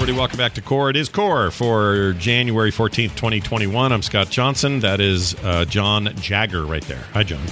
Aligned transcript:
Everybody, 0.00 0.18
welcome 0.18 0.38
back 0.38 0.54
to 0.54 0.62
Core. 0.62 0.88
It 0.88 0.96
is 0.96 1.10
Core 1.10 1.50
for 1.50 2.14
January 2.14 2.72
14th, 2.72 3.14
2021. 3.16 3.92
I'm 3.92 4.00
Scott 4.00 4.30
Johnson. 4.30 4.80
That 4.80 4.98
is 4.98 5.34
uh, 5.44 5.66
John 5.66 6.14
Jagger 6.16 6.64
right 6.64 6.82
there. 6.84 7.04
Hi, 7.12 7.22
John. 7.22 7.46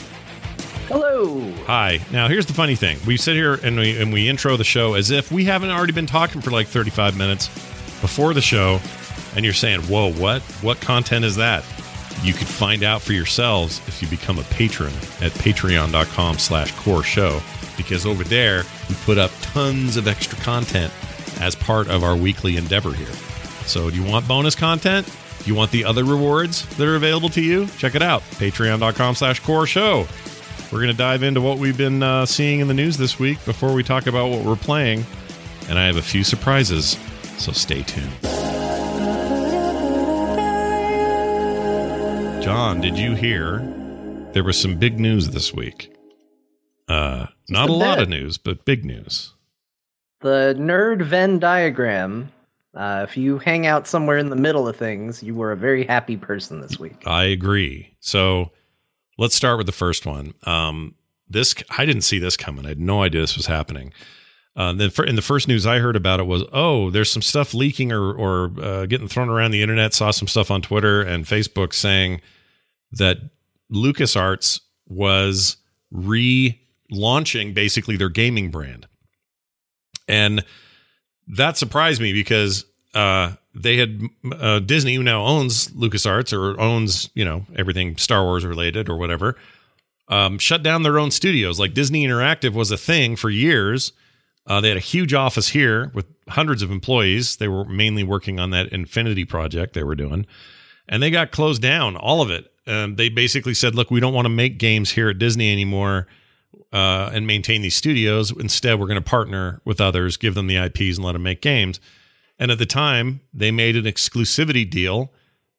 Hello. 0.87 1.43
Hi. 1.67 2.01
Now, 2.11 2.27
here's 2.27 2.47
the 2.47 2.55
funny 2.55 2.75
thing. 2.75 2.97
We 3.07 3.19
sit 3.19 3.35
here 3.35 3.57
and 3.63 3.77
we, 3.77 4.01
and 4.01 4.15
we 4.15 4.31
intro 4.31 4.57
the 4.57 4.65
show 4.65 4.95
as 4.95 5.11
if 5.11 5.31
we 5.31 5.45
haven't 5.45 5.69
already 5.69 5.93
been 5.93 6.07
talking 6.07 6.41
for 6.41 6.51
like 6.51 6.69
35 6.69 7.19
minutes 7.19 7.49
before 8.01 8.33
the 8.33 8.41
show, 8.41 8.81
and 9.37 9.45
you're 9.45 9.53
saying, 9.53 9.83
whoa, 9.83 10.11
what? 10.15 10.41
What 10.63 10.81
content 10.81 11.27
is 11.27 11.37
that? 11.37 11.67
You 12.23 12.33
could 12.33 12.49
find 12.49 12.83
out 12.83 13.03
for 13.03 13.13
yourselves 13.13 13.83
if 13.87 14.01
you 14.01 14.09
become 14.09 14.39
a 14.39 14.45
patron 14.45 14.95
at 15.21 15.33
patreon.com 15.33 16.39
slash 16.39 16.75
core 16.77 17.03
show, 17.03 17.43
because 17.77 18.07
over 18.07 18.25
there, 18.25 18.63
we 18.89 18.95
put 19.05 19.19
up 19.19 19.33
tons 19.43 19.99
of 19.99 20.09
extra 20.09 20.39
content 20.39 20.91
as 21.41 21.55
part 21.55 21.89
of 21.89 22.03
our 22.05 22.17
weekly 22.17 22.57
endeavor 22.57 22.93
here. 22.93 23.13
So, 23.67 23.91
do 23.91 23.97
you 23.97 24.05
want 24.09 24.27
bonus 24.27 24.55
content? 24.55 25.07
Do 25.39 25.45
you 25.51 25.55
want 25.55 25.71
the 25.71 25.85
other 25.85 26.05
rewards 26.05 26.67
that 26.77 26.87
are 26.87 26.97
available 26.97 27.29
to 27.31 27.41
you? 27.41 27.67
Check 27.79 27.95
it 27.95 28.03
out. 28.03 28.23
Patreon.com 28.23 29.15
slash 29.15 29.41
core 29.41 29.67
show. 29.67 30.07
We're 30.73 30.81
going 30.81 30.93
to 30.93 30.97
dive 30.97 31.23
into 31.23 31.41
what 31.41 31.59
we've 31.59 31.79
been 31.79 32.03
uh, 32.03 32.27
seeing 32.27 32.61
in 32.61 32.69
the 32.69 32.75
news 32.75 32.99
this 32.99 33.19
week 33.19 33.43
before 33.45 33.73
we 33.73 33.83
talk 33.83 34.07
about 34.07 34.29
what 34.29 34.45
we're 34.45 34.57
playing. 34.57 35.07
And 35.69 35.79
I 35.79 35.87
have 35.87 35.97
a 35.97 36.03
few 36.03 36.25
surprises, 36.25 36.99
so 37.39 37.53
stay 37.53 37.83
tuned. 37.83 38.13
John, 42.43 42.81
did 42.81 42.99
you 42.99 43.15
hear 43.15 43.59
there 44.33 44.45
was 44.45 44.59
some 44.59 44.77
big 44.77 44.99
news 44.99 45.31
this 45.31 45.53
week? 45.55 45.95
Uh, 46.89 47.27
not 47.49 47.69
a 47.69 47.73
lot 47.73 47.99
of 47.99 48.09
news, 48.09 48.39
but 48.39 48.65
big 48.65 48.85
news. 48.85 49.35
The 50.21 50.55
nerd 50.59 51.03
Venn 51.03 51.39
diagram. 51.39 52.33
Uh, 52.75 53.07
if 53.09 53.17
you 53.17 53.39
hang 53.39 53.67
out 53.67 53.87
somewhere 53.87 54.19
in 54.19 54.31
the 54.31 54.37
middle 54.37 54.69
of 54.69 54.77
things, 54.77 55.23
you 55.23 55.35
were 55.35 55.53
a 55.53 55.57
very 55.57 55.85
happy 55.85 56.17
person 56.17 56.61
this 56.61 56.79
week. 56.79 57.03
I 57.07 57.25
agree. 57.25 57.95
So 58.01 58.51
let's 59.17 59.35
start 59.35 59.59
with 59.59 59.67
the 59.67 59.73
first 59.73 60.07
one. 60.07 60.35
Um, 60.45 60.95
this 61.29 61.55
I 61.77 61.85
didn't 61.85 62.03
see 62.03 62.19
this 62.19 62.37
coming. 62.37 62.65
I 62.67 62.71
had 62.71 62.81
no 62.81 63.03
idea 63.03 63.21
this 63.21 63.37
was 63.37 63.47
happening. 63.47 63.93
Uh, 64.57 64.73
then 64.73 64.91
for, 64.91 65.05
in 65.05 65.15
the 65.15 65.23
first 65.23 65.47
news 65.47 65.67
I 65.67 65.79
heard 65.79 65.95
about 65.95 66.19
it 66.19 66.27
was, 66.27 66.43
oh, 66.53 66.91
there's 66.91 67.13
some 67.13 67.23
stuff 67.23 67.55
leaking 67.55 67.93
or 67.93 68.13
or 68.13 68.51
uh, 68.61 68.87
getting 68.87 69.07
thrown 69.07 69.29
around 69.29 69.53
the 69.53 69.63
internet. 69.63 69.95
Saw 69.95 70.11
some 70.11 70.27
stuff 70.27 70.51
on 70.51 70.63
Twitter 70.63 71.01
and 71.01 71.27
Facebook 71.27 71.73
saying 71.73 72.21
that 72.91 73.19
LucasArts 73.73 74.61
was 74.89 75.59
relaunching 75.95 77.55
basically 77.55 77.97
their 77.97 78.09
gaming 78.09 78.51
brand, 78.51 78.88
and 80.09 80.45
that 81.29 81.57
surprised 81.57 82.01
me 82.01 82.13
because 82.13 82.65
uh, 82.95 83.33
they 83.55 83.77
had 83.77 84.03
uh, 84.33 84.59
Disney, 84.61 84.95
who 84.95 85.03
now 85.03 85.25
owns 85.25 85.69
LucasArts 85.69 86.33
or 86.33 86.59
owns 86.61 87.11
you 87.15 87.25
know 87.25 87.45
everything 87.55 87.97
Star 87.97 88.25
Wars 88.25 88.45
related 88.45 88.89
or 88.89 88.97
whatever, 88.97 89.37
um, 90.09 90.39
shut 90.39 90.63
down 90.63 90.83
their 90.83 90.99
own 90.99 91.11
studios. 91.11 91.61
Like 91.61 91.75
Disney 91.75 92.07
Interactive 92.07 92.55
was 92.55 92.71
a 92.71 92.79
thing 92.79 93.17
for 93.17 93.31
years. 93.31 93.93
Uh, 94.47 94.63
they 94.63 94.69
had 94.69 94.79
a 94.79 94.81
huge 94.81 95.13
office 95.13 95.49
here 95.49 95.91
with 95.93 96.07
hundreds 96.29 96.63
of 96.63 96.71
employees. 96.71 97.37
They 97.37 97.49
were 97.49 97.67
mainly 97.67 98.03
working 98.03 98.41
on 98.41 98.51
that 98.51 98.69
Infinity 98.69 99.27
project 99.27 99.75
they 99.75 99.83
were 99.83 99.95
doing, 99.95 100.27
and 100.89 101.03
they 101.03 101.11
got 101.11 101.31
closed 101.31 101.61
down, 101.61 101.97
all 101.97 102.23
of 102.23 102.31
it. 102.31 102.51
Um, 102.67 102.97
they 102.97 103.11
basically 103.11 103.55
said, 103.55 103.75
"Look, 103.75 103.91
we 103.91 104.01
don't 104.01 104.15
want 104.15 104.25
to 104.25 104.31
make 104.31 104.59
games 104.59 104.91
here 104.91 105.11
at 105.11 105.19
Disney 105.19 105.53
anymore." 105.53 106.07
Uh, 106.71 107.11
and 107.15 107.27
maintain 107.27 107.63
these 107.63 107.77
studios. 107.77 108.31
Instead, 108.31 108.79
we're 108.79 108.87
going 108.87 109.01
to 109.01 109.01
partner 109.01 109.61
with 109.65 109.81
others, 109.81 110.19
give 110.19 110.35
them 110.35 110.49
the 110.49 110.57
IPs, 110.57 110.97
and 110.97 111.05
let 111.05 111.13
them 111.13 111.23
make 111.23 111.41
games. 111.41 111.81
And 112.39 112.51
at 112.51 112.59
the 112.59 112.67
time, 112.67 113.21
they 113.33 113.51
made 113.51 113.75
an 113.75 113.85
exclusivity 113.85 114.69
deal 114.69 115.11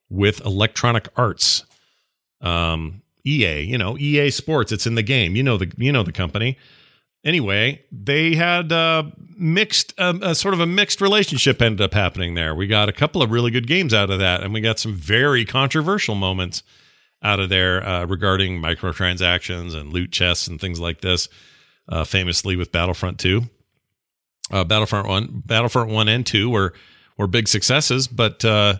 with 0.08 0.44
Electronic 0.44 1.08
Arts, 1.16 1.64
um, 2.40 3.02
EA. 3.24 3.62
You 3.62 3.76
know, 3.78 3.98
EA 3.98 4.30
Sports. 4.30 4.72
It's 4.72 4.86
in 4.86 4.94
the 4.94 5.02
game. 5.02 5.36
You 5.36 5.42
know 5.42 5.56
the 5.56 5.72
you 5.76 5.92
know 5.92 6.02
the 6.02 6.12
company. 6.12 6.56
Anyway, 7.22 7.84
they 7.92 8.34
had 8.34 8.72
uh, 8.72 9.02
mixed, 9.36 9.92
um, 10.00 10.22
a 10.22 10.34
sort 10.34 10.54
of 10.54 10.60
a 10.60 10.66
mixed 10.66 11.02
relationship 11.02 11.60
ended 11.60 11.82
up 11.82 11.92
happening 11.92 12.32
there. 12.32 12.54
We 12.54 12.66
got 12.66 12.88
a 12.88 12.92
couple 12.92 13.22
of 13.22 13.30
really 13.30 13.50
good 13.50 13.66
games 13.66 13.92
out 13.92 14.10
of 14.10 14.18
that, 14.20 14.42
and 14.42 14.54
we 14.54 14.62
got 14.62 14.78
some 14.78 14.94
very 14.94 15.44
controversial 15.44 16.14
moments 16.14 16.62
out 17.22 17.40
of 17.40 17.48
there 17.48 17.86
uh, 17.86 18.06
regarding 18.06 18.60
microtransactions 18.60 19.74
and 19.74 19.92
loot 19.92 20.10
chests 20.10 20.46
and 20.46 20.60
things 20.60 20.80
like 20.80 21.00
this. 21.00 21.28
Uh, 21.88 22.04
famously 22.04 22.54
with 22.54 22.70
Battlefront 22.70 23.18
Two, 23.18 23.42
uh, 24.52 24.62
Battlefront 24.62 25.08
One, 25.08 25.42
Battlefront 25.44 25.90
One 25.90 26.06
and 26.06 26.24
Two 26.24 26.48
were 26.48 26.72
were 27.16 27.26
big 27.26 27.48
successes, 27.48 28.06
but 28.06 28.44
uh, 28.44 28.74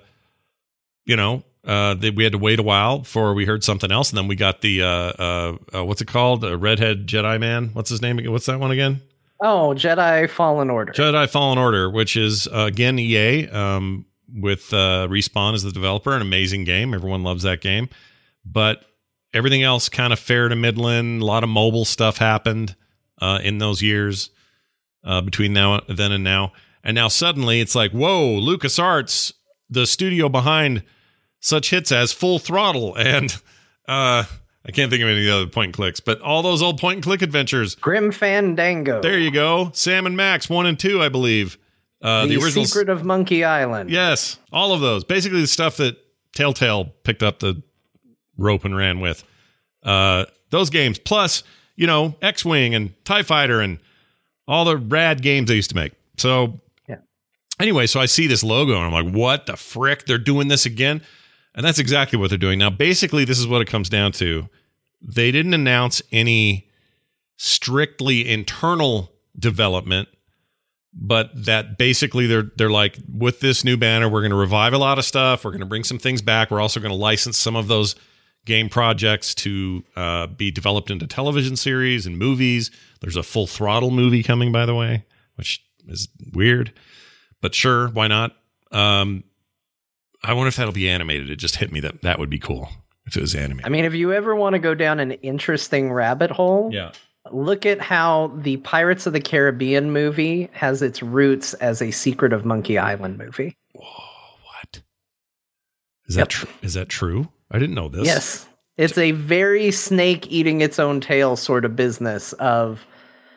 you 1.06 1.16
know 1.16 1.42
uh, 1.64 1.94
they, 1.94 2.10
we 2.10 2.24
had 2.24 2.32
to 2.32 2.38
wait 2.38 2.58
a 2.58 2.62
while 2.62 3.00
before 3.00 3.34
we 3.34 3.44
heard 3.44 3.62
something 3.62 3.92
else, 3.92 4.10
and 4.10 4.18
then 4.18 4.28
we 4.28 4.36
got 4.36 4.60
the 4.60 4.82
uh, 4.82 4.86
uh, 4.86 5.56
uh, 5.74 5.84
what's 5.84 6.00
it 6.00 6.08
called, 6.08 6.40
the 6.40 6.56
redhead 6.56 7.06
Jedi 7.06 7.38
man. 7.38 7.70
What's 7.74 7.90
his 7.90 8.00
name? 8.00 8.18
again? 8.18 8.32
What's 8.32 8.46
that 8.46 8.58
one 8.58 8.70
again? 8.70 9.02
Oh, 9.42 9.74
Jedi 9.76 10.28
Fallen 10.28 10.70
Order. 10.70 10.92
Jedi 10.92 11.28
Fallen 11.28 11.58
Order, 11.58 11.90
which 11.90 12.16
is 12.16 12.46
uh, 12.48 12.66
again 12.68 12.98
EA 12.98 13.48
um, 13.48 14.06
with 14.34 14.72
uh, 14.72 15.06
Respawn 15.10 15.54
as 15.54 15.62
the 15.62 15.72
developer, 15.72 16.14
an 16.14 16.22
amazing 16.22 16.64
game. 16.64 16.94
Everyone 16.94 17.22
loves 17.22 17.42
that 17.42 17.60
game, 17.60 17.88
but 18.50 18.84
everything 19.32 19.62
else 19.62 19.88
kind 19.88 20.12
of 20.12 20.18
fair 20.18 20.48
to 20.48 20.56
Midland. 20.56 21.22
A 21.22 21.24
lot 21.24 21.42
of 21.42 21.48
mobile 21.48 21.84
stuff 21.84 22.18
happened 22.18 22.76
uh, 23.20 23.38
in 23.42 23.58
those 23.58 23.82
years 23.82 24.30
uh, 25.04 25.20
between 25.20 25.52
now 25.52 25.80
then 25.88 26.12
and 26.12 26.24
now, 26.24 26.52
and 26.82 26.94
now 26.94 27.08
suddenly 27.08 27.60
it's 27.60 27.74
like, 27.74 27.92
whoa, 27.92 28.40
LucasArts, 28.40 29.32
the 29.68 29.86
studio 29.86 30.28
behind 30.28 30.82
such 31.40 31.70
hits 31.70 31.92
as 31.92 32.12
Full 32.12 32.38
Throttle 32.38 32.94
and 32.96 33.34
uh, 33.88 34.24
I 34.64 34.72
can't 34.72 34.90
think 34.90 35.02
of 35.02 35.08
any 35.08 35.28
other 35.28 35.46
point 35.46 35.68
and 35.68 35.74
clicks, 35.74 36.00
but 36.00 36.20
all 36.20 36.42
those 36.42 36.62
old 36.62 36.78
point 36.78 36.96
and 36.96 37.02
click 37.02 37.22
adventures. 37.22 37.74
Grim 37.76 38.12
Fandango. 38.12 39.00
There 39.00 39.18
you 39.18 39.30
go. 39.30 39.70
Sam 39.72 40.06
and 40.06 40.16
Max, 40.16 40.50
one 40.50 40.66
and 40.66 40.78
two, 40.78 41.02
I 41.02 41.08
believe. 41.08 41.58
Uh, 42.02 42.22
the, 42.26 42.36
the 42.36 42.44
original 42.44 42.64
Secret 42.66 42.88
of 42.88 43.04
Monkey 43.04 43.44
Island. 43.44 43.90
Yes, 43.90 44.38
all 44.52 44.72
of 44.72 44.80
those. 44.80 45.04
Basically, 45.04 45.40
the 45.40 45.46
stuff 45.46 45.76
that 45.78 45.96
Telltale 46.34 46.86
picked 47.04 47.22
up 47.22 47.40
the 47.40 47.62
rope 48.40 48.64
and 48.64 48.76
ran 48.76 49.00
with. 49.00 49.24
Uh, 49.82 50.24
those 50.50 50.70
games, 50.70 50.98
plus 50.98 51.42
you 51.76 51.86
know 51.86 52.14
X 52.20 52.44
Wing 52.44 52.74
and 52.74 52.92
Tie 53.04 53.22
Fighter 53.22 53.60
and 53.60 53.78
all 54.48 54.64
the 54.64 54.76
rad 54.76 55.22
games 55.22 55.48
they 55.48 55.54
used 55.54 55.70
to 55.70 55.76
make. 55.76 55.92
So 56.16 56.60
Yeah. 56.88 56.96
Anyway, 57.58 57.86
so 57.86 58.00
I 58.00 58.06
see 58.06 58.26
this 58.26 58.42
logo 58.42 58.74
and 58.74 58.84
I'm 58.84 59.04
like, 59.04 59.14
what 59.14 59.46
the 59.46 59.56
frick? 59.56 60.06
They're 60.06 60.18
doing 60.18 60.48
this 60.48 60.66
again, 60.66 61.02
and 61.54 61.64
that's 61.64 61.78
exactly 61.78 62.18
what 62.18 62.30
they're 62.30 62.38
doing 62.38 62.58
now. 62.58 62.70
Basically, 62.70 63.24
this 63.24 63.38
is 63.38 63.46
what 63.46 63.62
it 63.62 63.68
comes 63.68 63.88
down 63.88 64.12
to. 64.12 64.48
They 65.02 65.30
didn't 65.30 65.54
announce 65.54 66.02
any 66.12 66.68
strictly 67.36 68.28
internal 68.28 69.12
development 69.38 70.08
but 70.92 71.30
that 71.46 71.78
basically 71.78 72.26
they're 72.26 72.50
they're 72.56 72.70
like 72.70 72.98
with 73.12 73.40
this 73.40 73.64
new 73.64 73.76
banner 73.76 74.08
we're 74.08 74.20
going 74.20 74.30
to 74.30 74.36
revive 74.36 74.72
a 74.72 74.78
lot 74.78 74.98
of 74.98 75.04
stuff 75.04 75.44
we're 75.44 75.50
going 75.50 75.60
to 75.60 75.66
bring 75.66 75.84
some 75.84 75.98
things 75.98 76.20
back 76.20 76.50
we're 76.50 76.60
also 76.60 76.80
going 76.80 76.90
to 76.90 76.96
license 76.96 77.38
some 77.38 77.56
of 77.56 77.68
those 77.68 77.94
game 78.50 78.68
projects 78.68 79.32
to 79.32 79.84
uh, 79.94 80.26
be 80.26 80.50
developed 80.50 80.90
into 80.90 81.06
television 81.06 81.54
series 81.54 82.04
and 82.04 82.18
movies. 82.18 82.70
There's 83.00 83.16
a 83.16 83.22
full 83.22 83.46
throttle 83.46 83.92
movie 83.92 84.22
coming 84.22 84.50
by 84.50 84.66
the 84.66 84.74
way 84.74 85.04
which 85.36 85.64
is 85.88 86.08
weird 86.34 86.72
but 87.40 87.54
sure 87.54 87.88
why 87.88 88.08
not? 88.08 88.36
Um, 88.72 89.24
i 90.22 90.34
wonder 90.34 90.48
if 90.48 90.56
that'll 90.56 90.72
be 90.72 90.88
animated. 90.88 91.30
It 91.30 91.36
just 91.36 91.56
hit 91.56 91.72
me 91.72 91.80
that 91.80 92.02
that 92.02 92.18
would 92.18 92.28
be 92.28 92.38
cool 92.38 92.68
if 93.06 93.16
it 93.16 93.20
was 93.20 93.34
animated. 93.34 93.66
I 93.66 93.70
mean, 93.70 93.84
if 93.84 93.94
you 93.94 94.12
ever 94.12 94.34
want 94.34 94.52
to 94.52 94.58
go 94.58 94.74
down 94.74 95.00
an 95.00 95.12
interesting 95.12 95.92
rabbit 95.92 96.30
hole, 96.30 96.70
yeah. 96.72 96.92
look 97.32 97.64
at 97.64 97.80
how 97.80 98.32
the 98.36 98.58
Pirates 98.58 99.06
of 99.06 99.14
the 99.14 99.20
Caribbean 99.20 99.92
movie 99.92 100.50
has 100.52 100.82
its 100.82 101.02
roots 101.02 101.54
as 101.54 101.80
a 101.80 101.90
Secret 101.90 102.32
of 102.32 102.44
Monkey 102.44 102.76
Island 102.76 103.16
movie. 103.16 103.56
what? 103.72 104.82
Is 106.06 106.16
that 106.16 106.28
tr- 106.28 106.46
is 106.60 106.74
that 106.74 106.90
true 106.90 107.28
i 107.50 107.58
didn't 107.58 107.74
know 107.74 107.88
this 107.88 108.06
Yes. 108.06 108.46
It's 108.76 108.96
a 108.96 109.10
very 109.10 109.70
snake 109.72 110.26
eating 110.32 110.62
its 110.62 110.78
own 110.78 111.02
tail 111.02 111.36
sort 111.36 111.66
of 111.66 111.76
business 111.76 112.32
of 112.34 112.86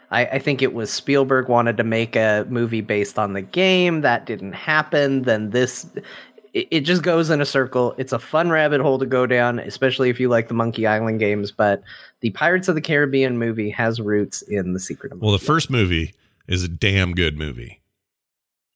I, 0.09 0.25
I 0.25 0.39
think 0.39 0.61
it 0.61 0.73
was 0.73 0.93
Spielberg 0.93 1.49
wanted 1.49 1.75
to 1.77 1.83
make 1.83 2.15
a 2.15 2.45
movie 2.47 2.81
based 2.81 3.19
on 3.19 3.33
the 3.33 3.41
game. 3.41 4.01
That 4.01 4.25
didn't 4.25 4.53
happen. 4.53 5.23
Then 5.23 5.49
this 5.49 5.85
it, 6.53 6.67
it 6.71 6.79
just 6.81 7.01
goes 7.01 7.29
in 7.29 7.41
a 7.41 7.45
circle. 7.45 7.95
It's 7.97 8.13
a 8.13 8.19
fun 8.19 8.51
rabbit 8.51 8.79
hole 8.79 8.99
to 8.99 9.05
go 9.05 9.25
down, 9.25 9.59
especially 9.59 10.09
if 10.09 10.19
you 10.19 10.29
like 10.29 10.47
the 10.47 10.53
Monkey 10.53 10.87
Island 10.87 11.19
games. 11.19 11.51
But 11.51 11.83
the 12.21 12.29
Pirates 12.29 12.67
of 12.67 12.75
the 12.75 12.81
Caribbean 12.81 13.37
movie 13.37 13.71
has 13.71 13.99
roots 13.99 14.43
in 14.43 14.73
the 14.73 14.79
Secret 14.79 15.11
of 15.11 15.19
Well, 15.19 15.31
the 15.31 15.35
Monkey 15.35 15.45
first 15.47 15.69
movie 15.69 16.13
is 16.47 16.63
a 16.63 16.69
damn 16.69 17.13
good 17.13 17.37
movie. 17.37 17.81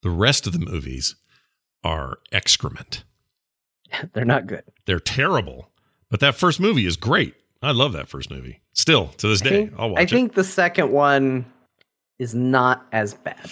The 0.02 0.10
rest 0.10 0.48
of 0.48 0.54
the 0.54 0.60
movies 0.60 1.16
are 1.84 2.18
excrement. 2.32 3.04
They're 4.14 4.26
not 4.26 4.48
good. 4.48 4.64
They're 4.86 5.00
terrible. 5.00 5.70
But 6.10 6.20
that 6.22 6.36
first 6.36 6.60
movie 6.60 6.86
is 6.86 6.96
great. 6.98 7.34
I 7.62 7.72
love 7.72 7.94
that 7.94 8.08
first 8.08 8.30
movie. 8.30 8.62
Still 8.74 9.08
to 9.18 9.28
this 9.28 9.42
I 9.42 9.46
day, 9.46 9.50
think, 9.68 9.74
I'll 9.78 9.90
watch 9.90 10.00
I 10.00 10.04
it. 10.04 10.10
think 10.10 10.34
the 10.36 10.44
second 10.44 10.92
one 10.92 11.46
is 12.20 12.34
not 12.36 12.86
as 12.92 13.14
bad. 13.16 13.50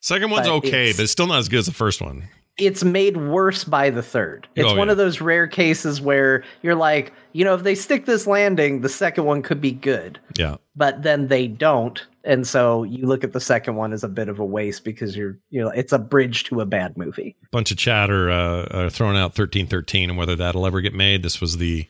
Second 0.00 0.30
one's 0.30 0.46
but 0.46 0.54
okay, 0.56 0.68
it's- 0.90 0.96
but 0.96 1.02
it's 1.02 1.12
still 1.12 1.26
not 1.26 1.38
as 1.38 1.48
good 1.48 1.58
as 1.60 1.66
the 1.66 1.72
first 1.72 2.00
one. 2.00 2.24
it's 2.56 2.82
made 2.82 3.16
worse 3.16 3.62
by 3.64 3.88
the 3.90 4.02
third. 4.02 4.46
Oh, 4.48 4.52
it's 4.56 4.72
Oh, 4.72 4.76
one 4.76 4.88
yeah. 4.88 4.92
of 4.92 4.98
those 4.98 5.20
rare 5.20 5.46
cases 5.46 6.00
where 6.00 6.42
you're 6.62 6.74
like, 6.74 7.12
you 7.32 7.44
know, 7.44 7.54
if 7.54 7.62
they 7.62 7.74
stick 7.76 8.04
this 8.06 8.26
landing, 8.26 8.80
the 8.80 8.88
second 8.88 9.24
one 9.24 9.42
could 9.42 9.60
be 9.60 9.70
good. 9.72 10.18
Yeah. 10.36 10.56
But 10.74 11.02
then 11.04 11.28
they 11.28 11.46
don't. 11.46 12.04
And 12.28 12.46
so 12.46 12.82
you 12.82 13.06
look 13.06 13.24
at 13.24 13.32
the 13.32 13.40
second 13.40 13.76
one 13.76 13.94
as 13.94 14.04
a 14.04 14.08
bit 14.08 14.28
of 14.28 14.38
a 14.38 14.44
waste 14.44 14.84
because 14.84 15.16
you're, 15.16 15.38
you 15.48 15.62
know, 15.62 15.70
it's 15.70 15.94
a 15.94 15.98
bridge 15.98 16.44
to 16.44 16.60
a 16.60 16.66
bad 16.66 16.94
movie. 16.98 17.34
bunch 17.50 17.70
of 17.70 17.78
chatter 17.78 18.30
uh, 18.30 18.62
uh, 18.64 18.90
throwing 18.90 19.16
out 19.16 19.30
1313 19.30 20.10
and 20.10 20.18
whether 20.18 20.36
that'll 20.36 20.66
ever 20.66 20.82
get 20.82 20.92
made. 20.92 21.22
This 21.22 21.40
was 21.40 21.56
the 21.56 21.88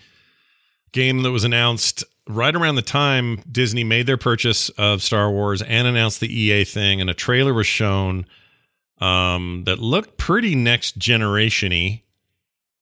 game 0.93 1.23
that 1.23 1.33
was 1.33 1.43
announced 1.43 2.05
right 2.29 2.55
around 2.55 2.77
the 2.77 2.83
time 2.83 3.43
Disney 3.51 3.83
made 3.83 4.07
their 4.07 4.17
purchase 4.17 4.69
of 4.71 5.03
Star 5.03 5.29
Wars 5.29 5.61
and 5.61 5.89
announced 5.89 6.21
the 6.21 6.33
EA 6.33 6.63
thing, 6.63 7.01
and 7.01 7.11
a 7.11 7.15
trailer 7.15 7.53
was 7.53 7.67
shown 7.67 8.25
um, 9.01 9.65
that 9.67 9.81
looked 9.81 10.19
pretty 10.19 10.55
next 10.55 11.01
generationy, 11.01 12.03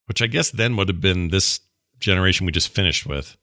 which 0.08 0.20
I 0.20 0.26
guess 0.26 0.50
then 0.50 0.76
would 0.76 0.88
have 0.88 1.00
been 1.00 1.28
this 1.28 1.60
generation 2.00 2.44
we 2.44 2.52
just 2.52 2.68
finished 2.68 3.06
with. 3.06 3.34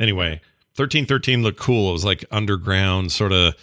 Anyway, 0.00 0.40
1313 0.76 1.42
looked 1.42 1.58
cool. 1.58 1.90
It 1.90 1.94
was 1.94 2.04
like 2.04 2.24
underground, 2.30 3.12
sort 3.12 3.32
of 3.32 3.54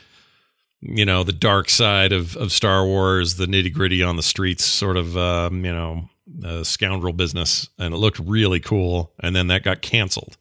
you 0.81 1.05
know 1.05 1.23
the 1.23 1.33
dark 1.33 1.69
side 1.69 2.11
of 2.11 2.35
of 2.35 2.51
Star 2.51 2.85
Wars, 2.85 3.35
the 3.35 3.45
nitty 3.45 3.73
gritty 3.73 4.03
on 4.03 4.15
the 4.15 4.23
streets, 4.23 4.65
sort 4.65 4.97
of 4.97 5.15
um, 5.17 5.63
you 5.63 5.71
know 5.71 6.09
uh, 6.43 6.63
scoundrel 6.63 7.13
business, 7.13 7.69
and 7.77 7.93
it 7.93 7.97
looked 7.97 8.19
really 8.19 8.59
cool. 8.59 9.13
And 9.19 9.35
then 9.35 9.47
that 9.47 9.63
got 9.63 9.81
canceled, 9.81 10.37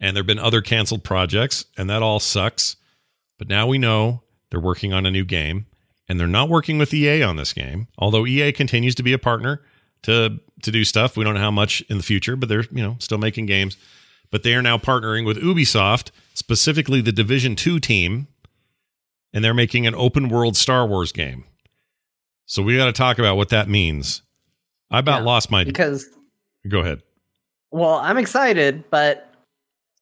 and 0.00 0.14
there've 0.14 0.26
been 0.26 0.38
other 0.38 0.60
canceled 0.60 1.02
projects, 1.02 1.64
and 1.76 1.88
that 1.90 2.02
all 2.02 2.20
sucks. 2.20 2.76
But 3.38 3.48
now 3.48 3.66
we 3.66 3.78
know 3.78 4.22
they're 4.50 4.60
working 4.60 4.92
on 4.92 5.06
a 5.06 5.10
new 5.10 5.24
game, 5.24 5.66
and 6.08 6.20
they're 6.20 6.26
not 6.26 6.48
working 6.48 6.78
with 6.78 6.94
EA 6.94 7.22
on 7.22 7.36
this 7.36 7.52
game. 7.52 7.88
Although 7.98 8.26
EA 8.26 8.52
continues 8.52 8.94
to 8.96 9.02
be 9.02 9.12
a 9.12 9.18
partner 9.18 9.62
to 10.02 10.38
to 10.62 10.70
do 10.70 10.84
stuff, 10.84 11.16
we 11.16 11.24
don't 11.24 11.34
know 11.34 11.40
how 11.40 11.50
much 11.50 11.80
in 11.88 11.96
the 11.96 12.02
future, 12.02 12.36
but 12.36 12.48
they're 12.48 12.66
you 12.70 12.82
know 12.82 12.96
still 13.00 13.18
making 13.18 13.46
games. 13.46 13.76
But 14.32 14.42
they 14.42 14.54
are 14.54 14.62
now 14.62 14.78
partnering 14.78 15.24
with 15.24 15.36
Ubisoft, 15.36 16.10
specifically 16.34 17.00
the 17.00 17.12
Division 17.12 17.54
Two 17.54 17.78
team, 17.78 18.26
and 19.32 19.44
they're 19.44 19.54
making 19.54 19.86
an 19.86 19.94
open 19.94 20.28
world 20.28 20.56
Star 20.56 20.84
Wars 20.86 21.12
game. 21.12 21.44
So 22.46 22.62
we 22.62 22.76
got 22.76 22.86
to 22.86 22.92
talk 22.92 23.18
about 23.20 23.36
what 23.36 23.50
that 23.50 23.68
means. 23.68 24.22
I 24.90 24.98
about 24.98 25.20
Yeah, 25.20 25.26
lost 25.26 25.50
my. 25.50 25.62
Because, 25.64 26.08
Go 26.68 26.80
ahead. 26.80 27.02
well, 27.70 27.94
I'm 27.96 28.18
excited, 28.18 28.84
but 28.90 29.28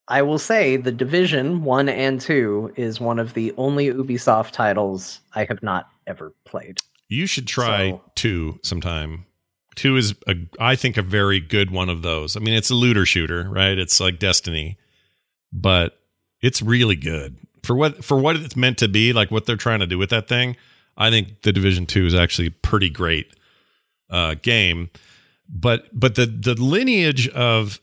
I 0.07 0.21
will 0.23 0.39
say 0.39 0.75
the 0.77 0.91
Division 0.91 1.63
1 1.63 1.87
and 1.89 2.19
2 2.19 2.73
is 2.75 2.99
one 2.99 3.19
of 3.19 3.33
the 3.33 3.53
only 3.57 3.87
Ubisoft 3.87 4.51
titles 4.51 5.19
I 5.35 5.45
have 5.45 5.61
not 5.61 5.87
ever 6.07 6.33
played. 6.45 6.79
You 7.09 7.25
should 7.27 7.47
try 7.47 7.91
So- 7.91 8.01
two 8.15 8.59
sometime. 8.63 9.25
Two 9.75 9.95
is, 9.95 10.13
a, 10.27 10.35
I 10.59 10.75
think, 10.75 10.97
a 10.97 11.01
very 11.01 11.39
good 11.39 11.71
one 11.71 11.89
of 11.89 12.01
those. 12.01 12.35
I 12.35 12.39
mean, 12.39 12.53
it's 12.53 12.69
a 12.69 12.75
looter 12.75 13.05
shooter, 13.05 13.49
right? 13.49 13.77
It's 13.77 13.99
like 13.99 14.19
Destiny, 14.19 14.77
but 15.51 15.97
it's 16.41 16.61
really 16.61 16.95
good 16.95 17.37
for 17.63 17.75
what 17.75 18.03
for 18.03 18.17
what 18.17 18.35
it's 18.35 18.55
meant 18.55 18.77
to 18.79 18.87
be. 18.87 19.13
Like 19.13 19.31
what 19.31 19.45
they're 19.45 19.55
trying 19.55 19.79
to 19.79 19.87
do 19.87 19.97
with 19.97 20.09
that 20.09 20.27
thing. 20.27 20.57
I 20.97 21.09
think 21.09 21.41
the 21.43 21.51
Division 21.51 21.85
Two 21.85 22.05
is 22.05 22.13
actually 22.15 22.47
a 22.47 22.51
pretty 22.51 22.89
great 22.89 23.33
uh, 24.09 24.35
game. 24.41 24.89
But 25.47 25.87
but 25.97 26.15
the 26.15 26.25
the 26.25 26.55
lineage 26.55 27.27
of 27.29 27.79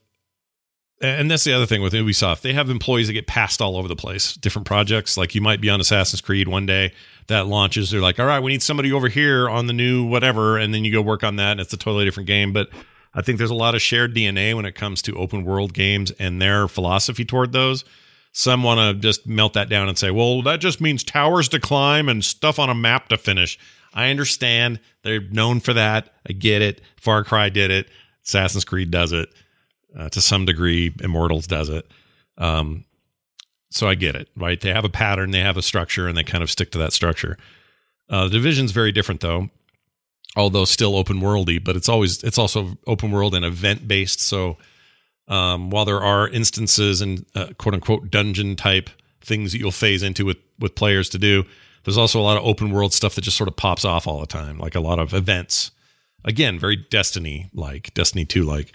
and 1.00 1.30
that's 1.30 1.44
the 1.44 1.52
other 1.52 1.66
thing 1.66 1.80
with 1.80 1.92
Ubisoft. 1.92 2.40
They 2.40 2.52
have 2.52 2.70
employees 2.70 3.06
that 3.06 3.12
get 3.12 3.26
passed 3.26 3.62
all 3.62 3.76
over 3.76 3.86
the 3.86 3.96
place, 3.96 4.34
different 4.34 4.66
projects. 4.66 5.16
Like 5.16 5.34
you 5.34 5.40
might 5.40 5.60
be 5.60 5.70
on 5.70 5.80
Assassin's 5.80 6.20
Creed 6.20 6.48
one 6.48 6.66
day 6.66 6.92
that 7.28 7.46
launches. 7.46 7.90
They're 7.90 8.00
like, 8.00 8.18
all 8.18 8.26
right, 8.26 8.40
we 8.40 8.50
need 8.50 8.62
somebody 8.62 8.92
over 8.92 9.08
here 9.08 9.48
on 9.48 9.66
the 9.66 9.72
new 9.72 10.04
whatever. 10.04 10.58
And 10.58 10.74
then 10.74 10.84
you 10.84 10.92
go 10.92 11.00
work 11.00 11.22
on 11.22 11.36
that 11.36 11.52
and 11.52 11.60
it's 11.60 11.72
a 11.72 11.76
totally 11.76 12.04
different 12.04 12.26
game. 12.26 12.52
But 12.52 12.68
I 13.14 13.22
think 13.22 13.38
there's 13.38 13.50
a 13.50 13.54
lot 13.54 13.74
of 13.74 13.82
shared 13.82 14.14
DNA 14.14 14.54
when 14.54 14.64
it 14.64 14.74
comes 14.74 15.00
to 15.02 15.16
open 15.16 15.44
world 15.44 15.72
games 15.72 16.10
and 16.12 16.42
their 16.42 16.66
philosophy 16.66 17.24
toward 17.24 17.52
those. 17.52 17.84
Some 18.32 18.62
want 18.62 18.80
to 18.80 19.00
just 19.00 19.26
melt 19.26 19.54
that 19.54 19.68
down 19.68 19.88
and 19.88 19.96
say, 19.96 20.10
well, 20.10 20.42
that 20.42 20.60
just 20.60 20.80
means 20.80 21.04
towers 21.04 21.48
to 21.50 21.60
climb 21.60 22.08
and 22.08 22.24
stuff 22.24 22.58
on 22.58 22.70
a 22.70 22.74
map 22.74 23.08
to 23.08 23.16
finish. 23.16 23.58
I 23.94 24.10
understand. 24.10 24.80
They're 25.02 25.20
known 25.20 25.60
for 25.60 25.72
that. 25.74 26.12
I 26.28 26.32
get 26.32 26.60
it. 26.60 26.80
Far 26.96 27.24
Cry 27.24 27.48
did 27.48 27.70
it. 27.70 27.88
Assassin's 28.24 28.64
Creed 28.64 28.90
does 28.90 29.12
it 29.12 29.28
uh, 29.96 30.08
to 30.10 30.20
some 30.20 30.44
degree. 30.44 30.92
Immortals 31.00 31.46
does 31.46 31.68
it. 31.68 31.90
Um, 32.36 32.84
so 33.70 33.88
I 33.88 33.94
get 33.94 34.16
it, 34.16 34.28
right? 34.36 34.60
They 34.60 34.72
have 34.72 34.84
a 34.84 34.90
pattern, 34.90 35.30
they 35.30 35.40
have 35.40 35.56
a 35.56 35.62
structure, 35.62 36.08
and 36.08 36.16
they 36.16 36.24
kind 36.24 36.42
of 36.42 36.50
stick 36.50 36.70
to 36.72 36.78
that 36.78 36.92
structure. 36.92 37.36
Uh, 38.08 38.24
the 38.24 38.30
division's 38.30 38.72
very 38.72 38.92
different, 38.92 39.20
though, 39.20 39.50
although 40.36 40.64
still 40.64 40.96
open 40.96 41.20
worldy. 41.20 41.62
But 41.62 41.76
it's 41.76 41.88
always 41.88 42.22
it's 42.22 42.38
also 42.38 42.78
open 42.86 43.10
world 43.10 43.34
and 43.34 43.44
event 43.44 43.86
based. 43.86 44.20
So 44.20 44.56
um, 45.28 45.70
while 45.70 45.84
there 45.84 46.00
are 46.00 46.28
instances 46.28 47.02
and 47.02 47.26
uh, 47.34 47.48
quote 47.58 47.74
unquote 47.74 48.10
dungeon 48.10 48.56
type 48.56 48.88
things 49.20 49.52
that 49.52 49.58
you'll 49.58 49.70
phase 49.70 50.02
into 50.02 50.24
with 50.24 50.38
with 50.58 50.74
players 50.74 51.10
to 51.10 51.18
do, 51.18 51.44
there's 51.84 51.98
also 51.98 52.20
a 52.20 52.22
lot 52.22 52.38
of 52.38 52.44
open 52.44 52.70
world 52.70 52.94
stuff 52.94 53.14
that 53.14 53.22
just 53.22 53.36
sort 53.36 53.48
of 53.48 53.56
pops 53.56 53.84
off 53.84 54.06
all 54.06 54.20
the 54.20 54.26
time, 54.26 54.58
like 54.58 54.74
a 54.74 54.80
lot 54.80 54.98
of 54.98 55.12
events. 55.12 55.70
Again, 56.24 56.58
very 56.58 56.76
Destiny 56.76 57.50
like, 57.54 57.92
Destiny 57.94 58.24
2 58.24 58.44
like. 58.44 58.72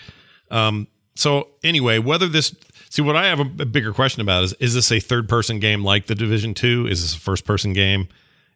Um, 0.50 0.88
so 1.16 1.50
anyway, 1.64 2.00
whether 2.00 2.28
this 2.28 2.56
see 2.90 3.02
what 3.02 3.16
I 3.16 3.26
have 3.26 3.40
a, 3.40 3.64
a 3.64 3.66
bigger 3.66 3.94
question 3.94 4.22
about 4.22 4.44
is 4.44 4.54
is 4.54 4.74
this 4.74 4.92
a 4.92 5.00
third 5.00 5.28
person 5.30 5.60
game 5.60 5.84
like 5.84 6.08
the 6.08 6.16
Division 6.16 6.54
2? 6.54 6.88
Is 6.88 7.02
this 7.02 7.16
a 7.16 7.20
first 7.20 7.46
person 7.46 7.74
game? 7.74 8.08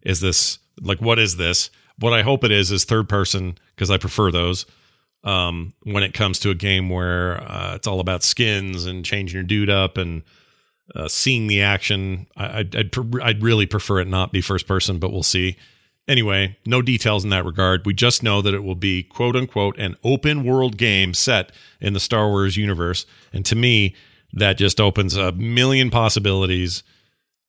Is 0.04 0.20
this 0.22 0.60
like 0.82 1.00
what 1.00 1.20
is 1.20 1.38
this? 1.38 1.70
What 2.00 2.14
I 2.14 2.22
hope 2.22 2.44
it 2.44 2.52
is 2.52 2.72
is 2.72 2.84
third 2.84 3.10
person 3.10 3.58
because 3.76 3.90
I 3.90 3.98
prefer 3.98 4.32
those. 4.32 4.66
Um, 5.24 5.74
when 5.84 6.04
it 6.04 6.14
comes 6.14 6.40
to 6.40 6.52
a 6.52 6.56
game 6.56 6.90
where 6.90 7.42
uh, 7.44 7.76
it's 7.76 7.88
all 7.88 8.00
about 8.00 8.24
skins 8.24 8.86
and 8.86 9.04
changing 9.04 9.36
your 9.36 9.44
dude 9.44 9.70
up 9.70 9.98
and 9.98 10.22
uh, 10.96 11.08
seeing 11.08 11.48
the 11.48 11.64
action, 11.64 12.28
I, 12.38 12.60
I'd 12.60 12.76
I'd, 12.76 12.92
pre- 12.92 13.22
I'd 13.22 13.44
really 13.44 13.66
prefer 13.66 14.00
it 14.00 14.08
not 14.08 14.32
be 14.32 14.42
first 14.42 14.68
person, 14.68 15.00
but 15.00 15.12
we'll 15.12 15.24
see. 15.24 15.58
Anyway, 16.08 16.58
no 16.66 16.82
details 16.82 17.24
in 17.24 17.30
that 17.32 17.46
regard. 17.46 17.86
We 17.86 17.94
just 17.94 18.24
know 18.24 18.42
that 18.42 18.54
it 18.54 18.64
will 18.64 18.76
be 18.76 19.04
quote 19.04 19.36
unquote 19.36 19.78
an 19.78 19.96
open 20.04 20.44
world 20.44 20.78
game 20.78 21.14
set 21.14 21.52
in 21.80 21.94
the 21.94 22.00
Star 22.00 22.30
Wars 22.30 22.58
universe. 22.58 23.06
And 23.34 23.46
to 23.46 23.56
me, 23.56 23.96
that 24.34 24.58
just 24.58 24.80
opens 24.80 25.16
a 25.16 25.32
million 25.34 25.90
possibilities 25.90 26.84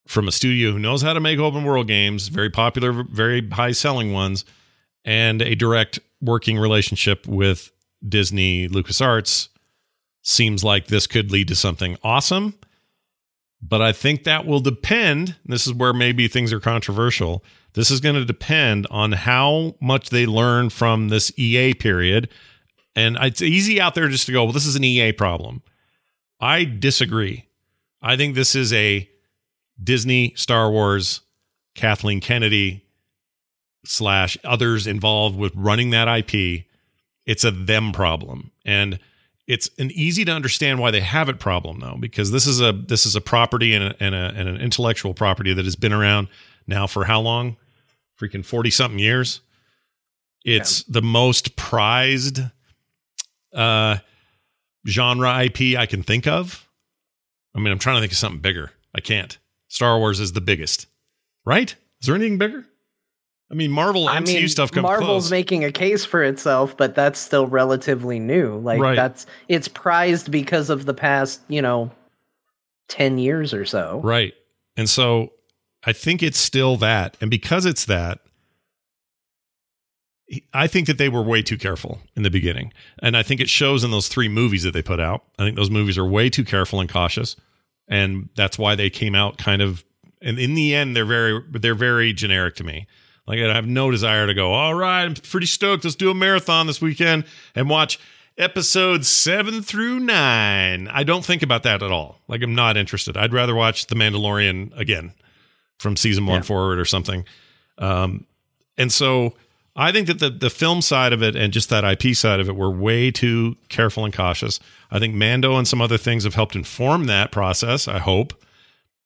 from 0.07 0.27
a 0.27 0.33
studio 0.33 0.73
who 0.73 0.79
knows 0.79 1.03
how 1.03 1.13
to 1.13 1.21
make 1.21 1.39
open 1.39 1.65
world 1.65 1.87
games, 1.87 2.29
very 2.29 2.51
popular, 2.51 3.05
very 3.05 3.47
high 3.51 3.73
selling 3.73 4.13
ones, 4.13 4.45
and 5.05 5.43
a 5.43 5.55
direct 5.55 5.99
working 6.21 6.59
relationship 6.59 7.27
with 7.27 7.71
Disney 8.07 8.69
LucasArts. 8.69 9.49
Seems 10.23 10.65
like 10.65 10.87
this 10.87 11.07
could 11.07 11.31
lead 11.31 11.49
to 11.49 11.55
something 11.55 11.97
awesome. 12.03 12.55
But 13.61 13.83
I 13.83 13.93
think 13.93 14.25
that 14.25 14.47
will 14.47 14.61
depend. 14.61 15.37
This 15.45 15.67
is 15.67 15.75
where 15.75 15.93
maybe 15.93 16.29
things 16.29 16.53
are 16.53 16.61
controversial. 16.61 17.45
This 17.75 17.91
is 17.91 18.01
going 18.01 18.15
to 18.15 18.25
depend 18.25 18.87
on 18.91 19.13
how 19.13 19.75
much 19.81 20.11
they 20.11 20.27
learn 20.27 20.71
from 20.71 21.09
this 21.09 21.33
EA 21.37 21.75
period. 21.75 22.29
And 22.97 23.17
it's 23.21 23.43
easy 23.43 23.81
out 23.81 23.95
there 23.95 24.09
just 24.09 24.27
to 24.27 24.33
go, 24.33 24.45
well, 24.45 24.53
this 24.53 24.67
is 24.67 24.77
an 24.77 24.85
EA 24.85 25.13
problem. 25.13 25.63
I 26.41 26.65
disagree. 26.65 27.47
I 28.03 28.17
think 28.17 28.35
this 28.35 28.55
is 28.55 28.73
a 28.73 29.09
Disney, 29.83 30.33
Star 30.37 30.71
Wars, 30.71 31.21
Kathleen 31.75 32.21
Kennedy 32.21 32.85
slash 33.85 34.37
others 34.45 34.87
involved 34.87 35.37
with 35.37 35.53
running 35.55 35.91
that 35.91 36.09
IP. 36.09 36.65
It's 37.27 37.45
a 37.45 37.51
them 37.51 37.93
problem. 37.93 38.51
And 38.65 38.99
it's 39.47 39.71
an 39.79 39.91
easy 39.93 40.25
to 40.25 40.33
understand 40.33 40.79
why 40.79 40.91
they 40.91 41.01
have 41.01 41.29
it 41.29 41.39
problem 41.39 41.81
though, 41.81 41.97
because 41.99 42.31
this 42.31 42.47
is 42.47 42.61
a 42.61 42.73
this 42.73 43.07
is 43.07 43.17
a 43.17 43.21
property 43.21 43.75
and, 43.75 43.85
a, 43.85 43.97
and, 43.99 44.15
a, 44.15 44.33
and 44.37 44.49
an 44.49 44.57
intellectual 44.61 45.15
property 45.15 45.55
that 45.55 45.65
has 45.65 45.77
been 45.77 45.93
around 45.93 46.29
now 46.69 46.87
for 46.87 47.05
how 47.05 47.21
long? 47.21 47.57
Freaking 48.21 48.45
forty 48.45 48.71
something 48.71 48.99
years. 48.99 49.41
It's 50.45 50.81
yeah. 50.81 50.95
the 50.95 51.03
most 51.03 51.57
prized 51.57 52.41
uh, 53.53 53.99
genre 54.87 55.45
IP 55.45 55.79
I 55.79 55.87
can 55.87 56.03
think 56.03 56.27
of. 56.27 56.69
I 57.55 57.59
mean, 57.59 57.73
I'm 57.73 57.79
trying 57.79 57.97
to 57.97 58.01
think 58.01 58.13
of 58.13 58.19
something 58.19 58.41
bigger. 58.41 58.71
I 58.95 59.01
can't. 59.01 59.37
Star 59.69 59.99
Wars 59.99 60.21
is 60.21 60.33
the 60.33 60.41
biggest, 60.41 60.87
right? 61.45 61.75
Is 62.01 62.07
there 62.07 62.15
anything 62.15 62.39
bigger? 62.39 62.65
I 63.51 63.55
mean, 63.55 63.71
Marvel 63.71 64.07
MCU 64.07 64.27
mean, 64.27 64.49
stuff 64.49 64.71
comes 64.71 64.83
Marvel's 64.83 65.25
close. 65.25 65.31
making 65.31 65.65
a 65.65 65.73
case 65.73 66.05
for 66.05 66.23
itself, 66.23 66.77
but 66.77 66.95
that's 66.95 67.19
still 67.19 67.47
relatively 67.47 68.19
new. 68.19 68.59
Like 68.59 68.81
right. 68.81 68.95
that's 68.95 69.27
it's 69.49 69.69
prized 69.69 70.31
because 70.31 70.69
of 70.69 70.85
the 70.85 70.93
past, 70.93 71.41
you 71.49 71.63
know, 71.63 71.91
10 72.89 73.19
years 73.19 73.55
or 73.55 73.65
so. 73.65 74.01
Right. 74.05 74.35
And 74.77 74.89
so 74.89 75.33
I 75.89 75.95
think 75.95 76.23
it's 76.23 76.39
still 76.39 76.77
that. 76.77 77.17
And 77.19 77.31
because 77.31 77.65
it's 77.65 77.87
that, 77.87 78.19
I 80.53 80.67
think 80.67 80.87
that 80.87 80.99
they 80.99 81.09
were 81.09 81.23
way 81.23 81.41
too 81.41 81.57
careful 81.57 82.01
in 82.15 82.25
the 82.25 82.31
beginning. 82.31 82.75
And 82.99 83.17
I 83.17 83.23
think 83.23 83.41
it 83.41 83.49
shows 83.49 83.85
in 83.85 83.91
those 83.91 84.07
three 84.07 84.29
movies 84.29 84.65
that 84.65 84.73
they 84.73 84.83
put 84.83 85.01
out. 85.01 85.25
I 85.39 85.45
think 85.45 85.57
those 85.57 85.71
movies 85.71 85.97
are 85.97 86.05
way 86.05 86.29
too 86.29 86.45
careful 86.45 86.79
and 86.81 86.91
cautious. 86.91 87.37
And 87.89 88.29
that's 88.37 88.59
why 88.59 88.75
they 88.75 88.91
came 88.91 89.15
out 89.15 89.39
kind 89.39 89.63
of 89.63 89.83
and 90.21 90.39
in 90.39 90.55
the 90.55 90.75
end 90.75 90.95
they're 90.95 91.07
very 91.07 91.43
they're 91.53 91.75
very 91.75 92.13
generic 92.13 92.57
to 92.57 92.65
me. 92.65 92.87
Like 93.27 93.39
I 93.39 93.55
have 93.55 93.67
no 93.67 93.91
desire 93.91 94.27
to 94.27 94.35
go, 94.35 94.53
all 94.53 94.75
right, 94.75 95.05
I'm 95.05 95.15
pretty 95.15 95.47
stoked. 95.47 95.85
Let's 95.85 95.97
do 95.97 96.11
a 96.11 96.15
marathon 96.15 96.67
this 96.67 96.83
weekend 96.83 97.25
and 97.55 97.71
watch 97.71 97.99
episodes 98.37 99.09
seven 99.09 99.63
through 99.63 100.01
nine. 100.01 100.87
I 100.89 101.03
don't 101.03 101.25
think 101.25 101.43
about 101.43 101.63
that 101.63 101.83
at 101.83 101.91
all. 101.91 102.19
Like 102.29 102.43
I'm 102.43 102.55
not 102.55 102.77
interested. 102.77 103.17
I'd 103.17 103.33
rather 103.33 103.55
watch 103.55 103.87
The 103.87 103.95
Mandalorian 103.95 104.79
again 104.79 105.15
from 105.79 105.97
season 105.97 106.27
one 106.27 106.37
yeah. 106.37 106.43
forward 106.43 106.79
or 106.79 106.85
something. 106.85 107.25
Um, 107.79 108.27
and 108.77 108.93
so 108.93 109.35
I 109.77 109.93
think 109.93 110.09
that 110.09 110.19
the 110.19 110.31
the 110.31 110.51
film 110.51 110.83
side 110.83 111.13
of 111.13 111.23
it 111.23 111.37
and 111.37 111.53
just 111.53 111.71
that 111.71 111.85
IP 111.85 112.17
side 112.17 112.41
of 112.41 112.49
it 112.49 112.57
were 112.57 112.71
way 112.71 113.11
too 113.11 113.57
careful 113.69 114.05
and 114.05 114.13
cautious. 114.13 114.59
I 114.91 114.99
think 114.99 115.15
Mando 115.15 115.57
and 115.57 115.69
some 115.69 115.81
other 115.81 115.99
things 115.99 116.25
have 116.25 116.35
helped 116.35 116.57
inform 116.57 117.05
that 117.05 117.31
process. 117.31 117.87
I 117.87 117.99
hope. 117.99 118.35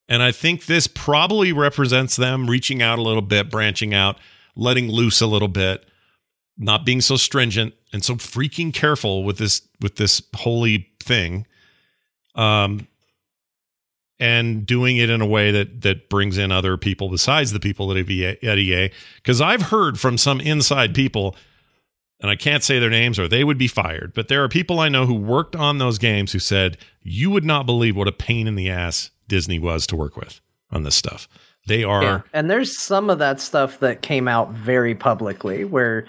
And 0.09 0.23
I 0.23 0.33
think 0.33 0.67
this 0.67 0.87
probably 0.87 1.52
represents 1.52 2.17
them 2.17 2.49
reaching 2.49 2.83
out 2.83 2.99
a 2.99 3.02
little 3.02 3.23
bit, 3.23 3.50
branching 3.50 3.95
out, 3.95 4.19
letting 4.57 4.91
loose 4.91 5.21
a 5.21 5.26
little 5.26 5.49
bit, 5.49 5.87
not 6.59 6.85
being 6.85 7.00
so 7.00 7.17
stringent 7.17 7.75
and 7.93 8.05
so 8.05 8.17
freaking 8.17 8.75
careful 8.75 9.25
with 9.25 9.38
this 9.38 9.62
with 9.81 9.97
this 9.97 10.23
holy 10.35 10.91
thing. 11.00 11.47
Um 12.35 12.88
and 14.23 14.64
doing 14.64 14.99
it 14.99 15.11
in 15.11 15.21
a 15.21 15.26
way 15.26 15.50
that 15.50 15.81
that 15.81 16.09
brings 16.09 16.38
in 16.38 16.52
other 16.52 16.76
people 16.76 17.09
besides 17.09 17.52
the 17.52 17.59
people 17.59 17.91
at 17.91 18.09
EA. 18.09 18.91
Because 19.17 19.41
I've 19.41 19.62
heard 19.62 19.99
from 19.99 20.17
some 20.17 20.41
inside 20.41 20.95
people, 20.95 21.35
and 22.21 22.31
I 22.31 22.37
can't 22.37 22.62
say 22.62 22.79
their 22.79 22.88
names 22.88 23.19
or 23.19 23.26
they 23.26 23.43
would 23.43 23.59
be 23.59 23.67
fired, 23.67 24.12
but 24.14 24.29
there 24.29 24.45
are 24.45 24.49
people 24.49 24.79
I 24.79 24.88
know 24.88 25.07
who 25.07 25.14
worked 25.14 25.57
on 25.57 25.79
those 25.79 25.99
games 25.99 26.31
who 26.31 26.38
said 26.38 26.79
you 27.02 27.33
would 27.33 27.45
not 27.45 27.67
believe 27.67 27.97
what 27.97 28.07
a 28.07 28.12
pain 28.12 28.47
in 28.47 28.55
the 28.55 28.71
ass 28.71 29.11
Disney 29.26 29.59
was 29.59 29.88
to 29.88 29.97
work 29.97 30.17
with 30.17 30.41
on 30.71 30.85
this 30.85 30.95
stuff. 30.95 31.29
They 31.67 31.83
are, 31.83 32.02
yeah. 32.02 32.21
and 32.33 32.49
there's 32.49 32.79
some 32.79 33.11
of 33.11 33.19
that 33.19 33.41
stuff 33.41 33.81
that 33.81 34.02
came 34.02 34.29
out 34.29 34.52
very 34.52 34.95
publicly, 34.95 35.64
where, 35.64 36.07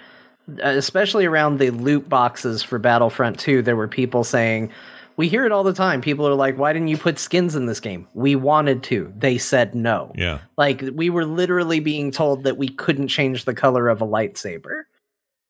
especially 0.62 1.26
around 1.26 1.58
the 1.58 1.72
loot 1.72 2.08
boxes 2.08 2.62
for 2.62 2.78
Battlefront 2.78 3.40
2, 3.40 3.64
there 3.64 3.76
were 3.76 3.88
people 3.88 4.24
saying, 4.24 4.72
"We 5.18 5.30
hear 5.30 5.46
it 5.46 5.52
all 5.52 5.64
the 5.64 5.74
time. 5.74 6.02
People 6.02 6.28
are 6.28 6.34
like, 6.36 6.58
why 6.58 6.74
didn't 6.74 6.88
you 6.88 6.98
put 6.98 7.20
skins 7.20 7.56
in 7.56 7.66
this 7.66 7.80
game? 7.80 8.08
We 8.14 8.36
wanted 8.36 8.84
to. 8.84 9.14
They 9.18 9.38
said 9.38 9.76
no. 9.76 10.12
Yeah, 10.16 10.40
like 10.58 10.84
we 10.94 11.10
were 11.10 11.26
literally 11.26 11.80
being 11.80 12.12
told 12.12 12.44
that 12.44 12.58
we 12.58 12.70
couldn't 12.70 13.08
change 13.08 13.46
the 13.46 13.54
color 13.54 13.90
of 13.90 14.02
a 14.02 14.08
lightsaber. 14.08 14.84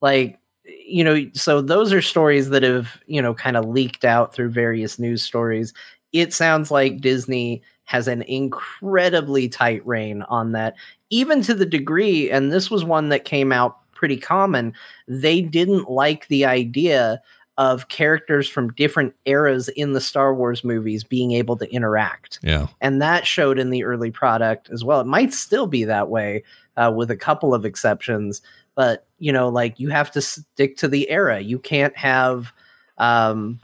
Like 0.00 0.38
you 0.64 1.04
know, 1.04 1.26
so 1.34 1.60
those 1.60 1.92
are 1.92 2.00
stories 2.00 2.48
that 2.48 2.62
have, 2.62 2.98
you 3.06 3.20
know, 3.20 3.34
kind 3.34 3.56
of 3.56 3.66
leaked 3.66 4.04
out 4.04 4.34
through 4.34 4.48
various 4.48 4.98
news 4.98 5.22
stories 5.22 5.74
it 6.14 6.32
sounds 6.32 6.70
like 6.70 7.00
Disney 7.00 7.60
has 7.84 8.08
an 8.08 8.22
incredibly 8.22 9.48
tight 9.48 9.84
rein 9.84 10.22
on 10.22 10.52
that, 10.52 10.74
even 11.10 11.42
to 11.42 11.54
the 11.54 11.66
degree, 11.66 12.30
and 12.30 12.50
this 12.50 12.70
was 12.70 12.84
one 12.84 13.10
that 13.10 13.26
came 13.26 13.52
out 13.52 13.78
pretty 13.92 14.16
common, 14.16 14.72
they 15.08 15.42
didn't 15.42 15.90
like 15.90 16.28
the 16.28 16.46
idea 16.46 17.20
of 17.56 17.88
characters 17.88 18.48
from 18.48 18.72
different 18.72 19.14
eras 19.26 19.68
in 19.68 19.92
the 19.92 20.00
Star 20.00 20.34
Wars 20.34 20.64
movies 20.64 21.04
being 21.04 21.32
able 21.32 21.56
to 21.56 21.72
interact. 21.72 22.40
Yeah. 22.42 22.66
And 22.80 23.00
that 23.00 23.26
showed 23.26 23.58
in 23.58 23.70
the 23.70 23.84
early 23.84 24.10
product 24.10 24.70
as 24.70 24.82
well. 24.82 25.00
It 25.00 25.06
might 25.06 25.32
still 25.32 25.66
be 25.66 25.84
that 25.84 26.08
way 26.08 26.42
uh, 26.76 26.92
with 26.94 27.10
a 27.10 27.16
couple 27.16 27.54
of 27.54 27.64
exceptions, 27.64 28.42
but 28.74 29.06
you 29.18 29.32
know, 29.32 29.48
like 29.48 29.78
you 29.78 29.88
have 29.90 30.10
to 30.12 30.20
stick 30.20 30.76
to 30.78 30.88
the 30.88 31.08
era. 31.10 31.40
You 31.40 31.58
can't 31.58 31.96
have 31.96 32.52
um, 32.98 33.60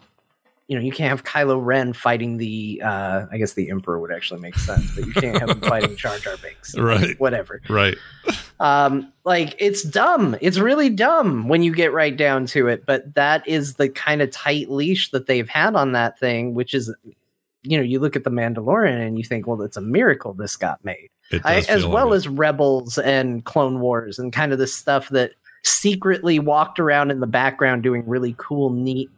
you 0.71 0.77
know, 0.77 0.83
you 0.83 0.93
can't 0.93 1.11
have 1.11 1.25
Kylo 1.25 1.59
Ren 1.61 1.93
fighting 1.93 2.37
the, 2.37 2.81
uh, 2.85 3.27
I 3.29 3.39
guess 3.39 3.55
the 3.55 3.71
Emperor 3.71 3.99
would 3.99 4.13
actually 4.13 4.39
make 4.39 4.55
sense, 4.55 4.95
but 4.95 5.05
you 5.05 5.13
can't 5.15 5.37
have 5.41 5.51
him 5.51 5.61
fighting 5.69 5.97
Jar 5.97 6.17
Jar 6.19 6.37
Binks, 6.37 6.79
right? 6.79 7.19
Whatever, 7.19 7.61
right? 7.69 7.97
Um, 8.61 9.11
like 9.25 9.57
it's 9.59 9.83
dumb. 9.83 10.37
It's 10.43 10.59
really 10.59 10.91
dumb 10.91 11.49
when 11.49 11.63
you 11.63 11.75
get 11.75 11.95
right 11.95 12.15
down 12.15 12.47
to 12.47 12.69
it. 12.69 12.85
But 12.85 13.15
that 13.15 13.47
is 13.49 13.75
the 13.75 13.89
kind 13.89 14.21
of 14.21 14.31
tight 14.31 14.71
leash 14.71 15.11
that 15.11 15.27
they've 15.27 15.49
had 15.49 15.75
on 15.75 15.93
that 15.93 16.19
thing, 16.19 16.55
which 16.55 16.75
is, 16.75 16.95
you 17.63 17.79
know, 17.79 17.83
you 17.83 17.99
look 17.99 18.17
at 18.17 18.25
the 18.25 18.31
Mandalorian 18.31 19.05
and 19.05 19.17
you 19.17 19.25
think, 19.25 19.47
well, 19.47 19.63
it's 19.63 19.79
a 19.79 19.83
miracle 19.83 20.35
this 20.35 20.57
got 20.57 20.85
made, 20.85 21.09
I, 21.43 21.65
as 21.69 21.87
well 21.87 22.11
like 22.11 22.17
as 22.17 22.29
Rebels 22.29 22.99
and 22.99 23.45
Clone 23.45 23.81
Wars 23.81 24.19
and 24.19 24.31
kind 24.33 24.53
of 24.53 24.59
the 24.59 24.67
stuff 24.67 25.09
that 25.09 25.33
secretly 25.63 26.39
walked 26.39 26.79
around 26.79 27.11
in 27.11 27.21
the 27.21 27.27
background 27.27 27.83
doing 27.83 28.07
really 28.07 28.35
cool, 28.39 28.71
neat 28.71 29.11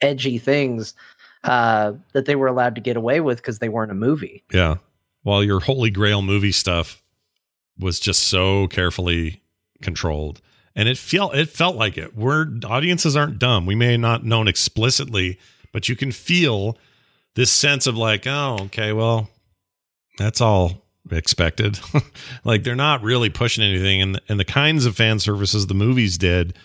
edgy 0.00 0.38
things 0.38 0.94
uh, 1.42 1.92
that 2.12 2.26
they 2.26 2.36
were 2.36 2.46
allowed 2.46 2.74
to 2.76 2.80
get 2.80 2.96
away 2.96 3.20
with 3.20 3.38
because 3.38 3.58
they 3.58 3.68
weren't 3.68 3.90
a 3.90 3.96
movie. 3.96 4.44
Yeah. 4.52 4.76
While 5.22 5.42
your 5.42 5.60
holy 5.60 5.90
grail 5.90 6.22
movie 6.22 6.52
stuff 6.52 7.02
was 7.78 8.00
just 8.00 8.24
so 8.24 8.68
carefully 8.68 9.42
controlled. 9.82 10.40
And 10.76 10.88
it 10.88 10.98
felt 10.98 11.34
it 11.34 11.48
felt 11.48 11.76
like 11.76 11.96
it. 11.96 12.16
We're 12.16 12.46
audiences 12.64 13.16
aren't 13.16 13.38
dumb. 13.38 13.66
We 13.66 13.74
may 13.74 13.96
not 13.96 14.24
known 14.24 14.48
explicitly, 14.48 15.38
but 15.72 15.88
you 15.88 15.94
can 15.94 16.10
feel 16.10 16.76
this 17.34 17.52
sense 17.52 17.86
of 17.86 17.96
like, 17.96 18.26
oh, 18.26 18.58
okay, 18.62 18.92
well, 18.92 19.30
that's 20.18 20.40
all 20.40 20.84
expected. 21.10 21.78
like 22.44 22.64
they're 22.64 22.74
not 22.74 23.02
really 23.02 23.30
pushing 23.30 23.64
anything, 23.64 24.02
and 24.02 24.20
and 24.28 24.40
the 24.40 24.44
kinds 24.44 24.86
of 24.86 24.96
fan 24.96 25.18
services 25.20 25.66
the 25.66 25.74
movies 25.74 26.18
did 26.18 26.56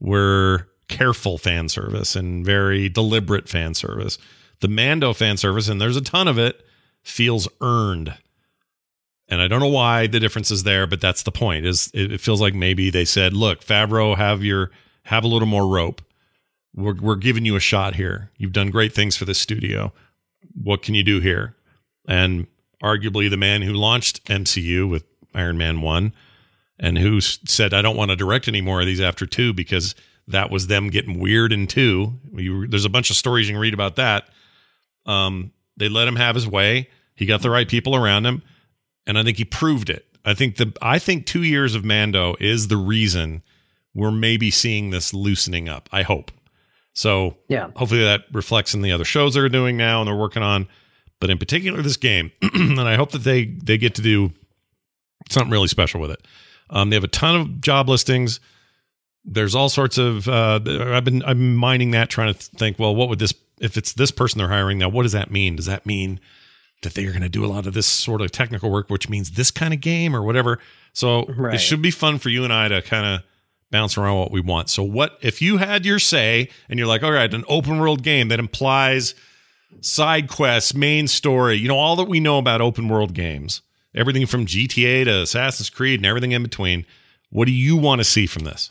were 0.00 0.68
careful 0.88 1.38
fan 1.38 1.68
service 1.68 2.14
and 2.14 2.44
very 2.44 2.88
deliberate 2.88 3.48
fan 3.48 3.74
service. 3.74 4.18
The 4.60 4.68
Mando 4.68 5.12
fan 5.12 5.36
service, 5.36 5.68
and 5.68 5.80
there's 5.80 5.96
a 5.96 6.02
ton 6.02 6.28
of 6.28 6.38
it, 6.38 6.64
feels 7.02 7.48
earned. 7.60 8.14
And 9.28 9.40
I 9.40 9.48
don't 9.48 9.60
know 9.60 9.68
why 9.68 10.06
the 10.06 10.20
difference 10.20 10.50
is 10.50 10.64
there, 10.64 10.86
but 10.86 11.00
that's 11.00 11.22
the 11.22 11.32
point. 11.32 11.64
Is 11.64 11.90
it 11.94 12.20
feels 12.20 12.40
like 12.40 12.54
maybe 12.54 12.90
they 12.90 13.04
said, 13.04 13.32
"Look, 13.32 13.64
Favreau, 13.64 14.16
have 14.16 14.44
your 14.44 14.70
have 15.04 15.24
a 15.24 15.28
little 15.28 15.48
more 15.48 15.66
rope. 15.66 16.02
We're 16.74 16.94
we're 16.94 17.16
giving 17.16 17.44
you 17.44 17.56
a 17.56 17.60
shot 17.60 17.94
here. 17.94 18.30
You've 18.36 18.52
done 18.52 18.70
great 18.70 18.92
things 18.92 19.16
for 19.16 19.24
this 19.24 19.38
studio. 19.38 19.92
What 20.54 20.82
can 20.82 20.94
you 20.94 21.02
do 21.02 21.20
here?" 21.20 21.56
And 22.06 22.46
arguably 22.82 23.30
the 23.30 23.38
man 23.38 23.62
who 23.62 23.72
launched 23.72 24.22
MCU 24.26 24.88
with 24.88 25.04
Iron 25.34 25.56
Man 25.56 25.80
1 25.80 26.12
and 26.78 26.98
who 26.98 27.20
said 27.20 27.72
I 27.72 27.82
don't 27.82 27.96
want 27.96 28.10
to 28.10 28.16
direct 28.16 28.46
any 28.46 28.60
more 28.60 28.80
of 28.80 28.86
these 28.86 29.00
after 29.00 29.26
two 29.26 29.52
because 29.52 29.94
that 30.28 30.50
was 30.50 30.66
them 30.66 30.90
getting 30.90 31.18
weird 31.18 31.52
in 31.52 31.66
two. 31.66 32.14
You, 32.34 32.66
there's 32.66 32.84
a 32.84 32.90
bunch 32.90 33.10
of 33.10 33.16
stories 33.16 33.48
you 33.48 33.54
can 33.54 33.60
read 33.60 33.74
about 33.74 33.96
that. 33.96 34.28
Um, 35.06 35.52
they 35.76 35.88
let 35.88 36.08
him 36.08 36.16
have 36.16 36.34
his 36.34 36.46
way. 36.46 36.88
He 37.14 37.26
got 37.26 37.42
the 37.42 37.50
right 37.50 37.68
people 37.68 37.94
around 37.94 38.26
him, 38.26 38.42
and 39.06 39.18
I 39.18 39.22
think 39.22 39.36
he 39.38 39.44
proved 39.44 39.90
it. 39.90 40.06
I 40.24 40.34
think 40.34 40.56
the 40.56 40.72
I 40.80 40.98
think 40.98 41.26
two 41.26 41.42
years 41.42 41.74
of 41.74 41.84
Mando 41.84 42.34
is 42.40 42.68
the 42.68 42.76
reason 42.76 43.42
we're 43.94 44.10
maybe 44.10 44.50
seeing 44.50 44.90
this 44.90 45.12
loosening 45.14 45.68
up. 45.68 45.88
I 45.92 46.02
hope. 46.02 46.30
So 46.94 47.36
Yeah. 47.48 47.68
hopefully 47.76 48.02
that 48.02 48.24
reflects 48.32 48.74
in 48.74 48.82
the 48.82 48.92
other 48.92 49.04
shows 49.04 49.34
they're 49.34 49.48
doing 49.48 49.76
now 49.76 50.00
and 50.00 50.08
they're 50.08 50.16
working 50.16 50.42
on. 50.42 50.68
But 51.20 51.30
in 51.30 51.38
particular, 51.38 51.80
this 51.82 51.96
game, 51.96 52.32
and 52.42 52.80
I 52.80 52.96
hope 52.96 53.12
that 53.12 53.22
they 53.24 53.44
they 53.44 53.78
get 53.78 53.94
to 53.96 54.02
do 54.02 54.32
something 55.30 55.50
really 55.50 55.68
special 55.68 56.00
with 56.00 56.10
it. 56.10 56.26
Um, 56.70 56.90
they 56.90 56.96
have 56.96 57.04
a 57.04 57.08
ton 57.08 57.36
of 57.40 57.60
job 57.60 57.88
listings. 57.88 58.40
There's 59.24 59.54
all 59.54 59.68
sorts 59.68 59.96
of. 59.96 60.28
Uh, 60.28 60.60
I've 60.66 61.04
been 61.04 61.22
I'm 61.24 61.56
mining 61.56 61.92
that, 61.92 62.10
trying 62.10 62.32
to 62.34 62.38
think. 62.38 62.78
Well, 62.78 62.94
what 62.94 63.08
would 63.08 63.18
this 63.18 63.32
if 63.60 63.76
it's 63.76 63.92
this 63.92 64.10
person 64.10 64.38
they're 64.38 64.48
hiring 64.48 64.78
now? 64.78 64.88
What 64.88 65.04
does 65.04 65.12
that 65.12 65.30
mean? 65.30 65.56
Does 65.56 65.66
that 65.66 65.86
mean 65.86 66.20
that 66.84 66.94
they 66.94 67.04
are 67.06 67.10
going 67.10 67.22
to 67.22 67.28
do 67.28 67.44
a 67.44 67.48
lot 67.48 67.66
of 67.66 67.74
this 67.74 67.86
sort 67.86 68.20
of 68.20 68.30
technical 68.30 68.70
work, 68.70 68.88
which 68.88 69.08
means 69.08 69.32
this 69.32 69.50
kind 69.50 69.74
of 69.74 69.80
game 69.80 70.14
or 70.14 70.22
whatever? 70.22 70.58
So 70.92 71.24
Right. 71.26 71.54
it 71.54 71.58
should 71.58 71.82
be 71.82 71.90
fun 71.90 72.18
for 72.18 72.28
you 72.28 72.44
and 72.44 72.52
I 72.52 72.68
to 72.68 72.80
kind 72.80 73.04
of 73.06 73.22
bounce 73.70 73.98
around 73.98 74.18
what 74.18 74.30
we 74.30 74.40
want. 74.40 74.70
So 74.70 74.82
what 74.84 75.18
if 75.20 75.42
you 75.42 75.56
had 75.56 75.84
your 75.84 75.98
say 75.98 76.48
and 76.68 76.78
you're 76.78 76.88
like, 76.88 77.02
all 77.02 77.10
right, 77.12 77.32
an 77.34 77.44
open 77.48 77.78
world 77.80 78.02
game 78.02 78.28
that 78.28 78.38
implies 78.38 79.14
side 79.80 80.28
quests, 80.28 80.74
main 80.74 81.08
story, 81.08 81.56
you 81.56 81.66
know, 81.66 81.76
all 81.76 81.96
that 81.96 82.08
we 82.08 82.20
know 82.20 82.38
about 82.38 82.60
open 82.60 82.88
world 82.88 83.14
games, 83.14 83.62
everything 83.94 84.26
from 84.26 84.46
GTA 84.46 85.04
to 85.06 85.22
Assassin's 85.22 85.70
Creed 85.70 85.98
and 85.98 86.06
everything 86.06 86.30
in 86.32 86.42
between. 86.44 86.86
What 87.30 87.46
do 87.46 87.52
you 87.52 87.76
want 87.76 87.98
to 87.98 88.04
see 88.04 88.26
from 88.26 88.44
this? 88.44 88.70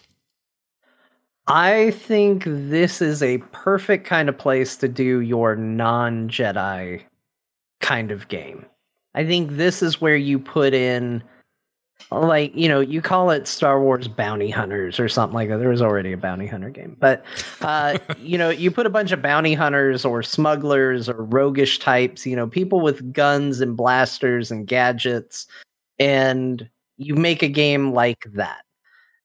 I 1.48 1.92
think 1.92 2.44
this 2.46 3.02
is 3.02 3.22
a 3.22 3.40
perfect 3.52 4.08
kind 4.08 4.30
of 4.30 4.38
place 4.38 4.78
to 4.78 4.88
do 4.88 5.20
your 5.20 5.58
non 5.58 6.30
Jedi 6.30 7.02
kind 7.84 8.12
of 8.12 8.28
game. 8.28 8.66
I 9.14 9.24
think 9.24 9.52
this 9.52 9.84
is 9.84 10.02
where 10.02 10.16
you 10.16 10.40
put 10.40 10.74
in, 10.74 11.22
like, 12.10 12.56
you 12.56 12.68
know, 12.68 12.80
you 12.80 13.02
call 13.02 13.30
it 13.30 13.48
Star 13.48 13.80
Wars 13.80 14.08
Bounty 14.08 14.50
Hunters 14.50 15.00
or 15.00 15.08
something 15.08 15.36
like 15.36 15.50
that. 15.50 15.58
There 15.60 15.70
was 15.70 15.84
already 15.84 16.14
a 16.14 16.18
Bounty 16.18 16.48
Hunter 16.48 16.72
game. 16.72 16.98
But, 17.00 17.24
uh, 17.62 18.00
you 18.18 18.40
know, 18.40 18.50
you 18.50 18.72
put 18.72 18.88
a 18.88 18.90
bunch 18.90 19.12
of 19.12 19.22
bounty 19.22 19.54
hunters 19.54 20.04
or 20.04 20.24
smugglers 20.24 21.08
or 21.08 21.24
roguish 21.24 21.78
types, 21.78 22.26
you 22.26 22.36
know, 22.36 22.48
people 22.48 22.82
with 22.82 23.14
guns 23.14 23.62
and 23.62 23.78
blasters 23.78 24.50
and 24.50 24.66
gadgets, 24.66 25.46
and 26.00 26.68
you 26.98 27.14
make 27.14 27.44
a 27.44 27.48
game 27.48 27.94
like 27.94 28.26
that 28.34 28.64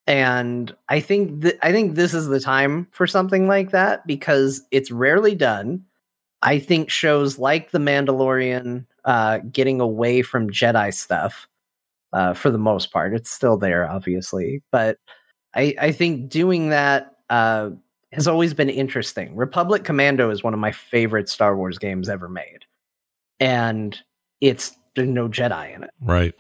and 0.09 0.75
I 0.89 1.01
think 1.01 1.43
th- 1.43 1.59
I 1.63 1.71
think 1.71 1.95
this 1.95 2.15
is 2.15 2.29
the 2.29 2.41
time 2.41 2.89
for 2.93 3.07
something 3.07 3.47
like 3.47 3.73
that 3.73 4.07
because 4.07 4.63
it's 4.71 4.91
rarely 4.91 5.35
done. 5.35 5.85
I 6.43 6.59
think 6.59 6.91
shows 6.91 7.39
like 7.39 7.71
The 7.71 7.79
Mandalorian, 7.79 8.87
uh, 9.05 9.39
getting 9.51 9.81
away 9.81 10.23
from 10.23 10.51
Jedi 10.51 10.95
stuff, 10.95 11.49
uh, 12.13 12.33
for 12.35 12.51
the 12.51 12.59
most 12.59 12.93
part, 12.93 13.15
it's 13.15 13.31
still 13.31 13.57
there, 13.57 13.89
obviously, 13.89 14.63
but 14.71 14.99
I 15.55 15.75
I 15.81 15.93
think 15.93 16.29
doing 16.29 16.71
that 16.71 17.17
uh, 17.29 17.71
has 18.13 18.27
always 18.27 18.55
been 18.55 18.71
interesting. 18.71 19.35
Republic 19.37 19.85
Commando 19.85 20.31
is 20.31 20.43
one 20.43 20.55
of 20.55 20.61
my 20.61 20.73
favorite 20.73 21.29
Star 21.29 21.57
Wars 21.57 21.79
games 21.79 22.09
ever 22.09 22.29
made, 22.29 22.65
and 23.41 24.01
it's 24.41 24.77
there's 24.97 25.09
no 25.09 25.29
Jedi 25.29 25.75
in 25.75 25.85
it. 25.85 25.91
Right. 26.01 26.35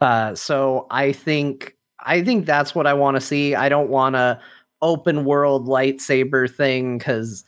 Uh, 0.00 0.34
so 0.34 0.86
I 0.90 1.12
think 1.12 1.76
I 2.00 2.22
think 2.22 2.46
that's 2.46 2.74
what 2.74 2.86
I 2.86 2.94
want 2.94 3.16
to 3.16 3.20
see. 3.20 3.54
I 3.54 3.68
don't 3.68 3.90
want 3.90 4.16
a 4.16 4.40
open 4.82 5.24
world 5.24 5.66
lightsaber 5.66 6.50
thing 6.54 6.98
because 6.98 7.44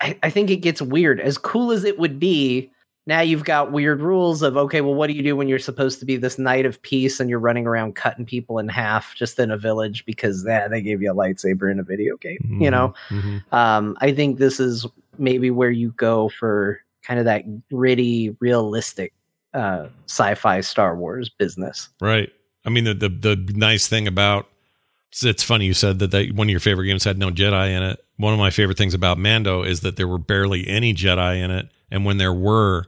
I, 0.00 0.18
I 0.22 0.30
think 0.30 0.50
it 0.50 0.56
gets 0.56 0.82
weird. 0.82 1.20
As 1.20 1.38
cool 1.38 1.72
as 1.72 1.84
it 1.84 1.98
would 1.98 2.18
be, 2.18 2.70
now 3.06 3.20
you've 3.20 3.44
got 3.44 3.72
weird 3.72 4.00
rules 4.00 4.42
of 4.42 4.56
okay, 4.56 4.80
well, 4.80 4.94
what 4.94 5.06
do 5.06 5.12
you 5.12 5.22
do 5.22 5.36
when 5.36 5.48
you're 5.48 5.58
supposed 5.58 6.00
to 6.00 6.04
be 6.04 6.16
this 6.16 6.38
knight 6.38 6.66
of 6.66 6.82
peace 6.82 7.20
and 7.20 7.30
you're 7.30 7.38
running 7.38 7.66
around 7.66 7.94
cutting 7.94 8.26
people 8.26 8.58
in 8.58 8.68
half 8.68 9.14
just 9.14 9.38
in 9.38 9.50
a 9.50 9.56
village 9.56 10.04
because 10.04 10.44
yeah, 10.46 10.66
they 10.68 10.82
gave 10.82 11.00
you 11.00 11.12
a 11.12 11.14
lightsaber 11.14 11.70
in 11.70 11.78
a 11.78 11.84
video 11.84 12.16
game, 12.16 12.58
you 12.60 12.70
know? 12.70 12.92
Mhm. 13.08 13.52
Um, 13.52 13.96
I 14.00 14.12
think 14.12 14.38
this 14.38 14.58
is 14.58 14.86
maybe 15.18 15.50
where 15.50 15.70
you 15.70 15.92
go 15.92 16.28
for 16.28 16.80
kind 17.04 17.20
of 17.20 17.24
that 17.26 17.44
gritty, 17.68 18.36
realistic 18.40 19.12
uh, 19.54 19.86
sci-fi 20.06 20.60
Star 20.60 20.96
Wars 20.96 21.28
business. 21.28 21.88
Right. 22.00 22.30
I 22.64 22.70
mean, 22.70 22.84
the, 22.84 22.94
the 22.94 23.08
the 23.08 23.52
nice 23.54 23.86
thing 23.86 24.08
about 24.08 24.48
it's, 25.16 25.24
it's 25.24 25.42
funny 25.42 25.64
you 25.66 25.74
said 25.74 25.98
that 26.00 26.10
they, 26.10 26.28
one 26.28 26.46
of 26.46 26.50
your 26.50 26.60
favorite 26.60 26.86
games 26.86 27.04
had 27.04 27.18
no 27.18 27.30
Jedi 27.30 27.70
in 27.70 27.82
it. 27.82 27.98
One 28.18 28.32
of 28.34 28.38
my 28.38 28.50
favorite 28.50 28.76
things 28.78 28.92
about 28.94 29.18
Mando 29.18 29.62
is 29.62 29.80
that 29.80 29.96
there 29.96 30.06
were 30.08 30.18
barely 30.18 30.66
any 30.68 30.92
Jedi 30.94 31.42
in 31.42 31.50
it, 31.50 31.70
and 31.90 32.04
when 32.04 32.18
there 32.18 32.32
were, 32.32 32.84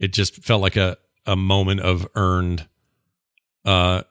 it 0.00 0.12
just 0.12 0.36
felt 0.42 0.60
like 0.62 0.76
a 0.76 0.96
a 1.26 1.36
moment 1.36 1.80
of 1.80 2.06
earned. 2.16 2.66
Uh, 3.64 4.02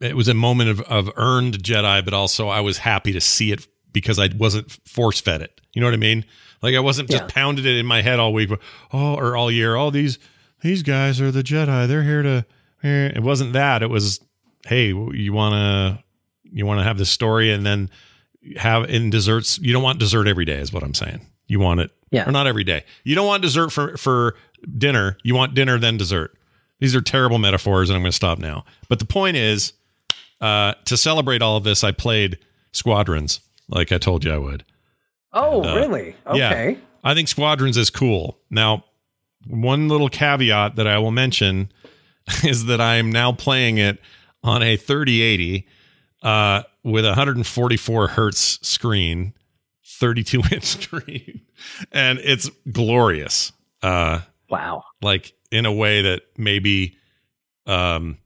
it 0.00 0.14
was 0.16 0.28
a 0.28 0.34
moment 0.34 0.70
of 0.70 0.80
of 0.82 1.10
earned 1.16 1.58
Jedi, 1.62 2.04
but 2.04 2.14
also 2.14 2.48
I 2.48 2.60
was 2.60 2.78
happy 2.78 3.12
to 3.12 3.20
see 3.20 3.50
it 3.52 3.66
because 3.92 4.18
I 4.18 4.28
wasn't 4.36 4.70
force 4.86 5.20
fed 5.20 5.42
it. 5.42 5.60
You 5.74 5.80
know 5.80 5.86
what 5.88 5.94
I 5.94 5.98
mean? 5.98 6.24
Like 6.62 6.74
I 6.74 6.80
wasn't 6.80 7.10
just 7.10 7.22
Yeah. 7.24 7.28
pounded 7.28 7.66
it 7.66 7.76
in 7.78 7.86
my 7.86 8.02
head 8.02 8.18
all 8.20 8.32
week. 8.32 8.50
Oh, 8.92 9.14
or 9.14 9.36
all 9.36 9.50
year. 9.50 9.74
All 9.76 9.90
these 9.90 10.18
these 10.62 10.82
guys 10.82 11.20
are 11.20 11.30
the 11.30 11.42
Jedi. 11.42 11.86
They're 11.88 12.02
here 12.02 12.22
to. 12.22 12.46
eh. 12.82 13.12
It 13.16 13.22
wasn't 13.22 13.52
that. 13.52 13.82
It 13.82 13.90
was, 13.90 14.20
hey, 14.66 14.86
you 14.88 15.32
want 15.32 15.52
to 15.54 16.04
you 16.52 16.66
want 16.66 16.80
to 16.80 16.84
have 16.84 16.98
this 16.98 17.10
story 17.10 17.52
and 17.52 17.64
then 17.66 17.90
have 18.56 18.84
in 18.90 19.10
desserts. 19.10 19.58
You 19.58 19.72
don't 19.72 19.82
want 19.82 19.98
dessert 19.98 20.26
every 20.28 20.44
day, 20.44 20.58
is 20.58 20.72
what 20.72 20.82
I'm 20.82 20.94
saying. 20.94 21.20
You 21.46 21.60
want 21.60 21.80
it, 21.80 21.90
Yeah. 22.10 22.28
or 22.28 22.32
not 22.32 22.46
every 22.46 22.64
day. 22.64 22.84
You 23.04 23.14
don't 23.14 23.26
want 23.26 23.42
dessert 23.42 23.70
for 23.70 23.96
for 23.96 24.34
dinner. 24.78 25.16
You 25.22 25.34
want 25.34 25.54
dinner 25.54 25.78
then 25.78 25.96
dessert. 25.96 26.36
These 26.80 26.94
are 26.94 27.00
terrible 27.00 27.38
metaphors, 27.38 27.88
and 27.88 27.96
I'm 27.96 28.02
going 28.02 28.10
to 28.12 28.16
stop 28.16 28.38
now. 28.38 28.64
But 28.88 28.98
the 28.98 29.04
point 29.06 29.36
is, 29.36 29.72
uh, 30.40 30.74
to 30.84 30.96
celebrate 30.96 31.40
all 31.40 31.56
of 31.56 31.64
this, 31.64 31.82
I 31.82 31.92
played 31.92 32.38
Squadrons, 32.72 33.40
like 33.68 33.92
I 33.92 33.98
told 33.98 34.24
you 34.24 34.32
I 34.32 34.38
would. 34.38 34.64
Oh, 35.32 35.62
And, 35.62 35.70
uh, 35.70 35.76
really? 35.88 36.16
yeah. 36.34 36.50
Okay. 36.50 36.78
I 37.02 37.14
think 37.14 37.28
Squadrons 37.28 37.76
is 37.78 37.88
cool. 37.88 38.38
Now, 38.50 38.84
one 39.46 39.88
little 39.88 40.08
caveat 40.10 40.76
that 40.76 40.86
I 40.86 40.98
will 40.98 41.12
mention 41.12 41.70
is 42.44 42.66
that 42.66 42.80
I 42.80 42.96
am 42.96 43.10
now 43.10 43.32
playing 43.32 43.78
it 43.78 43.98
on 44.42 44.62
a 44.62 44.76
3080 44.76 45.66
uh, 46.26 46.62
with 46.82 47.04
a 47.04 47.08
144 47.10 48.08
hertz 48.08 48.58
screen, 48.66 49.32
32 49.84 50.42
inch 50.52 50.64
screen, 50.64 51.40
and 51.92 52.18
it's 52.18 52.50
glorious. 52.70 53.52
Uh, 53.82 54.20
Wow. 54.48 54.84
like 55.02 55.32
in 55.50 55.66
a 55.66 55.72
way 55.72 56.02
that 56.02 56.22
maybe 56.36 56.96
um 57.66 58.16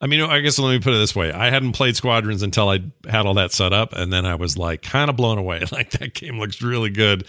I 0.00 0.06
mean 0.06 0.22
I 0.22 0.40
guess 0.40 0.58
let 0.58 0.72
me 0.72 0.80
put 0.80 0.94
it 0.94 0.98
this 0.98 1.14
way. 1.14 1.30
I 1.32 1.50
hadn't 1.50 1.72
played 1.72 1.96
Squadrons 1.96 2.42
until 2.42 2.68
I 2.70 2.80
had 3.08 3.26
all 3.26 3.34
that 3.34 3.52
set 3.52 3.74
up 3.74 3.92
and 3.92 4.10
then 4.12 4.24
I 4.24 4.36
was 4.36 4.56
like 4.56 4.80
kind 4.82 5.10
of 5.10 5.16
blown 5.16 5.36
away. 5.38 5.62
Like 5.72 5.90
that 5.90 6.14
game 6.14 6.38
looks 6.38 6.62
really 6.62 6.88
good 6.90 7.26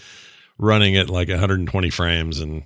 running 0.58 0.96
at 0.96 1.10
like 1.10 1.28
120 1.28 1.90
frames 1.90 2.40
and 2.40 2.64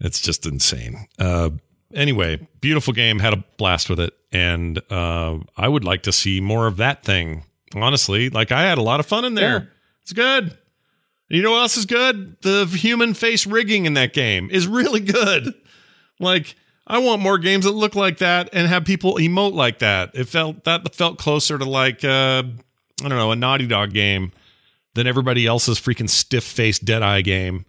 it's 0.00 0.20
just 0.20 0.46
insane. 0.46 1.06
Uh 1.18 1.50
anyway, 1.92 2.46
beautiful 2.60 2.92
game, 2.92 3.18
had 3.18 3.32
a 3.32 3.44
blast 3.56 3.90
with 3.90 4.00
it 4.00 4.14
and 4.34 4.80
uh 4.90 5.38
I 5.56 5.68
would 5.68 5.84
like 5.84 6.02
to 6.02 6.12
see 6.12 6.40
more 6.40 6.66
of 6.66 6.76
that 6.76 7.04
thing. 7.04 7.44
Honestly, 7.74 8.28
like 8.28 8.52
I 8.52 8.62
had 8.64 8.78
a 8.78 8.82
lot 8.82 9.00
of 9.00 9.06
fun 9.06 9.24
in 9.24 9.34
there. 9.34 9.58
Yeah. 9.58 9.64
It's 10.02 10.12
good. 10.12 10.58
You 11.28 11.42
know 11.42 11.52
what 11.52 11.62
else 11.62 11.76
is 11.78 11.86
good? 11.86 12.36
The 12.42 12.66
human 12.66 13.14
face 13.14 13.46
rigging 13.46 13.86
in 13.86 13.94
that 13.94 14.12
game 14.12 14.50
is 14.50 14.68
really 14.68 15.00
good. 15.00 15.54
Like, 16.20 16.54
I 16.86 16.98
want 16.98 17.22
more 17.22 17.38
games 17.38 17.64
that 17.64 17.72
look 17.72 17.94
like 17.94 18.18
that 18.18 18.50
and 18.52 18.68
have 18.68 18.84
people 18.84 19.14
emote 19.14 19.54
like 19.54 19.78
that. 19.78 20.10
It 20.14 20.28
felt 20.28 20.64
that 20.64 20.94
felt 20.94 21.18
closer 21.18 21.56
to 21.56 21.64
like 21.64 22.04
uh 22.04 22.42
I 23.02 23.08
don't 23.08 23.18
know, 23.18 23.32
a 23.32 23.36
Naughty 23.36 23.66
Dog 23.66 23.92
game 23.92 24.32
than 24.94 25.06
everybody 25.06 25.46
else's 25.46 25.80
freaking 25.80 26.10
stiff 26.10 26.44
face 26.44 26.78
dead 26.78 27.02
eye 27.02 27.22
game. 27.22 27.64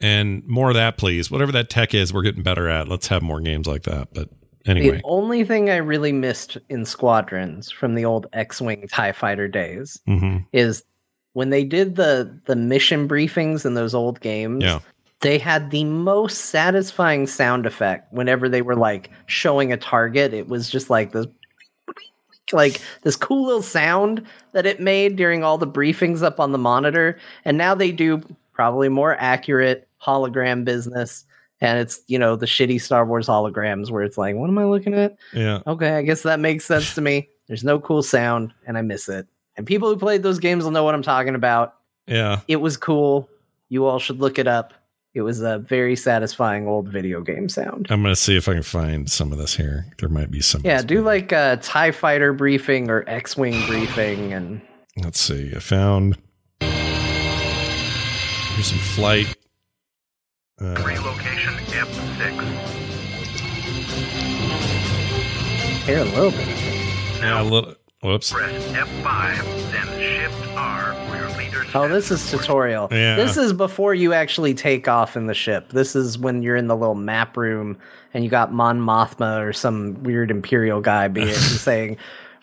And 0.00 0.46
more 0.46 0.68
of 0.68 0.74
that, 0.74 0.98
please. 0.98 1.30
Whatever 1.30 1.52
that 1.52 1.70
tech 1.70 1.94
is, 1.94 2.12
we're 2.12 2.22
getting 2.22 2.42
better 2.42 2.68
at. 2.68 2.88
Let's 2.88 3.08
have 3.08 3.22
more 3.22 3.40
games 3.40 3.66
like 3.66 3.84
that. 3.84 4.08
But 4.12 4.28
anyway. 4.66 4.98
The 4.98 5.02
only 5.04 5.44
thing 5.44 5.70
I 5.70 5.76
really 5.76 6.12
missed 6.12 6.58
in 6.68 6.84
Squadrons 6.84 7.70
from 7.70 7.94
the 7.94 8.04
old 8.04 8.26
X-wing 8.32 8.86
Tie 8.88 9.12
Fighter 9.12 9.48
days 9.48 10.00
hmm 10.06 10.38
is 10.52 10.84
when 11.32 11.50
they 11.50 11.64
did 11.64 11.96
the 11.96 12.40
the 12.46 12.56
mission 12.56 13.08
briefings 13.08 13.64
in 13.64 13.74
those 13.74 13.94
old 13.94 14.20
games. 14.20 14.64
Yeah. 14.64 14.80
They 15.20 15.38
had 15.38 15.70
the 15.70 15.84
most 15.84 16.46
satisfying 16.46 17.26
sound 17.26 17.64
effect 17.64 18.12
whenever 18.12 18.48
they 18.48 18.62
were 18.62 18.76
like 18.76 19.10
showing 19.26 19.72
a 19.72 19.76
target. 19.76 20.34
It 20.34 20.48
was 20.48 20.68
just 20.68 20.90
like 20.90 21.12
this 21.12 21.26
like 22.52 22.80
this 23.02 23.16
cool 23.16 23.46
little 23.46 23.62
sound 23.62 24.24
that 24.52 24.66
it 24.66 24.80
made 24.80 25.16
during 25.16 25.42
all 25.42 25.58
the 25.58 25.66
briefings 25.66 26.22
up 26.22 26.38
on 26.38 26.52
the 26.52 26.58
monitor. 26.58 27.18
And 27.44 27.58
now 27.58 27.74
they 27.74 27.92
do 27.92 28.22
probably 28.56 28.88
more 28.88 29.14
accurate 29.20 29.86
hologram 30.02 30.64
business 30.64 31.24
and 31.60 31.78
it's 31.78 32.00
you 32.06 32.18
know 32.18 32.36
the 32.36 32.46
shitty 32.46 32.80
Star 32.80 33.06
Wars 33.06 33.28
holograms 33.28 33.90
where 33.90 34.02
it's 34.02 34.18
like, 34.18 34.34
what 34.34 34.48
am 34.48 34.58
I 34.58 34.64
looking 34.64 34.94
at? 34.94 35.16
Yeah. 35.32 35.60
Okay, 35.66 35.96
I 35.96 36.02
guess 36.02 36.22
that 36.22 36.40
makes 36.40 36.64
sense 36.64 36.94
to 36.94 37.00
me. 37.00 37.28
There's 37.48 37.64
no 37.64 37.78
cool 37.78 38.02
sound, 38.02 38.52
and 38.66 38.76
I 38.76 38.82
miss 38.82 39.08
it. 39.08 39.26
And 39.56 39.66
people 39.66 39.88
who 39.88 39.96
played 39.96 40.22
those 40.22 40.38
games 40.38 40.64
will 40.64 40.70
know 40.70 40.84
what 40.84 40.94
I'm 40.94 41.02
talking 41.02 41.34
about. 41.34 41.76
Yeah. 42.06 42.40
It 42.48 42.56
was 42.56 42.76
cool. 42.76 43.28
You 43.68 43.86
all 43.86 43.98
should 43.98 44.20
look 44.20 44.38
it 44.38 44.46
up. 44.46 44.74
It 45.14 45.22
was 45.22 45.40
a 45.40 45.58
very 45.58 45.96
satisfying 45.96 46.68
old 46.68 46.88
video 46.88 47.22
game 47.22 47.48
sound. 47.48 47.86
I'm 47.88 48.02
gonna 48.02 48.16
see 48.16 48.36
if 48.36 48.48
I 48.48 48.54
can 48.54 48.62
find 48.62 49.10
some 49.10 49.32
of 49.32 49.38
this 49.38 49.56
here. 49.56 49.86
There 49.98 50.10
might 50.10 50.30
be 50.30 50.42
some. 50.42 50.60
Yeah, 50.64 50.82
do 50.82 51.00
like 51.00 51.32
a 51.32 51.58
TIE 51.62 51.90
fighter 51.90 52.32
briefing 52.32 52.90
or 52.90 53.04
X 53.06 53.36
Wing 53.36 53.66
briefing 53.66 54.32
and 54.32 54.60
Let's 54.98 55.20
see. 55.20 55.52
I 55.54 55.58
found 55.58 56.16
here's 58.56 58.66
some 58.68 58.78
flight. 58.78 59.36
Uh, 60.60 60.74
Location 61.04 61.52
F6. 61.54 62.42
hear 65.84 65.98
a 66.00 66.04
little 66.04 66.30
bit. 66.30 66.48
yeah, 67.20 67.42
a 67.42 67.44
little. 67.44 67.74
Whoops. 68.02 68.32
Press 68.32 68.64
F5, 68.72 69.72
then 69.72 69.86
Shift 69.98 70.56
R 70.56 70.94
for 71.08 71.16
your 71.16 71.28
leader's 71.38 71.66
Oh, 71.74 71.88
this 71.88 72.10
is 72.10 72.30
tutorial. 72.30 72.88
Yeah. 72.90 73.16
This 73.16 73.36
is 73.36 73.52
before 73.52 73.94
you 73.94 74.12
actually 74.12 74.54
take 74.54 74.88
off 74.88 75.16
in 75.16 75.26
the 75.26 75.34
ship. 75.34 75.70
This 75.70 75.94
is 75.96 76.18
when 76.18 76.42
you're 76.42 76.56
in 76.56 76.66
the 76.68 76.76
little 76.76 76.94
map 76.94 77.36
room 77.36 77.78
and 78.14 78.24
you 78.24 78.30
got 78.30 78.52
Mon 78.52 78.80
Mothma 78.80 79.40
or 79.46 79.52
some 79.52 80.02
weird 80.02 80.30
Imperial 80.30 80.80
guy 80.80 81.08
being 81.08 81.34
saying, 81.34 81.96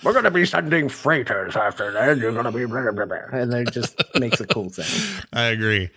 "We're 0.04 0.14
going 0.14 0.26
to 0.26 0.32
be 0.32 0.46
sending 0.46 0.90
freighters 0.90 1.56
after 1.56 1.92
that. 1.92 2.18
You're 2.18 2.34
going 2.34 2.46
to 2.46 2.52
be," 2.52 2.66
blah, 2.66 2.92
blah, 2.92 3.06
blah," 3.06 3.18
and 3.32 3.54
it 3.54 3.72
just 3.72 4.02
makes 4.16 4.40
a 4.40 4.48
cool 4.48 4.70
sound. 4.70 5.26
I 5.34 5.46
agree. 5.46 5.90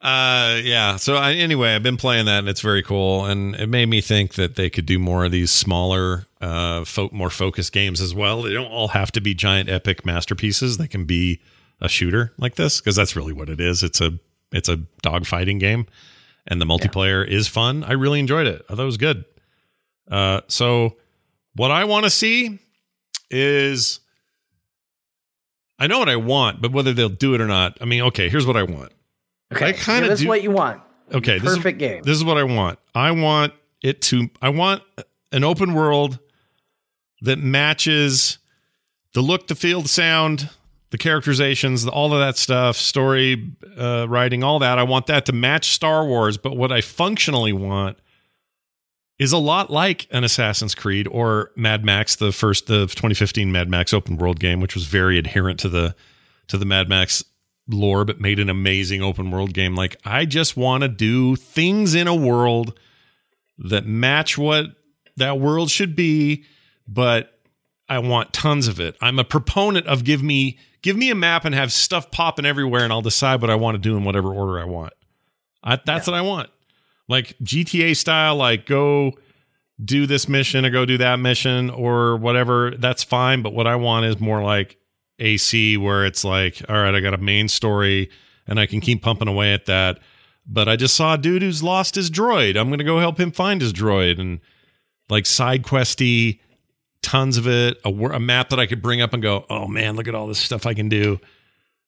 Uh, 0.00 0.60
yeah. 0.64 0.96
So 0.96 1.14
I, 1.14 1.34
anyway, 1.34 1.74
I've 1.74 1.82
been 1.82 1.96
playing 1.96 2.26
that, 2.26 2.40
and 2.40 2.48
it's 2.48 2.60
very 2.60 2.82
cool, 2.82 3.24
and 3.24 3.54
it 3.54 3.68
made 3.68 3.86
me 3.86 4.00
think 4.00 4.34
that 4.34 4.56
they 4.56 4.68
could 4.68 4.84
do 4.84 4.98
more 4.98 5.24
of 5.24 5.30
these 5.30 5.52
smaller, 5.52 6.26
uh, 6.40 6.84
fo- 6.84 7.10
more 7.12 7.30
focused 7.30 7.72
games 7.72 8.00
as 8.00 8.12
well. 8.12 8.42
They 8.42 8.52
don't 8.52 8.70
all 8.70 8.88
have 8.88 9.12
to 9.12 9.20
be 9.20 9.32
giant, 9.32 9.68
epic 9.68 10.04
masterpieces. 10.04 10.76
They 10.76 10.88
can 10.88 11.04
be 11.04 11.40
a 11.80 11.88
shooter 11.88 12.32
like 12.36 12.56
this 12.56 12.80
because 12.80 12.96
that's 12.96 13.14
really 13.14 13.32
what 13.32 13.48
it 13.48 13.60
is. 13.60 13.82
It's 13.82 14.00
a 14.00 14.18
it's 14.50 14.68
a 14.68 14.78
dogfighting 15.04 15.60
game, 15.60 15.86
and 16.48 16.60
the 16.60 16.66
multiplayer 16.66 17.26
is 17.26 17.46
fun. 17.46 17.84
I 17.84 17.92
really 17.92 18.18
enjoyed 18.18 18.48
it. 18.48 18.64
I 18.68 18.74
thought 18.74 18.82
it 18.82 18.86
was 18.86 18.96
good. 18.96 19.24
Uh, 20.10 20.40
so 20.48 20.96
what 21.54 21.70
I 21.70 21.84
want 21.84 22.04
to 22.04 22.10
see 22.10 22.58
is. 23.30 24.00
I 25.78 25.86
know 25.88 25.98
what 25.98 26.08
I 26.08 26.16
want, 26.16 26.62
but 26.62 26.70
whether 26.72 26.92
they'll 26.92 27.08
do 27.08 27.34
it 27.34 27.40
or 27.40 27.46
not, 27.46 27.76
I 27.80 27.86
mean, 27.86 28.02
okay, 28.02 28.28
here's 28.28 28.46
what 28.46 28.56
I 28.56 28.62
want. 28.62 28.92
Okay, 29.52 29.70
I 29.70 29.72
kind 29.72 30.04
of 30.04 30.12
us 30.12 30.24
what 30.24 30.42
you 30.42 30.50
want. 30.50 30.80
Okay, 31.12 31.38
this 31.38 31.50
is, 31.50 31.56
Perfect 31.56 31.78
game. 31.78 32.02
This 32.02 32.16
is 32.16 32.24
what 32.24 32.38
I 32.38 32.44
want. 32.44 32.78
I 32.94 33.10
want 33.10 33.52
it 33.82 34.00
to. 34.02 34.28
I 34.40 34.48
want 34.50 34.82
an 35.32 35.44
open 35.44 35.74
world 35.74 36.18
that 37.22 37.38
matches 37.38 38.38
the 39.12 39.20
look, 39.20 39.48
the 39.48 39.54
feel, 39.54 39.82
the 39.82 39.88
sound, 39.88 40.48
the 40.90 40.98
characterizations, 40.98 41.86
all 41.86 42.12
of 42.14 42.20
that 42.20 42.36
stuff, 42.36 42.76
story, 42.76 43.52
uh, 43.76 44.06
writing, 44.08 44.42
all 44.42 44.58
that. 44.60 44.78
I 44.78 44.84
want 44.84 45.06
that 45.06 45.26
to 45.26 45.32
match 45.32 45.72
Star 45.72 46.06
Wars. 46.06 46.38
But 46.38 46.56
what 46.56 46.72
I 46.72 46.80
functionally 46.80 47.52
want 47.52 47.98
is 49.18 49.32
a 49.32 49.38
lot 49.38 49.70
like 49.70 50.06
an 50.10 50.24
Assassin's 50.24 50.74
Creed 50.74 51.06
or 51.10 51.50
Mad 51.56 51.84
Max, 51.84 52.16
the 52.16 52.32
first, 52.32 52.66
the 52.66 52.86
2015 52.86 53.52
Mad 53.52 53.68
Max 53.68 53.92
open 53.92 54.16
world 54.16 54.40
game, 54.40 54.60
which 54.60 54.74
was 54.74 54.86
very 54.86 55.18
adherent 55.18 55.60
to 55.60 55.68
the 55.68 55.94
to 56.48 56.58
the 56.58 56.64
Mad 56.64 56.88
Max 56.88 57.24
lore, 57.68 58.04
but 58.04 58.20
made 58.20 58.38
an 58.38 58.50
amazing 58.50 59.02
open 59.02 59.30
world 59.30 59.54
game. 59.54 59.74
Like 59.74 59.96
I 60.04 60.24
just 60.24 60.56
want 60.56 60.82
to 60.82 60.88
do 60.88 61.36
things 61.36 61.94
in 61.94 62.08
a 62.08 62.14
world 62.14 62.78
that 63.58 63.86
match 63.86 64.36
what 64.36 64.66
that 65.16 65.38
world 65.38 65.70
should 65.70 65.94
be, 65.94 66.44
but 66.88 67.38
I 67.88 67.98
want 67.98 68.32
tons 68.32 68.68
of 68.68 68.80
it. 68.80 68.96
I'm 69.00 69.18
a 69.18 69.24
proponent 69.24 69.86
of 69.86 70.04
give 70.04 70.22
me 70.22 70.58
give 70.82 70.96
me 70.96 71.10
a 71.10 71.14
map 71.14 71.44
and 71.44 71.54
have 71.54 71.72
stuff 71.72 72.10
popping 72.10 72.46
everywhere, 72.46 72.84
and 72.84 72.92
I'll 72.92 73.02
decide 73.02 73.40
what 73.40 73.50
I 73.50 73.54
want 73.54 73.76
to 73.76 73.78
do 73.78 73.96
in 73.96 74.04
whatever 74.04 74.32
order 74.34 74.58
I 74.58 74.64
want. 74.64 74.92
I, 75.62 75.78
that's 75.84 76.06
what 76.06 76.14
I 76.14 76.22
want. 76.22 76.50
Like 77.12 77.36
GTA 77.42 77.94
style, 77.94 78.36
like 78.36 78.64
go 78.64 79.12
do 79.84 80.06
this 80.06 80.30
mission 80.30 80.64
or 80.64 80.70
go 80.70 80.86
do 80.86 80.96
that 80.96 81.16
mission 81.16 81.68
or 81.68 82.16
whatever. 82.16 82.70
That's 82.70 83.04
fine. 83.04 83.42
But 83.42 83.52
what 83.52 83.66
I 83.66 83.76
want 83.76 84.06
is 84.06 84.18
more 84.18 84.42
like 84.42 84.78
AC, 85.18 85.76
where 85.76 86.06
it's 86.06 86.24
like, 86.24 86.62
all 86.70 86.76
right, 86.76 86.94
I 86.94 87.00
got 87.00 87.12
a 87.12 87.18
main 87.18 87.48
story 87.48 88.08
and 88.46 88.58
I 88.58 88.64
can 88.64 88.80
keep 88.80 89.02
pumping 89.02 89.28
away 89.28 89.52
at 89.52 89.66
that. 89.66 89.98
But 90.46 90.70
I 90.70 90.76
just 90.76 90.96
saw 90.96 91.12
a 91.12 91.18
dude 91.18 91.42
who's 91.42 91.62
lost 91.62 91.96
his 91.96 92.10
droid. 92.10 92.56
I'm 92.56 92.68
going 92.68 92.78
to 92.78 92.84
go 92.84 92.98
help 92.98 93.20
him 93.20 93.30
find 93.30 93.60
his 93.60 93.74
droid 93.74 94.18
and 94.18 94.40
like 95.10 95.26
side 95.26 95.64
questy, 95.64 96.40
tons 97.02 97.36
of 97.36 97.46
it, 97.46 97.78
a, 97.84 97.90
a 97.90 98.20
map 98.20 98.48
that 98.48 98.58
I 98.58 98.64
could 98.64 98.80
bring 98.80 99.02
up 99.02 99.12
and 99.12 99.22
go, 99.22 99.44
oh 99.50 99.68
man, 99.68 99.96
look 99.96 100.08
at 100.08 100.14
all 100.14 100.28
this 100.28 100.38
stuff 100.38 100.64
I 100.64 100.72
can 100.72 100.88
do. 100.88 101.20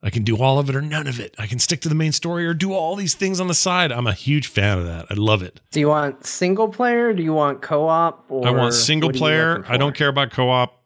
I 0.04 0.10
can 0.10 0.22
do 0.22 0.36
all 0.36 0.58
of 0.58 0.68
it 0.68 0.76
or 0.76 0.82
none 0.82 1.06
of 1.06 1.18
it. 1.18 1.34
I 1.38 1.46
can 1.46 1.58
stick 1.58 1.80
to 1.80 1.88
the 1.88 1.94
main 1.94 2.12
story 2.12 2.46
or 2.46 2.52
do 2.52 2.74
all 2.74 2.94
these 2.94 3.14
things 3.14 3.40
on 3.40 3.48
the 3.48 3.54
side. 3.54 3.90
I'm 3.90 4.06
a 4.06 4.12
huge 4.12 4.46
fan 4.48 4.78
of 4.78 4.84
that. 4.84 5.06
I 5.10 5.14
love 5.14 5.42
it. 5.42 5.60
Do 5.70 5.80
you 5.80 5.88
want 5.88 6.26
single 6.26 6.68
player? 6.68 7.14
Do 7.14 7.22
you 7.22 7.32
want 7.32 7.62
co-op? 7.62 8.30
I 8.30 8.50
want 8.50 8.74
single 8.74 9.08
what 9.08 9.14
are 9.14 9.16
you 9.16 9.20
player. 9.20 9.64
I 9.66 9.78
don't 9.78 9.96
care 9.96 10.08
about 10.08 10.30
co-op 10.30 10.78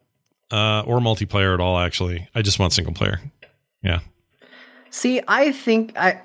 uh, 0.53 0.83
or 0.87 1.01
multiplayer 1.01 1.53
at 1.53 1.61
all. 1.61 1.79
Actually, 1.79 2.29
I 2.33 2.43
just 2.43 2.61
want 2.61 2.73
single 2.73 2.95
player. 2.95 3.21
Yeah, 3.83 4.01
See, 4.91 5.21
I 5.29 5.53
think 5.53 5.97
I, 5.97 6.23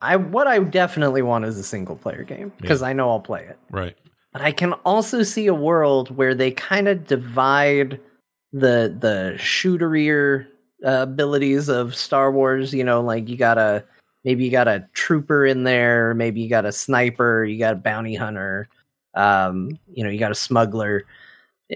I 0.00 0.16
what 0.16 0.46
I 0.46 0.58
definitely 0.60 1.22
want 1.22 1.44
is 1.44 1.58
a 1.58 1.62
single 1.64 1.96
player 1.96 2.22
game 2.22 2.52
because 2.60 2.82
I 2.82 2.92
know 2.92 3.10
I'll 3.10 3.20
play 3.20 3.44
it. 3.44 3.58
right. 3.70 3.96
But 4.32 4.42
I 4.42 4.52
can 4.52 4.74
also 4.84 5.24
see 5.24 5.48
a 5.48 5.54
world 5.54 6.16
where 6.16 6.34
they 6.36 6.52
kind 6.52 6.86
of 6.86 7.06
divide 7.06 7.98
the 8.52 8.94
the 8.98 9.34
shooterier 9.38 10.46
uh, 10.84 11.02
abilities 11.02 11.68
of 11.68 11.94
Star 11.94 12.30
Wars. 12.32 12.72
You 12.74 12.84
know, 12.84 13.00
like 13.00 13.28
you 13.28 13.36
got 13.36 13.58
a 13.58 13.84
maybe 14.24 14.44
you 14.44 14.50
got 14.50 14.68
a 14.68 14.86
trooper 14.92 15.46
in 15.46 15.64
there, 15.64 16.14
maybe 16.14 16.40
you 16.40 16.48
got 16.48 16.66
a 16.66 16.72
sniper, 16.72 17.44
you 17.44 17.58
got 17.58 17.72
a 17.74 17.76
bounty 17.76 18.14
hunter, 18.14 18.68
um, 19.14 19.78
you 19.92 20.04
know, 20.04 20.10
you 20.10 20.18
got 20.18 20.30
a 20.30 20.34
smuggler, 20.34 21.04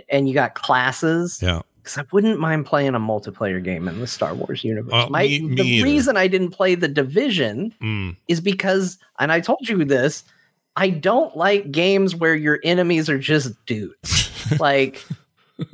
and 0.09 0.29
you 0.29 0.35
got 0.35 0.55
classes. 0.55 1.41
Yeah. 1.43 1.63
Because 1.83 1.99
I 1.99 2.05
wouldn't 2.13 2.41
mind 2.41 2.65
playing 2.65 2.95
a 2.95 3.01
multiplayer 3.01 3.63
game 3.63 3.89
in 3.89 4.01
the 4.01 4.07
Star 4.07 4.35
Wars 4.35 4.65
universe. 4.65 4.93
Uh, 4.95 5.07
My, 5.11 5.25
me- 5.25 5.41
me 5.43 5.55
the 5.57 5.63
either. 5.63 5.85
reason 5.85 6.17
I 6.17 6.29
didn't 6.29 6.51
play 6.51 6.75
the 6.75 6.89
Division 6.89 7.75
Mm. 7.83 8.17
is 8.27 8.41
because, 8.41 8.97
and 9.19 9.31
I 9.31 9.41
told 9.41 9.69
you 9.69 9.85
this, 9.85 10.25
I 10.77 10.89
don't 10.89 11.37
like 11.37 11.71
games 11.71 12.17
where 12.17 12.35
your 12.35 12.59
enemies 12.65 13.11
are 13.11 13.19
just 13.19 13.53
dudes. 13.67 14.31
like, 14.61 15.05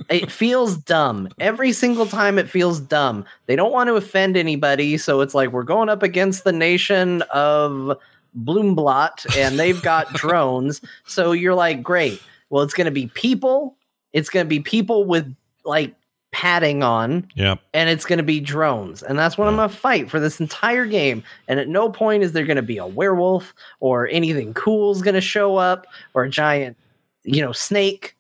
it 0.08 0.30
feels 0.30 0.76
dumb. 0.76 1.28
Every 1.40 1.72
single 1.72 2.06
time 2.06 2.38
it 2.38 2.48
feels 2.48 2.80
dumb. 2.80 3.24
They 3.46 3.56
don't 3.56 3.72
want 3.72 3.88
to 3.88 3.94
offend 3.94 4.36
anybody. 4.36 4.98
So 4.98 5.20
it's 5.20 5.34
like, 5.34 5.50
we're 5.52 5.62
going 5.62 5.88
up 5.88 6.02
against 6.02 6.44
the 6.44 6.52
nation 6.52 7.22
of 7.32 7.96
Bloomblot 8.44 9.36
and 9.36 9.58
they've 9.58 9.80
got 9.82 10.08
drones. 10.14 10.80
So 11.06 11.32
you're 11.32 11.54
like, 11.54 11.82
great. 11.82 12.22
Well, 12.50 12.62
it's 12.62 12.74
going 12.74 12.86
to 12.86 12.90
be 12.90 13.06
people. 13.08 13.76
It's 14.12 14.28
going 14.28 14.44
to 14.44 14.48
be 14.48 14.60
people 14.60 15.04
with 15.04 15.34
like 15.64 15.94
padding 16.32 16.82
on 16.84 17.26
Yep. 17.34 17.58
and 17.74 17.90
it's 17.90 18.04
going 18.04 18.18
to 18.18 18.22
be 18.22 18.38
drones 18.38 19.02
and 19.02 19.18
that's 19.18 19.36
what 19.36 19.48
i'm 19.48 19.56
going 19.56 19.68
to 19.68 19.74
fight 19.74 20.08
for 20.08 20.20
this 20.20 20.38
entire 20.38 20.86
game 20.86 21.24
and 21.48 21.58
at 21.58 21.66
no 21.66 21.90
point 21.90 22.22
is 22.22 22.30
there 22.30 22.46
going 22.46 22.54
to 22.54 22.62
be 22.62 22.76
a 22.78 22.86
werewolf 22.86 23.52
or 23.80 24.06
anything 24.06 24.54
cool 24.54 24.92
is 24.92 25.02
going 25.02 25.16
to 25.16 25.20
show 25.20 25.56
up 25.56 25.88
or 26.14 26.22
a 26.22 26.30
giant 26.30 26.76
you 27.24 27.42
know 27.42 27.50
snake 27.50 28.16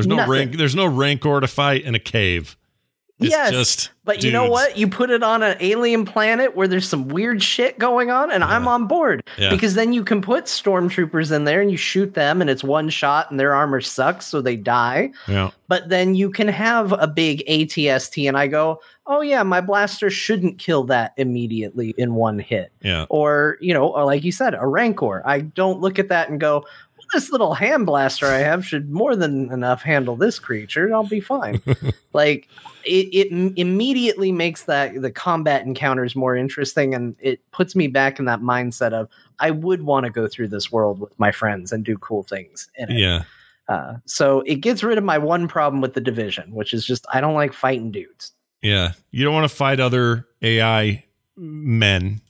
There's 0.00 0.06
no 0.08 0.16
Nothing. 0.16 0.30
rank. 0.32 0.56
There's 0.56 0.74
no 0.76 0.86
rancor 0.86 1.40
to 1.40 1.46
fight 1.46 1.84
in 1.84 1.94
a 1.94 1.98
cave. 2.00 2.56
It's 3.18 3.28
yes 3.32 3.50
just 3.50 3.90
but 4.02 4.24
you 4.24 4.32
know 4.32 4.48
what 4.48 4.78
you 4.78 4.88
put 4.88 5.10
it 5.10 5.22
on 5.22 5.42
an 5.42 5.54
alien 5.60 6.06
planet 6.06 6.56
where 6.56 6.66
there's 6.66 6.88
some 6.88 7.08
weird 7.08 7.42
shit 7.42 7.78
going 7.78 8.10
on 8.10 8.32
and 8.32 8.42
i'm 8.42 8.66
on 8.66 8.86
board 8.86 9.22
Yeah. 9.36 9.50
because 9.50 9.74
then 9.74 9.92
you 9.92 10.02
can 10.04 10.22
put 10.22 10.46
stormtroopers 10.46 11.30
in 11.30 11.44
there 11.44 11.60
and 11.60 11.70
you 11.70 11.76
shoot 11.76 12.14
them 12.14 12.40
and 12.40 12.48
it's 12.48 12.64
one 12.64 12.88
shot 12.88 13.30
and 13.30 13.38
their 13.38 13.52
armor 13.52 13.82
sucks 13.82 14.24
so 14.24 14.40
they 14.40 14.56
die 14.56 15.10
Yeah. 15.28 15.50
but 15.68 15.90
then 15.90 16.14
you 16.14 16.30
can 16.30 16.48
have 16.48 16.92
a 16.92 17.06
big 17.06 17.44
ATST, 17.46 18.26
and 18.26 18.38
I 18.38 18.46
go, 18.46 18.80
oh 19.06 19.20
yeah, 19.20 19.42
my 19.42 19.60
blaster 19.60 20.08
shouldn't 20.08 20.58
kill 20.58 20.84
that 20.84 21.12
immediately 21.18 21.94
in 21.98 22.14
one 22.14 22.38
hit. 22.38 22.72
Yeah. 22.80 23.04
Or, 23.10 23.58
you 23.60 23.74
know, 23.74 23.88
or 23.88 24.04
like 24.06 24.24
you 24.24 24.32
said, 24.32 24.54
a 24.54 24.66
Rancor. 24.66 25.22
I 25.26 25.40
don't 25.40 25.80
look 25.80 25.98
at 25.98 26.08
that 26.08 26.30
and 26.30 26.40
go, 26.40 26.64
this 27.12 27.30
little 27.30 27.54
hand 27.54 27.86
blaster 27.86 28.26
I 28.26 28.38
have 28.38 28.64
should 28.66 28.90
more 28.90 29.16
than 29.16 29.52
enough 29.52 29.82
handle 29.82 30.16
this 30.16 30.38
creature. 30.38 30.92
I'll 30.94 31.06
be 31.06 31.20
fine. 31.20 31.60
like 32.12 32.48
it, 32.84 33.08
it 33.12 33.32
m- 33.32 33.54
immediately 33.56 34.32
makes 34.32 34.64
that 34.64 35.00
the 35.00 35.10
combat 35.10 35.64
encounters 35.66 36.16
more 36.16 36.36
interesting, 36.36 36.94
and 36.94 37.16
it 37.20 37.40
puts 37.50 37.74
me 37.74 37.88
back 37.88 38.18
in 38.18 38.24
that 38.26 38.40
mindset 38.40 38.92
of 38.92 39.08
I 39.38 39.50
would 39.50 39.82
want 39.82 40.04
to 40.04 40.10
go 40.10 40.28
through 40.28 40.48
this 40.48 40.70
world 40.70 41.00
with 41.00 41.18
my 41.18 41.32
friends 41.32 41.72
and 41.72 41.84
do 41.84 41.96
cool 41.98 42.22
things. 42.22 42.68
In 42.76 42.90
it. 42.90 42.98
Yeah. 42.98 43.24
Uh, 43.68 43.98
so 44.04 44.40
it 44.40 44.56
gets 44.56 44.82
rid 44.82 44.98
of 44.98 45.04
my 45.04 45.16
one 45.16 45.46
problem 45.46 45.80
with 45.80 45.94
the 45.94 46.00
division, 46.00 46.52
which 46.52 46.74
is 46.74 46.84
just 46.84 47.06
I 47.12 47.20
don't 47.20 47.34
like 47.34 47.52
fighting 47.52 47.92
dudes. 47.92 48.32
Yeah. 48.62 48.92
You 49.10 49.24
don't 49.24 49.34
want 49.34 49.48
to 49.48 49.56
fight 49.56 49.80
other 49.80 50.26
AI 50.42 51.04
men. 51.36 52.20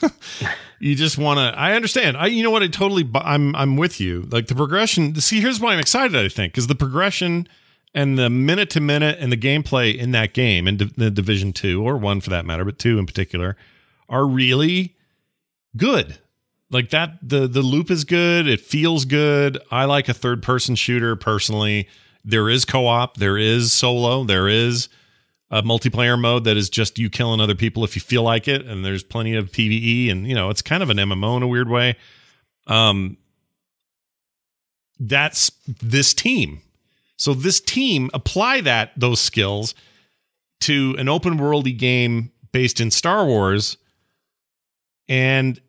you 0.78 0.94
just 0.94 1.18
want 1.18 1.38
to. 1.38 1.58
I 1.58 1.74
understand. 1.74 2.16
I, 2.16 2.26
you 2.26 2.42
know 2.42 2.50
what? 2.50 2.62
I 2.62 2.68
totally. 2.68 3.08
I'm, 3.14 3.54
I'm 3.56 3.76
with 3.76 4.00
you. 4.00 4.22
Like 4.30 4.46
the 4.46 4.54
progression. 4.54 5.14
See, 5.16 5.40
here's 5.40 5.60
why 5.60 5.72
I'm 5.72 5.78
excited. 5.78 6.16
I 6.16 6.28
think 6.28 6.52
because 6.52 6.66
the 6.66 6.74
progression 6.74 7.48
and 7.94 8.18
the 8.18 8.28
minute 8.28 8.70
to 8.70 8.80
minute 8.80 9.18
and 9.20 9.32
the 9.32 9.36
gameplay 9.36 9.96
in 9.96 10.10
that 10.12 10.34
game 10.34 10.68
in 10.68 10.76
the 10.96 11.10
Division 11.10 11.52
Two 11.52 11.82
or 11.82 11.96
one 11.96 12.20
for 12.20 12.30
that 12.30 12.44
matter, 12.44 12.64
but 12.64 12.78
two 12.78 12.98
in 12.98 13.06
particular, 13.06 13.56
are 14.08 14.26
really 14.26 14.96
good. 15.76 16.18
Like 16.70 16.90
that, 16.90 17.18
the 17.22 17.46
the 17.46 17.62
loop 17.62 17.90
is 17.90 18.04
good. 18.04 18.46
It 18.46 18.60
feels 18.60 19.04
good. 19.04 19.58
I 19.70 19.84
like 19.84 20.08
a 20.08 20.14
third 20.14 20.42
person 20.42 20.74
shooter 20.74 21.16
personally. 21.16 21.88
There 22.24 22.50
is 22.50 22.64
co 22.64 22.86
op. 22.86 23.16
There 23.16 23.38
is 23.38 23.72
solo. 23.72 24.24
There 24.24 24.48
is 24.48 24.88
a 25.50 25.62
multiplayer 25.62 26.20
mode 26.20 26.44
that 26.44 26.56
is 26.56 26.68
just 26.68 26.98
you 26.98 27.08
killing 27.08 27.40
other 27.40 27.54
people 27.54 27.84
if 27.84 27.94
you 27.94 28.00
feel 28.00 28.22
like 28.22 28.48
it 28.48 28.66
and 28.66 28.84
there's 28.84 29.04
plenty 29.04 29.34
of 29.34 29.52
PvE 29.52 30.10
and 30.10 30.26
you 30.26 30.34
know 30.34 30.50
it's 30.50 30.62
kind 30.62 30.82
of 30.82 30.90
an 30.90 30.96
MMO 30.96 31.36
in 31.36 31.42
a 31.42 31.48
weird 31.48 31.68
way. 31.68 31.96
Um 32.66 33.16
that's 34.98 35.52
this 35.66 36.14
team. 36.14 36.62
So 37.16 37.34
this 37.34 37.60
team 37.60 38.10
apply 38.12 38.62
that 38.62 38.92
those 38.96 39.20
skills 39.20 39.74
to 40.60 40.96
an 40.98 41.08
open 41.08 41.38
worldy 41.38 41.76
game 41.76 42.32
based 42.52 42.80
in 42.80 42.90
Star 42.90 43.24
Wars 43.24 43.76
and 45.08 45.60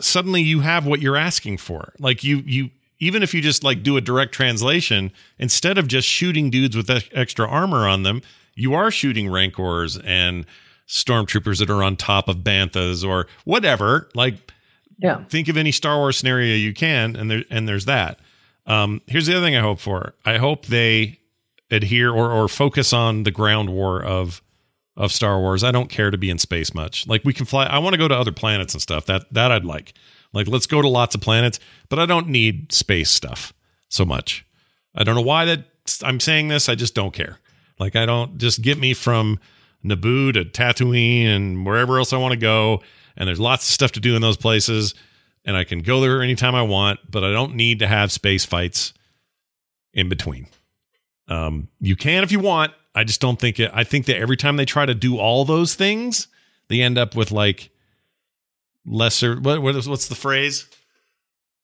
suddenly 0.00 0.42
you 0.42 0.60
have 0.60 0.86
what 0.86 1.00
you're 1.00 1.16
asking 1.16 1.58
for. 1.58 1.92
Like 2.00 2.24
you 2.24 2.38
you 2.38 2.70
even 2.98 3.22
if 3.22 3.32
you 3.32 3.40
just 3.40 3.62
like 3.62 3.84
do 3.84 3.96
a 3.96 4.00
direct 4.00 4.32
translation 4.32 5.12
instead 5.38 5.78
of 5.78 5.86
just 5.86 6.08
shooting 6.08 6.50
dudes 6.50 6.76
with 6.76 6.90
extra 7.12 7.48
armor 7.48 7.86
on 7.86 8.02
them 8.02 8.22
you 8.54 8.74
are 8.74 8.90
shooting 8.90 9.30
rancors 9.30 9.96
and 9.98 10.46
stormtroopers 10.88 11.58
that 11.58 11.70
are 11.70 11.82
on 11.82 11.96
top 11.96 12.28
of 12.28 12.38
banthas 12.38 13.06
or 13.06 13.26
whatever. 13.44 14.08
Like, 14.14 14.52
yeah, 14.98 15.24
think 15.24 15.48
of 15.48 15.56
any 15.56 15.72
Star 15.72 15.96
Wars 15.98 16.16
scenario 16.18 16.54
you 16.54 16.74
can, 16.74 17.16
and 17.16 17.30
there 17.30 17.44
and 17.50 17.68
there's 17.68 17.86
that. 17.86 18.18
Um, 18.66 19.00
here's 19.06 19.26
the 19.26 19.36
other 19.36 19.44
thing 19.44 19.56
I 19.56 19.60
hope 19.60 19.80
for. 19.80 20.14
I 20.24 20.38
hope 20.38 20.66
they 20.66 21.18
adhere 21.70 22.10
or 22.10 22.30
or 22.30 22.48
focus 22.48 22.92
on 22.92 23.22
the 23.22 23.30
ground 23.30 23.70
war 23.70 24.02
of 24.02 24.42
of 24.96 25.12
Star 25.12 25.40
Wars. 25.40 25.64
I 25.64 25.70
don't 25.70 25.88
care 25.88 26.10
to 26.10 26.18
be 26.18 26.30
in 26.30 26.38
space 26.38 26.74
much. 26.74 27.06
Like 27.06 27.24
we 27.24 27.32
can 27.32 27.46
fly. 27.46 27.64
I 27.64 27.78
want 27.78 27.94
to 27.94 27.98
go 27.98 28.08
to 28.08 28.16
other 28.16 28.32
planets 28.32 28.74
and 28.74 28.82
stuff. 28.82 29.06
That 29.06 29.32
that 29.32 29.50
I'd 29.50 29.64
like. 29.64 29.94
Like 30.32 30.46
let's 30.48 30.66
go 30.66 30.82
to 30.82 30.88
lots 30.88 31.14
of 31.14 31.20
planets, 31.20 31.58
but 31.88 31.98
I 31.98 32.06
don't 32.06 32.28
need 32.28 32.72
space 32.72 33.10
stuff 33.10 33.52
so 33.88 34.04
much. 34.04 34.44
I 34.94 35.04
don't 35.04 35.14
know 35.14 35.22
why 35.22 35.44
that 35.46 35.64
I'm 36.02 36.20
saying 36.20 36.48
this. 36.48 36.68
I 36.68 36.74
just 36.74 36.94
don't 36.94 37.12
care. 37.14 37.38
Like 37.80 37.96
I 37.96 38.06
don't 38.06 38.38
just 38.38 38.62
get 38.62 38.78
me 38.78 38.94
from 38.94 39.40
Naboo 39.84 40.34
to 40.34 40.44
Tatooine 40.44 41.26
and 41.26 41.66
wherever 41.66 41.98
else 41.98 42.12
I 42.12 42.18
want 42.18 42.32
to 42.32 42.38
go. 42.38 42.82
And 43.16 43.26
there's 43.26 43.40
lots 43.40 43.68
of 43.68 43.72
stuff 43.72 43.92
to 43.92 44.00
do 44.00 44.14
in 44.14 44.22
those 44.22 44.36
places. 44.36 44.94
And 45.44 45.56
I 45.56 45.64
can 45.64 45.80
go 45.80 46.00
there 46.00 46.22
anytime 46.22 46.54
I 46.54 46.62
want, 46.62 47.00
but 47.10 47.24
I 47.24 47.32
don't 47.32 47.54
need 47.54 47.78
to 47.78 47.86
have 47.86 48.12
space 48.12 48.44
fights 48.44 48.92
in 49.94 50.08
between. 50.08 50.46
Um, 51.26 51.68
you 51.80 51.96
can 51.96 52.22
if 52.22 52.30
you 52.30 52.40
want. 52.40 52.72
I 52.94 53.04
just 53.04 53.20
don't 53.20 53.38
think 53.38 53.58
it. 53.58 53.70
I 53.72 53.84
think 53.84 54.06
that 54.06 54.16
every 54.16 54.36
time 54.36 54.56
they 54.56 54.64
try 54.64 54.84
to 54.84 54.94
do 54.94 55.16
all 55.16 55.44
those 55.44 55.74
things, 55.74 56.28
they 56.68 56.82
end 56.82 56.98
up 56.98 57.16
with 57.16 57.30
like 57.30 57.70
lesser. 58.84 59.36
What, 59.40 59.62
what 59.62 59.76
is, 59.76 59.88
what's 59.88 60.08
the 60.08 60.14
phrase? 60.14 60.68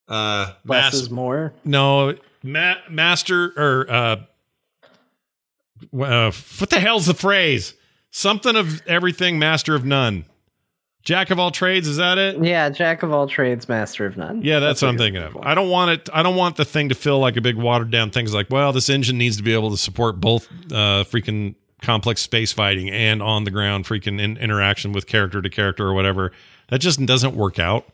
Uh, 0.09 0.53
less 0.65 0.93
mas- 0.93 1.03
is 1.03 1.11
more. 1.11 1.53
No, 1.65 2.15
ma- 2.43 2.77
master 2.89 3.53
or 3.57 3.91
uh, 3.91 4.17
uh, 5.83 6.33
what 6.59 6.71
the 6.71 6.81
hell's 6.81 7.07
the 7.07 7.15
phrase? 7.15 7.75
Something 8.11 8.57
of 8.57 8.87
everything, 8.87 9.39
master 9.39 9.75
of 9.75 9.85
none. 9.85 10.25
Jack 11.03 11.31
of 11.31 11.39
all 11.39 11.53
trades, 11.53 11.87
is 11.87 11.99
that 11.99 12.19
it? 12.19 12.43
Yeah, 12.43 12.69
jack 12.69 13.05
of 13.05 13.13
all 13.13 13.29
trades, 13.29 13.69
master 13.69 14.07
of 14.07 14.17
none. 14.17 14.43
Yeah, 14.43 14.59
that's, 14.59 14.81
that's 14.81 14.83
what 14.83 14.89
I'm 14.89 14.99
thinking 14.99 15.23
of. 15.23 15.37
I 15.41 15.55
don't 15.55 15.71
want 15.71 15.93
it. 15.93 16.09
I 16.13 16.25
don't 16.25 16.35
want 16.35 16.57
the 16.57 16.65
thing 16.65 16.89
to 16.89 16.97
feel 16.97 17.21
like 17.21 17.37
a 17.37 17.41
big 17.41 17.55
watered 17.55 17.93
down 17.93 18.11
thing. 18.11 18.25
It's 18.25 18.35
like, 18.35 18.51
well, 18.51 18.73
this 18.73 18.89
engine 18.89 19.17
needs 19.17 19.37
to 19.37 19.45
be 19.45 19.55
able 19.55 19.71
to 19.71 19.77
support 19.77 20.21
both 20.21 20.49
uh, 20.73 21.05
freaking 21.05 21.55
complex 21.81 22.23
space 22.23 22.53
fighting 22.53 22.91
and 22.91 23.23
on 23.23 23.45
the 23.45 23.53
ground 23.53 23.85
freaking 23.85 24.21
in- 24.21 24.37
interaction 24.39 24.91
with 24.93 25.07
character 25.07 25.41
to 25.41 25.49
character 25.49 25.87
or 25.87 25.95
whatever. 25.95 26.33
That 26.71 26.81
just 26.81 27.05
doesn't 27.07 27.37
work 27.37 27.61
out 27.61 27.87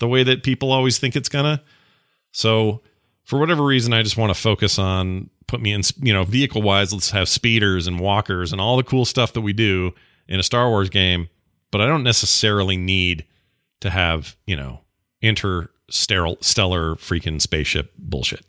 the 0.00 0.08
way 0.08 0.24
that 0.24 0.42
people 0.42 0.72
always 0.72 0.98
think 0.98 1.14
it's 1.14 1.28
gonna. 1.28 1.62
So, 2.32 2.82
for 3.26 3.38
whatever 3.40 3.64
reason, 3.64 3.92
I 3.92 4.02
just 4.02 4.16
want 4.16 4.34
to 4.34 4.40
focus 4.40 4.78
on 4.78 5.28
put 5.48 5.60
me 5.60 5.72
in, 5.72 5.82
you 6.00 6.12
know, 6.12 6.24
vehicle 6.24 6.62
wise, 6.62 6.92
let's 6.92 7.10
have 7.10 7.28
speeders 7.28 7.86
and 7.86 8.00
walkers 8.00 8.52
and 8.52 8.60
all 8.60 8.76
the 8.76 8.82
cool 8.82 9.04
stuff 9.04 9.32
that 9.32 9.40
we 9.40 9.52
do 9.52 9.92
in 10.28 10.40
a 10.40 10.42
Star 10.42 10.68
Wars 10.68 10.88
game. 10.88 11.28
But 11.72 11.80
I 11.80 11.86
don't 11.86 12.04
necessarily 12.04 12.76
need 12.76 13.24
to 13.80 13.90
have, 13.90 14.36
you 14.46 14.56
know, 14.56 14.80
interstellar 15.20 16.94
freaking 16.96 17.40
spaceship 17.40 17.92
bullshit. 17.98 18.46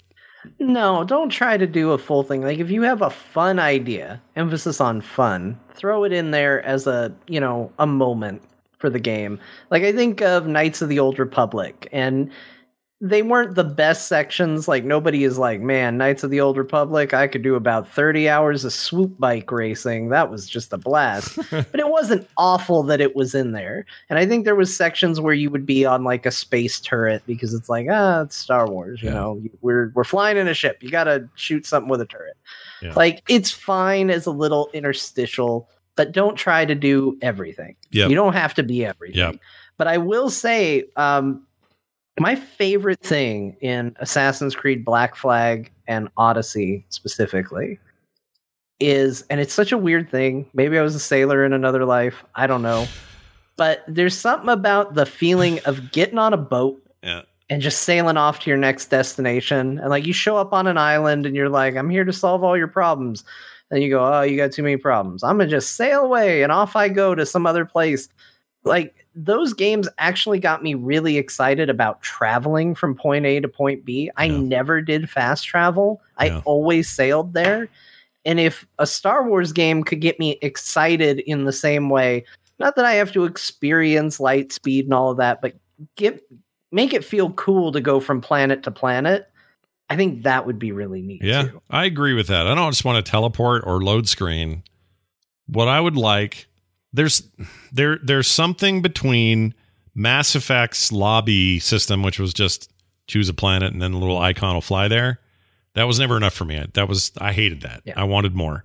No, 0.59 1.03
don't 1.03 1.29
try 1.29 1.57
to 1.57 1.67
do 1.67 1.91
a 1.91 1.97
full 1.97 2.23
thing. 2.23 2.43
Like 2.43 2.59
if 2.59 2.69
you 2.69 2.83
have 2.83 3.01
a 3.01 3.09
fun 3.09 3.57
idea, 3.57 4.21
emphasis 4.35 4.79
on 4.79 5.01
fun, 5.01 5.59
throw 5.73 6.03
it 6.03 6.13
in 6.13 6.31
there 6.31 6.63
as 6.63 6.85
a, 6.85 7.13
you 7.27 7.39
know, 7.39 7.71
a 7.79 7.87
moment 7.87 8.43
for 8.77 8.89
the 8.91 8.99
game. 8.99 9.39
Like 9.71 9.83
I 9.83 9.91
think 9.91 10.21
of 10.21 10.47
Knights 10.47 10.83
of 10.83 10.89
the 10.89 10.99
Old 10.99 11.17
Republic 11.17 11.89
and 11.91 12.31
they 12.99 13.21
weren't 13.21 13.53
the 13.53 13.63
best 13.63 14.07
sections. 14.07 14.67
Like 14.67 14.83
nobody 14.83 15.23
is 15.23 15.37
like, 15.37 15.61
man, 15.61 15.97
Knights 15.97 16.23
of 16.23 16.31
the 16.31 16.41
Old 16.41 16.57
Republic, 16.57 17.13
I 17.13 17.27
could 17.27 17.43
do 17.43 17.53
about 17.53 17.87
30 17.87 18.27
hours 18.27 18.65
of 18.65 18.73
swoop 18.73 19.19
bike 19.19 19.51
racing. 19.51 20.09
That 20.09 20.31
was 20.31 20.49
just 20.49 20.73
a 20.73 20.77
blast. 20.77 21.37
but 21.51 21.79
it 21.79 21.89
wasn't 21.89 22.27
awful 22.37 22.81
that 22.83 22.99
it 22.99 23.15
was 23.15 23.35
in 23.35 23.51
there. 23.51 23.85
And 24.09 24.17
I 24.17 24.25
think 24.25 24.45
there 24.45 24.55
was 24.55 24.75
sections 24.75 25.21
where 25.21 25.35
you 25.35 25.51
would 25.51 25.65
be 25.65 25.85
on 25.85 26.03
like 26.03 26.25
a 26.25 26.31
space 26.31 26.79
turret 26.79 27.21
because 27.27 27.53
it's 27.53 27.69
like, 27.69 27.85
ah, 27.91 28.21
it's 28.21 28.35
Star 28.35 28.67
Wars, 28.67 29.03
you 29.03 29.09
yeah. 29.09 29.15
know. 29.15 29.43
We're 29.61 29.91
we're 29.93 30.03
flying 30.03 30.37
in 30.37 30.47
a 30.47 30.55
ship. 30.55 30.81
You 30.81 30.89
got 30.89 31.03
to 31.03 31.29
shoot 31.35 31.67
something 31.67 31.89
with 31.89 32.01
a 32.01 32.05
turret. 32.05 32.37
Yeah. 32.81 32.93
Like 32.95 33.21
it's 33.29 33.51
fine 33.51 34.09
as 34.09 34.25
a 34.25 34.31
little 34.31 34.71
interstitial, 34.73 35.69
but 35.95 36.13
don't 36.13 36.35
try 36.35 36.65
to 36.65 36.73
do 36.73 37.15
everything. 37.21 37.75
Yep. 37.91 38.09
You 38.09 38.15
don't 38.15 38.33
have 38.33 38.55
to 38.55 38.63
be 38.63 38.83
everything. 38.83 39.19
Yep. 39.19 39.35
But 39.77 39.87
I 39.87 39.99
will 39.99 40.31
say 40.31 40.85
um, 40.95 41.45
my 42.19 42.35
favorite 42.35 43.01
thing 43.01 43.55
in 43.61 43.95
Assassin's 43.99 44.55
Creed 44.55 44.83
Black 44.83 45.15
Flag 45.15 45.71
and 45.87 46.09
Odyssey 46.17 46.85
specifically 46.89 47.79
is, 48.79 49.23
and 49.29 49.39
it's 49.39 49.53
such 49.53 49.71
a 49.71 49.77
weird 49.77 50.09
thing. 50.09 50.49
Maybe 50.53 50.77
I 50.77 50.81
was 50.81 50.95
a 50.95 50.99
sailor 50.99 51.45
in 51.45 51.53
another 51.53 51.85
life. 51.85 52.23
I 52.35 52.47
don't 52.47 52.61
know. 52.61 52.87
But 53.55 53.83
there's 53.87 54.15
something 54.15 54.49
about 54.49 54.93
the 54.93 55.05
feeling 55.05 55.59
of 55.65 55.91
getting 55.91 56.19
on 56.19 56.33
a 56.33 56.37
boat 56.37 56.81
yeah. 57.01 57.23
and 57.49 57.61
just 57.61 57.81
sailing 57.81 58.17
off 58.17 58.39
to 58.41 58.49
your 58.49 58.57
next 58.57 58.87
destination. 58.87 59.79
And 59.79 59.89
like 59.89 60.05
you 60.05 60.13
show 60.13 60.37
up 60.37 60.53
on 60.53 60.67
an 60.67 60.77
island 60.77 61.25
and 61.25 61.35
you're 61.35 61.49
like, 61.49 61.75
I'm 61.75 61.89
here 61.89 62.05
to 62.05 62.13
solve 62.13 62.43
all 62.43 62.55
your 62.55 62.67
problems. 62.67 63.23
And 63.71 63.81
you 63.81 63.89
go, 63.89 64.05
Oh, 64.05 64.21
you 64.21 64.37
got 64.37 64.51
too 64.51 64.63
many 64.63 64.77
problems. 64.77 65.23
I'm 65.23 65.37
going 65.37 65.49
to 65.49 65.55
just 65.55 65.75
sail 65.75 66.03
away 66.05 66.43
and 66.43 66.51
off 66.51 66.75
I 66.75 66.87
go 66.87 67.15
to 67.15 67.25
some 67.25 67.45
other 67.47 67.65
place. 67.65 68.09
Like 68.63 69.05
those 69.15 69.53
games 69.53 69.87
actually 69.97 70.39
got 70.39 70.61
me 70.61 70.73
really 70.73 71.17
excited 71.17 71.69
about 71.69 72.01
traveling 72.01 72.75
from 72.75 72.95
point 72.95 73.25
A 73.25 73.39
to 73.39 73.47
point 73.47 73.85
B. 73.85 74.11
I 74.17 74.25
yeah. 74.25 74.37
never 74.37 74.81
did 74.81 75.09
fast 75.09 75.45
travel. 75.45 76.01
Yeah. 76.19 76.37
I 76.37 76.41
always 76.41 76.89
sailed 76.89 77.33
there. 77.33 77.69
And 78.25 78.39
if 78.39 78.67
a 78.77 78.85
Star 78.85 79.27
Wars 79.27 79.53
game 79.53 79.83
could 79.83 80.01
get 80.01 80.19
me 80.19 80.37
excited 80.41 81.19
in 81.19 81.45
the 81.45 81.53
same 81.53 81.89
way, 81.89 82.25
not 82.59 82.75
that 82.75 82.85
I 82.85 82.93
have 82.93 83.13
to 83.13 83.23
experience 83.23 84.19
light 84.19 84.51
speed 84.51 84.85
and 84.85 84.93
all 84.93 85.11
of 85.11 85.17
that, 85.17 85.41
but 85.41 85.53
get 85.95 86.21
make 86.71 86.93
it 86.93 87.05
feel 87.05 87.31
cool 87.31 87.71
to 87.71 87.79
go 87.79 87.99
from 87.99 88.19
planet 88.19 88.63
to 88.63 88.71
planet. 88.71 89.29
I 89.89 89.95
think 89.95 90.23
that 90.23 90.45
would 90.45 90.59
be 90.59 90.73
really 90.73 91.01
neat. 91.01 91.23
Yeah, 91.23 91.43
too. 91.43 91.61
I 91.69 91.85
agree 91.85 92.13
with 92.13 92.27
that. 92.27 92.47
I 92.47 92.55
don't 92.55 92.71
just 92.71 92.83
want 92.83 93.03
to 93.03 93.09
teleport 93.09 93.63
or 93.65 93.81
load 93.81 94.09
screen. 94.09 94.63
What 95.47 95.69
I 95.69 95.79
would 95.79 95.95
like 95.95 96.47
there's 96.93 97.23
there 97.71 97.99
there's 98.03 98.27
something 98.27 98.81
between 98.81 99.53
Mass 99.95 100.35
Effect's 100.35 100.91
lobby 100.91 101.59
system, 101.59 102.03
which 102.03 102.19
was 102.19 102.33
just 102.33 102.71
choose 103.07 103.29
a 103.29 103.33
planet 103.33 103.73
and 103.73 103.81
then 103.81 103.93
a 103.93 103.97
little 103.97 104.17
icon 104.17 104.53
will 104.53 104.61
fly 104.61 104.87
there. 104.87 105.19
That 105.73 105.85
was 105.85 105.99
never 105.99 106.17
enough 106.17 106.33
for 106.33 106.45
me. 106.45 106.63
That 106.73 106.87
was 106.87 107.11
I 107.19 107.33
hated 107.33 107.61
that. 107.61 107.81
Yeah. 107.85 107.93
I 107.97 108.03
wanted 108.03 108.35
more. 108.35 108.63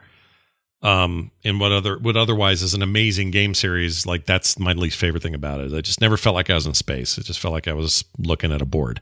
Um, 0.82 1.30
and 1.44 1.61
what 1.61 1.70
other 1.70 1.96
what 1.98 2.16
otherwise 2.16 2.62
is 2.62 2.74
an 2.74 2.82
amazing 2.82 3.30
game 3.30 3.54
series, 3.54 4.04
like 4.04 4.26
that's 4.26 4.58
my 4.58 4.72
least 4.72 4.96
favorite 4.96 5.22
thing 5.22 5.35
about 5.35 5.61
it. 5.61 5.72
I 5.72 5.80
just 5.80 6.00
never 6.00 6.16
felt 6.16 6.35
like 6.35 6.50
I 6.50 6.54
was 6.54 6.66
in 6.66 6.74
space. 6.74 7.18
It 7.18 7.24
just 7.24 7.38
felt 7.38 7.54
like 7.54 7.68
I 7.68 7.72
was 7.72 8.04
looking 8.18 8.52
at 8.52 8.62
a 8.62 8.66
board. 8.66 9.00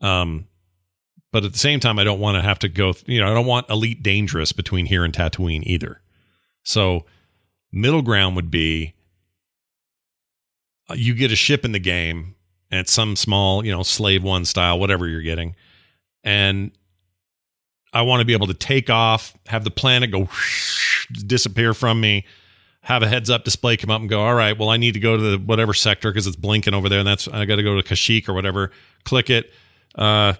Um, 0.00 0.46
but 1.30 1.44
at 1.44 1.52
the 1.52 1.58
same 1.58 1.80
time, 1.80 1.98
I 1.98 2.04
don't 2.04 2.20
want 2.20 2.36
to 2.36 2.42
have 2.42 2.58
to 2.60 2.68
go. 2.68 2.94
You 3.06 3.20
know, 3.20 3.30
I 3.30 3.34
don't 3.34 3.46
want 3.46 3.68
Elite 3.68 4.02
Dangerous 4.02 4.52
between 4.52 4.86
here 4.86 5.04
and 5.04 5.12
Tatooine 5.12 5.62
either. 5.64 6.00
So 6.62 7.04
Middle 7.74 8.02
ground 8.02 8.36
would 8.36 8.50
be 8.50 8.94
uh, 10.88 10.94
you 10.94 11.14
get 11.14 11.32
a 11.32 11.36
ship 11.36 11.64
in 11.64 11.72
the 11.72 11.78
game 11.78 12.36
and 12.70 12.80
it's 12.80 12.92
some 12.92 13.16
small, 13.16 13.64
you 13.64 13.72
know, 13.72 13.82
slave 13.82 14.22
one 14.22 14.44
style, 14.44 14.78
whatever 14.78 15.08
you're 15.08 15.22
getting. 15.22 15.56
And 16.22 16.70
I 17.92 18.02
want 18.02 18.20
to 18.20 18.24
be 18.24 18.32
able 18.32 18.46
to 18.46 18.54
take 18.54 18.90
off, 18.90 19.34
have 19.46 19.64
the 19.64 19.70
planet 19.70 20.10
go 20.10 20.28
disappear 21.26 21.74
from 21.74 22.00
me. 22.00 22.24
have 22.84 23.02
a 23.02 23.08
heads 23.08 23.30
up 23.30 23.44
display 23.44 23.78
come 23.78 23.90
up 23.90 24.00
and 24.00 24.10
go, 24.10 24.20
all 24.20 24.34
right, 24.34 24.58
well, 24.58 24.68
I 24.68 24.76
need 24.76 24.92
to 24.92 25.00
go 25.00 25.16
to 25.16 25.22
the 25.22 25.38
whatever 25.38 25.72
sector 25.72 26.10
because 26.10 26.26
it's 26.26 26.36
blinking 26.36 26.74
over 26.74 26.90
there, 26.90 26.98
and 26.98 27.08
that's 27.08 27.26
I 27.26 27.46
got 27.46 27.56
to 27.56 27.62
go 27.62 27.80
to 27.80 27.82
Kashyyyk 27.82 28.28
or 28.28 28.34
whatever. 28.34 28.70
Click 29.04 29.30
it. 29.30 29.50
Uh, 29.94 30.34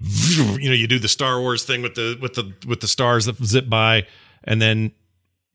you 0.00 0.68
know, 0.68 0.76
you 0.76 0.86
do 0.86 1.00
the 1.00 1.08
Star 1.08 1.40
Wars 1.40 1.64
thing 1.64 1.82
with 1.82 1.96
the 1.96 2.16
with 2.22 2.34
the 2.34 2.52
with 2.68 2.80
the 2.80 2.88
stars 2.88 3.26
that 3.26 3.36
zip 3.44 3.68
by, 3.68 4.06
and 4.44 4.62
then 4.62 4.92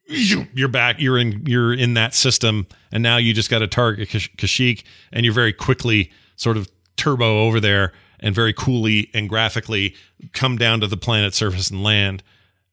you're 0.07 0.67
back. 0.67 0.99
You're 0.99 1.17
in 1.17 1.45
you're 1.45 1.73
in 1.73 1.93
that 1.95 2.13
system, 2.13 2.67
and 2.91 3.03
now 3.03 3.17
you 3.17 3.33
just 3.33 3.49
got 3.49 3.59
to 3.59 3.67
target 3.67 4.09
Kashyyyk, 4.09 4.83
and 5.11 5.25
you're 5.25 5.33
very 5.33 5.53
quickly 5.53 6.11
sort 6.35 6.57
of 6.57 6.69
turbo 6.95 7.45
over 7.45 7.59
there, 7.59 7.93
and 8.19 8.33
very 8.33 8.53
coolly 8.53 9.09
and 9.13 9.29
graphically 9.29 9.95
come 10.33 10.57
down 10.57 10.81
to 10.81 10.87
the 10.87 10.97
planet 10.97 11.33
surface 11.33 11.69
and 11.69 11.83
land. 11.83 12.23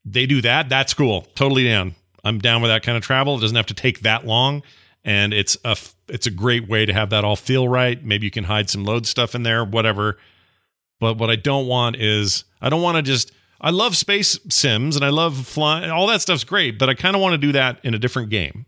They 0.04 0.26
do 0.26 0.40
that. 0.42 0.68
That's 0.68 0.94
cool. 0.94 1.22
Totally 1.34 1.64
down. 1.64 1.94
I'm 2.24 2.38
down 2.38 2.62
with 2.62 2.70
that 2.70 2.82
kind 2.82 2.96
of 2.96 3.02
travel. 3.02 3.36
It 3.36 3.40
doesn't 3.40 3.56
have 3.56 3.66
to 3.66 3.74
take 3.74 4.00
that 4.00 4.26
long, 4.26 4.62
and 5.04 5.34
it's 5.34 5.56
a 5.64 5.76
it's 6.08 6.26
a 6.26 6.30
great 6.30 6.68
way 6.68 6.86
to 6.86 6.92
have 6.92 7.10
that 7.10 7.24
all 7.24 7.36
feel 7.36 7.68
right. 7.68 8.02
Maybe 8.02 8.26
you 8.26 8.30
can 8.30 8.44
hide 8.44 8.70
some 8.70 8.84
load 8.84 9.06
stuff 9.06 9.34
in 9.34 9.42
there, 9.42 9.64
whatever. 9.64 10.18
But 11.00 11.18
what 11.18 11.30
I 11.30 11.36
don't 11.36 11.66
want 11.66 11.96
is 11.96 12.44
I 12.60 12.68
don't 12.68 12.82
want 12.82 12.96
to 12.96 13.02
just 13.02 13.32
I 13.64 13.70
love 13.70 13.96
space 13.96 14.38
sims 14.50 14.94
and 14.94 15.02
I 15.02 15.08
love 15.08 15.46
flying. 15.46 15.90
All 15.90 16.06
that 16.08 16.20
stuff's 16.20 16.44
great, 16.44 16.78
but 16.78 16.90
I 16.90 16.94
kind 16.94 17.16
of 17.16 17.22
want 17.22 17.32
to 17.32 17.38
do 17.38 17.52
that 17.52 17.80
in 17.82 17.94
a 17.94 17.98
different 17.98 18.28
game. 18.28 18.66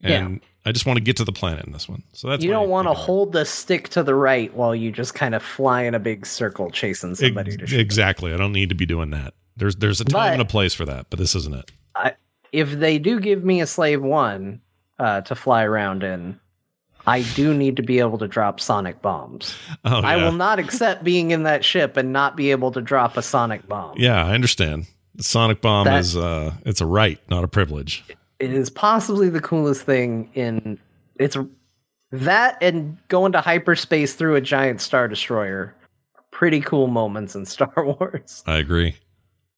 And 0.00 0.40
yeah. 0.42 0.48
I 0.64 0.72
just 0.72 0.86
want 0.86 0.96
to 0.96 1.02
get 1.02 1.18
to 1.18 1.24
the 1.24 1.32
planet 1.32 1.66
in 1.66 1.72
this 1.72 1.90
one. 1.90 2.02
So 2.14 2.30
that's 2.30 2.42
you 2.42 2.50
don't 2.50 2.70
want 2.70 2.88
to 2.88 2.94
hold 2.94 3.32
the 3.32 3.44
stick 3.44 3.90
to 3.90 4.02
the 4.02 4.14
right 4.14 4.52
while 4.54 4.74
you 4.74 4.90
just 4.92 5.14
kind 5.14 5.34
of 5.34 5.42
fly 5.42 5.82
in 5.82 5.94
a 5.94 5.98
big 5.98 6.24
circle 6.24 6.70
chasing 6.70 7.14
somebody. 7.14 7.58
Ex- 7.60 7.72
exactly. 7.72 8.32
I 8.32 8.38
don't 8.38 8.52
need 8.52 8.70
to 8.70 8.74
be 8.74 8.86
doing 8.86 9.10
that. 9.10 9.34
There's 9.58 9.76
there's 9.76 10.00
a 10.00 10.06
time 10.06 10.12
but, 10.12 10.32
and 10.32 10.42
a 10.42 10.46
place 10.46 10.72
for 10.72 10.86
that, 10.86 11.10
but 11.10 11.18
this 11.18 11.34
isn't 11.34 11.54
it. 11.54 11.70
I, 11.94 12.14
if 12.50 12.70
they 12.70 12.98
do 12.98 13.20
give 13.20 13.44
me 13.44 13.60
a 13.60 13.66
slave 13.66 14.02
one 14.02 14.62
uh, 14.98 15.20
to 15.20 15.34
fly 15.34 15.64
around 15.64 16.02
in, 16.02 16.40
I 17.06 17.22
do 17.34 17.52
need 17.54 17.76
to 17.76 17.82
be 17.82 17.98
able 17.98 18.18
to 18.18 18.28
drop 18.28 18.60
sonic 18.60 19.02
bombs. 19.02 19.56
Oh, 19.84 20.00
yeah. 20.00 20.06
I 20.06 20.16
will 20.16 20.32
not 20.32 20.58
accept 20.58 21.02
being 21.02 21.30
in 21.30 21.42
that 21.42 21.64
ship 21.64 21.96
and 21.96 22.12
not 22.12 22.36
be 22.36 22.50
able 22.50 22.70
to 22.72 22.80
drop 22.80 23.16
a 23.16 23.22
sonic 23.22 23.66
bomb. 23.68 23.96
Yeah, 23.98 24.24
I 24.24 24.34
understand. 24.34 24.86
The 25.14 25.24
sonic 25.24 25.60
bomb 25.60 25.84
that, 25.84 26.00
is 26.00 26.16
uh 26.16 26.54
it's 26.64 26.80
a 26.80 26.86
right, 26.86 27.18
not 27.28 27.44
a 27.44 27.48
privilege. 27.48 28.04
It 28.38 28.52
is 28.52 28.70
possibly 28.70 29.28
the 29.28 29.40
coolest 29.40 29.82
thing 29.82 30.30
in 30.34 30.78
it's 31.16 31.36
that 32.12 32.58
and 32.62 32.96
going 33.08 33.32
to 33.32 33.40
hyperspace 33.40 34.14
through 34.14 34.36
a 34.36 34.40
giant 34.40 34.80
star 34.80 35.08
destroyer. 35.08 35.74
Pretty 36.30 36.60
cool 36.60 36.86
moments 36.86 37.34
in 37.34 37.44
Star 37.46 37.72
Wars. 37.76 38.42
I 38.46 38.56
agree. 38.56 38.96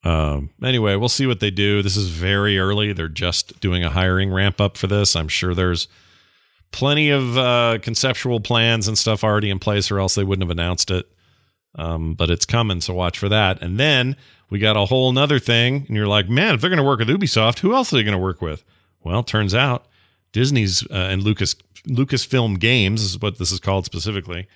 Um, 0.02 0.50
anyway, 0.62 0.96
we'll 0.96 1.09
see 1.09 1.26
what 1.26 1.40
they 1.40 1.50
do. 1.50 1.83
This 1.83 1.96
is 1.96 2.09
very 2.09 2.59
early. 2.59 2.92
They're 2.92 3.09
just 3.09 3.59
doing 3.61 3.83
a 3.83 3.90
hiring 3.90 4.30
ramp 4.30 4.61
up 4.61 4.76
for 4.76 4.87
this. 4.87 5.16
I'm 5.16 5.28
sure 5.28 5.54
there's 5.54 5.88
plenty 6.74 7.10
of 7.10 7.38
uh, 7.38 7.78
conceptual 7.80 8.40
plans 8.40 8.88
and 8.88 8.98
stuff 8.98 9.22
already 9.22 9.48
in 9.48 9.60
place, 9.60 9.92
or 9.92 10.00
else 10.00 10.16
they 10.16 10.24
wouldn't 10.24 10.42
have 10.42 10.50
announced 10.50 10.90
it. 10.90 11.06
Um, 11.76 12.14
but 12.14 12.30
it's 12.30 12.44
coming, 12.44 12.80
so 12.80 12.94
watch 12.94 13.16
for 13.16 13.28
that. 13.28 13.62
And 13.62 13.78
then 13.78 14.16
we 14.50 14.58
got 14.58 14.76
a 14.76 14.84
whole 14.84 15.12
nother 15.12 15.38
thing, 15.38 15.84
and 15.87 15.96
you're 15.96 16.08
like, 16.08 16.28
man, 16.28 16.54
if 16.54 16.60
they're 16.60 16.70
going 16.70 16.78
to 16.78 16.84
work 16.84 16.98
with 16.98 17.08
Ubisoft, 17.08 17.60
who 17.60 17.74
else 17.74 17.92
are 17.92 17.96
they 17.96 18.02
going 18.02 18.12
to 18.12 18.18
work 18.18 18.42
with? 18.42 18.64
Well, 19.04 19.22
turns 19.22 19.54
out 19.54 19.87
Disney's 20.32 20.84
uh, 20.90 20.94
and 20.94 21.22
Lucas 21.22 21.54
Lucasfilm 21.87 22.58
Games 22.58 23.02
is 23.02 23.20
what 23.20 23.38
this 23.38 23.52
is 23.52 23.60
called 23.60 23.84
specifically. 23.84 24.48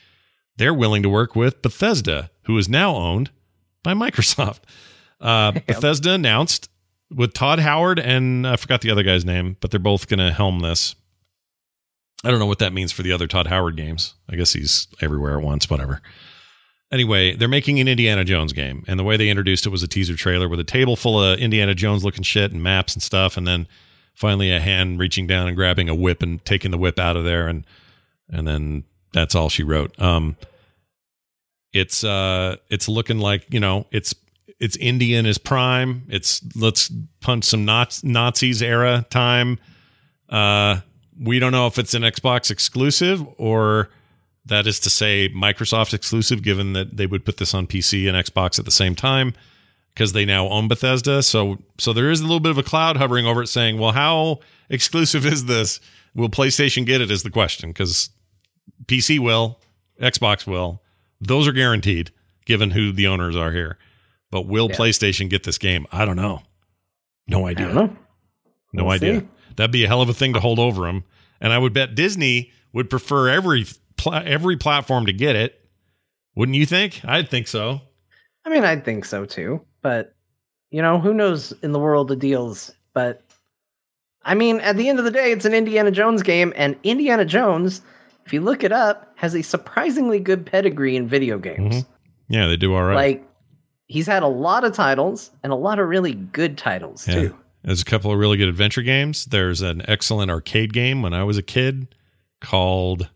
They're 0.56 0.74
willing 0.74 1.04
to 1.04 1.08
work 1.08 1.36
with 1.36 1.62
Bethesda, 1.62 2.30
who 2.42 2.58
is 2.58 2.68
now 2.68 2.96
owned 2.96 3.30
by 3.82 3.94
Microsoft. 3.94 4.60
Uh, 5.20 5.50
Bethesda 5.50 6.12
announced 6.12 6.70
with 7.12 7.34
Todd 7.34 7.58
Howard 7.58 7.98
and 7.98 8.46
I 8.46 8.54
forgot 8.54 8.82
the 8.82 8.92
other 8.92 9.02
guy's 9.02 9.24
name, 9.24 9.56
but 9.60 9.72
they're 9.72 9.80
both 9.80 10.06
going 10.06 10.20
to 10.20 10.30
helm 10.30 10.60
this. 10.60 10.94
I 12.24 12.30
don't 12.30 12.40
know 12.40 12.46
what 12.46 12.58
that 12.58 12.72
means 12.72 12.92
for 12.92 13.02
the 13.02 13.12
other 13.12 13.26
Todd 13.26 13.46
Howard 13.46 13.76
games. 13.76 14.14
I 14.28 14.36
guess 14.36 14.52
he's 14.52 14.88
everywhere 15.00 15.38
at 15.38 15.44
once, 15.44 15.70
whatever. 15.70 16.00
Anyway, 16.90 17.34
they're 17.34 17.48
making 17.48 17.78
an 17.80 17.88
Indiana 17.88 18.24
Jones 18.24 18.52
game, 18.52 18.82
and 18.88 18.98
the 18.98 19.04
way 19.04 19.16
they 19.16 19.28
introduced 19.28 19.66
it 19.66 19.70
was 19.70 19.82
a 19.82 19.88
teaser 19.88 20.16
trailer 20.16 20.48
with 20.48 20.58
a 20.58 20.64
table 20.64 20.96
full 20.96 21.22
of 21.22 21.38
Indiana 21.38 21.74
Jones 21.74 22.02
looking 22.02 22.22
shit 22.22 22.50
and 22.50 22.62
maps 22.62 22.94
and 22.94 23.02
stuff, 23.02 23.36
and 23.36 23.46
then 23.46 23.68
finally 24.14 24.50
a 24.50 24.58
hand 24.58 24.98
reaching 24.98 25.26
down 25.26 25.46
and 25.46 25.56
grabbing 25.56 25.88
a 25.88 25.94
whip 25.94 26.22
and 26.22 26.44
taking 26.44 26.70
the 26.70 26.78
whip 26.78 26.98
out 26.98 27.16
of 27.16 27.24
there, 27.24 27.46
and 27.46 27.66
and 28.30 28.48
then 28.48 28.84
that's 29.12 29.34
all 29.34 29.48
she 29.48 29.62
wrote. 29.62 30.00
Um, 30.00 30.36
it's 31.72 32.02
uh, 32.04 32.56
it's 32.70 32.88
looking 32.88 33.18
like 33.18 33.52
you 33.52 33.60
know, 33.60 33.86
it's 33.90 34.14
it's 34.58 34.76
Indian 34.76 35.26
is 35.26 35.38
prime. 35.38 36.04
It's 36.08 36.42
let's 36.56 36.90
punch 37.20 37.44
some 37.44 37.64
Nazis 37.64 38.62
era 38.62 39.06
time. 39.10 39.58
Uh, 40.28 40.80
we 41.20 41.38
don't 41.38 41.52
know 41.52 41.66
if 41.66 41.78
it's 41.78 41.94
an 41.94 42.02
Xbox 42.02 42.50
exclusive 42.50 43.26
or 43.38 43.90
that 44.46 44.66
is 44.66 44.80
to 44.80 44.90
say 44.90 45.28
Microsoft 45.28 45.92
exclusive, 45.92 46.42
given 46.42 46.72
that 46.72 46.96
they 46.96 47.06
would 47.06 47.24
put 47.24 47.36
this 47.36 47.54
on 47.54 47.66
PC 47.66 48.08
and 48.08 48.16
Xbox 48.16 48.58
at 48.58 48.64
the 48.64 48.70
same 48.70 48.94
time 48.94 49.34
because 49.94 50.12
they 50.12 50.24
now 50.24 50.48
own 50.48 50.68
Bethesda. 50.68 51.22
So 51.22 51.58
so 51.78 51.92
there 51.92 52.10
is 52.10 52.20
a 52.20 52.24
little 52.24 52.40
bit 52.40 52.50
of 52.50 52.58
a 52.58 52.62
cloud 52.62 52.96
hovering 52.96 53.26
over 53.26 53.42
it 53.42 53.48
saying, 53.48 53.78
well, 53.78 53.92
how 53.92 54.40
exclusive 54.70 55.26
is 55.26 55.44
this? 55.46 55.80
Will 56.14 56.28
PlayStation 56.28 56.86
get 56.86 57.00
it? 57.00 57.10
Is 57.10 57.22
the 57.22 57.30
question 57.30 57.70
because 57.70 58.10
PC 58.86 59.18
will, 59.18 59.60
Xbox 60.00 60.46
will. 60.46 60.82
Those 61.20 61.48
are 61.48 61.52
guaranteed, 61.52 62.12
given 62.46 62.70
who 62.70 62.92
the 62.92 63.06
owners 63.08 63.36
are 63.36 63.52
here. 63.52 63.76
But 64.30 64.46
will 64.46 64.68
yeah. 64.70 64.76
PlayStation 64.76 65.28
get 65.28 65.42
this 65.42 65.58
game? 65.58 65.86
I 65.90 66.04
don't 66.04 66.16
know. 66.16 66.42
No 67.26 67.46
idea. 67.46 67.72
Know. 67.72 67.96
No 68.72 68.84
we'll 68.84 68.92
idea. 68.92 69.20
See. 69.20 69.28
That'd 69.58 69.72
be 69.72 69.84
a 69.84 69.88
hell 69.88 70.00
of 70.00 70.08
a 70.08 70.14
thing 70.14 70.32
to 70.34 70.40
hold 70.40 70.58
over 70.58 70.86
them. 70.86 71.04
And 71.40 71.52
I 71.52 71.58
would 71.58 71.74
bet 71.74 71.96
Disney 71.96 72.52
would 72.72 72.88
prefer 72.88 73.28
every 73.28 73.66
pl- 73.96 74.14
every 74.14 74.56
platform 74.56 75.06
to 75.06 75.12
get 75.12 75.36
it. 75.36 75.60
Wouldn't 76.36 76.56
you 76.56 76.64
think? 76.64 77.00
I'd 77.04 77.28
think 77.28 77.48
so. 77.48 77.80
I 78.44 78.50
mean, 78.50 78.64
I'd 78.64 78.84
think 78.84 79.04
so 79.04 79.24
too. 79.24 79.60
But 79.82 80.14
you 80.70 80.80
know, 80.80 81.00
who 81.00 81.12
knows 81.12 81.52
in 81.62 81.72
the 81.72 81.78
world 81.78 82.10
of 82.12 82.20
deals? 82.20 82.72
But 82.94 83.22
I 84.22 84.34
mean, 84.34 84.60
at 84.60 84.76
the 84.76 84.88
end 84.88 85.00
of 85.00 85.04
the 85.04 85.10
day, 85.10 85.32
it's 85.32 85.44
an 85.44 85.54
Indiana 85.54 85.90
Jones 85.90 86.22
game, 86.22 86.52
and 86.56 86.76
Indiana 86.84 87.24
Jones, 87.24 87.82
if 88.24 88.32
you 88.32 88.40
look 88.40 88.62
it 88.62 88.72
up, 88.72 89.12
has 89.16 89.34
a 89.34 89.42
surprisingly 89.42 90.20
good 90.20 90.46
pedigree 90.46 90.94
in 90.94 91.08
video 91.08 91.38
games. 91.38 91.82
Mm-hmm. 91.82 92.32
Yeah, 92.32 92.46
they 92.46 92.56
do 92.56 92.74
all 92.74 92.84
right. 92.84 92.94
Like 92.94 93.28
he's 93.88 94.06
had 94.06 94.22
a 94.22 94.28
lot 94.28 94.62
of 94.62 94.72
titles 94.72 95.32
and 95.42 95.52
a 95.52 95.56
lot 95.56 95.80
of 95.80 95.88
really 95.88 96.14
good 96.14 96.56
titles 96.56 97.08
yeah. 97.08 97.14
too. 97.14 97.38
There's 97.68 97.82
a 97.82 97.84
couple 97.84 98.10
of 98.10 98.18
really 98.18 98.38
good 98.38 98.48
adventure 98.48 98.80
games. 98.80 99.26
There's 99.26 99.60
an 99.60 99.82
excellent 99.86 100.30
arcade 100.30 100.72
game 100.72 101.02
when 101.02 101.12
I 101.12 101.24
was 101.24 101.36
a 101.36 101.42
kid 101.42 101.94
called 102.40 103.10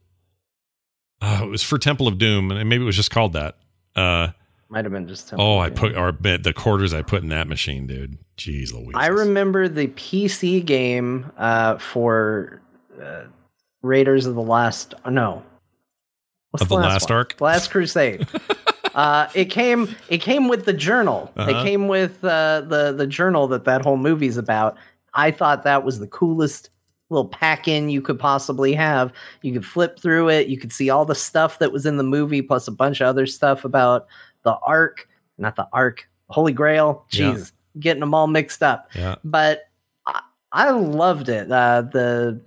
uh, 1.22 1.40
it 1.44 1.46
was 1.46 1.62
for 1.62 1.78
Temple 1.78 2.06
of 2.06 2.18
Doom, 2.18 2.50
and 2.50 2.68
maybe 2.68 2.82
it 2.82 2.86
was 2.86 2.96
just 2.96 3.10
called 3.10 3.32
that. 3.32 3.56
Uh, 3.96 4.28
Might 4.68 4.84
have 4.84 4.92
been 4.92 5.08
just 5.08 5.30
Temple 5.30 5.46
Oh, 5.46 5.58
I 5.58 5.70
put 5.70 5.96
or 5.96 6.12
the 6.12 6.52
quarters 6.54 6.92
I 6.92 7.00
put 7.00 7.22
in 7.22 7.30
that 7.30 7.48
machine, 7.48 7.86
dude. 7.86 8.18
Jeez 8.36 8.74
Louise. 8.74 8.92
I 8.94 9.06
remember 9.06 9.68
the 9.68 9.86
PC 9.86 10.62
game 10.62 11.32
uh, 11.38 11.78
for 11.78 12.60
uh, 13.02 13.22
Raiders 13.80 14.26
of 14.26 14.34
the 14.34 14.42
Last. 14.42 14.92
No, 15.08 15.42
What's 16.50 16.64
of 16.64 16.68
the, 16.68 16.76
the 16.76 16.82
last, 16.82 16.92
last 16.92 17.10
arc, 17.10 17.40
Last 17.40 17.70
Crusade. 17.70 18.26
Uh, 18.94 19.28
it 19.34 19.46
came 19.46 19.94
it 20.08 20.18
came 20.18 20.48
with 20.48 20.64
the 20.64 20.72
journal. 20.72 21.32
Uh-huh. 21.36 21.50
It 21.50 21.62
came 21.64 21.88
with 21.88 22.24
uh, 22.24 22.62
the 22.62 22.92
the 22.92 23.06
journal 23.06 23.48
that 23.48 23.64
that 23.64 23.82
whole 23.82 23.96
movie's 23.96 24.36
about. 24.36 24.76
I 25.14 25.30
thought 25.30 25.64
that 25.64 25.84
was 25.84 25.98
the 25.98 26.06
coolest 26.06 26.70
little 27.10 27.28
pack 27.28 27.68
in 27.68 27.90
you 27.90 28.00
could 28.00 28.18
possibly 28.18 28.72
have. 28.72 29.12
You 29.42 29.52
could 29.52 29.66
flip 29.66 29.98
through 29.98 30.30
it. 30.30 30.48
You 30.48 30.58
could 30.58 30.72
see 30.72 30.90
all 30.90 31.04
the 31.04 31.14
stuff 31.14 31.58
that 31.58 31.72
was 31.72 31.86
in 31.86 31.98
the 31.98 32.02
movie, 32.02 32.42
plus 32.42 32.66
a 32.66 32.72
bunch 32.72 33.00
of 33.00 33.06
other 33.06 33.26
stuff 33.26 33.64
about 33.64 34.06
the 34.42 34.56
Ark, 34.62 35.08
not 35.38 35.56
the 35.56 35.68
Ark, 35.72 36.08
Holy 36.28 36.52
Grail. 36.52 37.04
Jeez, 37.10 37.52
yeah. 37.74 37.80
getting 37.80 38.00
them 38.00 38.14
all 38.14 38.26
mixed 38.26 38.62
up. 38.62 38.88
Yeah. 38.94 39.16
But 39.24 39.68
I, 40.06 40.22
I 40.52 40.70
loved 40.70 41.28
it. 41.28 41.50
Uh, 41.52 41.82
the 41.82 42.40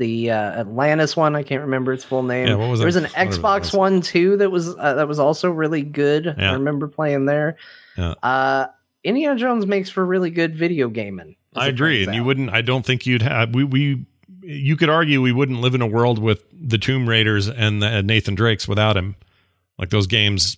the 0.00 0.30
uh, 0.30 0.60
Atlantis 0.60 1.14
one. 1.14 1.36
I 1.36 1.42
can't 1.42 1.60
remember 1.60 1.92
its 1.92 2.04
full 2.04 2.22
name. 2.22 2.48
Yeah, 2.48 2.54
what 2.54 2.70
was 2.70 2.80
there 2.80 2.86
was 2.86 2.96
an 2.96 3.04
Xbox 3.04 3.76
one 3.76 4.00
too 4.00 4.38
that 4.38 4.50
was 4.50 4.74
uh, 4.76 4.94
that 4.94 5.06
was 5.06 5.18
also 5.18 5.50
really 5.50 5.82
good. 5.82 6.24
Yeah. 6.24 6.50
I 6.50 6.54
remember 6.54 6.88
playing 6.88 7.26
there. 7.26 7.56
Yeah. 7.96 8.14
Uh, 8.22 8.66
Indiana 9.04 9.38
Jones 9.38 9.66
makes 9.66 9.90
for 9.90 10.04
really 10.04 10.30
good 10.30 10.56
video 10.56 10.88
gaming. 10.88 11.36
I 11.54 11.68
agree, 11.68 12.04
and 12.04 12.14
you 12.14 12.24
wouldn't. 12.24 12.50
I 12.50 12.62
don't 12.62 12.84
think 12.84 13.06
you'd 13.06 13.22
have. 13.22 13.54
We 13.54 13.62
we 13.62 14.06
you 14.42 14.76
could 14.76 14.88
argue 14.88 15.20
we 15.20 15.32
wouldn't 15.32 15.60
live 15.60 15.74
in 15.74 15.82
a 15.82 15.86
world 15.86 16.18
with 16.18 16.44
the 16.52 16.78
Tomb 16.78 17.06
Raiders 17.06 17.48
and 17.48 17.82
the, 17.82 18.02
Nathan 18.02 18.34
Drakes 18.34 18.66
without 18.66 18.96
him. 18.96 19.16
Like 19.78 19.90
those 19.90 20.06
games, 20.06 20.56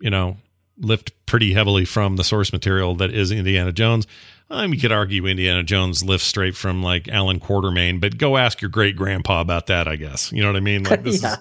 you 0.00 0.10
know, 0.10 0.36
lift 0.78 1.12
pretty 1.24 1.54
heavily 1.54 1.86
from 1.86 2.16
the 2.16 2.24
source 2.24 2.52
material 2.52 2.94
that 2.96 3.10
is 3.10 3.32
Indiana 3.32 3.72
Jones. 3.72 4.06
I 4.48 4.62
mean, 4.62 4.74
you 4.74 4.80
could 4.80 4.92
argue 4.92 5.26
Indiana 5.26 5.62
Jones 5.62 6.04
lifts 6.04 6.26
straight 6.26 6.56
from 6.56 6.82
like 6.82 7.08
Allan 7.08 7.40
Quatermain, 7.40 8.00
but 8.00 8.16
go 8.16 8.36
ask 8.36 8.60
your 8.60 8.68
great 8.68 8.96
grandpa 8.96 9.40
about 9.40 9.66
that. 9.66 9.88
I 9.88 9.96
guess 9.96 10.30
you 10.32 10.42
know 10.42 10.48
what 10.48 10.56
I 10.56 10.60
mean. 10.60 10.84
Like 10.84 11.02
this 11.02 11.22
yeah. 11.22 11.32
is 11.32 11.38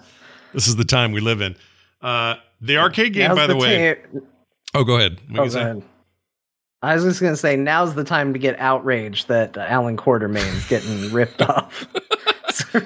this 0.53 0.67
is 0.67 0.75
the 0.75 0.85
time 0.85 1.11
we 1.11 1.21
live 1.21 1.41
in. 1.41 1.55
Uh, 2.01 2.35
the 2.61 2.77
arcade 2.77 3.13
game, 3.13 3.35
by 3.35 3.47
the, 3.47 3.53
the 3.53 3.59
way. 3.59 3.97
oh, 4.73 4.83
go 4.83 4.95
ahead. 4.95 5.19
What 5.29 5.47
oh, 5.47 5.49
go 5.49 5.59
ahead. 5.59 5.83
I 6.81 6.95
was 6.95 7.03
just 7.03 7.21
gonna 7.21 7.35
say 7.35 7.55
now's 7.55 7.95
the 7.95 8.03
time 8.03 8.33
to 8.33 8.39
get 8.39 8.59
outraged 8.59 9.27
that 9.27 9.57
Allan 9.57 9.97
Quatermain's 9.97 10.67
getting 10.67 11.11
ripped 11.11 11.41
off. 11.49 11.87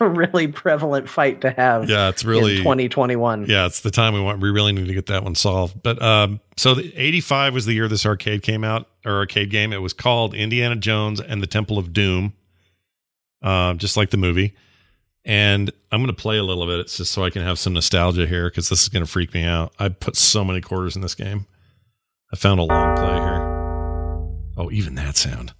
A 0.00 0.08
really 0.08 0.48
prevalent 0.48 1.08
fight 1.08 1.42
to 1.42 1.50
have. 1.50 1.88
Yeah, 1.90 2.08
it's 2.08 2.24
really 2.24 2.56
2021. 2.56 3.46
Yeah, 3.46 3.66
it's 3.66 3.80
the 3.80 3.90
time 3.90 4.14
we 4.14 4.20
want. 4.20 4.40
We 4.40 4.50
really 4.50 4.72
need 4.72 4.86
to 4.86 4.94
get 4.94 5.06
that 5.06 5.24
one 5.24 5.34
solved. 5.34 5.82
But 5.82 6.00
um, 6.00 6.40
so 6.56 6.74
the 6.74 6.92
85 6.96 7.52
was 7.52 7.66
the 7.66 7.74
year 7.74 7.86
this 7.86 8.06
arcade 8.06 8.42
came 8.42 8.64
out, 8.64 8.88
or 9.04 9.12
arcade 9.18 9.50
game. 9.50 9.72
It 9.74 9.82
was 9.82 9.92
called 9.92 10.34
Indiana 10.34 10.76
Jones 10.76 11.20
and 11.20 11.42
the 11.42 11.46
Temple 11.46 11.76
of 11.76 11.92
Doom, 11.92 12.32
uh, 13.42 13.74
just 13.74 13.96
like 13.96 14.08
the 14.08 14.16
movie. 14.16 14.54
And 15.24 15.70
I'm 15.92 16.00
going 16.00 16.14
to 16.14 16.20
play 16.20 16.38
a 16.38 16.42
little 16.42 16.66
bit 16.66 16.80
it's 16.80 16.96
just 16.96 17.12
so 17.12 17.24
I 17.24 17.30
can 17.30 17.42
have 17.42 17.58
some 17.58 17.74
nostalgia 17.74 18.26
here 18.26 18.48
because 18.48 18.70
this 18.70 18.82
is 18.82 18.88
going 18.88 19.04
to 19.04 19.10
freak 19.10 19.34
me 19.34 19.44
out. 19.44 19.72
I 19.78 19.90
put 19.90 20.16
so 20.16 20.44
many 20.44 20.62
quarters 20.62 20.96
in 20.96 21.02
this 21.02 21.14
game. 21.14 21.46
I 22.32 22.36
found 22.36 22.58
a 22.58 22.62
long 22.62 22.96
play 22.96 23.14
here. 23.14 23.60
Oh, 24.56 24.70
even 24.72 24.94
that 24.94 25.16
sound. 25.16 25.52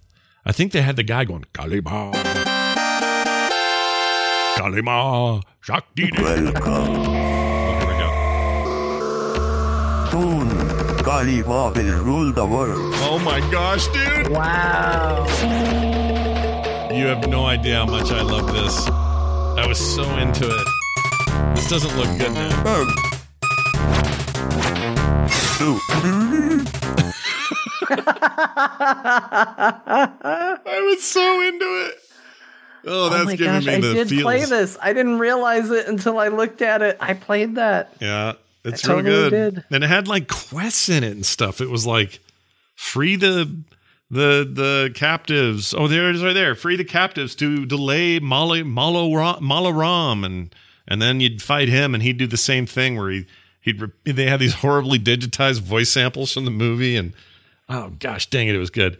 I 0.45 0.51
think 0.51 0.71
they 0.71 0.81
had 0.81 0.95
the 0.95 1.03
guy 1.03 1.25
going, 1.25 1.45
Kalima. 4.57 4.57
Kali 4.57 4.81
Ma. 4.81 5.39
Shakti. 5.61 6.09
Welcome. 6.17 6.63
Oh, 6.63 7.79
here 7.79 7.87
we 7.87 7.93
go. 8.01 8.09
Soon, 10.11 10.49
Kali 11.03 11.43
Ma 11.43 11.69
will 11.71 12.03
rule 12.03 12.31
the 12.33 12.45
world. 12.45 12.93
Oh 13.09 13.19
my 13.19 13.39
gosh, 13.51 13.87
dude. 13.87 14.27
Wow. 14.29 15.25
You 16.91 17.07
have 17.07 17.27
no 17.27 17.45
idea 17.45 17.75
how 17.77 17.85
much 17.85 18.11
I 18.11 18.21
love 18.21 18.51
this. 18.53 18.87
I 18.87 19.65
was 19.67 19.79
so 19.79 20.03
into 20.17 20.45
it. 20.47 20.67
This 21.55 21.67
doesn't 21.69 21.95
look 21.97 22.09
good 22.17 22.33
now. 22.33 22.63
Erm. 22.67 22.87
I 30.63 30.81
was 30.89 31.03
so 31.03 31.41
into 31.41 31.65
it. 31.85 31.95
Oh, 32.85 33.07
oh, 33.07 33.09
that's 33.09 33.21
oh 33.21 33.25
my 33.25 33.35
giving 33.35 33.53
gosh, 33.53 33.65
me 33.65 33.73
I 33.73 33.79
did 33.79 34.09
feels. 34.09 34.21
play 34.23 34.45
this. 34.45 34.77
I 34.81 34.93
didn't 34.93 35.19
realize 35.19 35.69
it 35.69 35.87
until 35.87 36.19
I 36.19 36.29
looked 36.29 36.61
at 36.61 36.81
it. 36.81 36.97
I 36.99 37.13
played 37.13 37.55
that. 37.55 37.93
Yeah, 37.99 38.33
it's 38.63 38.87
I 38.87 38.93
real 38.93 39.03
totally 39.03 39.29
good. 39.29 39.55
did. 39.55 39.63
And 39.71 39.83
it 39.83 39.87
had 39.87 40.07
like 40.07 40.27
quests 40.27 40.89
in 40.89 41.03
it 41.03 41.11
and 41.11 41.25
stuff. 41.25 41.61
It 41.61 41.69
was 41.69 41.85
like 41.85 42.19
free 42.75 43.15
the 43.15 43.63
the 44.09 44.49
the 44.51 44.91
captives. 44.95 45.73
Oh, 45.73 45.87
there 45.87 46.09
it 46.09 46.15
is 46.15 46.23
right 46.23 46.33
there. 46.33 46.55
Free 46.55 46.75
the 46.75 46.83
captives 46.83 47.35
to 47.35 47.65
delay 47.65 48.19
Malo 48.19 48.63
Malo 48.63 49.09
Malaram 49.39 50.25
and 50.25 50.53
and 50.87 51.01
then 51.01 51.19
you'd 51.19 51.41
fight 51.41 51.69
him 51.69 51.93
and 51.93 52.03
he'd 52.03 52.17
do 52.17 52.27
the 52.27 52.37
same 52.37 52.65
thing 52.65 52.97
where 52.97 53.09
he 53.11 53.25
he'd 53.61 53.81
they 54.03 54.25
had 54.25 54.39
these 54.39 54.55
horribly 54.55 54.99
digitized 54.99 55.61
voice 55.61 55.91
samples 55.91 56.33
from 56.33 56.45
the 56.45 56.51
movie 56.51 56.97
and 56.97 57.13
oh 57.69 57.91
gosh 57.99 58.25
dang 58.29 58.47
it 58.47 58.55
it 58.55 58.59
was 58.59 58.71
good. 58.71 58.97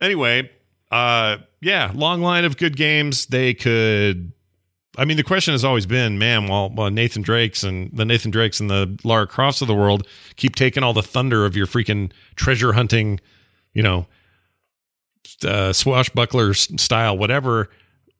Anyway, 0.00 0.50
uh 0.90 1.38
yeah, 1.60 1.90
long 1.94 2.20
line 2.22 2.44
of 2.44 2.56
good 2.56 2.76
games. 2.76 3.26
They 3.26 3.54
could 3.54 4.32
I 4.98 5.04
mean, 5.04 5.16
the 5.16 5.22
question 5.22 5.52
has 5.52 5.64
always 5.64 5.86
been, 5.86 6.18
man, 6.18 6.48
while, 6.48 6.68
while 6.68 6.90
Nathan 6.90 7.22
Drake's 7.22 7.62
and 7.62 7.90
the 7.92 8.04
Nathan 8.04 8.30
Drake's 8.32 8.58
and 8.60 8.68
the 8.68 8.98
Lara 9.04 9.26
Crofts 9.26 9.62
of 9.62 9.68
the 9.68 9.74
world 9.74 10.06
keep 10.36 10.56
taking 10.56 10.82
all 10.82 10.92
the 10.92 11.02
thunder 11.02 11.46
of 11.46 11.56
your 11.56 11.66
freaking 11.66 12.10
treasure 12.34 12.72
hunting, 12.72 13.20
you 13.72 13.82
know, 13.84 14.06
uh, 15.44 15.72
swashbuckler 15.72 16.54
style, 16.54 17.16
whatever. 17.16 17.70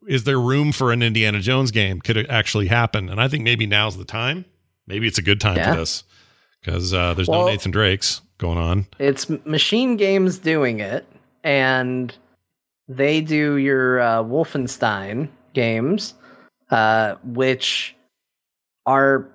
Is 0.06 0.24
there 0.24 0.40
room 0.40 0.72
for 0.72 0.92
an 0.92 1.02
Indiana 1.02 1.40
Jones 1.40 1.70
game? 1.70 2.00
Could 2.00 2.16
it 2.16 2.30
actually 2.30 2.68
happen? 2.68 3.08
And 3.08 3.20
I 3.20 3.28
think 3.28 3.44
maybe 3.44 3.66
now's 3.66 3.96
the 3.98 4.04
time. 4.04 4.44
Maybe 4.86 5.06
it's 5.06 5.18
a 5.18 5.22
good 5.22 5.40
time 5.40 5.56
Yeah. 5.56 5.72
for 5.72 5.80
this 5.80 6.04
because 6.60 6.94
uh, 6.94 7.14
there's 7.14 7.28
Well- 7.28 7.46
no 7.46 7.50
Nathan 7.52 7.70
Drake's 7.72 8.20
going 8.38 8.58
on. 8.58 8.86
It's 8.98 9.26
MachineGames 9.26 10.40
doing 10.42 10.80
it, 10.80 11.04
and 11.44 12.14
they 12.90 13.20
do 13.20 13.56
your 13.56 14.00
uh, 14.00 14.22
Wolfenstein 14.24 15.28
games, 15.54 16.14
uh, 16.70 17.14
which 17.24 17.94
are 18.84 19.28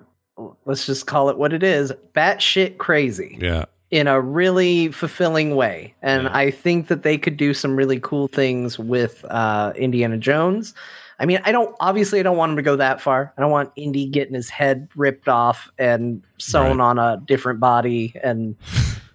let's 0.66 0.84
just 0.84 1.06
call 1.06 1.30
it 1.30 1.38
what 1.38 1.54
it 1.54 1.62
is, 1.62 1.90
batshit 2.14 2.76
crazy 2.76 3.38
Yeah. 3.40 3.64
in 3.90 4.06
a 4.06 4.20
really 4.20 4.88
fulfilling 4.88 5.56
way. 5.56 5.94
And 6.02 6.24
Yeah. 6.24 6.36
I 6.36 6.50
think 6.50 6.88
that 6.88 7.02
they 7.02 7.16
could 7.16 7.38
do 7.38 7.54
some 7.54 7.74
really 7.74 7.98
cool 8.00 8.28
things 8.28 8.78
with 8.78 9.24
uh, 9.30 9.72
Indiana 9.76 10.18
Jones. 10.18 10.74
I 11.18 11.24
mean, 11.24 11.40
I 11.46 11.52
don't 11.52 11.74
obviously 11.80 12.20
I 12.20 12.22
don't 12.22 12.36
want 12.36 12.50
him 12.50 12.56
to 12.56 12.62
go 12.62 12.76
that 12.76 13.00
far. 13.00 13.32
I 13.38 13.40
don't 13.40 13.50
want 13.50 13.72
Indy 13.76 14.04
getting 14.06 14.34
his 14.34 14.50
head 14.50 14.88
ripped 14.94 15.28
off 15.28 15.70
and 15.78 16.22
sewn 16.36 16.76
Right. 16.78 16.84
on 16.84 16.98
a 16.98 17.22
different 17.24 17.58
body 17.60 18.12
and 18.22 18.54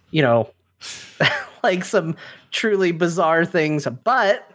you 0.10 0.24
know 0.24 0.50
like 1.64 1.86
some 1.86 2.16
truly 2.52 2.92
bizarre 2.92 3.46
things, 3.46 3.88
but 4.04 4.48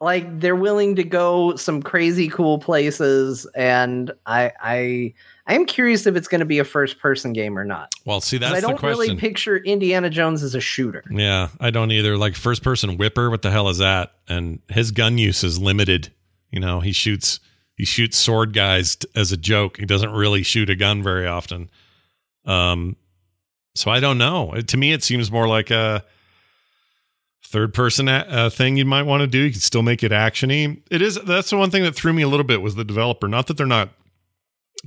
like 0.00 0.40
they're 0.40 0.56
willing 0.56 0.96
to 0.96 1.04
go 1.04 1.56
some 1.56 1.82
crazy 1.82 2.28
cool 2.28 2.58
places 2.58 3.46
and 3.54 4.12
I 4.26 4.52
I 4.60 5.14
I 5.46 5.54
am 5.54 5.66
curious 5.66 6.06
if 6.06 6.16
it's 6.16 6.26
going 6.28 6.40
to 6.40 6.44
be 6.46 6.58
a 6.58 6.64
first 6.64 6.98
person 6.98 7.32
game 7.32 7.58
or 7.58 7.64
not. 7.64 7.94
Well, 8.04 8.20
see 8.20 8.38
that's 8.38 8.54
I 8.54 8.60
don't 8.60 8.82
really 8.82 9.14
picture 9.16 9.58
Indiana 9.58 10.10
Jones 10.10 10.42
as 10.42 10.54
a 10.54 10.60
shooter. 10.60 11.04
Yeah, 11.10 11.48
I 11.60 11.70
don't 11.70 11.90
either. 11.92 12.16
Like 12.16 12.34
first 12.34 12.62
person 12.62 12.96
whipper, 12.96 13.30
what 13.30 13.42
the 13.42 13.50
hell 13.50 13.68
is 13.68 13.78
that? 13.78 14.12
And 14.28 14.60
his 14.68 14.90
gun 14.90 15.16
use 15.16 15.44
is 15.44 15.58
limited. 15.58 16.12
You 16.50 16.60
know, 16.60 16.80
he 16.80 16.92
shoots 16.92 17.40
he 17.76 17.84
shoots 17.84 18.16
sword 18.16 18.52
guys 18.52 18.96
t- 18.96 19.08
as 19.14 19.32
a 19.32 19.36
joke. 19.36 19.78
He 19.78 19.86
doesn't 19.86 20.10
really 20.12 20.42
shoot 20.42 20.70
a 20.70 20.76
gun 20.76 21.02
very 21.02 21.26
often. 21.26 21.70
Um 22.44 22.96
so 23.74 23.90
I 23.90 24.00
don't 24.00 24.18
know. 24.18 24.52
It- 24.54 24.68
to 24.68 24.76
me 24.76 24.92
it 24.92 25.02
seems 25.02 25.30
more 25.30 25.48
like 25.48 25.70
a 25.70 26.04
third 27.54 27.72
person 27.72 28.08
a- 28.08 28.26
uh, 28.28 28.50
thing 28.50 28.76
you 28.76 28.84
might 28.84 29.04
want 29.04 29.20
to 29.20 29.28
do. 29.28 29.38
You 29.38 29.52
can 29.52 29.60
still 29.60 29.82
make 29.82 30.02
it 30.02 30.10
actiony. 30.10 30.82
It 30.90 31.00
is 31.00 31.14
that's 31.22 31.50
the 31.50 31.56
one 31.56 31.70
thing 31.70 31.84
that 31.84 31.94
threw 31.94 32.12
me 32.12 32.22
a 32.22 32.28
little 32.28 32.44
bit 32.44 32.60
was 32.60 32.74
the 32.74 32.84
developer. 32.84 33.28
Not 33.28 33.46
that 33.46 33.56
they're 33.56 33.64
not 33.64 33.90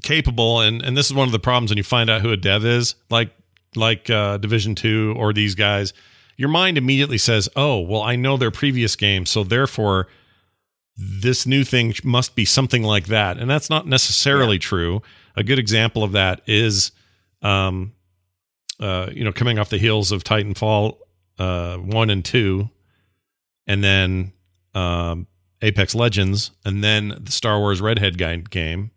capable 0.04 0.60
and 0.60 0.82
and 0.82 0.96
this 0.96 1.06
is 1.08 1.14
one 1.14 1.28
of 1.28 1.32
the 1.32 1.40
problems 1.40 1.72
when 1.72 1.78
you 1.78 1.84
find 1.84 2.10
out 2.10 2.22
who 2.22 2.32
a 2.32 2.38
dev 2.38 2.64
is 2.64 2.94
like 3.10 3.32
like 3.76 4.12
uh 4.12 4.38
division 4.38 4.76
2 4.76 5.16
or 5.18 5.34
these 5.34 5.56
guys 5.56 5.92
your 6.36 6.50
mind 6.50 6.78
immediately 6.78 7.18
says 7.18 7.50
oh 7.56 7.80
well 7.80 8.04
i 8.04 8.16
know 8.16 8.38
their 8.38 8.52
previous 8.52 8.96
game 8.96 9.26
so 9.26 9.44
therefore 9.44 10.08
this 10.98 11.48
new 11.48 11.64
thing 11.64 11.96
must 12.04 12.36
be 12.36 12.46
something 12.46 12.84
like 12.84 13.08
that 13.08 13.40
and 13.40 13.50
that's 13.50 13.72
not 13.72 13.88
necessarily 13.88 14.60
true 14.60 15.02
a 15.36 15.44
good 15.44 15.58
example 15.58 16.04
of 16.04 16.12
that 16.12 16.42
is 16.46 16.92
um 17.42 17.92
uh 18.80 19.10
you 19.12 19.24
know 19.24 19.32
coming 19.32 19.58
off 19.58 19.72
the 19.72 19.80
heels 19.80 20.12
of 20.12 20.24
titanfall 20.24 20.98
uh 21.40 21.78
1 21.78 22.10
and 22.10 22.26
2 22.26 22.70
and 23.68 23.84
then 23.84 24.34
um 24.74 25.28
apex 25.62 25.96
legends 25.96 26.52
and 26.66 26.84
then 26.84 27.18
the 27.20 27.32
star 27.32 27.60
wars 27.60 27.82
redhead 27.82 28.18
guy 28.18 28.36
game. 28.38 28.92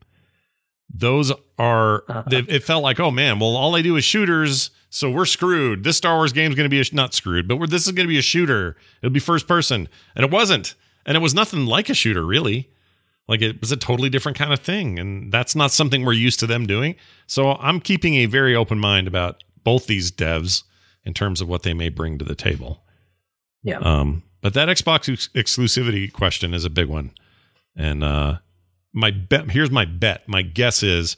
Those 0.93 1.33
are 1.59 2.03
they, 2.29 2.39
it 2.39 2.65
felt 2.65 2.83
like 2.83 2.99
oh 2.99 3.11
man 3.11 3.39
well 3.39 3.57
all 3.57 3.77
i 3.77 3.83
do 3.83 3.97
is 3.97 4.05
shooters 4.05 4.71
so 4.93 5.09
we're 5.09 5.27
screwed. 5.27 5.85
This 5.85 5.97
star 5.97 6.17
wars 6.17 6.33
game 6.33 6.51
is 6.51 6.57
going 6.57 6.69
to 6.69 6.71
be 6.71 6.81
a, 6.81 6.85
not 6.95 7.15
screwed 7.15 7.47
but 7.47 7.57
we're, 7.57 7.67
this 7.67 7.87
is 7.87 7.93
going 7.93 8.07
to 8.07 8.13
be 8.13 8.19
a 8.19 8.23
shooter. 8.23 8.77
It'll 9.01 9.13
be 9.13 9.21
first 9.21 9.47
person. 9.47 9.89
And 10.17 10.25
it 10.25 10.33
wasn't. 10.33 10.75
And 11.07 11.17
it 11.17 11.21
was 11.21 11.33
nothing 11.33 11.67
like 11.67 11.89
a 11.89 11.95
shooter 11.95 12.27
really. 12.27 12.71
Like 13.29 13.41
it 13.41 13.61
was 13.61 13.71
a 13.71 13.77
totally 13.77 14.11
different 14.11 14.37
kind 14.37 14.53
of 14.53 14.59
thing 14.59 14.99
and 14.99 15.31
that's 15.31 15.55
not 15.55 15.71
something 15.71 16.05
we're 16.05 16.13
used 16.15 16.41
to 16.41 16.47
them 16.47 16.67
doing. 16.67 16.97
So 17.27 17.53
i'm 17.53 17.81
keeping 17.81 18.17
a 18.17 18.27
very 18.27 18.57
open 18.57 18.79
mind 18.79 19.07
about 19.07 19.45
both 19.63 19.87
these 19.87 20.11
devs 20.11 20.65
in 21.05 21.15
terms 21.15 21.41
of 21.41 21.49
what 21.49 21.63
they 21.63 21.75
may 21.75 21.89
bring 21.89 22.19
to 22.19 22.25
the 22.25 22.35
table 22.35 22.83
Yeah. 23.63 23.79
um, 23.79 24.23
but 24.43 24.55
that 24.55 24.69
Xbox 24.69 25.11
ex- 25.13 25.29
exclusivity 25.35 26.13
question 26.13 26.55
is 26.55 26.65
a 26.65 26.71
big 26.71 26.89
one, 26.89 27.11
and 27.77 28.03
uh, 28.05 28.39
my 28.93 29.11
bet 29.11 29.51
here's 29.51 29.71
my 29.71 29.85
bet. 29.85 30.27
My 30.29 30.43
guess 30.43 30.83
is 30.83 31.17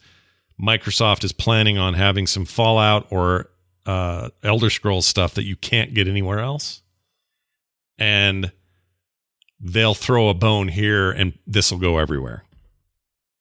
Microsoft 0.61 1.22
is 1.24 1.33
planning 1.33 1.78
on 1.78 1.95
having 1.95 2.26
some 2.26 2.45
Fallout 2.45 3.07
or 3.11 3.49
uh, 3.87 4.28
Elder 4.43 4.70
Scrolls 4.70 5.07
stuff 5.07 5.35
that 5.35 5.45
you 5.45 5.55
can't 5.57 5.95
get 5.95 6.07
anywhere 6.09 6.41
else, 6.41 6.83
and 7.99 8.51
they'll 9.61 9.95
throw 9.95 10.28
a 10.28 10.35
bone 10.35 10.68
here, 10.68 11.11
and 11.12 11.33
this 11.47 11.70
will 11.70 11.78
go 11.78 11.99
everywhere. 11.99 12.45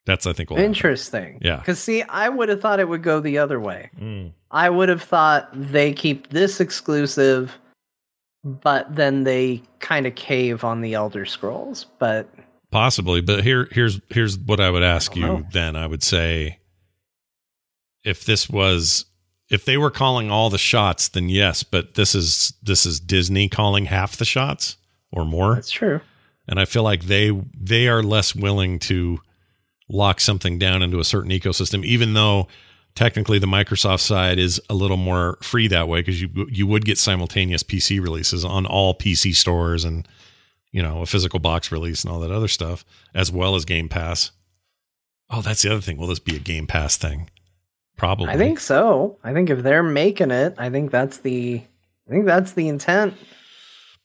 That's 0.06 0.26
I 0.28 0.34
think 0.34 0.50
will 0.50 0.58
happen. 0.58 0.72
Interesting. 0.72 1.39
Yeah. 1.42 1.58
Because 1.58 1.80
see, 1.80 2.02
I 2.04 2.30
would 2.30 2.50
have 2.50 2.62
thought 2.62 2.80
it 2.80 2.88
would 2.89 3.04
go 3.04 3.20
the 3.20 3.38
other 3.39 3.60
way. 3.60 3.89
Mm. 4.00 4.34
I 4.52 4.70
would 4.70 4.89
have 4.89 5.02
thought 5.02 5.49
they 5.54 5.93
keep 5.93 6.30
this 6.30 6.60
exclusive, 6.60 7.58
but 8.43 8.93
then 8.93 9.24
they 9.24 9.64
kind 9.80 10.06
of 10.06 10.16
cave 10.16 10.64
on 10.64 10.82
the 10.82 10.93
Elder 10.93 11.26
Scrolls. 11.26 11.86
But 11.99 12.30
Possibly, 12.72 13.20
but 13.20 13.43
here 13.43 13.68
here's 13.72 13.99
here's 14.10 14.38
what 14.38 14.62
I 14.62 14.70
would 14.70 14.84
ask 14.84 15.16
you 15.16 15.24
know. 15.24 15.43
then. 15.52 15.76
I 15.76 15.88
would 15.88 16.04
say 16.04 16.60
if 18.04 18.24
this 18.26 18.49
was 18.49 19.06
if 19.49 19.66
they 19.66 19.78
were 19.78 19.91
calling 19.91 20.32
all 20.32 20.49
the 20.49 20.58
shots, 20.58 21.10
then 21.10 21.28
yes, 21.28 21.64
but 21.64 21.95
this 21.95 22.16
is 22.16 22.54
this 22.64 22.86
is 22.86 23.02
Disney 23.02 23.49
calling 23.49 23.86
half 23.86 24.16
the 24.16 24.26
shots 24.26 24.78
or 25.12 25.26
more. 25.26 25.56
that's 25.56 25.72
true. 25.72 25.99
And 26.47 26.60
I 26.60 26.66
feel 26.66 26.84
like 26.84 27.04
they 27.04 27.32
they 27.54 27.89
are 27.89 28.02
less 28.02 28.34
willing 28.34 28.80
to 28.80 29.20
lock 29.89 30.22
something 30.22 30.58
down 30.58 30.82
into 30.82 30.99
a 30.99 31.04
certain 31.04 31.32
ecosystem, 31.32 31.84
even 31.84 32.14
though 32.14 32.47
technically 32.96 33.39
the 33.39 33.48
Microsoft 33.48 34.02
side 34.02 34.39
is 34.39 34.62
a 34.70 34.74
little 34.74 34.98
more 34.98 35.38
free 35.42 35.68
that 35.68 35.88
way 35.88 36.02
because 36.02 36.22
you 36.22 36.30
you 36.50 36.68
would 36.68 36.86
get 36.86 36.98
simultaneous 36.98 37.64
PC 37.64 38.02
releases 38.02 38.44
on 38.44 38.66
all 38.66 38.94
PC 38.94 39.36
stores 39.36 39.84
and 39.84 40.08
you 40.72 40.82
know 40.82 41.02
a 41.02 41.06
physical 41.06 41.39
box 41.39 41.72
release 41.72 42.04
and 42.04 42.12
all 42.12 42.20
that 42.20 42.32
other 42.32 42.48
stuff 42.48 42.86
as 43.14 43.32
well 43.32 43.56
as 43.56 43.66
Game 43.66 43.89
Pass. 43.89 44.32
Oh, 45.30 45.42
that's 45.42 45.62
the 45.62 45.72
other 45.72 45.82
thing. 45.82 45.98
Will 45.98 46.08
this 46.08 46.20
be 46.20 46.36
a 46.36 46.39
Game 46.39 46.68
Pass 46.68 46.98
thing? 46.98 47.30
Probably. 47.98 48.30
I 48.30 48.38
think 48.38 48.60
so. 48.60 49.18
I 49.24 49.34
think 49.34 49.50
if 49.50 49.64
they're 49.64 49.84
making 49.84 50.32
it, 50.32 50.56
I 50.58 50.70
think 50.70 50.92
that's 50.92 51.20
the 51.20 51.62
I 52.08 52.12
think 52.12 52.26
that's 52.26 52.54
the 52.54 52.68
intent. 52.68 53.14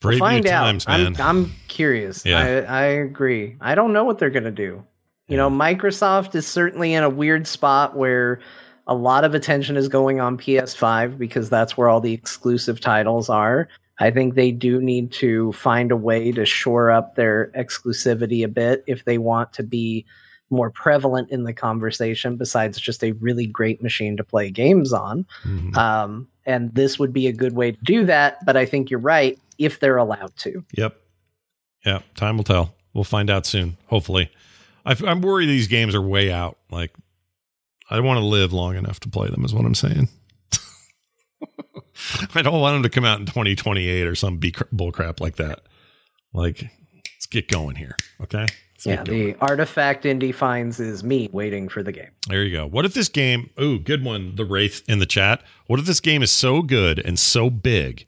Brave 0.00 0.20
we'll 0.20 0.28
find 0.28 0.44
new 0.44 0.50
out. 0.50 0.86
man. 0.86 1.16
I'm, 1.18 1.20
I'm 1.20 1.52
curious. 1.68 2.24
Yeah. 2.26 2.38
I, 2.68 2.80
I 2.80 2.84
agree. 2.84 3.56
I 3.60 3.74
don't 3.74 3.92
know 3.92 4.04
what 4.04 4.18
they're 4.18 4.30
gonna 4.30 4.50
do. 4.50 4.84
You 5.28 5.36
know, 5.36 5.50
Microsoft 5.50 6.36
is 6.36 6.46
certainly 6.46 6.94
in 6.94 7.02
a 7.02 7.10
weird 7.10 7.48
spot 7.48 7.96
where 7.96 8.40
a 8.86 8.94
lot 8.94 9.24
of 9.24 9.34
attention 9.34 9.76
is 9.76 9.88
going 9.88 10.20
on 10.20 10.38
PS5 10.38 11.18
because 11.18 11.50
that's 11.50 11.76
where 11.76 11.88
all 11.88 12.00
the 12.00 12.12
exclusive 12.12 12.80
titles 12.80 13.28
are. 13.28 13.68
I 13.98 14.10
think 14.10 14.34
they 14.34 14.52
do 14.52 14.80
need 14.80 15.10
to 15.12 15.52
find 15.52 15.90
a 15.90 15.96
way 15.96 16.30
to 16.32 16.44
shore 16.44 16.90
up 16.90 17.14
their 17.16 17.50
exclusivity 17.56 18.44
a 18.44 18.48
bit 18.48 18.84
if 18.86 19.04
they 19.04 19.18
want 19.18 19.52
to 19.54 19.62
be 19.62 20.04
more 20.50 20.70
prevalent 20.70 21.30
in 21.30 21.42
the 21.42 21.52
conversation 21.52 22.36
besides 22.36 22.78
just 22.78 23.02
a 23.02 23.12
really 23.12 23.46
great 23.46 23.82
machine 23.82 24.16
to 24.16 24.22
play 24.22 24.50
games 24.50 24.92
on. 24.92 25.26
Mhm. 25.44 25.76
Um, 25.76 26.28
and 26.44 26.72
this 26.74 26.98
would 26.98 27.12
be 27.12 27.26
a 27.26 27.32
good 27.32 27.54
way 27.54 27.72
to 27.72 27.78
do 27.82 28.04
that. 28.04 28.44
But 28.44 28.56
I 28.56 28.66
think 28.66 28.90
you're 28.90 29.00
right 29.00 29.38
if 29.58 29.80
they're 29.80 29.96
allowed 29.96 30.36
to. 30.36 30.64
Yep. 30.74 30.96
Yeah. 31.84 32.00
Time 32.14 32.36
will 32.36 32.44
tell. 32.44 32.74
We'll 32.92 33.02
find 33.04 33.28
out 33.30 33.46
soon. 33.46 33.76
Hopefully. 33.86 34.30
I'm 34.84 35.20
worried 35.20 35.46
these 35.46 35.66
games 35.66 35.96
are 35.96 36.00
way 36.00 36.30
out. 36.30 36.58
Like, 36.70 36.92
I 37.90 38.00
want 38.00 38.18
to 38.18 38.24
live 38.24 38.52
long 38.52 38.76
enough 38.76 39.00
to 39.00 39.08
play 39.08 39.28
them. 39.28 39.44
Is 39.44 39.54
what 39.54 39.64
I'm 39.64 39.74
saying. 39.74 40.08
I 42.34 42.42
don't 42.42 42.60
want 42.60 42.74
them 42.74 42.82
to 42.82 42.90
come 42.90 43.04
out 43.04 43.20
in 43.20 43.26
2028 43.26 44.06
or 44.06 44.14
some 44.14 44.38
be- 44.38 44.54
bull 44.72 44.92
crap 44.92 45.20
like 45.20 45.36
that. 45.36 45.60
Like, 46.32 46.62
let's 46.62 47.26
get 47.26 47.48
going 47.48 47.76
here. 47.76 47.96
Okay. 48.22 48.46
Let's 48.76 48.86
Yeah, 48.86 49.02
the 49.04 49.34
artifact 49.40 50.04
indie 50.04 50.34
finds 50.34 50.80
is 50.80 51.02
me 51.02 51.30
waiting 51.32 51.68
for 51.68 51.82
the 51.82 51.92
game. 51.92 52.10
There 52.28 52.44
you 52.44 52.54
go. 52.54 52.66
What 52.66 52.84
if 52.84 52.92
this 52.92 53.08
game? 53.08 53.50
Ooh, 53.60 53.78
good 53.78 54.04
one. 54.04 54.36
The 54.36 54.44
Wraith 54.44 54.82
in 54.88 54.98
the 54.98 55.06
chat. 55.06 55.42
What 55.66 55.80
if 55.80 55.86
this 55.86 56.00
game 56.00 56.22
is 56.22 56.30
so 56.30 56.60
good 56.60 56.98
and 56.98 57.18
so 57.18 57.48
big 57.48 58.06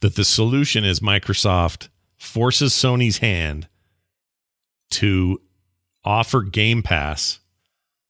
that 0.00 0.14
the 0.14 0.24
solution 0.24 0.84
is 0.84 1.00
Microsoft 1.00 1.88
forces 2.16 2.72
Sony's 2.72 3.18
hand 3.18 3.68
to 4.90 5.40
offer 6.04 6.42
Game 6.42 6.82
Pass 6.82 7.40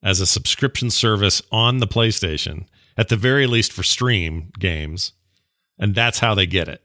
as 0.03 0.21
a 0.21 0.27
subscription 0.27 0.91
service 0.91 1.43
on 1.53 1.79
the 1.79 1.87
PlayStation, 1.87 2.67
at 2.97 3.09
the 3.09 3.17
very 3.17 3.47
least 3.47 3.73
for 3.73 3.83
stream 3.83 4.51
games, 4.59 5.13
and 5.79 5.95
that's 5.95 6.19
how 6.19 6.35
they 6.35 6.47
get 6.47 6.69
it. 6.69 6.83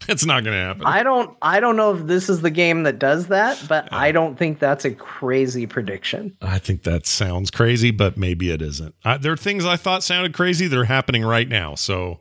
It's 0.08 0.24
not 0.24 0.44
going 0.44 0.56
to 0.56 0.62
happen. 0.62 0.86
I 0.86 1.02
don't 1.02 1.36
I 1.42 1.58
don't 1.58 1.74
know 1.76 1.92
if 1.92 2.06
this 2.06 2.28
is 2.28 2.40
the 2.40 2.50
game 2.50 2.84
that 2.84 3.00
does 3.00 3.26
that, 3.26 3.60
but 3.68 3.92
I 3.92 4.12
don't 4.12 4.38
think 4.38 4.60
that's 4.60 4.84
a 4.84 4.92
crazy 4.92 5.66
prediction. 5.66 6.36
I 6.40 6.60
think 6.60 6.84
that 6.84 7.04
sounds 7.04 7.50
crazy, 7.50 7.90
but 7.90 8.16
maybe 8.16 8.50
it 8.52 8.62
isn't. 8.62 8.94
I, 9.04 9.16
there 9.16 9.32
are 9.32 9.36
things 9.36 9.66
I 9.66 9.76
thought 9.76 10.04
sounded 10.04 10.34
crazy 10.34 10.68
that 10.68 10.78
are 10.78 10.84
happening 10.84 11.24
right 11.24 11.48
now. 11.48 11.74
So 11.74 12.20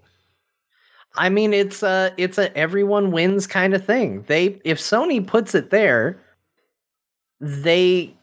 I 1.15 1.29
mean, 1.29 1.53
it's 1.53 1.83
a 1.83 2.13
it's 2.17 2.37
a 2.37 2.55
everyone 2.57 3.11
wins 3.11 3.47
kind 3.47 3.73
of 3.73 3.85
thing. 3.85 4.23
They 4.27 4.59
if 4.65 4.79
Sony 4.79 5.25
puts 5.25 5.55
it 5.55 5.69
there, 5.69 6.19
they 7.39 8.16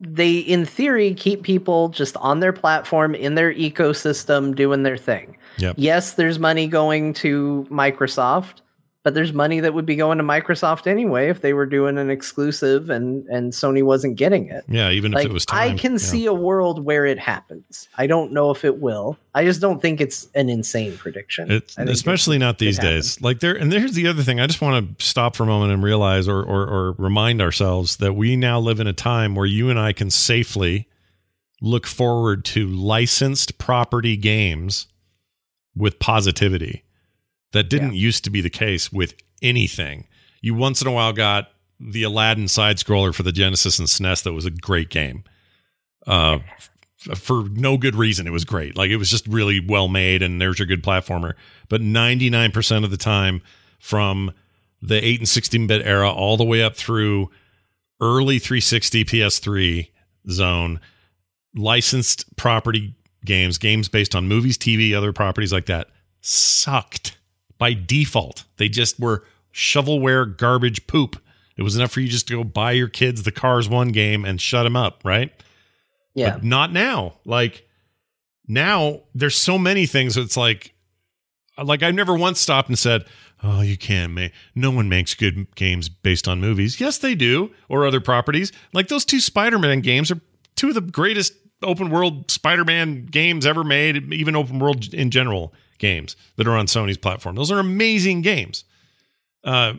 they 0.00 0.38
in 0.38 0.64
theory 0.64 1.14
keep 1.14 1.42
people 1.42 1.88
just 1.88 2.16
on 2.18 2.40
their 2.40 2.52
platform 2.52 3.14
in 3.14 3.34
their 3.34 3.54
ecosystem 3.54 4.54
doing 4.54 4.82
their 4.82 4.96
thing. 4.96 5.36
Yep. 5.58 5.76
Yes, 5.78 6.14
there's 6.14 6.38
money 6.38 6.66
going 6.66 7.14
to 7.14 7.66
Microsoft, 7.70 8.60
but 9.04 9.12
there's 9.12 9.34
money 9.34 9.60
that 9.60 9.74
would 9.74 9.84
be 9.84 9.96
going 9.96 10.16
to 10.16 10.24
Microsoft 10.24 10.86
anyway 10.86 11.28
if 11.28 11.42
they 11.42 11.52
were 11.52 11.66
doing 11.66 11.98
an 11.98 12.10
exclusive 12.10 12.88
and 12.88 13.26
and 13.28 13.52
Sony 13.52 13.82
wasn't 13.82 14.16
getting 14.16 14.48
it. 14.48 14.64
Yeah, 14.66 14.90
even 14.90 15.12
if 15.12 15.26
it 15.26 15.32
was 15.32 15.44
time. 15.46 15.72
I 15.72 15.78
can 15.78 15.92
yeah. 15.92 15.98
see 15.98 16.26
a 16.26 16.32
world 16.32 16.82
where 16.84 17.04
it 17.04 17.18
happens. 17.18 17.88
I 17.96 18.06
don't 18.06 18.32
know 18.32 18.50
if 18.50 18.64
it 18.64 18.80
will. 18.80 19.18
I 19.34 19.44
just 19.44 19.60
don't 19.60 19.80
think 19.80 20.00
it's 20.00 20.26
an 20.34 20.48
insane 20.48 20.96
prediction. 20.96 21.50
It's, 21.50 21.76
especially 21.76 22.38
not 22.38 22.58
these 22.58 22.78
days. 22.78 23.20
Like 23.20 23.40
there, 23.40 23.54
and 23.54 23.70
there's 23.70 23.92
the 23.92 24.06
other 24.06 24.22
thing. 24.22 24.40
I 24.40 24.46
just 24.46 24.62
want 24.62 24.98
to 24.98 25.04
stop 25.04 25.36
for 25.36 25.42
a 25.42 25.46
moment 25.46 25.72
and 25.72 25.82
realize, 25.82 26.26
or, 26.26 26.42
or 26.42 26.66
or 26.66 26.92
remind 26.92 27.42
ourselves 27.42 27.98
that 27.98 28.14
we 28.14 28.36
now 28.36 28.58
live 28.58 28.80
in 28.80 28.86
a 28.86 28.94
time 28.94 29.34
where 29.34 29.46
you 29.46 29.68
and 29.68 29.78
I 29.78 29.92
can 29.92 30.10
safely 30.10 30.88
look 31.60 31.86
forward 31.86 32.44
to 32.46 32.66
licensed 32.66 33.58
property 33.58 34.16
games 34.16 34.86
with 35.76 35.98
positivity. 35.98 36.83
That 37.54 37.70
didn't 37.70 37.94
used 37.94 38.24
to 38.24 38.30
be 38.30 38.40
the 38.40 38.50
case 38.50 38.92
with 38.92 39.14
anything. 39.40 40.08
You 40.42 40.54
once 40.54 40.82
in 40.82 40.88
a 40.88 40.92
while 40.92 41.12
got 41.12 41.48
the 41.78 42.02
Aladdin 42.02 42.48
side 42.48 42.78
scroller 42.78 43.14
for 43.14 43.22
the 43.22 43.30
Genesis 43.30 43.78
and 43.78 43.86
SNES 43.86 44.24
that 44.24 44.32
was 44.32 44.44
a 44.44 44.50
great 44.50 44.90
game. 44.90 45.22
Uh, 46.04 46.38
f- 47.08 47.18
for 47.18 47.44
no 47.50 47.76
good 47.76 47.94
reason. 47.94 48.26
It 48.26 48.30
was 48.30 48.44
great. 48.44 48.76
Like 48.76 48.90
it 48.90 48.96
was 48.96 49.08
just 49.08 49.28
really 49.28 49.60
well 49.64 49.86
made, 49.86 50.20
and 50.20 50.40
there's 50.40 50.58
your 50.58 50.66
good 50.66 50.82
platformer. 50.82 51.34
But 51.68 51.80
99% 51.80 52.84
of 52.84 52.90
the 52.90 52.96
time, 52.96 53.40
from 53.78 54.32
the 54.82 55.02
8 55.02 55.20
and 55.20 55.28
16 55.28 55.66
bit 55.68 55.86
era 55.86 56.10
all 56.10 56.36
the 56.36 56.44
way 56.44 56.60
up 56.62 56.74
through 56.74 57.30
early 58.00 58.40
360 58.40 59.04
PS3 59.04 59.90
zone, 60.28 60.80
licensed 61.54 62.36
property 62.36 62.96
games, 63.24 63.58
games 63.58 63.88
based 63.88 64.16
on 64.16 64.26
movies, 64.26 64.58
TV, 64.58 64.92
other 64.92 65.12
properties 65.12 65.52
like 65.52 65.66
that, 65.66 65.88
sucked 66.20 67.16
by 67.64 67.72
default. 67.72 68.44
They 68.58 68.68
just 68.68 69.00
were 69.00 69.24
shovelware 69.54 70.36
garbage 70.36 70.86
poop. 70.86 71.16
It 71.56 71.62
was 71.62 71.76
enough 71.76 71.92
for 71.92 72.00
you 72.00 72.08
just 72.08 72.28
to 72.28 72.36
go 72.36 72.44
buy 72.44 72.72
your 72.72 72.88
kids 72.88 73.22
the 73.22 73.32
Cars 73.32 73.70
1 73.70 73.88
game 73.88 74.26
and 74.26 74.38
shut 74.38 74.64
them 74.64 74.76
up, 74.76 75.00
right? 75.02 75.32
Yeah. 76.14 76.34
But 76.34 76.44
not 76.44 76.72
now. 76.74 77.14
Like 77.24 77.66
now 78.46 79.00
there's 79.14 79.34
so 79.34 79.56
many 79.56 79.86
things 79.86 80.18
it's 80.18 80.36
like 80.36 80.74
like 81.56 81.82
I've 81.82 81.94
never 81.94 82.14
once 82.14 82.38
stopped 82.38 82.68
and 82.68 82.78
said, 82.78 83.06
"Oh, 83.42 83.62
you 83.62 83.78
can't 83.78 84.12
make 84.12 84.32
no 84.54 84.70
one 84.70 84.90
makes 84.90 85.14
good 85.14 85.54
games 85.54 85.88
based 85.88 86.28
on 86.28 86.42
movies." 86.42 86.78
Yes, 86.78 86.98
they 86.98 87.14
do 87.14 87.50
or 87.70 87.86
other 87.86 88.00
properties. 88.00 88.52
Like 88.74 88.88
those 88.88 89.06
two 89.06 89.20
Spider-Man 89.20 89.80
games 89.80 90.10
are 90.10 90.20
two 90.54 90.68
of 90.68 90.74
the 90.74 90.82
greatest 90.82 91.32
open 91.62 91.88
world 91.88 92.30
Spider-Man 92.30 93.06
games 93.06 93.46
ever 93.46 93.64
made, 93.64 94.12
even 94.12 94.36
open 94.36 94.58
world 94.58 94.92
in 94.92 95.10
general 95.10 95.54
games 95.78 96.16
that 96.36 96.46
are 96.46 96.56
on 96.56 96.66
Sony's 96.66 96.98
platform. 96.98 97.36
Those 97.36 97.50
are 97.50 97.58
amazing 97.58 98.22
games. 98.22 98.64
Uh 99.42 99.74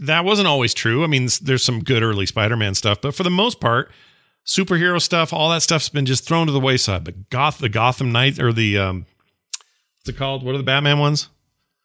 that 0.00 0.24
wasn't 0.24 0.46
always 0.48 0.74
true. 0.74 1.02
I 1.02 1.08
mean, 1.08 1.28
there's 1.42 1.64
some 1.64 1.82
good 1.82 2.02
early 2.02 2.24
Spider-Man 2.26 2.74
stuff, 2.74 3.00
but 3.00 3.14
for 3.14 3.24
the 3.24 3.30
most 3.30 3.60
part, 3.60 3.90
superhero 4.46 5.00
stuff, 5.00 5.32
all 5.32 5.50
that 5.50 5.62
stuff's 5.62 5.88
been 5.88 6.06
just 6.06 6.24
thrown 6.26 6.46
to 6.46 6.52
the 6.52 6.60
wayside. 6.60 7.04
But 7.04 7.30
Goth, 7.30 7.58
the 7.58 7.68
Gotham 7.68 8.12
Knight, 8.12 8.38
or 8.38 8.52
the 8.52 8.78
um, 8.78 9.06
what's 9.98 10.08
it 10.08 10.16
called? 10.16 10.42
What 10.42 10.54
are 10.54 10.58
the 10.58 10.64
Batman 10.64 10.98
ones? 10.98 11.28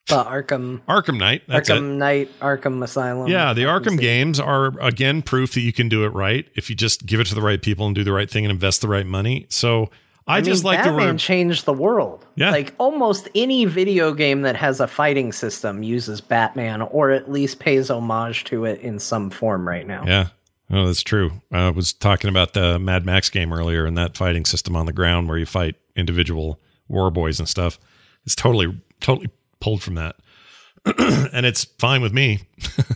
The 0.07 0.23
Arkham 0.23 0.81
Arkham 0.81 1.17
Knight. 1.17 1.43
That's 1.47 1.69
Arkham 1.69 1.77
it. 1.77 1.95
Knight, 1.95 2.39
Arkham 2.39 2.83
Asylum. 2.83 3.29
Yeah, 3.29 3.53
the 3.53 3.63
Arkham 3.63 3.97
games 3.99 4.39
are 4.39 4.77
again 4.81 5.21
proof 5.21 5.53
that 5.53 5.61
you 5.61 5.71
can 5.71 5.87
do 5.87 6.03
it 6.03 6.09
right 6.09 6.45
if 6.55 6.69
you 6.69 6.75
just 6.75 7.05
give 7.05 7.19
it 7.19 7.27
to 7.27 7.35
the 7.35 7.41
right 7.41 7.61
people 7.61 7.85
and 7.85 7.95
do 7.95 8.03
the 8.03 8.11
right 8.11 8.29
thing 8.29 8.43
and 8.43 8.51
invest 8.51 8.81
the 8.81 8.89
right 8.89 9.05
money. 9.05 9.45
So 9.49 9.89
I, 10.27 10.41
just 10.41 10.63
mean, 10.63 10.73
like 10.73 10.79
Batman 10.83 10.99
the 10.99 11.05
word. 11.13 11.19
changed 11.19 11.65
the 11.65 11.73
world. 11.73 12.25
Yeah. 12.35 12.51
like 12.51 12.73
almost 12.77 13.29
any 13.35 13.65
video 13.65 14.13
game 14.13 14.41
that 14.43 14.55
has 14.55 14.79
a 14.79 14.87
fighting 14.87 15.31
system 15.31 15.83
uses 15.83 16.21
Batman, 16.21 16.81
or 16.81 17.11
at 17.11 17.31
least 17.31 17.59
pays 17.59 17.89
homage 17.89 18.45
to 18.45 18.65
it 18.65 18.79
in 18.81 18.99
some 18.99 19.29
form 19.29 19.67
right 19.67 19.85
now. 19.85 20.03
Yeah. 20.05 20.27
Oh, 20.71 20.85
that's 20.87 21.03
true. 21.03 21.31
I 21.51 21.69
was 21.69 21.93
talking 21.93 22.29
about 22.29 22.53
the 22.53 22.79
Mad 22.79 23.05
Max 23.05 23.29
game 23.29 23.53
earlier 23.53 23.85
and 23.85 23.97
that 23.97 24.17
fighting 24.17 24.45
system 24.45 24.75
on 24.75 24.85
the 24.85 24.93
ground 24.93 25.27
where 25.27 25.37
you 25.37 25.45
fight 25.45 25.75
individual 25.95 26.59
war 26.87 27.11
boys 27.11 27.39
and 27.39 27.47
stuff. 27.47 27.77
It's 28.25 28.35
totally, 28.35 28.81
totally 29.01 29.29
pulled 29.59 29.83
from 29.83 29.95
that. 29.95 30.15
and 30.85 31.45
it's 31.45 31.65
fine 31.79 32.01
with 32.01 32.13
me. 32.13 32.39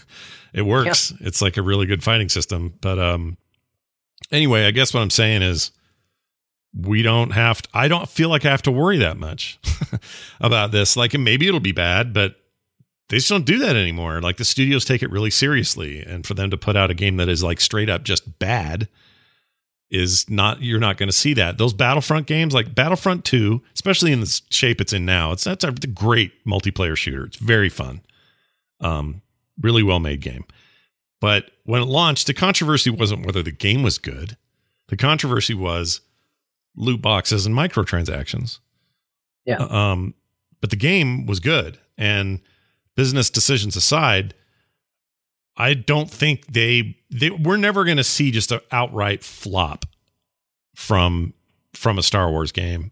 it 0.53 0.63
works. 0.63 1.13
It's 1.19 1.41
like 1.41 1.57
a 1.57 1.61
really 1.61 1.85
good 1.85 2.03
fighting 2.03 2.29
system. 2.29 2.73
But 2.81 2.99
um 2.99 3.37
anyway, 4.31 4.65
I 4.65 4.71
guess 4.71 4.93
what 4.93 5.01
I'm 5.01 5.09
saying 5.09 5.41
is 5.41 5.71
we 6.73 7.01
don't 7.01 7.31
have 7.31 7.61
to, 7.63 7.69
I 7.73 7.87
don't 7.87 8.09
feel 8.09 8.29
like 8.29 8.45
I 8.45 8.51
have 8.51 8.61
to 8.63 8.71
worry 8.71 8.97
that 8.97 9.17
much 9.17 9.59
about 10.41 10.71
this. 10.71 10.95
Like 10.95 11.13
maybe 11.13 11.47
it'll 11.47 11.59
be 11.59 11.71
bad, 11.71 12.13
but 12.13 12.35
they 13.09 13.17
just 13.17 13.29
don't 13.29 13.45
do 13.45 13.57
that 13.59 13.75
anymore. 13.75 14.21
Like 14.21 14.37
the 14.37 14.45
studios 14.45 14.85
take 14.85 15.01
it 15.01 15.11
really 15.11 15.29
seriously, 15.29 16.01
and 16.01 16.25
for 16.25 16.33
them 16.33 16.49
to 16.49 16.57
put 16.57 16.75
out 16.75 16.91
a 16.91 16.93
game 16.93 17.17
that 17.17 17.29
is 17.29 17.43
like 17.43 17.61
straight 17.61 17.89
up 17.89 18.03
just 18.03 18.39
bad 18.39 18.87
is 19.89 20.29
not. 20.29 20.61
You're 20.61 20.79
not 20.79 20.97
going 20.97 21.07
to 21.07 21.15
see 21.15 21.33
that. 21.35 21.57
Those 21.57 21.73
Battlefront 21.73 22.27
games, 22.27 22.53
like 22.53 22.75
Battlefront 22.75 23.23
Two, 23.23 23.61
especially 23.73 24.11
in 24.11 24.19
the 24.19 24.41
shape 24.49 24.81
it's 24.81 24.91
in 24.91 25.05
now, 25.05 25.31
it's 25.31 25.45
that's 25.45 25.63
a 25.63 25.71
great 25.71 26.45
multiplayer 26.45 26.97
shooter. 26.97 27.25
It's 27.25 27.37
very 27.37 27.69
fun, 27.69 28.01
um, 28.81 29.21
really 29.61 29.83
well 29.83 29.99
made 29.99 30.19
game. 30.19 30.43
But 31.21 31.51
when 31.63 31.81
it 31.81 31.85
launched, 31.87 32.27
the 32.27 32.33
controversy 32.33 32.89
wasn't 32.89 33.25
whether 33.25 33.41
the 33.41 33.51
game 33.51 33.83
was 33.83 33.97
good. 33.97 34.37
The 34.89 34.97
controversy 34.97 35.53
was 35.53 36.01
loot 36.77 37.01
boxes 37.01 37.45
and 37.45 37.55
microtransactions. 37.55 38.59
Yeah. 39.45 39.57
Um, 39.57 40.13
but 40.61 40.69
the 40.69 40.75
game 40.75 41.25
was 41.25 41.39
good, 41.39 41.77
and 41.97 42.39
business 42.95 43.29
decisions 43.29 43.75
aside, 43.75 44.33
I 45.55 45.73
don't 45.73 46.09
think 46.09 46.47
they 46.47 46.97
they 47.09 47.29
we're 47.29 47.57
never 47.57 47.83
going 47.83 47.97
to 47.97 48.03
see 48.03 48.31
just 48.31 48.51
an 48.51 48.59
outright 48.71 49.23
flop 49.23 49.85
from 50.75 51.33
from 51.73 51.97
a 51.97 52.03
Star 52.03 52.29
Wars 52.31 52.51
game 52.51 52.91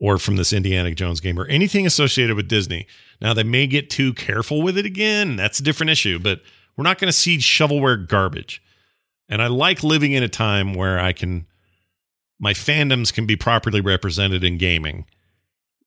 or 0.00 0.18
from 0.18 0.36
this 0.36 0.52
Indiana 0.52 0.94
Jones 0.94 1.20
game 1.20 1.38
or 1.38 1.46
anything 1.46 1.86
associated 1.86 2.36
with 2.36 2.48
Disney. 2.48 2.86
Now 3.20 3.34
they 3.34 3.42
may 3.42 3.66
get 3.66 3.90
too 3.90 4.14
careful 4.14 4.62
with 4.62 4.78
it 4.78 4.86
again. 4.86 5.36
That's 5.36 5.60
a 5.60 5.62
different 5.62 5.90
issue, 5.90 6.18
but 6.18 6.40
we're 6.76 6.84
not 6.84 6.98
going 6.98 7.08
to 7.08 7.12
see 7.12 7.38
shovelware 7.38 8.08
garbage. 8.08 8.62
And 9.28 9.42
I 9.42 9.48
like 9.48 9.84
living 9.84 10.12
in 10.12 10.22
a 10.22 10.28
time 10.28 10.74
where 10.74 10.98
I 10.98 11.12
can 11.12 11.46
my 12.40 12.52
fandoms 12.54 13.12
can 13.12 13.26
be 13.26 13.36
properly 13.36 13.80
represented 13.80 14.42
in 14.42 14.58
gaming 14.58 15.04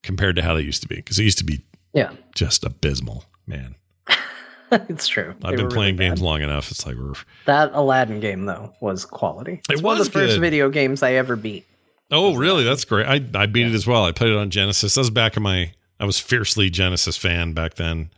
compared 0.04 0.36
to 0.38 0.42
how 0.44 0.54
they 0.56 0.62
used 0.62 0.82
to 0.84 0.88
be 0.88 0.96
because 0.96 1.20
it 1.20 1.24
used 1.24 1.40
to 1.40 1.44
be 1.44 1.64
Yeah. 1.94 2.12
just 2.36 2.64
abysmal, 2.64 3.26
man. 3.48 3.76
it's 4.72 5.08
true. 5.08 5.34
I've 5.44 5.52
They 5.52 5.58
been 5.58 5.70
playing 5.70 5.98
really 5.98 6.10
games 6.10 6.22
long 6.22 6.42
enough. 6.42 6.72
It's 6.72 6.86
like 6.86 6.96
we're 6.96 7.14
That 7.46 7.72
Aladdin 7.74 8.20
game 8.20 8.46
though 8.46 8.74
was 8.82 9.06
quality. 9.06 9.54
It 9.70 9.74
It's 9.74 9.82
one 9.82 9.94
of 9.96 10.00
was 10.00 10.10
the 10.10 10.14
first 10.14 10.40
video 10.40 10.70
games 10.70 11.04
I 11.04 11.14
ever 11.14 11.36
beat. 11.36 11.66
Oh, 12.12 12.36
really? 12.36 12.64
That's 12.64 12.86
great. 12.86 13.08
I, 13.08 13.24
I 13.34 13.46
beat 13.48 13.66
it 13.68 13.74
as 13.74 13.88
well. 13.88 14.06
I 14.06 14.12
played 14.12 14.32
it 14.32 14.38
on 14.38 14.50
Genesis. 14.52 14.94
That 14.96 15.02
was 15.02 15.10
back 15.10 15.36
in 15.38 15.44
my 15.44 15.74
I 16.00 16.06
was 16.06 16.20
fiercely 16.20 16.70
Genesis 16.70 17.18
fan 17.18 17.54
back 17.54 17.76
then. 17.76 18.10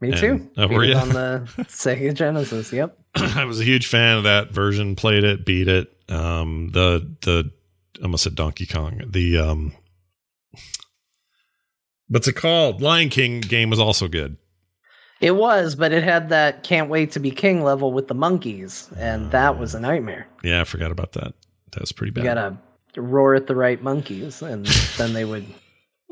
Me 0.00 0.10
And- 0.10 0.16
too. 0.18 0.50
Beat 0.56 0.70
were 0.70 0.84
you? 0.84 0.94
on 0.94 1.08
the 1.10 1.48
Sega 1.68 2.14
Genesis. 2.14 2.72
Yep. 2.72 2.96
I 3.14 3.44
was 3.44 3.60
a 3.60 3.64
huge 3.64 3.86
fan 3.86 4.16
of 4.18 4.24
that 4.24 4.50
version. 4.52 4.96
Played 4.96 5.24
it, 5.24 5.44
beat 5.44 5.68
it. 5.68 5.92
Um, 6.08 6.70
the 6.72 7.06
the 7.22 7.50
I 7.98 8.04
almost 8.04 8.24
said 8.24 8.34
Donkey 8.34 8.66
Kong. 8.66 9.02
The 9.06 9.38
um, 9.38 9.72
what's 12.08 12.28
it 12.28 12.34
called? 12.34 12.80
Lion 12.80 13.08
King 13.08 13.40
game 13.40 13.70
was 13.70 13.80
also 13.80 14.08
good. 14.08 14.36
It 15.20 15.32
was, 15.32 15.74
but 15.74 15.92
it 15.92 16.04
had 16.04 16.28
that 16.28 16.62
can't 16.62 16.88
wait 16.88 17.10
to 17.12 17.20
be 17.20 17.32
king 17.32 17.64
level 17.64 17.92
with 17.92 18.06
the 18.06 18.14
monkeys, 18.14 18.88
and 18.96 19.30
that 19.32 19.58
was 19.58 19.74
a 19.74 19.80
nightmare. 19.80 20.28
Yeah, 20.44 20.60
I 20.60 20.64
forgot 20.64 20.92
about 20.92 21.12
that. 21.12 21.34
That 21.72 21.80
was 21.80 21.90
pretty 21.90 22.12
bad. 22.12 22.22
You 22.22 22.30
gotta 22.30 22.56
roar 22.96 23.34
at 23.34 23.48
the 23.48 23.56
right 23.56 23.82
monkeys, 23.82 24.42
and 24.42 24.64
then 24.96 25.12
they 25.14 25.24
would 25.24 25.44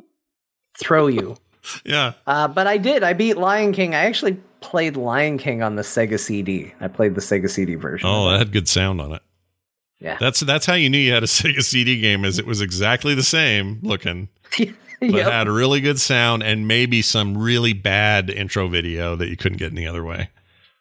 throw 0.78 1.07
you. 1.07 1.37
yeah. 1.84 2.14
Uh, 2.26 2.49
but 2.49 2.66
I 2.66 2.78
did. 2.78 3.05
I 3.05 3.12
beat 3.12 3.37
Lion 3.37 3.72
King. 3.72 3.95
I 3.95 4.07
actually 4.07 4.39
played 4.61 4.97
Lion 4.97 5.39
King 5.39 5.62
on 5.62 5.76
the 5.76 5.82
Sega 5.82 6.18
CD. 6.18 6.74
I 6.80 6.89
played 6.89 7.14
the 7.14 7.20
Sega 7.20 7.49
CD 7.49 7.76
version. 7.76 8.09
Oh, 8.11 8.30
that 8.30 8.39
had 8.39 8.53
good 8.53 8.66
sound 8.68 9.01
on 9.01 9.12
it. 9.12 9.22
Yeah. 10.01 10.17
That's 10.21 10.41
that's 10.41 10.67
how 10.67 10.75
you 10.75 10.91
knew 10.91 10.99
you 10.99 11.13
had 11.13 11.23
a 11.23 11.27
Sega 11.27 11.63
CD 11.63 12.01
game, 12.01 12.25
is 12.25 12.39
it 12.39 12.47
was 12.47 12.61
exactly 12.61 13.15
the 13.15 13.23
same 13.23 13.79
looking, 13.83 14.29
but 14.59 14.69
Yep. 15.01 15.31
had 15.31 15.47
a 15.47 15.53
really 15.53 15.81
good 15.81 16.01
sound 16.01 16.43
and 16.43 16.67
maybe 16.67 17.03
some 17.03 17.37
really 17.37 17.73
bad 17.75 18.31
intro 18.31 18.67
video 18.69 19.15
that 19.17 19.29
you 19.29 19.37
couldn't 19.37 19.59
get 19.59 19.71
any 19.73 19.87
other 19.87 20.03
way. 20.05 20.31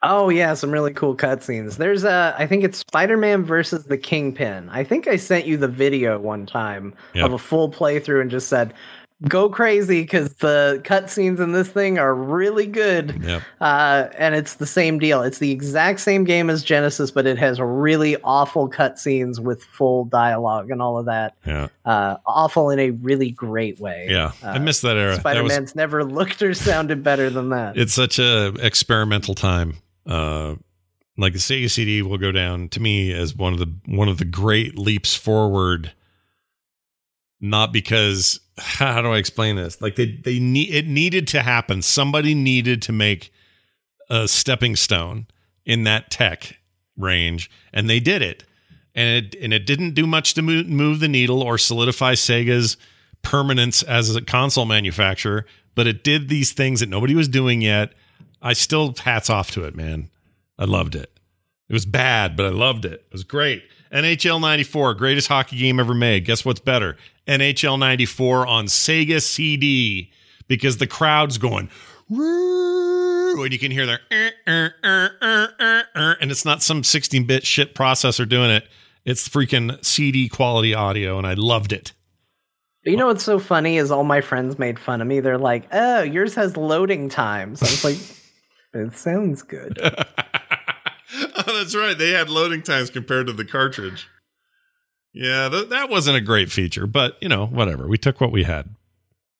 Oh 0.03 0.29
yeah, 0.29 0.53
some 0.53 0.71
really 0.71 0.93
cool 0.93 1.17
cutscenes. 1.17 1.77
There's 1.77 2.03
a, 2.03 2.35
I 2.37 2.45
think 2.47 2.63
it's 2.63 2.77
Spider-Man 2.79 3.43
versus 3.43 3.85
the 3.85 3.97
Kingpin. 3.97 4.69
I 4.69 4.83
think 4.83 5.07
I 5.07 5.15
sent 5.15 5.45
you 5.47 5.57
the 5.57 5.67
video 5.67 6.19
one 6.19 6.45
time 6.45 6.93
Yep. 7.15 7.25
of 7.25 7.33
a 7.33 7.37
full 7.37 7.71
playthrough 7.71 8.21
and 8.21 8.29
just 8.29 8.47
said, 8.47 8.73
"Go 9.27 9.49
crazy" 9.49 10.01
because 10.01 10.33
the 10.35 10.81
cutscenes 10.83 11.39
in 11.39 11.53
this 11.53 11.69
thing 11.69 11.97
are 11.97 12.13
really 12.13 12.67
good. 12.67 13.23
Yep. 13.23 13.41
Uh, 13.61 14.07
and 14.17 14.35
it's 14.35 14.55
the 14.55 14.65
same 14.65 14.99
deal. 14.99 15.21
It's 15.21 15.39
the 15.39 15.51
exact 15.51 16.01
same 16.01 16.23
game 16.25 16.49
as 16.49 16.63
Genesis, 16.63 17.11
but 17.11 17.25
it 17.25 17.37
has 17.37 17.59
really 17.59 18.17
awful 18.23 18.69
cutscenes 18.69 19.39
with 19.39 19.63
full 19.63 20.05
dialogue 20.05 20.69
and 20.69 20.81
all 20.81 20.97
of 20.97 21.05
that. 21.05 21.35
Yeah. 21.45 21.67
Uh, 21.85 22.17
awful 22.25 22.69
in 22.69 22.79
a 22.79 22.91
really 22.91 23.31
great 23.31 23.79
way. 23.79 24.07
Yeah. 24.09 24.33
I 24.43 24.59
miss 24.59 24.81
that 24.81 24.97
era. 24.97 25.15
Spider 25.15 25.43
was 25.43 25.51
Man's 25.53 25.75
never 25.75 26.03
looked 26.03 26.41
or 26.41 26.53
sounded 26.53 27.03
better 27.03 27.29
than 27.29 27.49
that. 27.49 27.77
it's 27.77 27.93
such 27.93 28.19
a 28.19 28.53
experimental 28.59 29.33
time. 29.35 29.75
Uh, 30.05 30.55
like 31.17 31.33
the 31.33 31.39
Sega 31.39 31.71
CD 31.71 32.01
will 32.01 32.17
go 32.17 32.31
down 32.31 32.67
to 32.69 32.79
me 32.81 33.13
as 33.13 33.33
one 33.35 33.53
of 33.53 33.59
the 33.59 33.73
one 33.85 34.09
of 34.09 34.17
the 34.17 34.25
great 34.25 34.77
leaps 34.77 35.15
forward. 35.15 35.93
Not 37.39 37.73
because 37.73 38.39
how 38.57 39.01
do 39.01 39.09
I 39.09 39.17
explain 39.17 39.55
this? 39.55 39.81
Like 39.81 39.95
they 39.95 40.19
they 40.23 40.39
need 40.39 40.73
it 40.73 40.87
needed 40.87 41.27
to 41.29 41.41
happen. 41.41 41.81
Somebody 41.81 42.33
needed 42.33 42.81
to 42.83 42.91
make 42.91 43.31
a 44.09 44.27
stepping 44.27 44.75
stone 44.75 45.27
in 45.65 45.83
that 45.83 46.11
tech 46.11 46.57
range, 46.97 47.49
and 47.73 47.89
they 47.89 47.99
did 47.99 48.21
it. 48.21 48.43
And 48.93 49.25
it 49.25 49.35
and 49.41 49.53
it 49.53 49.65
didn't 49.65 49.93
do 49.93 50.07
much 50.07 50.33
to 50.35 50.41
move, 50.41 50.67
move 50.67 50.99
the 50.99 51.07
needle 51.07 51.41
or 51.41 51.57
solidify 51.57 52.13
Sega's 52.13 52.77
permanence 53.21 53.83
as 53.83 54.15
a 54.15 54.21
console 54.21 54.65
manufacturer, 54.65 55.45
but 55.73 55.87
it 55.87 56.03
did 56.03 56.29
these 56.29 56.53
things 56.53 56.79
that 56.79 56.89
nobody 56.89 57.15
was 57.15 57.27
doing 57.27 57.61
yet. 57.61 57.93
I 58.41 58.53
still 58.53 58.93
hats 59.03 59.29
off 59.29 59.51
to 59.51 59.65
it, 59.65 59.75
man. 59.75 60.09
I 60.57 60.65
loved 60.65 60.95
it. 60.95 61.11
It 61.67 61.73
was 61.73 61.85
bad, 61.85 62.37
but 62.37 62.45
I 62.45 62.49
loved 62.49 62.85
it. 62.85 62.93
It 62.93 63.11
was 63.11 63.23
great. 63.23 63.63
NHL 63.91 64.39
94, 64.39 64.93
greatest 64.93 65.27
hockey 65.27 65.57
game 65.57 65.79
ever 65.79 65.93
made. 65.93 66.25
Guess 66.25 66.45
what's 66.45 66.59
better? 66.59 66.95
NHL 67.27 67.79
94 67.79 68.47
on 68.47 68.65
Sega 68.65 69.21
CD 69.21 70.11
because 70.47 70.77
the 70.77 70.87
crowd's 70.87 71.37
going 71.37 71.69
and 73.43 73.53
you 73.53 73.59
can 73.59 73.71
hear 73.71 73.85
their 73.85 73.99
"Er, 74.11 74.31
er, 74.47 74.75
er, 74.83 75.17
er, 75.21 75.53
er, 75.59 75.83
er," 75.95 76.17
and 76.21 76.31
it's 76.31 76.45
not 76.45 76.63
some 76.63 76.81
16-bit 76.81 77.45
shit 77.45 77.75
processor 77.75 78.27
doing 78.27 78.49
it. 78.49 78.67
It's 79.03 79.27
freaking 79.27 79.83
CD 79.85 80.29
quality 80.29 80.73
audio, 80.73 81.17
and 81.17 81.27
I 81.27 81.33
loved 81.33 81.71
it. 81.71 81.93
You 82.83 82.97
know 82.97 83.07
what's 83.07 83.23
so 83.23 83.39
funny 83.39 83.77
is 83.77 83.91
all 83.91 84.03
my 84.03 84.21
friends 84.21 84.59
made 84.59 84.79
fun 84.79 85.01
of 85.01 85.07
me. 85.07 85.19
They're 85.19 85.37
like, 85.37 85.67
"Oh, 85.71 86.01
yours 86.01 86.35
has 86.35 86.55
loading 86.55 87.09
times." 87.09 87.61
I 87.61 87.65
was 87.65 87.83
like, 87.83 87.97
"It 88.73 88.95
sounds 88.95 89.41
good." 89.41 89.79
oh, 89.83 91.57
that's 91.57 91.75
right. 91.75 91.97
They 91.97 92.11
had 92.11 92.29
loading 92.29 92.61
times 92.61 92.89
compared 92.89 93.27
to 93.27 93.33
the 93.33 93.45
cartridge. 93.45 94.07
Yeah, 95.15 95.47
th- 95.49 95.69
that 95.69 95.89
wasn't 95.89 96.17
a 96.17 96.21
great 96.21 96.51
feature, 96.51 96.85
but 96.85 97.17
you 97.21 97.29
know, 97.29 97.45
whatever. 97.45 97.87
We 97.87 97.97
took 97.97 98.19
what 98.19 98.31
we 98.33 98.43
had. 98.43 98.69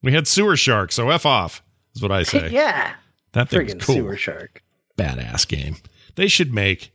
We 0.02 0.14
had 0.14 0.28
Sewer 0.28 0.56
Shark, 0.56 0.92
so 0.92 1.10
f 1.10 1.26
off 1.26 1.62
is 1.96 2.02
what 2.02 2.12
I 2.12 2.24
say. 2.24 2.50
yeah, 2.50 2.94
that 3.34 3.50
thing 3.50 3.66
was 3.66 3.74
friggin' 3.76 3.82
cool. 3.82 3.96
sewer 3.96 4.16
shark. 4.18 4.64
Badass 4.98 5.46
game. 5.48 5.76
They 6.16 6.28
should 6.28 6.54
make. 6.54 6.92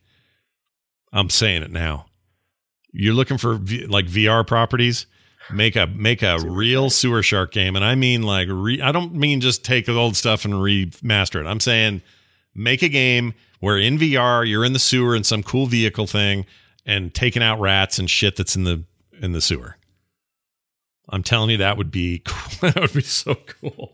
I'm 1.13 1.29
saying 1.29 1.63
it 1.63 1.71
now. 1.71 2.07
You're 2.93 3.15
looking 3.15 3.37
for 3.37 3.55
v- 3.57 3.87
like 3.87 4.07
VR 4.07 4.47
properties. 4.47 5.07
Make 5.53 5.75
a 5.77 5.87
make 5.87 6.23
a 6.23 6.39
real 6.39 6.91
Sewer 6.91 7.23
Shark 7.23 7.51
game, 7.53 7.75
and 7.75 7.85
I 7.85 7.97
mean 7.97 8.23
like 8.23 8.47
re- 8.51 8.81
I 8.81 8.93
don't 8.93 9.15
mean 9.15 9.41
just 9.41 9.65
take 9.65 9.87
the 9.87 9.97
old 9.97 10.17
stuff 10.17 10.45
and 10.45 10.55
remaster 10.55 11.41
it. 11.41 11.47
I'm 11.47 11.61
saying 11.61 12.03
make 12.55 12.83
a 12.83 12.89
game 12.89 13.35
where 13.59 13.77
in 13.77 13.99
VR 13.99 14.49
you're 14.49 14.65
in 14.65 14.73
the 14.73 14.79
sewer 14.79 15.15
in 15.17 15.25
some 15.25 15.43
cool 15.43 15.67
vehicle 15.67 16.07
thing 16.07 16.47
and 16.87 17.15
taking 17.15 17.43
out 17.43 17.61
rats 17.61 17.99
and 17.99 18.09
shit 18.09 18.37
that's 18.37 18.57
in 18.57 18.65
the 18.65 18.85
in 19.21 19.33
the 19.33 19.41
sewer. 19.41 19.77
I'm 21.09 21.23
telling 21.23 21.51
you 21.51 21.57
that 21.59 21.77
would 21.77 21.91
be 21.91 22.23
that 22.61 22.77
would 22.81 22.93
be 22.93 23.03
so 23.03 23.35
cool. 23.35 23.93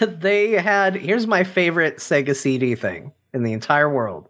they 0.00 0.52
had 0.52 0.94
here's 0.94 1.26
my 1.26 1.44
favorite 1.44 1.96
Sega 1.96 2.36
CD 2.36 2.74
thing 2.74 3.12
in 3.32 3.42
the 3.42 3.52
entire 3.52 3.92
world. 3.92 4.28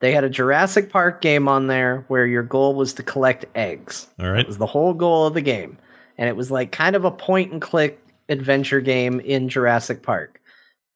They 0.00 0.12
had 0.12 0.24
a 0.24 0.28
Jurassic 0.28 0.90
Park 0.90 1.20
game 1.20 1.48
on 1.48 1.66
there 1.66 2.04
where 2.08 2.26
your 2.26 2.42
goal 2.42 2.74
was 2.74 2.92
to 2.94 3.02
collect 3.02 3.46
eggs. 3.54 4.06
All 4.18 4.30
right. 4.30 4.38
That 4.38 4.46
was 4.46 4.58
the 4.58 4.66
whole 4.66 4.92
goal 4.92 5.26
of 5.26 5.34
the 5.34 5.40
game. 5.40 5.78
And 6.18 6.28
it 6.28 6.36
was 6.36 6.50
like 6.50 6.72
kind 6.72 6.94
of 6.94 7.04
a 7.04 7.10
point 7.10 7.52
and 7.52 7.60
click 7.60 7.98
adventure 8.28 8.80
game 8.80 9.20
in 9.20 9.48
Jurassic 9.48 10.02
Park. 10.02 10.40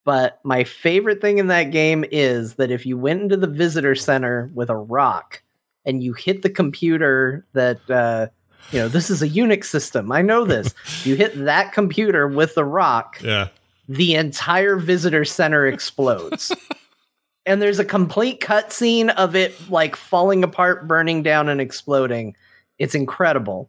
But 0.09 0.41
my 0.43 0.65
favorite 0.65 1.21
thing 1.21 1.37
in 1.37 1.49
that 1.49 1.65
game 1.65 2.03
is 2.11 2.55
that 2.55 2.71
if 2.71 2.87
you 2.87 2.97
went 2.97 3.21
into 3.21 3.37
the 3.37 3.47
visitor 3.47 3.95
center 3.95 4.51
with 4.55 4.71
a 4.71 4.75
rock 4.75 5.43
and 5.85 6.03
you 6.03 6.15
hit 6.15 6.41
the 6.41 6.49
computer 6.49 7.45
that 7.53 7.79
uh, 7.91 8.29
you 8.73 8.79
know 8.79 8.89
this 8.89 9.11
is 9.11 9.21
a 9.21 9.29
Unix 9.29 9.65
system. 9.67 10.11
I 10.11 10.23
know 10.23 10.47
this. 10.47 10.75
you 11.05 11.15
hit 11.15 11.45
that 11.45 11.75
computer 11.75 12.27
with 12.27 12.55
the 12.55 12.65
rock, 12.65 13.21
Yeah. 13.23 13.49
the 13.87 14.15
entire 14.15 14.77
visitor 14.77 15.27
center 15.27 15.67
explodes. 15.67 16.53
and 17.45 17.61
there's 17.61 17.79
a 17.79 17.85
complete 17.85 18.41
cutscene 18.41 19.15
of 19.15 19.37
it 19.37 19.55
like 19.69 19.95
falling 19.95 20.43
apart, 20.43 20.89
burning 20.89 21.23
down, 21.23 21.51
and 21.51 21.61
exploding. 21.61 22.35
It's 22.79 22.95
incredible. 22.95 23.69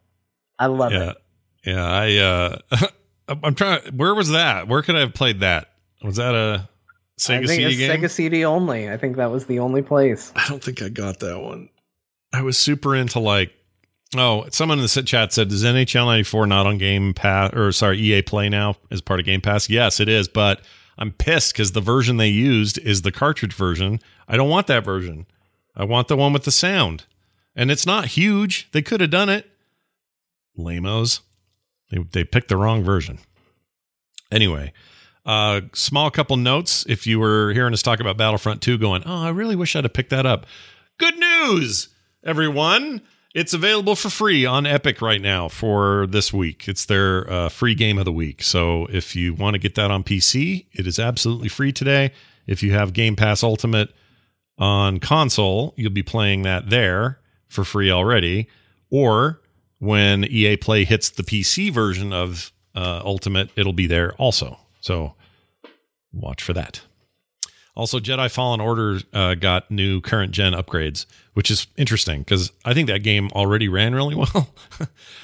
I 0.58 0.68
love 0.68 0.92
yeah. 0.92 1.10
it. 1.10 1.16
Yeah, 1.66 1.86
I 1.86 2.16
uh 2.16 2.58
I'm 3.28 3.54
trying 3.54 3.82
where 3.94 4.14
was 4.14 4.30
that? 4.30 4.68
Where 4.68 4.80
could 4.80 4.96
I 4.96 5.00
have 5.00 5.12
played 5.12 5.40
that? 5.40 5.69
Was 6.02 6.16
that 6.16 6.34
a 6.34 6.68
Sega 7.18 7.44
I 7.44 7.46
think 7.46 7.48
CD 7.48 7.64
it's 7.64 7.76
game? 7.76 8.00
Sega 8.00 8.10
CD 8.10 8.44
only. 8.44 8.90
I 8.90 8.96
think 8.96 9.16
that 9.16 9.30
was 9.30 9.46
the 9.46 9.58
only 9.58 9.82
place. 9.82 10.32
I 10.34 10.46
don't 10.48 10.62
think 10.62 10.82
I 10.82 10.88
got 10.88 11.20
that 11.20 11.40
one. 11.40 11.68
I 12.32 12.42
was 12.42 12.56
super 12.56 12.94
into 12.96 13.18
like 13.18 13.52
oh, 14.16 14.46
someone 14.50 14.78
in 14.78 14.82
the 14.82 14.88
sit 14.88 15.06
chat 15.06 15.32
said 15.32 15.52
is 15.52 15.64
NHL 15.64 16.06
94 16.06 16.46
not 16.46 16.66
on 16.66 16.78
Game 16.78 17.12
Pass 17.12 17.52
or 17.54 17.72
sorry, 17.72 17.98
EA 17.98 18.22
Play 18.22 18.48
now 18.48 18.76
as 18.90 19.00
part 19.00 19.20
of 19.20 19.26
Game 19.26 19.40
Pass? 19.40 19.68
Yes, 19.68 20.00
it 20.00 20.08
is, 20.08 20.28
but 20.28 20.62
I'm 20.96 21.12
pissed 21.12 21.54
cuz 21.54 21.72
the 21.72 21.80
version 21.80 22.16
they 22.16 22.28
used 22.28 22.78
is 22.78 23.02
the 23.02 23.12
cartridge 23.12 23.54
version. 23.54 24.00
I 24.26 24.36
don't 24.36 24.50
want 24.50 24.66
that 24.68 24.84
version. 24.84 25.26
I 25.76 25.84
want 25.84 26.08
the 26.08 26.16
one 26.16 26.32
with 26.32 26.44
the 26.44 26.50
sound. 26.50 27.04
And 27.54 27.70
it's 27.70 27.86
not 27.86 28.06
huge. 28.06 28.70
They 28.72 28.82
could 28.82 29.00
have 29.00 29.10
done 29.10 29.28
it. 29.28 29.50
Lamos. 30.56 31.20
They 31.90 31.98
they 31.98 32.24
picked 32.24 32.48
the 32.48 32.56
wrong 32.56 32.82
version. 32.82 33.18
Anyway, 34.30 34.72
uh, 35.26 35.62
small 35.72 36.10
couple 36.10 36.36
notes. 36.36 36.84
If 36.88 37.06
you 37.06 37.18
were 37.18 37.52
hearing 37.52 37.72
us 37.72 37.82
talk 37.82 38.00
about 38.00 38.16
Battlefront 38.16 38.62
2, 38.62 38.78
going, 38.78 39.02
oh, 39.06 39.22
I 39.24 39.30
really 39.30 39.56
wish 39.56 39.76
I'd 39.76 39.84
have 39.84 39.92
picked 39.92 40.10
that 40.10 40.26
up. 40.26 40.46
Good 40.98 41.18
news, 41.18 41.88
everyone. 42.24 43.02
It's 43.32 43.54
available 43.54 43.94
for 43.94 44.10
free 44.10 44.44
on 44.44 44.66
Epic 44.66 45.00
right 45.00 45.20
now 45.20 45.48
for 45.48 46.08
this 46.08 46.32
week. 46.32 46.66
It's 46.66 46.84
their 46.84 47.30
uh, 47.30 47.48
free 47.48 47.76
game 47.76 47.96
of 47.96 48.04
the 48.04 48.12
week. 48.12 48.42
So 48.42 48.86
if 48.90 49.14
you 49.14 49.34
want 49.34 49.54
to 49.54 49.58
get 49.58 49.76
that 49.76 49.90
on 49.90 50.02
PC, 50.02 50.66
it 50.72 50.86
is 50.86 50.98
absolutely 50.98 51.48
free 51.48 51.72
today. 51.72 52.10
If 52.48 52.62
you 52.62 52.72
have 52.72 52.92
Game 52.92 53.14
Pass 53.14 53.44
Ultimate 53.44 53.94
on 54.58 54.98
console, 54.98 55.74
you'll 55.76 55.92
be 55.92 56.02
playing 56.02 56.42
that 56.42 56.70
there 56.70 57.20
for 57.46 57.62
free 57.62 57.90
already. 57.90 58.48
Or 58.90 59.40
when 59.78 60.24
EA 60.24 60.56
Play 60.56 60.84
hits 60.84 61.08
the 61.10 61.22
PC 61.22 61.72
version 61.72 62.12
of 62.12 62.52
uh, 62.74 63.00
Ultimate, 63.04 63.50
it'll 63.54 63.72
be 63.72 63.86
there 63.86 64.12
also. 64.14 64.58
So 64.80 65.14
watch 66.12 66.42
for 66.42 66.52
that. 66.52 66.82
Also, 67.76 68.00
Jedi 68.00 68.30
Fallen 68.30 68.60
Order 68.60 69.00
uh, 69.12 69.34
got 69.36 69.70
new 69.70 70.00
current 70.00 70.32
gen 70.32 70.52
upgrades, 70.52 71.06
which 71.34 71.50
is 71.50 71.66
interesting 71.76 72.20
because 72.20 72.50
I 72.64 72.74
think 72.74 72.88
that 72.88 73.02
game 73.02 73.30
already 73.32 73.68
ran 73.68 73.94
really 73.94 74.14
well. 74.34 74.52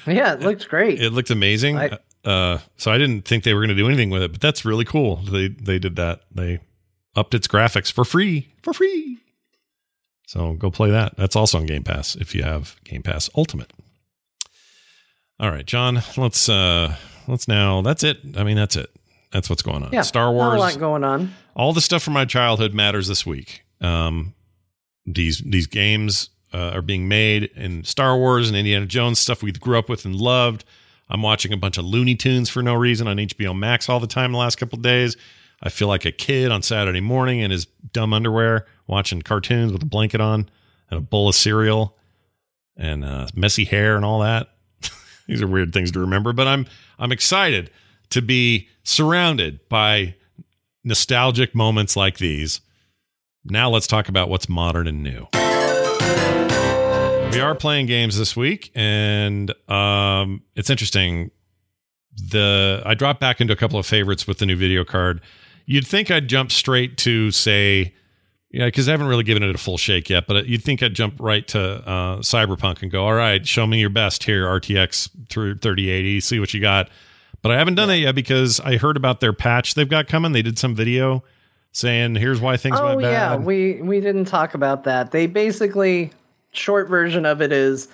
yeah, 0.07 0.33
it 0.33 0.39
looked 0.41 0.67
great. 0.69 1.01
It 1.01 1.11
looked 1.11 1.29
amazing. 1.29 1.77
I, 1.77 1.99
uh, 2.23 2.59
so 2.77 2.91
I 2.91 2.97
didn't 2.97 3.23
think 3.25 3.43
they 3.43 3.53
were 3.53 3.59
going 3.59 3.69
to 3.69 3.75
do 3.75 3.87
anything 3.87 4.09
with 4.09 4.23
it, 4.23 4.31
but 4.31 4.41
that's 4.41 4.65
really 4.65 4.85
cool. 4.85 5.17
They 5.17 5.49
they 5.49 5.77
did 5.77 5.97
that. 5.97 6.21
They 6.33 6.59
upped 7.15 7.33
its 7.33 7.47
graphics 7.47 7.91
for 7.91 8.05
free. 8.05 8.47
For 8.63 8.73
free. 8.73 9.17
So 10.27 10.53
go 10.53 10.71
play 10.71 10.91
that. 10.91 11.15
That's 11.17 11.35
also 11.35 11.57
on 11.59 11.65
Game 11.65 11.83
Pass 11.83 12.15
if 12.15 12.33
you 12.33 12.43
have 12.43 12.75
Game 12.83 13.03
Pass 13.03 13.29
Ultimate. 13.35 13.71
All 15.39 15.51
right, 15.51 15.65
John. 15.65 16.01
Let's 16.15 16.49
uh 16.49 16.95
let's 17.27 17.47
now. 17.47 17.81
That's 17.81 18.03
it. 18.03 18.19
I 18.35 18.43
mean, 18.43 18.55
that's 18.57 18.75
it. 18.75 18.89
That's 19.31 19.49
what's 19.49 19.61
going 19.61 19.83
on. 19.83 19.91
Yeah, 19.91 20.01
Star 20.01 20.31
Wars. 20.31 20.55
A 20.55 20.57
lot 20.57 20.79
going 20.79 21.03
on. 21.03 21.33
All 21.55 21.73
the 21.73 21.81
stuff 21.81 22.03
from 22.03 22.13
my 22.13 22.25
childhood 22.25 22.73
matters 22.73 23.07
this 23.07 23.25
week. 23.25 23.63
Um, 23.81 24.33
these 25.05 25.39
these 25.39 25.67
games 25.67 26.29
uh, 26.53 26.71
are 26.73 26.81
being 26.81 27.07
made 27.07 27.45
in 27.55 27.83
Star 27.83 28.17
Wars 28.17 28.47
and 28.47 28.57
Indiana 28.57 28.85
Jones 28.85 29.19
stuff 29.19 29.43
we 29.43 29.51
grew 29.51 29.77
up 29.77 29.89
with 29.89 30.05
and 30.05 30.15
loved. 30.15 30.63
I'm 31.09 31.21
watching 31.21 31.53
a 31.53 31.57
bunch 31.57 31.77
of 31.77 31.85
Looney 31.85 32.15
Tunes 32.15 32.49
for 32.49 32.61
no 32.61 32.73
reason 32.73 33.07
on 33.07 33.17
HBO 33.17 33.57
Max 33.57 33.89
all 33.89 33.99
the 33.99 34.07
time 34.07 34.33
the 34.33 34.37
last 34.37 34.57
couple 34.57 34.77
days. 34.77 35.15
I 35.61 35.69
feel 35.69 35.87
like 35.87 36.05
a 36.05 36.11
kid 36.11 36.51
on 36.51 36.61
Saturday 36.61 37.01
morning 37.01 37.39
in 37.39 37.49
his 37.51 37.65
dumb 37.65 38.13
underwear 38.13 38.65
watching 38.85 39.21
cartoons 39.21 39.71
with 39.73 39.81
a 39.81 39.85
blanket 39.87 40.21
on 40.21 40.49
and 40.89 40.97
a 40.97 41.01
bowl 41.01 41.29
of 41.29 41.35
cereal 41.35 41.97
and 42.75 43.03
uh, 43.03 43.27
messy 43.35 43.65
hair 43.65 43.95
and 43.95 44.05
all 44.05 44.19
that. 44.19 44.49
These 45.27 45.41
are 45.41 45.47
weird 45.47 45.73
things 45.73 45.91
to 45.91 45.99
remember, 45.99 46.33
but 46.33 46.47
I'm 46.47 46.67
I'm 46.99 47.11
excited 47.11 47.71
to 48.09 48.21
be 48.21 48.67
surrounded 48.83 49.59
by 49.69 50.15
nostalgic 50.83 51.53
moments 51.53 51.95
like 51.95 52.17
these. 52.17 52.61
Now 53.43 53.69
let's 53.69 53.87
talk 53.87 54.09
about 54.09 54.29
what's 54.29 54.49
modern 54.49 54.87
and 54.87 55.03
new. 55.03 55.27
We 57.31 57.41
are 57.41 57.55
playing 57.55 57.85
games 57.85 58.17
this 58.17 58.35
week, 58.35 58.71
and 58.73 59.53
um, 59.69 60.41
it's 60.55 60.69
interesting. 60.69 61.31
The 62.31 62.81
I 62.85 62.95
dropped 62.95 63.19
back 63.19 63.41
into 63.41 63.53
a 63.53 63.55
couple 63.55 63.77
of 63.77 63.85
favorites 63.85 64.25
with 64.25 64.39
the 64.39 64.45
new 64.45 64.55
video 64.55 64.83
card. 64.83 65.21
You'd 65.65 65.85
think 65.85 66.09
I'd 66.09 66.27
jump 66.29 66.51
straight 66.51 66.97
to 66.99 67.29
say, 67.29 67.93
yeah, 68.49 68.65
because 68.65 68.87
I 68.87 68.91
haven't 68.91 69.07
really 69.07 69.23
given 69.23 69.43
it 69.43 69.53
a 69.53 69.57
full 69.57 69.77
shake 69.77 70.09
yet. 70.09 70.25
But 70.25 70.47
you'd 70.47 70.63
think 70.63 70.81
I'd 70.81 70.95
jump 70.95 71.15
right 71.19 71.47
to 71.49 71.61
uh, 71.61 72.17
Cyberpunk 72.19 72.81
and 72.81 72.89
go, 72.89 73.05
all 73.05 73.13
right, 73.13 73.45
show 73.45 73.67
me 73.67 73.79
your 73.79 73.89
best 73.89 74.23
here, 74.23 74.45
RTX 74.45 75.09
through 75.29 75.59
3080, 75.59 76.21
see 76.21 76.39
what 76.39 76.53
you 76.53 76.61
got. 76.61 76.89
But 77.47 77.53
I 77.53 77.59
haven't 77.59 77.75
done 77.75 77.87
that 77.87 77.99
yet 77.99 78.13
because 78.13 78.59
I 78.59 78.75
heard 78.75 78.97
about 78.97 79.21
their 79.21 79.31
patch 79.31 79.75
they've 79.75 79.87
got 79.87 80.09
coming. 80.09 80.33
They 80.33 80.41
did 80.41 80.59
some 80.59 80.75
video 80.75 81.23
saying 81.71 82.15
here's 82.15 82.41
why 82.41 82.57
things 82.57 82.77
oh, 82.77 82.87
went 82.87 83.03
bad. 83.03 83.11
yeah, 83.11 83.35
we 83.37 83.81
we 83.81 84.01
didn't 84.01 84.25
talk 84.25 84.53
about 84.53 84.83
that. 84.83 85.11
They 85.11 85.27
basically 85.27 86.11
short 86.51 86.89
version 86.89 87.25
of 87.25 87.41
it 87.41 87.53
is 87.53 87.87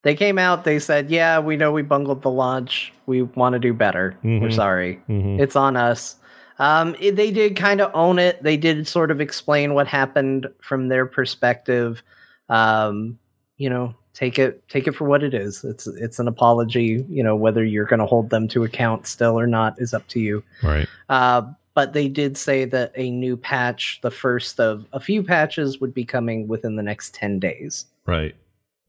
they 0.00 0.14
came 0.14 0.38
out, 0.38 0.64
they 0.64 0.78
said, 0.78 1.10
"Yeah, 1.10 1.40
we 1.40 1.58
know 1.58 1.72
we 1.72 1.82
bungled 1.82 2.22
the 2.22 2.30
launch. 2.30 2.90
We 3.04 3.20
want 3.20 3.52
to 3.52 3.58
do 3.58 3.74
better. 3.74 4.16
Mm-hmm. 4.24 4.44
We're 4.44 4.50
sorry. 4.50 4.98
Mhm. 5.10 5.38
It's 5.38 5.56
on 5.56 5.76
us." 5.76 6.16
Um, 6.58 6.96
it- 6.98 7.16
they 7.16 7.30
did 7.30 7.56
kind 7.56 7.82
of 7.82 7.90
own 7.92 8.18
it. 8.18 8.42
They 8.42 8.56
did 8.56 8.88
sort 8.88 9.10
of 9.10 9.20
explain 9.20 9.74
what 9.74 9.88
happened 9.88 10.48
from 10.62 10.88
their 10.88 11.04
perspective. 11.04 12.02
Um, 12.48 13.18
you 13.58 13.68
know, 13.68 13.94
take 14.14 14.38
it 14.38 14.66
take 14.68 14.86
it 14.86 14.92
for 14.92 15.04
what 15.04 15.22
it 15.22 15.34
is. 15.34 15.64
It's 15.64 15.86
it's 15.86 16.18
an 16.18 16.28
apology. 16.28 17.04
You 17.08 17.22
know, 17.22 17.36
whether 17.36 17.64
you're 17.64 17.84
going 17.86 18.00
to 18.00 18.06
hold 18.06 18.30
them 18.30 18.48
to 18.48 18.64
account 18.64 19.06
still 19.06 19.38
or 19.38 19.46
not 19.46 19.74
is 19.80 19.94
up 19.94 20.06
to 20.08 20.20
you. 20.20 20.42
Right. 20.62 20.88
Uh, 21.08 21.42
but 21.74 21.92
they 21.92 22.08
did 22.08 22.36
say 22.36 22.64
that 22.64 22.92
a 22.96 23.10
new 23.10 23.36
patch, 23.36 24.00
the 24.02 24.10
first 24.10 24.58
of 24.58 24.84
a 24.92 24.98
few 25.00 25.22
patches, 25.22 25.80
would 25.80 25.94
be 25.94 26.04
coming 26.04 26.48
within 26.48 26.74
the 26.76 26.82
next 26.82 27.14
10 27.14 27.38
days. 27.38 27.86
Right. 28.06 28.34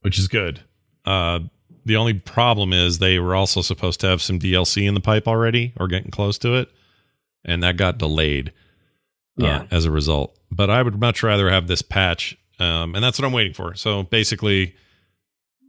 Which 0.01 0.17
is 0.17 0.27
good. 0.27 0.61
Uh, 1.05 1.41
the 1.85 1.95
only 1.95 2.15
problem 2.15 2.73
is 2.73 2.97
they 2.97 3.19
were 3.19 3.35
also 3.35 3.61
supposed 3.61 3.99
to 4.01 4.07
have 4.07 4.21
some 4.21 4.39
DLC 4.39 4.87
in 4.87 4.95
the 4.95 4.99
pipe 4.99 5.27
already 5.27 5.73
or 5.79 5.87
getting 5.87 6.09
close 6.11 6.39
to 6.39 6.55
it. 6.55 6.69
And 7.45 7.61
that 7.63 7.77
got 7.77 7.99
delayed 7.99 8.49
uh, 9.39 9.45
Yeah. 9.45 9.63
as 9.69 9.85
a 9.85 9.91
result. 9.91 10.35
But 10.51 10.71
I 10.71 10.81
would 10.81 10.99
much 10.99 11.21
rather 11.21 11.49
have 11.51 11.67
this 11.67 11.83
patch. 11.83 12.35
Um, 12.59 12.95
and 12.95 13.03
that's 13.03 13.19
what 13.19 13.25
I'm 13.25 13.31
waiting 13.31 13.53
for. 13.53 13.75
So 13.75 14.03
basically, 14.03 14.75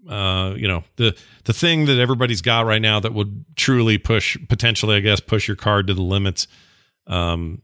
uh, 0.09 0.55
you 0.57 0.67
know, 0.69 0.85
the 0.97 1.17
the 1.45 1.53
thing 1.53 1.87
that 1.87 1.99
everybody's 1.99 2.43
got 2.43 2.67
right 2.67 2.83
now 2.83 3.01
that 3.01 3.15
would 3.15 3.45
truly 3.57 3.99
push 3.99 4.37
potentially, 4.49 4.97
I 4.97 5.01
guess, 5.01 5.21
push 5.21 5.47
your 5.47 5.57
card 5.57 5.87
to 5.89 5.95
the 5.95 6.03
limits 6.03 6.49
um, 7.07 7.63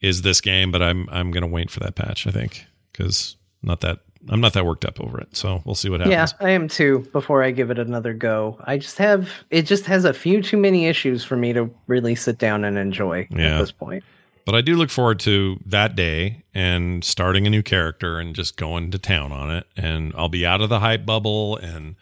is 0.00 0.22
this 0.22 0.40
game. 0.40 0.70
But 0.70 0.82
I'm 0.82 1.08
I'm 1.10 1.30
gonna 1.30 1.46
wait 1.46 1.70
for 1.70 1.80
that 1.80 1.94
patch, 1.94 2.26
I 2.26 2.30
think, 2.30 2.64
because 2.92 3.36
not 3.62 3.80
that 3.80 4.00
I'm 4.30 4.40
not 4.40 4.52
that 4.52 4.66
worked 4.66 4.84
up 4.84 5.00
over 5.00 5.20
it. 5.20 5.36
So 5.36 5.62
we'll 5.64 5.74
see 5.74 5.88
what 5.88 6.00
happens. 6.00 6.34
Yeah, 6.40 6.46
I 6.46 6.50
am 6.50 6.68
too. 6.68 7.08
Before 7.12 7.42
I 7.42 7.50
give 7.50 7.70
it 7.70 7.78
another 7.78 8.12
go, 8.12 8.58
I 8.64 8.76
just 8.78 8.98
have 8.98 9.30
it 9.50 9.62
just 9.62 9.86
has 9.86 10.04
a 10.04 10.12
few 10.12 10.42
too 10.42 10.56
many 10.58 10.86
issues 10.86 11.24
for 11.24 11.36
me 11.36 11.52
to 11.54 11.70
really 11.86 12.14
sit 12.14 12.38
down 12.38 12.64
and 12.64 12.76
enjoy 12.76 13.26
Yeah. 13.30 13.56
at 13.56 13.60
this 13.60 13.72
point. 13.72 14.04
But 14.48 14.54
I 14.54 14.62
do 14.62 14.76
look 14.76 14.88
forward 14.88 15.20
to 15.20 15.60
that 15.66 15.94
day 15.94 16.42
and 16.54 17.04
starting 17.04 17.46
a 17.46 17.50
new 17.50 17.62
character 17.62 18.18
and 18.18 18.34
just 18.34 18.56
going 18.56 18.90
to 18.92 18.98
town 18.98 19.30
on 19.30 19.54
it. 19.54 19.66
And 19.76 20.14
I'll 20.16 20.30
be 20.30 20.46
out 20.46 20.62
of 20.62 20.70
the 20.70 20.80
hype 20.80 21.04
bubble 21.04 21.58
and 21.58 21.96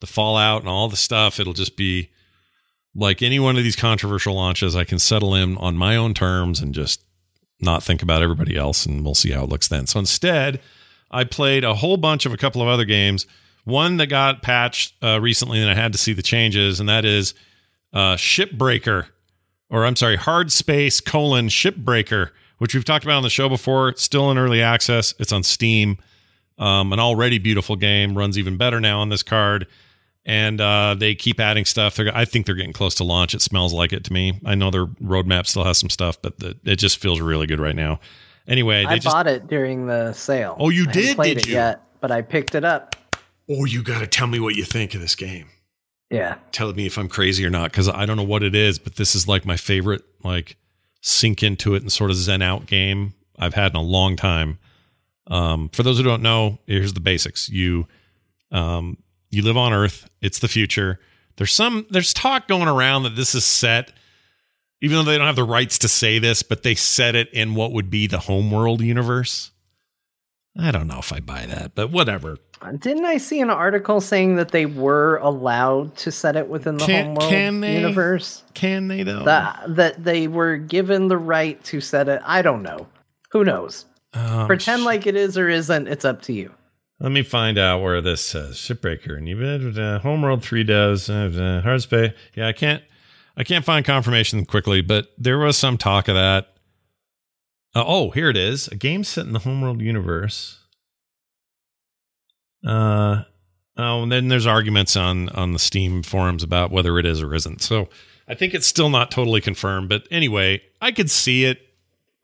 the 0.00 0.08
fallout 0.08 0.62
and 0.62 0.68
all 0.68 0.88
the 0.88 0.96
stuff. 0.96 1.38
It'll 1.38 1.52
just 1.52 1.76
be 1.76 2.10
like 2.96 3.22
any 3.22 3.38
one 3.38 3.56
of 3.56 3.62
these 3.62 3.76
controversial 3.76 4.34
launches. 4.34 4.74
I 4.74 4.82
can 4.82 4.98
settle 4.98 5.36
in 5.36 5.56
on 5.58 5.76
my 5.76 5.94
own 5.94 6.14
terms 6.14 6.58
and 6.58 6.74
just 6.74 7.00
not 7.60 7.84
think 7.84 8.02
about 8.02 8.22
everybody 8.22 8.56
else. 8.56 8.84
And 8.84 9.04
we'll 9.04 9.14
see 9.14 9.30
how 9.30 9.44
it 9.44 9.48
looks 9.48 9.68
then. 9.68 9.86
So 9.86 10.00
instead, 10.00 10.60
I 11.12 11.22
played 11.22 11.62
a 11.62 11.74
whole 11.74 11.96
bunch 11.96 12.26
of 12.26 12.32
a 12.32 12.36
couple 12.36 12.60
of 12.60 12.66
other 12.66 12.84
games. 12.84 13.24
One 13.62 13.98
that 13.98 14.08
got 14.08 14.42
patched 14.42 14.94
uh, 15.00 15.20
recently 15.20 15.60
and 15.60 15.70
I 15.70 15.74
had 15.74 15.92
to 15.92 15.98
see 15.98 16.12
the 16.12 16.22
changes, 16.22 16.80
and 16.80 16.88
that 16.88 17.04
is 17.04 17.34
uh, 17.92 18.16
Shipbreaker 18.16 19.06
or 19.70 19.84
I'm 19.84 19.96
sorry, 19.96 20.16
Hard 20.16 20.52
Space 20.52 21.00
colon 21.00 21.48
Shipbreaker, 21.48 22.30
which 22.58 22.74
we've 22.74 22.84
talked 22.84 23.04
about 23.04 23.16
on 23.16 23.22
the 23.22 23.30
show 23.30 23.48
before. 23.48 23.88
It's 23.88 24.02
still 24.02 24.30
in 24.30 24.38
early 24.38 24.62
access. 24.62 25.14
It's 25.18 25.32
on 25.32 25.42
Steam. 25.42 25.98
Um, 26.56 26.92
an 26.92 27.00
already 27.00 27.38
beautiful 27.38 27.74
game 27.74 28.16
runs 28.16 28.38
even 28.38 28.56
better 28.56 28.80
now 28.80 29.00
on 29.00 29.08
this 29.08 29.24
card, 29.24 29.66
and 30.24 30.60
uh, 30.60 30.94
they 30.96 31.16
keep 31.16 31.40
adding 31.40 31.64
stuff. 31.64 31.96
They're, 31.96 32.16
I 32.16 32.24
think 32.24 32.46
they're 32.46 32.54
getting 32.54 32.72
close 32.72 32.94
to 32.96 33.04
launch. 33.04 33.34
It 33.34 33.42
smells 33.42 33.72
like 33.72 33.92
it 33.92 34.04
to 34.04 34.12
me. 34.12 34.40
I 34.44 34.54
know 34.54 34.70
their 34.70 34.86
roadmap 34.86 35.46
still 35.46 35.64
has 35.64 35.78
some 35.78 35.90
stuff, 35.90 36.22
but 36.22 36.38
the, 36.38 36.56
it 36.64 36.76
just 36.76 36.98
feels 36.98 37.20
really 37.20 37.46
good 37.48 37.58
right 37.58 37.74
now. 37.74 37.98
Anyway, 38.46 38.84
they 38.84 38.92
I 38.92 38.94
just 38.98 39.12
bought 39.12 39.26
it 39.26 39.48
during 39.48 39.86
the 39.86 40.12
sale. 40.12 40.54
Oh, 40.60 40.68
you 40.68 40.86
I 40.88 40.92
did, 40.92 41.16
played 41.16 41.38
did 41.38 41.46
it 41.46 41.48
you? 41.48 41.54
Yet, 41.54 41.82
but 42.00 42.12
I 42.12 42.22
picked 42.22 42.54
it 42.54 42.64
up. 42.64 42.94
oh, 43.50 43.64
you 43.64 43.82
got 43.82 43.98
to 44.00 44.06
tell 44.06 44.26
me 44.28 44.38
what 44.38 44.54
you 44.54 44.64
think 44.64 44.94
of 44.94 45.00
this 45.00 45.16
game. 45.16 45.48
Yeah. 46.14 46.36
tell 46.52 46.72
me 46.72 46.86
if 46.86 46.96
I'm 46.96 47.08
crazy 47.08 47.44
or 47.44 47.50
not 47.50 47.70
because 47.70 47.88
I 47.88 48.06
don't 48.06 48.16
know 48.16 48.22
what 48.22 48.42
it 48.42 48.54
is, 48.54 48.78
but 48.78 48.96
this 48.96 49.14
is 49.14 49.26
like 49.26 49.44
my 49.44 49.56
favorite, 49.56 50.02
like 50.22 50.56
sink 51.00 51.42
into 51.42 51.74
it 51.74 51.82
and 51.82 51.90
sort 51.90 52.10
of 52.10 52.16
zen 52.16 52.40
out 52.40 52.66
game 52.66 53.14
I've 53.38 53.54
had 53.54 53.72
in 53.72 53.76
a 53.76 53.82
long 53.82 54.16
time. 54.16 54.58
Um, 55.26 55.70
for 55.70 55.82
those 55.82 55.98
who 55.98 56.04
don't 56.04 56.22
know, 56.22 56.58
here's 56.66 56.92
the 56.92 57.00
basics. 57.00 57.48
You, 57.48 57.88
um, 58.52 58.98
you 59.30 59.42
live 59.42 59.56
on 59.56 59.72
Earth. 59.72 60.08
It's 60.20 60.38
the 60.38 60.48
future. 60.48 61.00
There's 61.36 61.52
some 61.52 61.86
there's 61.90 62.14
talk 62.14 62.46
going 62.46 62.68
around 62.68 63.02
that 63.02 63.16
this 63.16 63.34
is 63.34 63.44
set, 63.44 63.92
even 64.80 64.96
though 64.98 65.10
they 65.10 65.18
don't 65.18 65.26
have 65.26 65.34
the 65.34 65.42
rights 65.42 65.78
to 65.80 65.88
say 65.88 66.20
this, 66.20 66.44
but 66.44 66.62
they 66.62 66.76
set 66.76 67.16
it 67.16 67.28
in 67.32 67.54
what 67.54 67.72
would 67.72 67.90
be 67.90 68.06
the 68.06 68.20
homeworld 68.20 68.80
universe. 68.80 69.50
I 70.56 70.70
don't 70.70 70.86
know 70.86 71.00
if 71.00 71.12
I 71.12 71.18
buy 71.18 71.46
that, 71.46 71.74
but 71.74 71.90
whatever. 71.90 72.38
Didn't 72.72 73.04
I 73.04 73.18
see 73.18 73.40
an 73.40 73.50
article 73.50 74.00
saying 74.00 74.36
that 74.36 74.50
they 74.50 74.66
were 74.66 75.16
allowed 75.18 75.96
to 75.98 76.10
set 76.10 76.36
it 76.36 76.48
within 76.48 76.76
the 76.78 76.86
Can- 76.86 77.04
homeworld 77.06 77.30
can 77.30 77.60
they? 77.60 77.74
universe? 77.80 78.42
Can 78.54 78.88
they 78.88 79.02
though? 79.02 79.24
That 79.24 79.76
that 79.76 80.04
they 80.04 80.28
were 80.28 80.56
given 80.56 81.08
the 81.08 81.18
right 81.18 81.62
to 81.64 81.80
set 81.80 82.08
it. 82.08 82.20
I 82.24 82.42
don't 82.42 82.62
know. 82.62 82.86
Who 83.30 83.44
knows? 83.44 83.86
Um, 84.12 84.46
Pretend 84.46 84.84
like 84.84 85.06
it 85.06 85.16
is 85.16 85.36
or 85.36 85.48
isn't. 85.48 85.88
It's 85.88 86.04
up 86.04 86.22
to 86.22 86.32
you. 86.32 86.52
Let 87.00 87.10
me 87.12 87.22
find 87.22 87.58
out 87.58 87.82
where 87.82 88.00
this 88.00 88.20
says 88.20 88.56
shipbreaker 88.56 89.16
and 89.16 89.28
you 89.28 89.38
uh, 89.42 89.98
homeworld 89.98 90.42
three 90.44 90.62
does 90.64 91.10
uh, 91.10 91.60
hard 91.64 91.82
space. 91.82 92.12
Yeah, 92.34 92.48
I 92.48 92.52
can't 92.52 92.82
I 93.36 93.44
can't 93.44 93.64
find 93.64 93.84
confirmation 93.84 94.46
quickly, 94.46 94.80
but 94.80 95.08
there 95.18 95.38
was 95.38 95.56
some 95.58 95.76
talk 95.76 96.08
of 96.08 96.14
that. 96.14 96.54
Uh, 97.74 97.82
oh, 97.84 98.10
here 98.10 98.30
it 98.30 98.36
is. 98.36 98.68
A 98.68 98.76
game 98.76 99.02
set 99.02 99.26
in 99.26 99.32
the 99.32 99.40
homeworld 99.40 99.80
universe. 99.80 100.60
Uh 102.64 103.24
oh, 103.76 104.02
and 104.02 104.12
then 104.12 104.28
there's 104.28 104.46
arguments 104.46 104.96
on 104.96 105.28
on 105.30 105.52
the 105.52 105.58
Steam 105.58 106.02
forums 106.02 106.42
about 106.42 106.70
whether 106.70 106.98
it 106.98 107.06
is 107.06 107.22
or 107.22 107.34
isn't. 107.34 107.62
So 107.62 107.88
I 108.26 108.34
think 108.34 108.54
it's 108.54 108.66
still 108.66 108.88
not 108.88 109.10
totally 109.10 109.40
confirmed, 109.40 109.88
but 109.88 110.06
anyway, 110.10 110.62
I 110.80 110.92
could 110.92 111.10
see 111.10 111.44
it. 111.44 111.60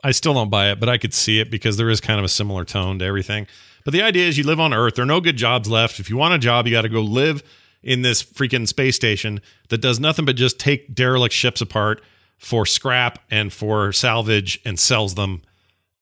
I 0.02 0.12
still 0.12 0.32
don't 0.32 0.48
buy 0.48 0.70
it, 0.70 0.80
but 0.80 0.88
I 0.88 0.96
could 0.96 1.12
see 1.12 1.40
it 1.40 1.50
because 1.50 1.76
there 1.76 1.90
is 1.90 2.00
kind 2.00 2.18
of 2.18 2.24
a 2.24 2.28
similar 2.28 2.64
tone 2.64 2.98
to 3.00 3.04
everything. 3.04 3.46
But 3.84 3.92
the 3.92 4.02
idea 4.02 4.26
is 4.26 4.38
you 4.38 4.44
live 4.44 4.60
on 4.60 4.72
Earth. 4.72 4.94
There 4.94 5.02
are 5.02 5.06
no 5.06 5.20
good 5.20 5.36
jobs 5.36 5.68
left. 5.68 6.00
If 6.00 6.08
you 6.08 6.16
want 6.16 6.34
a 6.34 6.38
job, 6.38 6.66
you 6.66 6.72
got 6.72 6.82
to 6.82 6.88
go 6.88 7.02
live 7.02 7.42
in 7.82 8.02
this 8.02 8.22
freaking 8.22 8.66
space 8.66 8.96
station 8.96 9.40
that 9.68 9.80
does 9.80 10.00
nothing 10.00 10.24
but 10.24 10.36
just 10.36 10.58
take 10.58 10.94
derelict 10.94 11.34
ships 11.34 11.60
apart 11.60 12.02
for 12.38 12.64
scrap 12.64 13.18
and 13.30 13.52
for 13.52 13.92
salvage 13.92 14.60
and 14.64 14.78
sells 14.78 15.14
them 15.14 15.42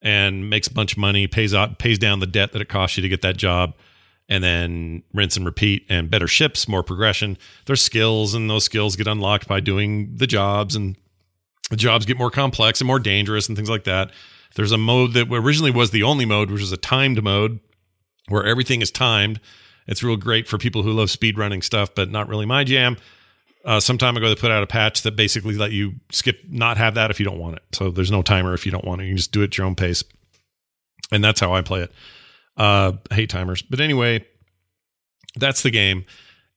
and 0.01 0.49
makes 0.49 0.69
a 0.69 0.73
bunch 0.73 0.93
of 0.93 0.99
money, 0.99 1.27
pays 1.27 1.53
out 1.53 1.79
pays 1.79 1.99
down 1.99 2.21
the 2.21 2.27
debt 2.27 2.53
that 2.53 2.63
it 2.63 2.69
costs 2.69 2.97
you 2.97 3.03
to 3.03 3.09
get 3.09 3.23
that 3.23 3.37
job 3.37 3.75
and 4.29 4.45
then 4.45 5.03
rinse 5.15 5.37
and 5.37 5.47
repeat 5.47 5.87
and 5.89 6.11
better 6.11 6.29
ships, 6.29 6.69
more 6.69 6.83
progression. 6.83 7.39
There's 7.67 7.83
skills, 7.83 8.35
and 8.35 8.51
those 8.51 8.65
skills 8.65 8.97
get 8.97 9.07
unlocked 9.07 9.49
by 9.49 9.61
doing 9.61 10.17
the 10.17 10.27
jobs, 10.27 10.77
and 10.77 10.97
the 11.71 11.77
jobs 11.77 12.07
get 12.07 12.19
more 12.19 12.31
complex 12.31 12.81
and 12.81 12.87
more 12.87 12.99
dangerous 12.99 13.49
and 13.49 13.57
things 13.57 13.71
like 13.71 13.85
that. 13.85 14.11
There's 14.55 14.73
a 14.73 14.79
mode 14.79 15.13
that 15.15 15.29
originally 15.31 15.71
was 15.71 15.91
the 15.91 16.03
only 16.03 16.25
mode, 16.25 16.51
which 16.51 16.63
is 16.63 16.73
a 16.73 16.77
timed 16.77 17.23
mode 17.23 17.61
where 18.29 18.45
everything 18.45 18.83
is 18.83 18.91
timed. 18.91 19.41
It's 19.87 20.03
real 20.03 20.17
great 20.17 20.47
for 20.47 20.59
people 20.59 20.83
who 20.83 20.93
love 20.93 21.11
speed 21.11 21.39
running 21.39 21.63
stuff, 21.63 21.95
but 21.95 22.11
not 22.11 22.29
really 22.29 22.47
my 22.47 22.65
jam. 22.65 22.97
Uh, 23.65 23.81
some 23.81 23.99
time 23.99 24.17
ago, 24.17 24.29
they 24.29 24.35
put 24.35 24.51
out 24.51 24.63
a 24.63 24.67
patch 24.67 25.03
that 25.03 25.17
basically 25.17 25.55
let 25.55 25.73
you 25.73 25.95
skip, 26.11 26.41
not 26.49 26.77
have 26.77 26.95
that 26.95 27.11
if 27.11 27.19
you 27.19 27.25
don't 27.25 27.39
want 27.39 27.57
it. 27.57 27.63
So 27.73 27.91
there's 27.91 28.11
no 28.11 28.23
timer 28.23 28.55
if 28.55 28.65
you 28.65 28.73
don't 28.73 28.85
want 28.85 29.01
it. 29.01 29.05
You 29.05 29.11
can 29.11 29.17
just 29.17 29.33
do 29.33 29.41
it 29.43 29.45
at 29.45 29.59
your 29.59 29.67
own 29.67 29.75
pace. 29.75 30.05
And 31.11 31.25
that's 31.25 31.41
how 31.41 31.55
I 31.55 31.63
play 31.63 31.81
it. 31.81 31.93
Uh, 32.59 32.93
I 33.11 33.15
hate 33.15 33.31
timers, 33.31 33.63
but 33.63 33.81
anyway, 33.81 34.27
that's 35.37 35.63
the 35.63 35.71
game. 35.71 36.05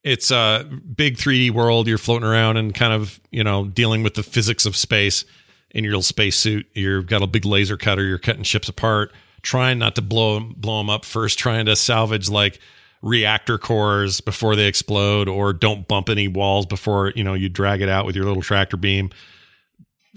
It's 0.04 0.32
a 0.32 0.68
big 0.96 1.18
3D 1.18 1.52
world. 1.52 1.88
You're 1.88 2.00
floating 2.00 2.28
around 2.28 2.58
and 2.58 2.74
kind 2.74 2.92
of 2.92 3.20
you 3.30 3.44
know 3.44 3.66
dealing 3.66 4.02
with 4.02 4.16
the 4.16 4.24
physics 4.24 4.66
of 4.66 4.76
space 4.76 5.26
in 5.70 5.84
your 5.84 5.92
little 5.92 6.02
space 6.02 6.38
suit. 6.38 6.66
You've 6.74 7.06
got 7.06 7.22
a 7.22 7.28
big 7.28 7.46
laser 7.46 7.78
cutter. 7.78 8.04
You're 8.04 8.18
cutting 8.18 8.44
ships 8.44 8.68
apart, 8.68 9.14
trying 9.44 9.78
not 9.78 9.96
to 9.96 10.02
blow 10.02 10.40
blow 10.40 10.80
them 10.80 10.90
up 10.90 11.06
first. 11.06 11.38
Trying 11.38 11.68
to 11.68 11.76
salvage 11.76 12.30
like 12.30 12.60
reactor 13.04 13.60
cores 13.60 14.22
before 14.22 14.56
they 14.56 14.66
explode, 14.66 15.28
or 15.30 15.54
don't 15.54 15.88
bump 15.88 16.10
any 16.10 16.28
walls 16.28 16.66
before 16.66 17.14
you 17.16 17.24
know 17.24 17.36
you 17.36 17.48
drag 17.48 17.82
it 17.82 17.90
out 17.90 18.08
with 18.08 18.16
your 18.16 18.26
little 18.26 18.42
tractor 18.42 18.78
beam. 18.78 19.12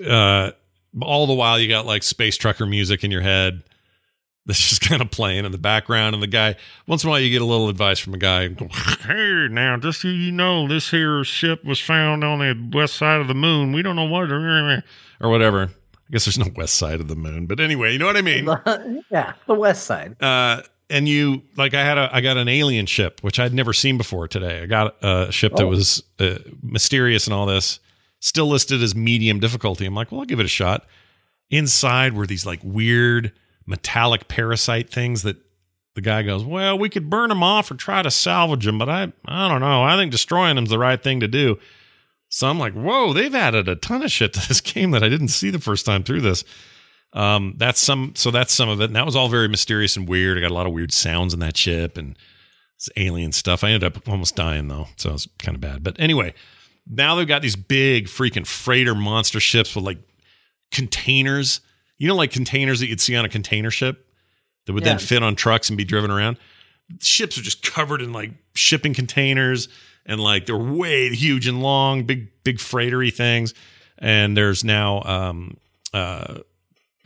Uh, 0.05 0.51
all 1.03 1.27
the 1.27 1.35
while 1.35 1.59
you 1.59 1.69
got 1.69 1.85
like 1.85 2.03
space 2.03 2.39
trucker 2.39 2.65
music 2.65 3.05
in 3.05 3.11
your 3.11 3.21
head 3.21 3.63
that's 4.47 4.59
just 4.59 4.83
kind 4.83 5.01
of 5.01 5.11
playing 5.11 5.47
in 5.47 5.53
the 5.53 5.59
background. 5.59 6.15
And 6.15 6.23
the 6.23 6.29
guy, 6.29 6.57
once 6.87 7.03
in 7.03 7.09
a 7.09 7.11
while, 7.11 7.21
you 7.21 7.31
get 7.31 7.41
a 7.41 7.47
little 7.47 7.71
advice 7.71 7.99
from 7.99 8.15
a 8.15 8.19
guy. 8.19 8.49
Hey, 9.05 9.49
now, 9.51 9.77
just 9.77 10.01
so 10.01 10.09
you 10.09 10.33
know, 10.33 10.67
this 10.67 10.91
here 10.91 11.23
ship 11.25 11.63
was 11.65 11.79
found 11.79 12.25
on 12.25 12.39
the 12.39 12.71
west 12.77 12.97
side 12.97 13.21
of 13.21 13.29
the 13.29 13.35
moon. 13.35 13.73
We 13.73 13.83
don't 13.83 13.97
know 13.97 14.07
what, 14.07 14.31
or 15.21 15.31
whatever. 15.31 15.65
I 15.65 16.13
guess 16.13 16.25
there's 16.25 16.39
no 16.39 16.51
west 16.57 16.75
side 16.75 17.01
of 17.01 17.09
the 17.09 17.17
moon, 17.17 17.47
but 17.47 17.61
anyway, 17.61 17.93
you 17.93 17.99
know 17.99 18.07
what 18.07 18.17
I 18.17 18.23
mean? 18.23 18.47
yeah, 19.11 19.35
the 19.47 19.55
west 19.55 19.85
side. 19.85 20.23
Uh, 20.23 20.63
and 20.91 21.09
you 21.09 21.43
like 21.57 21.75
I 21.75 21.83
had 21.83 21.99
a 21.99 22.09
I 22.15 22.21
got 22.21 22.37
an 22.37 22.49
alien 22.49 22.87
ship 22.87 23.21
which 23.23 23.41
I'd 23.41 23.55
never 23.55 23.73
seen 23.73 23.97
before 23.97 24.29
today. 24.29 24.63
I 24.63 24.67
got 24.67 24.97
a 25.03 25.33
ship 25.33 25.53
oh. 25.55 25.59
that 25.59 25.67
was 25.67 26.03
uh, 26.19 26.37
mysterious 26.63 27.27
and 27.27 27.35
all 27.35 27.47
this, 27.47 27.81
still 28.21 28.47
listed 28.47 28.83
as 28.83 28.95
medium 28.95 29.41
difficulty. 29.41 29.87
I'm 29.87 29.95
like, 29.95 30.13
well, 30.13 30.21
I'll 30.21 30.27
give 30.27 30.41
it 30.41 30.47
a 30.47 30.49
shot. 30.49 30.87
Inside 31.51 32.15
were 32.15 32.27
these 32.27 32.47
like 32.47 32.61
weird 32.63 33.33
metallic 33.67 34.29
parasite 34.29 34.91
things 34.91 35.23
that 35.23 35.37
the 35.95 36.01
guy 36.01 36.23
goes, 36.23 36.45
well, 36.45 36.79
we 36.79 36.89
could 36.89 37.09
burn 37.09 37.29
them 37.29 37.43
off 37.43 37.71
or 37.71 37.75
try 37.75 38.03
to 38.03 38.11
salvage 38.11 38.65
them, 38.65 38.79
but 38.79 38.89
I, 38.89 39.13
I 39.27 39.49
don't 39.49 39.61
know. 39.61 39.83
I 39.83 39.97
think 39.97 40.11
destroying 40.11 40.57
them's 40.57 40.71
the 40.71 40.79
right 40.79 41.01
thing 41.01 41.21
to 41.21 41.29
do. 41.29 41.59
So 42.29 42.49
I'm 42.49 42.59
like, 42.59 42.73
whoa, 42.73 43.13
they've 43.13 43.35
added 43.35 43.69
a 43.69 43.77
ton 43.77 44.03
of 44.03 44.11
shit 44.11 44.33
to 44.33 44.49
this 44.49 44.61
game 44.63 44.91
that 44.91 45.05
I 45.05 45.09
didn't 45.09 45.29
see 45.29 45.51
the 45.51 45.61
first 45.61 45.87
time 45.87 46.03
through 46.03 46.23
this. 46.23 46.45
Um, 47.13 47.55
that's 47.59 47.79
some, 47.79 48.13
so 48.17 48.33
that's 48.33 48.53
some 48.53 48.69
of 48.69 48.81
it. 48.81 48.87
And 48.87 48.97
that 48.97 49.07
was 49.07 49.15
all 49.15 49.29
very 49.29 49.49
mysterious 49.49 49.97
and 49.97 50.09
weird. 50.09 50.37
I 50.37 50.41
got 50.41 50.51
a 50.51 50.55
lot 50.55 50.67
of 50.67 50.73
weird 50.73 50.93
sounds 50.93 51.33
in 51.33 51.39
that 51.41 51.57
ship 51.57 51.97
and 51.97 52.19
alien 52.97 53.31
stuff. 53.31 53.63
I 53.63 53.71
ended 53.71 53.97
up 53.97 54.09
almost 54.09 54.35
dying 54.35 54.67
though, 54.67 54.89
so 54.97 55.15
it's 55.15 55.29
kind 55.39 55.55
of 55.55 55.61
bad. 55.61 55.85
But 55.85 55.99
anyway, 56.01 56.35
now 56.89 57.15
they've 57.15 57.27
got 57.27 57.41
these 57.41 57.57
big 57.57 58.07
freaking 58.07 58.47
freighter 58.47 58.97
monster 58.97 59.39
ships 59.41 59.75
with 59.75 59.85
like 59.85 59.99
containers 60.73 61.61
you 61.99 62.09
know, 62.09 62.15
like 62.15 62.31
containers 62.31 62.81
that 62.81 62.89
you'd 62.89 63.01
see 63.01 63.17
on 63.17 63.25
a 63.25 63.29
container 63.29 63.71
ship 63.71 64.07
that 64.67 64.73
would 64.73 64.85
yeah. 64.85 64.91
then 64.91 64.99
fit 64.99 65.23
on 65.23 65.37
trucks 65.37 65.69
and 65.69 65.77
be 65.77 65.85
driven 65.85 66.11
around. 66.11 66.39
Ships 67.01 67.39
are 67.39 67.43
just 67.43 67.63
covered 67.63 68.03
in 68.03 68.13
like 68.13 68.33
shipping 68.55 68.95
containers 68.95 69.69
and 70.07 70.21
like 70.21 70.47
they're 70.47 70.57
way 70.57 71.09
huge 71.15 71.47
and 71.47 71.63
long, 71.63 72.05
big, 72.05 72.29
big 72.43 72.59
freightery 72.59 73.13
things. 73.13 73.55
And 73.99 74.37
there's 74.37 74.65
now, 74.65 75.03
um, 75.03 75.57
uh, 75.93 76.41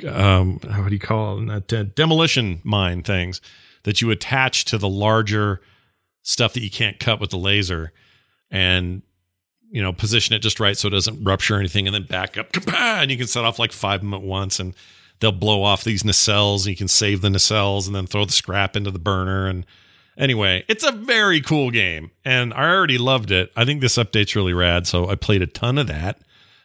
um, 0.06 0.58
what 0.60 0.88
do 0.88 0.94
you 0.94 1.00
call 1.00 1.36
them? 1.36 1.46
That 1.46 1.72
uh, 1.72 1.82
demolition 1.82 2.60
mine 2.64 3.02
things 3.02 3.40
that 3.84 4.00
you 4.00 4.10
attach 4.10 4.64
to 4.66 4.78
the 4.78 4.88
larger 4.88 5.60
stuff 6.22 6.54
that 6.54 6.62
you 6.62 6.70
can't 6.70 6.98
cut 6.98 7.20
with 7.20 7.30
the 7.30 7.38
laser. 7.38 7.92
And 8.50 9.02
you 9.70 9.82
know, 9.82 9.92
position 9.92 10.34
it 10.34 10.40
just 10.40 10.60
right 10.60 10.76
so 10.76 10.88
it 10.88 10.92
doesn't 10.92 11.24
rupture 11.24 11.58
anything, 11.58 11.86
and 11.86 11.94
then 11.94 12.04
back 12.04 12.36
up, 12.38 12.48
and 12.74 13.10
you 13.10 13.16
can 13.16 13.26
set 13.26 13.44
off 13.44 13.58
like 13.58 13.72
five 13.72 13.96
of 13.96 14.00
them 14.02 14.14
at 14.14 14.22
once, 14.22 14.58
and 14.60 14.74
they'll 15.20 15.32
blow 15.32 15.62
off 15.62 15.84
these 15.84 16.02
nacelles. 16.02 16.58
And 16.58 16.66
you 16.68 16.76
can 16.76 16.88
save 16.88 17.20
the 17.20 17.28
nacelles, 17.28 17.86
and 17.86 17.94
then 17.94 18.06
throw 18.06 18.24
the 18.24 18.32
scrap 18.32 18.76
into 18.76 18.90
the 18.90 18.98
burner. 18.98 19.46
And 19.46 19.66
anyway, 20.16 20.64
it's 20.68 20.84
a 20.84 20.92
very 20.92 21.40
cool 21.40 21.70
game, 21.70 22.10
and 22.24 22.54
I 22.54 22.68
already 22.68 22.98
loved 22.98 23.30
it. 23.30 23.52
I 23.56 23.64
think 23.64 23.80
this 23.80 23.96
update's 23.96 24.34
really 24.36 24.54
rad, 24.54 24.86
so 24.86 25.08
I 25.08 25.14
played 25.14 25.42
a 25.42 25.46
ton 25.46 25.78
of 25.78 25.86
that. 25.88 26.20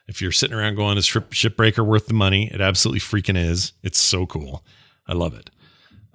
If 0.07 0.21
you're 0.21 0.31
sitting 0.31 0.57
around 0.57 0.75
going, 0.75 0.97
"Is 0.97 1.05
Ship 1.05 1.29
Shipbreaker 1.31 1.85
worth 1.85 2.07
the 2.07 2.13
money?" 2.13 2.49
It 2.53 2.61
absolutely 2.61 2.99
freaking 2.99 3.37
is. 3.37 3.73
It's 3.83 3.99
so 3.99 4.25
cool. 4.25 4.65
I 5.07 5.13
love 5.13 5.33
it. 5.33 5.49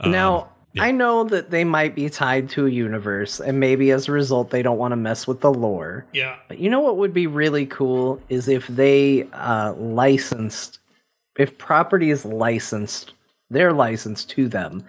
Now, 0.05 0.41
um, 0.41 0.49
yeah. 0.75 0.85
I 0.85 0.91
know 0.91 1.25
that 1.25 1.51
they 1.51 1.65
might 1.65 1.95
be 1.95 2.09
tied 2.11 2.49
to 2.51 2.67
a 2.67 2.71
universe, 2.71 3.41
and 3.41 3.59
maybe 3.59 3.91
as 3.91 4.09
a 4.09 4.13
result, 4.13 4.51
they 4.51 4.63
don't 4.63 4.79
want 4.79 4.93
to 4.93 4.97
mess 4.97 5.27
with 5.27 5.41
the 5.41 5.53
lore. 5.53 6.05
Yeah. 6.13 6.37
But 6.49 6.59
you 6.59 6.69
know 6.69 6.81
what 6.81 6.99
would 6.99 7.15
be 7.15 7.27
really 7.27 7.67
cool 7.67 8.21
is 8.29 8.49
if 8.49 8.67
they 8.69 9.29
uh, 9.33 9.73
licensed, 9.75 10.79
if 11.39 11.57
property 11.57 12.11
is 12.11 12.25
licensed, 12.25 13.15
they're 13.51 13.73
licensed 13.73 14.29
to 14.31 14.47
them, 14.49 14.85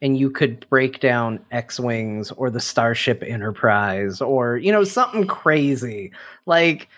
and 0.00 0.16
you 0.16 0.30
could 0.30 0.64
break 0.70 1.00
down 1.00 1.40
X 1.50 1.80
Wings 1.80 2.30
or 2.32 2.50
the 2.50 2.60
Starship 2.60 3.22
Enterprise 3.22 4.20
or, 4.20 4.58
you 4.58 4.70
know, 4.70 4.84
something 4.84 5.26
crazy. 5.26 6.12
Like, 6.44 6.88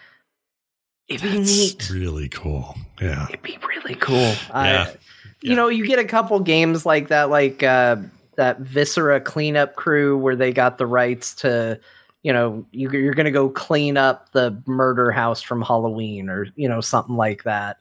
it'd 1.08 1.22
be 1.22 1.38
neat. 1.38 1.88
really 1.90 2.28
cool. 2.28 2.76
Yeah. 3.00 3.26
It'd 3.28 3.42
be 3.42 3.58
really 3.66 3.94
cool. 3.94 4.34
Yeah. 4.50 4.88
Uh, 4.90 4.92
you 5.40 5.54
know, 5.54 5.68
you 5.68 5.86
get 5.86 6.00
a 6.00 6.04
couple 6.04 6.38
games 6.40 6.84
like 6.84 7.08
that, 7.08 7.30
like 7.30 7.62
uh, 7.62 7.96
that 8.38 8.60
Viscera 8.60 9.20
cleanup 9.20 9.74
crew 9.74 10.16
where 10.16 10.36
they 10.36 10.52
got 10.52 10.78
the 10.78 10.86
rights 10.86 11.34
to, 11.34 11.78
you 12.22 12.32
know, 12.32 12.64
you, 12.70 12.88
you're 12.90 13.12
going 13.12 13.26
to 13.26 13.32
go 13.32 13.50
clean 13.50 13.96
up 13.96 14.30
the 14.30 14.56
murder 14.64 15.10
house 15.10 15.42
from 15.42 15.60
Halloween 15.60 16.30
or 16.30 16.46
you 16.54 16.68
know 16.68 16.80
something 16.80 17.16
like 17.16 17.42
that. 17.42 17.78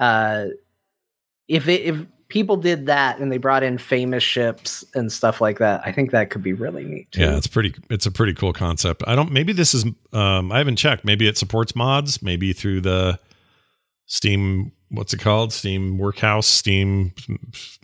Uh, 0.00 0.46
if 1.46 1.68
it, 1.68 1.82
if 1.82 2.04
people 2.28 2.56
did 2.56 2.86
that 2.86 3.20
and 3.20 3.30
they 3.30 3.38
brought 3.38 3.62
in 3.62 3.78
famous 3.78 4.24
ships 4.24 4.84
and 4.94 5.12
stuff 5.12 5.40
like 5.40 5.58
that, 5.58 5.80
I 5.84 5.92
think 5.92 6.10
that 6.10 6.30
could 6.30 6.42
be 6.42 6.52
really 6.52 6.82
neat. 6.82 7.12
Too. 7.12 7.20
Yeah, 7.20 7.36
it's 7.36 7.46
pretty. 7.46 7.72
It's 7.88 8.04
a 8.04 8.10
pretty 8.10 8.34
cool 8.34 8.52
concept. 8.52 9.04
I 9.06 9.14
don't. 9.14 9.30
Maybe 9.30 9.52
this 9.52 9.72
is. 9.72 9.84
Um, 10.12 10.50
I 10.50 10.58
haven't 10.58 10.76
checked. 10.76 11.04
Maybe 11.04 11.28
it 11.28 11.38
supports 11.38 11.76
mods. 11.76 12.22
Maybe 12.22 12.52
through 12.52 12.80
the 12.80 13.20
Steam. 14.06 14.72
What's 14.88 15.14
it 15.14 15.20
called? 15.20 15.52
Steam 15.52 15.96
Workhouse. 15.96 16.48
Steam 16.48 17.14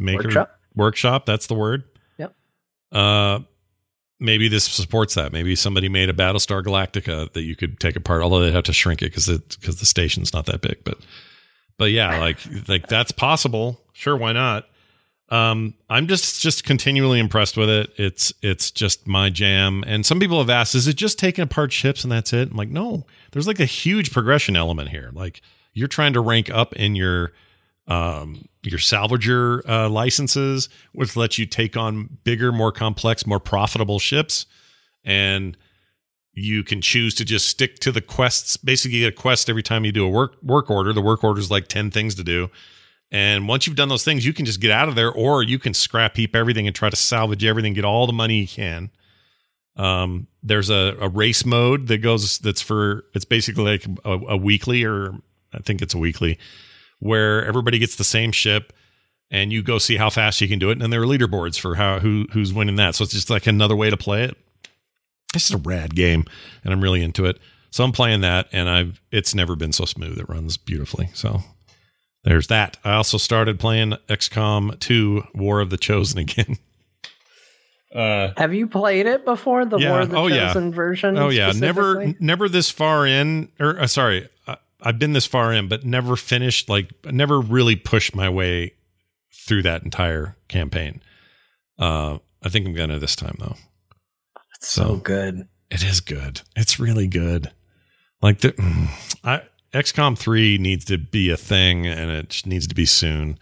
Maker 0.00 0.24
Workshop. 0.24 0.60
Workshop. 0.74 1.26
That's 1.26 1.46
the 1.46 1.54
word. 1.54 1.84
Uh, 2.92 3.40
maybe 4.20 4.48
this 4.48 4.64
supports 4.64 5.14
that. 5.14 5.32
Maybe 5.32 5.54
somebody 5.54 5.88
made 5.88 6.08
a 6.08 6.14
Battlestar 6.14 6.62
Galactica 6.62 7.32
that 7.32 7.42
you 7.42 7.56
could 7.56 7.78
take 7.80 7.96
apart, 7.96 8.22
although 8.22 8.40
they'd 8.40 8.54
have 8.54 8.64
to 8.64 8.72
shrink 8.72 9.02
it 9.02 9.14
because 9.14 9.26
because 9.26 9.80
the 9.80 9.86
station's 9.86 10.32
not 10.32 10.46
that 10.46 10.60
big. 10.60 10.78
But 10.84 10.98
but 11.76 11.90
yeah, 11.90 12.18
like 12.18 12.38
like 12.68 12.88
that's 12.88 13.12
possible. 13.12 13.80
Sure, 13.92 14.16
why 14.16 14.32
not? 14.32 14.66
Um, 15.30 15.74
I'm 15.90 16.06
just 16.06 16.40
just 16.40 16.64
continually 16.64 17.18
impressed 17.18 17.56
with 17.56 17.68
it. 17.68 17.90
It's 17.96 18.32
it's 18.42 18.70
just 18.70 19.06
my 19.06 19.28
jam. 19.30 19.84
And 19.86 20.04
some 20.06 20.20
people 20.20 20.38
have 20.38 20.50
asked, 20.50 20.74
is 20.74 20.88
it 20.88 20.96
just 20.96 21.18
taking 21.18 21.42
apart 21.42 21.72
ships 21.72 22.02
and 22.02 22.10
that's 22.10 22.32
it? 22.32 22.50
I'm 22.50 22.56
like, 22.56 22.70
no. 22.70 23.04
There's 23.32 23.46
like 23.46 23.60
a 23.60 23.66
huge 23.66 24.10
progression 24.10 24.56
element 24.56 24.88
here. 24.88 25.10
Like 25.12 25.42
you're 25.74 25.88
trying 25.88 26.14
to 26.14 26.20
rank 26.20 26.50
up 26.50 26.72
in 26.74 26.96
your 26.96 27.32
um, 27.88 28.46
your 28.62 28.78
salvager 28.78 29.66
uh, 29.68 29.88
licenses, 29.88 30.68
which 30.92 31.16
lets 31.16 31.38
you 31.38 31.46
take 31.46 31.76
on 31.76 32.18
bigger, 32.22 32.52
more 32.52 32.70
complex, 32.70 33.26
more 33.26 33.40
profitable 33.40 33.98
ships, 33.98 34.46
and 35.04 35.56
you 36.34 36.62
can 36.62 36.80
choose 36.80 37.14
to 37.14 37.24
just 37.24 37.48
stick 37.48 37.78
to 37.80 37.90
the 37.90 38.00
quests. 38.00 38.56
Basically, 38.56 38.98
you 38.98 39.06
get 39.06 39.18
a 39.18 39.20
quest 39.20 39.48
every 39.48 39.62
time 39.62 39.84
you 39.84 39.92
do 39.92 40.04
a 40.04 40.08
work 40.08 40.36
work 40.42 40.70
order. 40.70 40.92
The 40.92 41.00
work 41.00 41.24
order 41.24 41.40
is 41.40 41.50
like 41.50 41.68
ten 41.68 41.90
things 41.90 42.14
to 42.16 42.24
do, 42.24 42.50
and 43.10 43.48
once 43.48 43.66
you've 43.66 43.76
done 43.76 43.88
those 43.88 44.04
things, 44.04 44.26
you 44.26 44.34
can 44.34 44.44
just 44.44 44.60
get 44.60 44.70
out 44.70 44.88
of 44.88 44.94
there, 44.94 45.10
or 45.10 45.42
you 45.42 45.58
can 45.58 45.72
scrap 45.72 46.16
heap 46.16 46.36
everything 46.36 46.66
and 46.66 46.76
try 46.76 46.90
to 46.90 46.96
salvage 46.96 47.44
everything, 47.44 47.72
get 47.72 47.84
all 47.84 48.06
the 48.06 48.12
money 48.12 48.40
you 48.40 48.48
can. 48.48 48.90
Um, 49.76 50.26
there's 50.42 50.70
a, 50.70 50.96
a 51.00 51.08
race 51.08 51.46
mode 51.46 51.86
that 51.86 51.98
goes 51.98 52.38
that's 52.40 52.60
for 52.60 53.04
it's 53.14 53.24
basically 53.24 53.64
like 53.64 53.86
a, 54.04 54.10
a 54.10 54.36
weekly 54.36 54.84
or 54.84 55.14
I 55.54 55.58
think 55.58 55.80
it's 55.80 55.94
a 55.94 55.98
weekly 55.98 56.38
where 56.98 57.44
everybody 57.44 57.78
gets 57.78 57.96
the 57.96 58.04
same 58.04 58.32
ship 58.32 58.72
and 59.30 59.52
you 59.52 59.62
go 59.62 59.78
see 59.78 59.96
how 59.96 60.10
fast 60.10 60.40
you 60.40 60.48
can 60.48 60.58
do 60.58 60.70
it. 60.70 60.72
And 60.72 60.82
then 60.82 60.90
there 60.90 61.02
are 61.02 61.06
leaderboards 61.06 61.58
for 61.58 61.74
how 61.74 61.98
who 61.98 62.26
who's 62.32 62.52
winning 62.52 62.76
that. 62.76 62.94
So 62.94 63.04
it's 63.04 63.12
just 63.12 63.30
like 63.30 63.46
another 63.46 63.76
way 63.76 63.90
to 63.90 63.96
play 63.96 64.24
it. 64.24 64.36
It's 65.34 65.48
just 65.48 65.54
a 65.54 65.68
rad 65.68 65.94
game, 65.94 66.24
and 66.64 66.72
I'm 66.72 66.80
really 66.80 67.02
into 67.02 67.26
it. 67.26 67.38
So 67.70 67.84
I'm 67.84 67.92
playing 67.92 68.22
that, 68.22 68.48
and 68.52 68.68
I've 68.68 69.00
it's 69.12 69.34
never 69.34 69.56
been 69.56 69.72
so 69.72 69.84
smooth. 69.84 70.18
It 70.18 70.28
runs 70.28 70.56
beautifully. 70.56 71.10
So 71.12 71.40
there's 72.24 72.46
that. 72.48 72.78
I 72.84 72.94
also 72.94 73.18
started 73.18 73.60
playing 73.60 73.94
XCOM 74.08 74.78
2 74.80 75.24
War 75.34 75.60
of 75.60 75.70
the 75.70 75.78
Chosen 75.78 76.18
again. 76.18 76.56
Uh, 77.94 78.34
Have 78.36 78.52
you 78.52 78.66
played 78.66 79.06
it 79.06 79.24
before? 79.24 79.64
The 79.64 79.78
yeah. 79.78 79.90
War 79.90 80.00
of 80.00 80.10
the 80.10 80.18
oh, 80.18 80.28
Chosen 80.28 80.68
yeah. 80.68 80.74
version? 80.74 81.16
Oh 81.16 81.30
yeah, 81.30 81.52
never 81.52 82.12
never 82.20 82.46
this 82.46 82.70
far 82.70 83.06
in. 83.06 83.50
Or 83.58 83.80
uh, 83.80 83.86
sorry, 83.86 84.28
I've 84.80 84.98
been 84.98 85.12
this 85.12 85.26
far 85.26 85.52
in, 85.52 85.68
but 85.68 85.84
never 85.84 86.16
finished. 86.16 86.68
Like 86.68 86.92
never 87.04 87.40
really 87.40 87.76
pushed 87.76 88.14
my 88.14 88.28
way 88.28 88.74
through 89.46 89.62
that 89.62 89.82
entire 89.82 90.36
campaign. 90.48 91.00
Uh, 91.78 92.18
I 92.42 92.48
think 92.48 92.66
I'm 92.66 92.74
gonna 92.74 92.98
this 92.98 93.16
time 93.16 93.36
though. 93.38 93.56
It's 94.56 94.68
so, 94.68 94.96
good. 94.96 95.48
It 95.70 95.84
is 95.84 96.00
good. 96.00 96.42
It's 96.56 96.80
really 96.80 97.06
good. 97.06 97.52
Like 98.20 98.40
the 98.40 98.54
I 99.24 99.42
XCOM 99.72 100.16
3 100.16 100.58
needs 100.58 100.84
to 100.86 100.98
be 100.98 101.30
a 101.30 101.36
thing 101.36 101.86
and 101.86 102.10
it 102.10 102.42
needs 102.46 102.66
to 102.66 102.74
be 102.74 102.86
soon. 102.86 103.38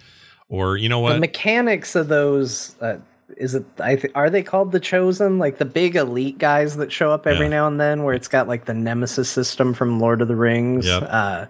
Or 0.49 0.77
you 0.77 0.89
know 0.89 0.99
what? 1.01 1.15
The 1.15 1.21
mechanics 1.21 1.95
of 1.95 2.09
those. 2.09 2.77
Uh, 2.81 2.99
is 3.37 3.55
it? 3.55 3.65
I 3.81 3.97
th- 3.97 4.13
are 4.15 4.31
they 4.31 4.43
called 4.43 4.73
the 4.73 4.81
Chosen? 4.81 5.39
Like 5.39 5.59
the 5.59 5.65
big 5.65 5.97
elite 5.97 6.39
guys 6.39 6.77
that 6.77 6.93
show 6.93 7.11
up 7.11 7.27
every 7.27 7.47
Yeah. 7.47 7.51
now 7.51 7.67
and 7.67 7.81
then, 7.81 8.03
where 8.05 8.15
it's 8.15 8.29
got 8.29 8.49
like 8.49 8.65
the 8.67 8.75
Nemesis 8.75 9.29
system 9.29 9.75
from 9.75 9.99
Lord 10.01 10.23
of 10.23 10.29
the 10.29 10.37
Rings. 10.37 10.87
Yep. 10.87 11.03
Uh, 11.09 11.47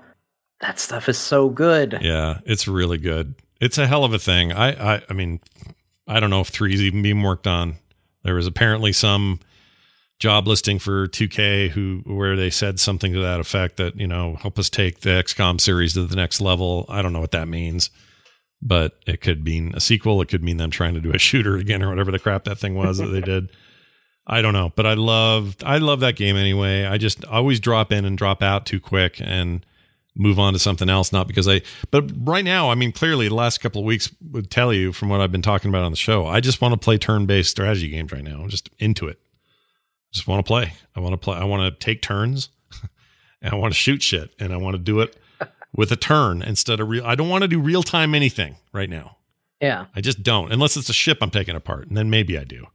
that 0.61 0.79
stuff 0.81 1.09
is 1.09 1.19
so 1.19 1.49
good. 1.51 1.99
yeah, 2.01 2.39
it's 2.47 2.67
really 2.67 2.99
good. 2.99 3.35
It's 3.61 3.79
a 3.79 3.87
hell 3.87 4.05
of 4.05 4.13
a 4.15 4.19
thing. 4.19 4.53
I 4.53 4.97
I 4.97 5.03
I 5.09 5.13
mean, 5.13 5.41
I 6.09 6.21
don't 6.21 6.31
know 6.31 6.41
if 6.41 6.49
three's 6.49 6.83
even 6.83 7.03
being 7.03 7.23
worked 7.23 7.47
on. 7.47 7.77
There 8.23 8.35
was 8.35 8.47
apparently 8.47 8.93
some 8.93 9.41
job 10.19 10.49
listing 10.49 10.79
for 10.79 11.07
2K 11.09 11.69
who 11.71 12.01
where 12.07 12.37
they 12.37 12.49
said 12.51 12.81
something 12.81 13.13
to 13.13 13.21
that 13.21 13.39
effect 13.39 13.77
that, 13.77 14.01
you 14.01 14.07
know, 14.07 14.35
help 14.37 14.59
us 14.59 14.71
take 14.71 15.01
the 15.01 15.11
XCOM 15.11 15.61
series 15.61 15.93
to 15.93 16.05
the 16.07 16.17
next 16.17 16.41
level. 16.41 16.87
I 16.89 17.03
don't 17.03 17.13
know 17.13 17.21
what 17.21 17.33
that 17.33 17.49
means. 17.49 17.91
But 18.63 18.99
it 19.07 19.21
could 19.21 19.45
mean 19.45 19.73
a 19.75 19.81
sequel. 19.81 20.21
It 20.23 20.29
could 20.29 20.43
mean 20.43 20.57
them 20.57 20.71
trying 20.71 20.95
to 20.95 21.01
do 21.01 21.13
a 21.13 21.19
shooter 21.19 21.57
again 21.57 21.83
or 21.83 21.89
whatever 21.89 22.11
the 22.11 22.19
crap 22.19 22.45
that 22.45 22.59
thing 22.59 22.75
was 22.75 22.99
that 22.99 23.07
they 23.07 23.21
did. 23.21 23.51
I 24.27 24.43
don't 24.43 24.55
know, 24.55 24.73
but 24.75 24.87
I 24.87 24.95
love 24.95 25.57
I 25.65 25.79
love 25.79 26.01
that 26.01 26.17
game 26.17 26.37
anyway. 26.37 26.85
I 26.85 26.99
just 26.99 27.25
always 27.27 27.61
drop 27.61 27.93
in 27.93 28.05
and 28.05 28.19
drop 28.19 28.43
out 28.43 28.67
too 28.67 28.81
quick 28.81 29.21
and 29.21 29.65
move 30.17 30.39
on 30.39 30.53
to 30.55 30.59
something 30.59 30.89
else. 30.89 31.13
Not 31.13 31.29
because 31.29 31.47
I, 31.47 31.63
but 31.93 32.11
right 32.27 32.45
now, 32.45 32.71
I 32.71 32.75
mean, 32.75 32.91
clearly 32.91 33.29
the 33.29 33.35
last 33.35 33.59
couple 33.59 33.83
of 33.83 33.85
weeks 33.85 34.11
would 34.33 34.51
tell 34.51 34.73
you 34.73 34.93
from 34.93 35.11
what 35.11 35.21
I've 35.21 35.31
been 35.31 35.43
talking 35.43 35.69
about 35.69 35.85
on 35.85 35.93
the 35.93 35.97
show. 35.97 36.27
I 36.27 36.41
just 36.41 36.61
want 36.61 36.73
to 36.73 36.79
play 36.79 36.99
turn 36.99 37.27
based 37.27 37.51
strategy 37.51 37.89
games 37.89 38.11
right 38.11 38.25
now. 38.25 38.41
I'm 38.41 38.49
just 38.49 38.69
into 38.79 39.07
it. 39.07 39.21
Just 40.13 40.27
want 40.27 40.45
to 40.45 40.49
play. 40.49 40.73
I 40.97 41.01
want 41.01 41.13
to 41.13 41.19
play. 41.19 41.37
I 41.37 41.45
want 41.45 41.63
to 41.63 41.85
take 41.85 42.03
turns, 42.03 42.49
and 43.43 43.53
I 43.53 43.57
want 43.57 43.73
to 43.75 43.79
shoot 43.79 44.03
shit, 44.03 44.35
and 44.41 44.53
I 44.53 44.57
want 44.57 44.75
to 44.75 44.83
do 44.83 45.01
it 45.01 45.17
with 45.77 45.93
a 45.93 45.97
turn 45.97 46.43
instead 46.43 46.81
of 46.81 46.89
real. 46.89 47.05
I 47.05 47.15
don't 47.15 47.29
want 47.29 47.43
to 47.43 47.49
do 47.49 47.61
real 47.61 47.83
time 47.83 48.15
anything 48.15 48.57
right 48.73 48.91
now. 48.91 49.19
Yeah. 49.61 49.87
I 49.95 50.01
just 50.01 50.23
don't, 50.23 50.53
unless 50.53 50.77
it's 50.77 50.89
a 50.89 50.95
ship 50.95 51.19
I'm 51.21 51.31
taking 51.31 51.57
apart, 51.57 51.89
and 51.89 51.97
then 51.97 52.11
maybe 52.11 52.39
I 52.39 52.45
do. 52.45 52.67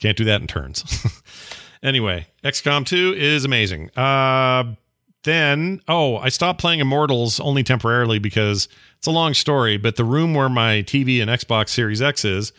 Can't 0.00 0.16
do 0.16 0.24
that 0.24 0.40
in 0.40 0.46
turns. 0.46 0.84
anyway, 1.82 2.26
XCOM 2.44 2.86
2 2.86 3.14
is 3.16 3.44
amazing. 3.44 3.90
Uh, 3.96 4.74
then, 5.24 5.80
oh, 5.88 6.16
I 6.18 6.28
stopped 6.28 6.60
playing 6.60 6.80
Immortals 6.80 7.40
only 7.40 7.64
temporarily 7.64 8.20
because 8.20 8.68
it's 8.98 9.08
a 9.08 9.12
long 9.12 9.34
story, 9.34 9.76
but 9.76 9.96
the 9.96 10.04
room 10.04 10.34
where 10.34 10.48
my 10.48 10.84
TV 10.86 11.20
and 11.20 11.30
Xbox 11.30 11.70
Series 11.70 12.00
X 12.00 12.24
is 12.24 12.52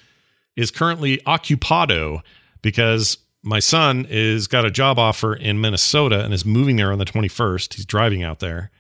is 0.56 0.72
currently 0.72 1.18
occupado 1.20 2.22
because 2.62 3.18
my 3.42 3.60
son 3.60 4.06
is 4.10 4.48
got 4.48 4.66
a 4.66 4.72
job 4.72 5.00
offer 5.00 5.34
in 5.34 5.62
Minnesota 5.62 6.24
and 6.24 6.34
is 6.34 6.46
moving 6.46 6.76
there 6.76 6.92
on 6.92 6.98
the 6.98 7.06
21st. 7.06 7.76
He's 7.76 7.86
driving 7.86 8.24
out 8.24 8.40
there. 8.40 8.72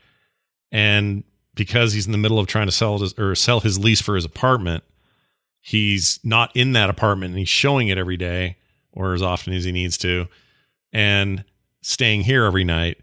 And 0.72 1.24
because 1.56 1.94
he's 1.94 2.06
in 2.06 2.12
the 2.12 2.18
middle 2.18 2.40
of 2.40 2.48
trying 2.48 2.68
to 2.68 2.72
sell 2.72 3.00
his 3.00 3.14
or 3.18 3.36
sell 3.36 3.60
his 3.60 3.80
lease 3.80 4.02
for 4.02 4.16
his 4.16 4.26
apartment, 4.26 4.84
he's 5.60 6.20
not 6.24 6.56
in 6.56 6.74
that 6.74 6.90
apartment 6.90 7.32
and 7.32 7.40
he's 7.40 7.50
showing 7.50 7.88
it 7.88 7.98
every 7.98 8.18
day 8.18 8.58
or 8.92 9.14
as 9.14 9.22
often 9.22 9.54
as 9.54 9.64
he 9.64 9.72
needs 9.72 9.98
to 9.98 10.28
and 10.94 11.44
staying 11.82 12.22
here 12.22 12.46
every 12.46 12.64
night. 12.64 13.00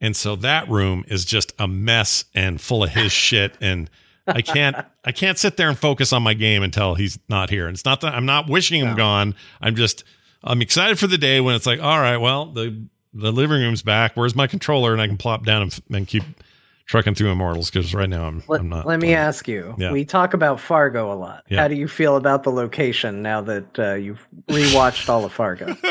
And 0.00 0.16
so 0.16 0.36
that 0.36 0.68
room 0.68 1.04
is 1.08 1.24
just 1.24 1.52
a 1.58 1.66
mess 1.66 2.24
and 2.34 2.60
full 2.60 2.84
of 2.84 2.90
his 2.90 3.12
shit 3.12 3.56
and 3.60 3.90
I 4.26 4.42
can't 4.42 4.76
I 5.04 5.12
can't 5.12 5.38
sit 5.38 5.56
there 5.56 5.68
and 5.68 5.78
focus 5.78 6.12
on 6.12 6.22
my 6.22 6.34
game 6.34 6.62
until 6.62 6.94
he's 6.94 7.18
not 7.28 7.50
here. 7.50 7.66
And 7.66 7.74
it's 7.74 7.84
not 7.84 8.00
that 8.02 8.14
I'm 8.14 8.26
not 8.26 8.48
wishing 8.48 8.80
him 8.80 8.96
gone. 8.96 9.34
I'm 9.60 9.74
just 9.74 10.04
I'm 10.42 10.62
excited 10.62 10.98
for 10.98 11.06
the 11.06 11.18
day 11.18 11.40
when 11.40 11.54
it's 11.54 11.66
like, 11.66 11.80
all 11.80 12.00
right, 12.00 12.18
well, 12.18 12.46
the 12.46 12.86
the 13.12 13.32
living 13.32 13.60
room's 13.60 13.82
back. 13.82 14.16
Where's 14.16 14.36
my 14.36 14.46
controller? 14.46 14.92
And 14.92 15.02
I 15.02 15.06
can 15.06 15.16
plop 15.16 15.44
down 15.44 15.62
and, 15.62 15.80
and 15.90 16.06
keep 16.06 16.22
trucking 16.88 17.14
through 17.14 17.30
Immortals 17.30 17.70
because 17.70 17.94
right 17.94 18.08
now 18.08 18.24
I'm 18.26 18.42
Let, 18.48 18.60
I'm 18.62 18.68
not. 18.68 18.86
let 18.86 18.96
me 18.98 19.06
playing. 19.08 19.14
ask 19.14 19.46
you. 19.46 19.74
Yeah. 19.78 19.92
We 19.92 20.04
talk 20.04 20.34
about 20.34 20.58
Fargo 20.58 21.12
a 21.12 21.14
lot. 21.14 21.44
Yeah. 21.48 21.60
How 21.62 21.68
do 21.68 21.76
you 21.76 21.86
feel 21.86 22.16
about 22.16 22.42
the 22.42 22.50
location 22.50 23.22
now 23.22 23.40
that 23.42 23.78
uh, 23.78 23.94
you've 23.94 24.26
rewatched 24.48 25.08
all 25.08 25.24
of 25.24 25.32
Fargo? 25.32 25.76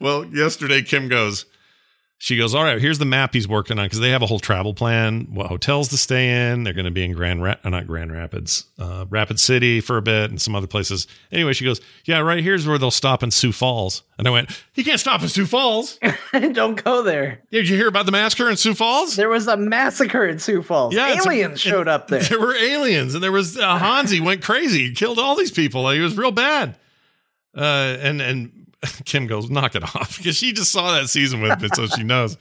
Well, 0.00 0.24
yesterday 0.24 0.82
Kim 0.82 1.08
goes, 1.08 1.44
she 2.20 2.36
goes, 2.36 2.52
all 2.52 2.64
right, 2.64 2.80
here's 2.80 2.98
the 2.98 3.04
map 3.04 3.32
he's 3.32 3.46
working 3.46 3.78
on 3.78 3.86
because 3.86 4.00
they 4.00 4.10
have 4.10 4.22
a 4.22 4.26
whole 4.26 4.40
travel 4.40 4.74
plan, 4.74 5.28
what 5.32 5.46
hotels 5.46 5.88
to 5.90 5.96
stay 5.96 6.50
in. 6.50 6.64
They're 6.64 6.72
going 6.72 6.84
to 6.84 6.90
be 6.90 7.04
in 7.04 7.12
Grand, 7.12 7.44
Ra- 7.44 7.54
uh, 7.62 7.70
not 7.70 7.86
Grand 7.86 8.10
Rapids, 8.10 8.66
uh, 8.76 9.06
Rapid 9.08 9.38
City 9.38 9.80
for 9.80 9.96
a 9.96 10.02
bit 10.02 10.28
and 10.28 10.42
some 10.42 10.56
other 10.56 10.66
places. 10.66 11.06
Anyway, 11.30 11.52
she 11.52 11.64
goes, 11.64 11.80
yeah, 12.04 12.18
right 12.18 12.42
here's 12.42 12.66
where 12.66 12.76
they'll 12.76 12.90
stop 12.90 13.22
in 13.22 13.30
Sioux 13.30 13.52
Falls. 13.52 14.02
And 14.18 14.26
I 14.26 14.32
went, 14.32 14.50
He 14.72 14.82
can't 14.82 14.98
stop 14.98 15.22
in 15.22 15.28
Sioux 15.28 15.46
Falls. 15.46 16.00
Don't 16.32 16.82
go 16.82 17.04
there. 17.04 17.40
Did 17.52 17.68
you 17.68 17.76
hear 17.76 17.86
about 17.86 18.04
the 18.04 18.12
massacre 18.12 18.50
in 18.50 18.56
Sioux 18.56 18.74
Falls? 18.74 19.14
There 19.14 19.28
was 19.28 19.46
a 19.46 19.56
massacre 19.56 20.26
in 20.26 20.40
Sioux 20.40 20.60
Falls. 20.60 20.94
Yeah, 20.94 21.20
Aliens 21.24 21.60
showed 21.60 21.86
up 21.86 22.08
there. 22.08 22.22
There 22.28 22.40
were 22.40 22.56
aliens, 22.56 23.14
and 23.14 23.22
there 23.22 23.32
was 23.32 23.56
uh, 23.56 23.78
Hanzee 23.78 24.20
went 24.20 24.42
crazy, 24.42 24.88
he 24.88 24.92
killed 24.92 25.20
all 25.20 25.36
these 25.36 25.52
people. 25.52 25.88
He 25.90 26.00
was 26.00 26.16
real 26.16 26.32
bad. 26.32 26.76
Uh, 27.56 27.96
and 28.00 28.20
and 28.20 28.66
Kim 29.04 29.26
goes, 29.26 29.50
knock 29.50 29.74
it 29.74 29.82
off, 29.82 30.16
because 30.18 30.36
she 30.36 30.52
just 30.52 30.72
saw 30.72 30.92
that 30.92 31.08
season 31.08 31.40
with 31.40 31.60
me, 31.60 31.68
so 31.74 31.86
she 31.86 32.02
knows. 32.02 32.36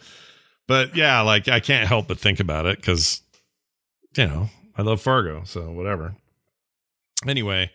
But 0.67 0.95
yeah, 0.95 1.21
like 1.21 1.47
I 1.47 1.59
can't 1.59 1.87
help 1.87 2.07
but 2.07 2.19
think 2.19 2.39
about 2.39 2.65
it 2.65 2.77
because 2.79 3.21
you 4.15 4.27
know 4.27 4.49
I 4.77 4.81
love 4.81 5.01
Fargo, 5.01 5.43
so 5.45 5.71
whatever. 5.71 6.15
Anyway, 7.25 7.71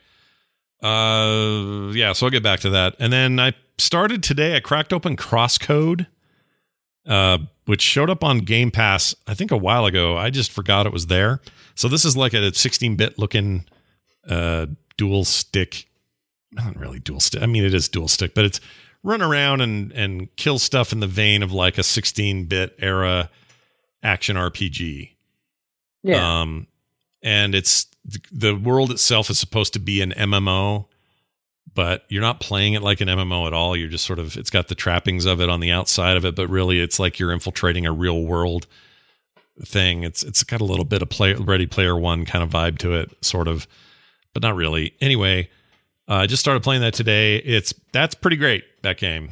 uh, 0.83 1.91
yeah, 1.93 2.13
so 2.13 2.27
I'll 2.27 2.31
get 2.31 2.43
back 2.43 2.61
to 2.61 2.71
that, 2.71 2.95
and 2.99 3.13
then 3.13 3.41
I 3.41 3.55
started 3.79 4.23
today. 4.23 4.57
I 4.57 4.61
cracked 4.61 4.93
open 4.93 5.17
CrossCode, 5.17 6.07
uh, 7.07 7.39
which 7.67 7.83
showed 7.83 8.11
up 8.11 8.23
on 8.23 8.39
Game 8.39 8.71
Pass. 8.71 9.15
I 9.27 9.35
think 9.35 9.51
a 9.51 9.57
while 9.57 9.87
ago. 9.87 10.17
I 10.17 10.31
just 10.31 10.53
forgot 10.53 10.87
it 10.87 10.93
was 10.93 11.07
there. 11.07 11.41
So 11.75 11.89
this 11.89 12.05
is 12.05 12.17
like 12.17 12.35
a 12.35 12.37
16-bit 12.37 13.19
looking 13.19 13.65
uh, 14.29 14.67
dual 14.97 15.25
stick. 15.25 15.87
Not 16.53 16.77
really 16.77 16.99
dual 16.99 17.21
stick. 17.21 17.43
I 17.43 17.47
mean, 17.47 17.65
it 17.65 17.75
is 17.75 17.89
dual 17.89 18.09
stick, 18.09 18.35
but 18.35 18.45
it's 18.45 18.61
run 19.03 19.23
around 19.23 19.61
and 19.61 19.91
and 19.93 20.35
kill 20.37 20.59
stuff 20.59 20.93
in 20.93 21.01
the 21.01 21.07
vein 21.07 21.43
of 21.43 21.53
like 21.53 21.79
a 21.79 21.83
16-bit 21.83 22.77
era 22.79 23.31
action 24.03 24.37
RPG. 24.37 25.13
yeah. 26.03 26.41
Um, 26.41 26.67
and 27.23 27.55
it's 27.55 27.87
the 28.33 28.55
world 28.55 28.91
itself 28.91 29.31
is 29.31 29.39
supposed 29.39 29.73
to 29.75 29.79
be 29.79 30.03
an 30.03 30.11
MMO, 30.11 30.87
but 31.73 32.05
you're 32.09 32.21
not 32.23 32.41
playing 32.41 32.75
it 32.75 32.83
like 32.83 33.01
an 33.01 33.09
MMO 33.09 33.47
at 33.47 33.53
all. 33.53 33.77
You're 33.77 33.89
just 33.89 34.05
sort 34.05 34.19
of 34.19 34.37
it's 34.37 34.51
got 34.51 34.69
the 34.69 34.75
trappings 34.75 35.25
of 35.25 35.41
it 35.41 35.49
on 35.49 35.61
the 35.61 35.71
outside 35.71 36.17
of 36.17 36.25
it, 36.25 36.35
but 36.35 36.49
really 36.49 36.81
it's 36.81 36.99
like 36.99 37.19
you're 37.19 37.33
infiltrating 37.33 37.87
a 37.87 37.93
real 37.93 38.23
world 38.25 38.67
thing. 39.65 40.03
It's 40.03 40.23
it's 40.23 40.43
got 40.43 40.61
a 40.61 40.65
little 40.65 40.85
bit 40.85 41.03
of 41.03 41.09
play 41.09 41.35
Ready 41.35 41.67
Player 41.67 41.97
One 41.97 42.25
kind 42.25 42.43
of 42.43 42.51
vibe 42.51 42.79
to 42.79 42.95
it, 42.95 43.25
sort 43.25 43.49
of, 43.49 43.67
but 44.35 44.43
not 44.43 44.57
really. 44.57 44.95
Anyway, 45.01 45.49
uh, 46.09 46.15
I 46.15 46.27
just 46.27 46.41
started 46.41 46.63
playing 46.63 46.83
that 46.83 46.95
today. 46.95 47.37
It's 47.37 47.73
that's 47.93 48.15
pretty 48.15 48.37
great. 48.37 48.65
That 48.83 48.99
game, 48.99 49.31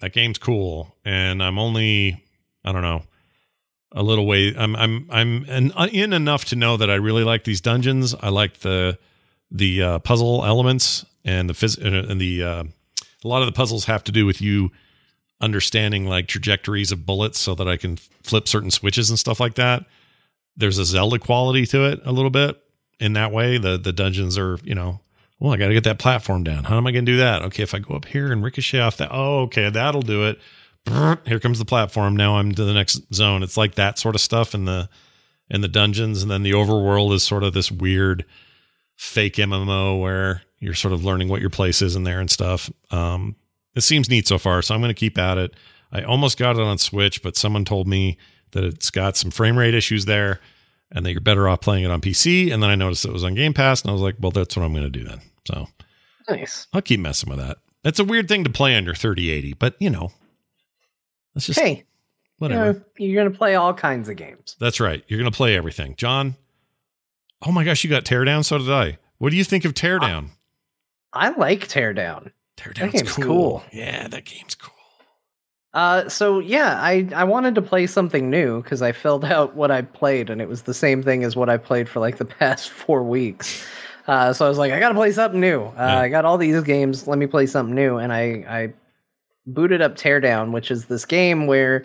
that 0.00 0.12
game's 0.12 0.38
cool, 0.38 0.96
and 1.04 1.42
I'm 1.42 1.58
only 1.58 2.24
I 2.64 2.72
don't 2.72 2.82
know 2.82 3.02
a 3.92 4.02
little 4.02 4.26
way. 4.26 4.54
I'm 4.56 4.74
I'm 4.76 5.06
I'm 5.10 5.44
an, 5.48 5.72
in 5.92 6.12
enough 6.12 6.46
to 6.46 6.56
know 6.56 6.76
that 6.76 6.90
I 6.90 6.94
really 6.94 7.24
like 7.24 7.44
these 7.44 7.60
dungeons. 7.60 8.14
I 8.14 8.28
like 8.28 8.58
the 8.58 8.98
the 9.50 9.82
uh, 9.82 9.98
puzzle 10.00 10.44
elements 10.44 11.04
and 11.24 11.48
the 11.48 11.54
phys- 11.54 11.82
and 11.82 12.20
the 12.20 12.42
uh, 12.42 12.64
a 13.24 13.28
lot 13.28 13.42
of 13.42 13.46
the 13.46 13.52
puzzles 13.52 13.84
have 13.86 14.04
to 14.04 14.12
do 14.12 14.26
with 14.26 14.40
you 14.40 14.70
understanding 15.40 16.06
like 16.06 16.28
trajectories 16.28 16.92
of 16.92 17.04
bullets 17.04 17.38
so 17.38 17.54
that 17.54 17.68
I 17.68 17.76
can 17.76 17.96
flip 17.96 18.48
certain 18.48 18.70
switches 18.70 19.10
and 19.10 19.18
stuff 19.18 19.38
like 19.38 19.54
that. 19.54 19.84
There's 20.56 20.78
a 20.78 20.84
Zelda 20.84 21.18
quality 21.18 21.66
to 21.66 21.84
it 21.84 22.00
a 22.04 22.12
little 22.12 22.30
bit 22.30 22.56
in 22.98 23.12
that 23.14 23.32
way. 23.32 23.58
The 23.58 23.76
the 23.76 23.92
dungeons 23.92 24.38
are, 24.38 24.58
you 24.64 24.74
know, 24.74 25.00
well, 25.38 25.52
I 25.52 25.56
got 25.56 25.68
to 25.68 25.74
get 25.74 25.84
that 25.84 25.98
platform 25.98 26.44
down. 26.44 26.64
How 26.64 26.76
am 26.78 26.86
I 26.86 26.92
going 26.92 27.04
to 27.04 27.12
do 27.12 27.18
that? 27.18 27.42
Okay, 27.42 27.62
if 27.62 27.74
I 27.74 27.78
go 27.78 27.94
up 27.94 28.06
here 28.06 28.32
and 28.32 28.42
ricochet 28.42 28.80
off 28.80 28.96
that, 28.96 29.10
oh, 29.12 29.42
okay, 29.42 29.68
that'll 29.68 30.02
do 30.02 30.26
it. 30.26 30.38
Here 31.26 31.40
comes 31.40 31.58
the 31.58 31.64
platform. 31.64 32.16
Now 32.16 32.36
I'm 32.36 32.54
to 32.54 32.64
the 32.64 32.72
next 32.72 33.12
zone. 33.12 33.42
It's 33.42 33.56
like 33.56 33.74
that 33.74 33.98
sort 33.98 34.14
of 34.14 34.20
stuff 34.20 34.54
in 34.54 34.64
the 34.64 34.88
in 35.48 35.60
the 35.60 35.68
dungeons, 35.68 36.22
and 36.22 36.30
then 36.30 36.42
the 36.42 36.52
overworld 36.52 37.12
is 37.12 37.22
sort 37.22 37.44
of 37.44 37.52
this 37.52 37.70
weird 37.70 38.24
fake 38.96 39.34
MMO 39.34 40.00
where 40.00 40.42
you're 40.58 40.74
sort 40.74 40.94
of 40.94 41.04
learning 41.04 41.28
what 41.28 41.40
your 41.40 41.50
place 41.50 41.82
is 41.82 41.96
in 41.96 42.04
there 42.04 42.20
and 42.20 42.30
stuff. 42.30 42.70
Um, 42.90 43.36
it 43.74 43.82
seems 43.82 44.08
neat 44.08 44.26
so 44.26 44.38
far, 44.38 44.62
so 44.62 44.74
I'm 44.74 44.80
going 44.80 44.94
to 44.94 44.98
keep 44.98 45.18
at 45.18 45.38
it. 45.38 45.54
I 45.92 46.02
almost 46.02 46.38
got 46.38 46.56
it 46.56 46.62
on 46.62 46.78
Switch, 46.78 47.22
but 47.22 47.36
someone 47.36 47.64
told 47.64 47.86
me 47.86 48.16
that 48.52 48.64
it's 48.64 48.90
got 48.90 49.16
some 49.16 49.30
frame 49.30 49.56
rate 49.56 49.74
issues 49.74 50.06
there 50.06 50.40
and 50.92 51.04
that 51.04 51.12
you're 51.12 51.20
better 51.20 51.48
off 51.48 51.60
playing 51.60 51.84
it 51.84 51.90
on 51.90 52.00
PC. 52.00 52.52
And 52.52 52.62
then 52.62 52.70
I 52.70 52.74
noticed 52.74 53.04
it 53.04 53.12
was 53.12 53.24
on 53.24 53.34
Game 53.34 53.54
Pass, 53.54 53.82
and 53.82 53.90
I 53.90 53.92
was 53.92 54.02
like, 54.02 54.16
well, 54.20 54.30
that's 54.30 54.56
what 54.56 54.64
I'm 54.64 54.72
going 54.72 54.84
to 54.84 54.90
do 54.90 55.04
then. 55.04 55.20
So 55.46 55.66
nice. 56.28 56.66
I'll 56.72 56.82
keep 56.82 57.00
messing 57.00 57.30
with 57.30 57.38
that. 57.38 57.58
It's 57.84 57.98
a 57.98 58.04
weird 58.04 58.28
thing 58.28 58.44
to 58.44 58.50
play 58.50 58.76
on 58.76 58.84
your 58.84 58.94
3080, 58.94 59.54
but 59.54 59.76
you 59.78 59.90
know, 59.90 60.10
that's 61.34 61.46
just 61.46 61.60
hey, 61.60 61.84
whatever. 62.38 62.66
You 62.66 62.72
know, 62.72 62.82
you're 62.98 63.22
going 63.22 63.32
to 63.32 63.38
play 63.38 63.54
all 63.54 63.74
kinds 63.74 64.08
of 64.08 64.16
games. 64.16 64.56
That's 64.58 64.80
right. 64.80 65.04
You're 65.06 65.18
going 65.18 65.30
to 65.30 65.36
play 65.36 65.56
everything. 65.56 65.94
John, 65.96 66.36
oh 67.42 67.52
my 67.52 67.64
gosh, 67.64 67.84
you 67.84 67.90
got 67.90 68.04
Teardown. 68.04 68.44
So 68.44 68.58
did 68.58 68.70
I. 68.70 68.98
What 69.18 69.30
do 69.30 69.36
you 69.36 69.44
think 69.44 69.64
of 69.64 69.74
Teardown? 69.74 70.30
I, 71.12 71.28
I 71.28 71.36
like 71.36 71.68
Teardown. 71.68 72.32
Teardown's 72.56 72.78
that 72.78 72.92
game's 72.92 73.12
cool. 73.12 73.24
cool. 73.24 73.64
Yeah, 73.72 74.08
that 74.08 74.24
game's 74.24 74.54
cool. 74.54 74.75
Uh, 75.76 76.08
so 76.08 76.38
yeah, 76.38 76.80
I 76.80 77.06
I 77.14 77.24
wanted 77.24 77.54
to 77.54 77.62
play 77.62 77.86
something 77.86 78.30
new 78.30 78.62
because 78.62 78.80
I 78.80 78.92
filled 78.92 79.24
out 79.36 79.54
what 79.54 79.70
I 79.70 79.82
played, 79.82 80.30
and 80.30 80.40
it 80.40 80.48
was 80.48 80.62
the 80.62 80.74
same 80.74 81.02
thing 81.02 81.22
as 81.22 81.36
what 81.36 81.50
I 81.50 81.58
played 81.58 81.88
for 81.88 82.00
like 82.00 82.16
the 82.16 82.24
past 82.40 82.70
four 82.70 83.04
weeks. 83.04 83.64
Uh, 84.08 84.32
so 84.32 84.46
I 84.46 84.48
was 84.48 84.56
like, 84.56 84.72
I 84.72 84.80
gotta 84.80 84.94
play 84.94 85.12
something 85.12 85.38
new. 85.40 85.64
Uh, 85.64 85.74
yeah. 85.76 86.00
I 86.00 86.08
got 86.08 86.24
all 86.24 86.38
these 86.38 86.60
games. 86.62 87.06
Let 87.06 87.18
me 87.18 87.26
play 87.26 87.46
something 87.46 87.74
new, 87.74 87.98
and 87.98 88.10
I 88.10 88.44
I 88.48 88.72
booted 89.46 89.82
up 89.82 89.96
Teardown, 89.96 90.50
which 90.50 90.70
is 90.70 90.86
this 90.86 91.04
game 91.04 91.46
where 91.46 91.84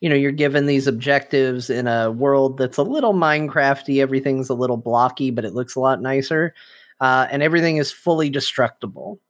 you 0.00 0.08
know 0.08 0.16
you're 0.16 0.32
given 0.32 0.66
these 0.66 0.88
objectives 0.88 1.70
in 1.70 1.86
a 1.86 2.10
world 2.10 2.58
that's 2.58 2.76
a 2.76 2.82
little 2.82 3.14
Minecrafty. 3.14 4.02
Everything's 4.02 4.48
a 4.48 4.54
little 4.54 4.76
blocky, 4.76 5.30
but 5.30 5.44
it 5.44 5.54
looks 5.54 5.76
a 5.76 5.80
lot 5.80 6.02
nicer, 6.02 6.54
uh, 7.00 7.28
and 7.30 7.44
everything 7.44 7.76
is 7.76 7.92
fully 7.92 8.30
destructible. 8.30 9.20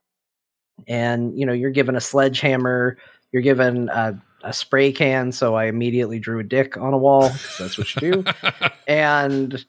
And 0.86 1.38
you 1.38 1.44
know 1.44 1.52
you're 1.52 1.70
given 1.70 1.94
a 1.94 2.00
sledgehammer 2.00 2.96
you're 3.32 3.42
given 3.42 3.88
a, 3.88 4.20
a 4.42 4.52
spray 4.52 4.92
can, 4.92 5.32
so 5.32 5.54
I 5.54 5.66
immediately 5.66 6.18
drew 6.18 6.38
a 6.38 6.44
dick 6.44 6.76
on 6.76 6.94
a 6.94 6.98
wall. 6.98 7.30
that's 7.58 7.78
what 7.78 7.94
you 7.94 8.12
do. 8.12 8.24
and 8.88 9.64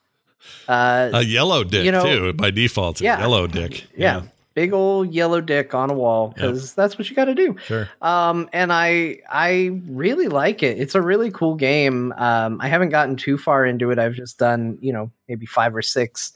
uh, 0.68 1.10
a 1.14 1.24
yellow 1.24 1.64
dick 1.64 1.86
you 1.86 1.92
know, 1.92 2.04
too 2.04 2.34
by 2.34 2.52
default. 2.52 3.02
Yeah, 3.02 3.20
yellow 3.20 3.48
dick. 3.48 3.88
Yeah. 3.96 4.22
yeah. 4.22 4.22
Big 4.56 4.74
old 4.74 5.14
yellow 5.14 5.42
dick 5.42 5.74
on 5.74 5.90
a 5.90 5.94
wall 5.94 6.30
because 6.30 6.72
yep. 6.72 6.76
that's 6.76 6.98
what 6.98 7.10
you 7.10 7.16
got 7.16 7.26
to 7.26 7.36
do. 7.36 7.56
Sure. 7.66 7.88
Um, 8.02 8.50
and 8.52 8.74
I 8.74 9.20
I 9.30 9.82
really 9.88 10.28
like 10.28 10.64
it. 10.64 10.80
It's 10.80 10.96
a 10.96 11.02
really 11.02 11.32
cool 11.32 11.56
game. 11.56 12.14
Um, 12.18 12.60
I 12.60 12.68
haven't 12.68 12.90
gotten 12.90 13.16
too 13.16 13.38
far 13.38 13.66
into 13.66 13.92
it. 13.92 14.00
I've 14.00 14.16
just 14.16 14.38
done 14.38 14.78
you 14.82 14.92
know 14.92 15.12
maybe 15.28 15.46
five 15.46 15.76
or 15.76 15.82
six 15.82 16.34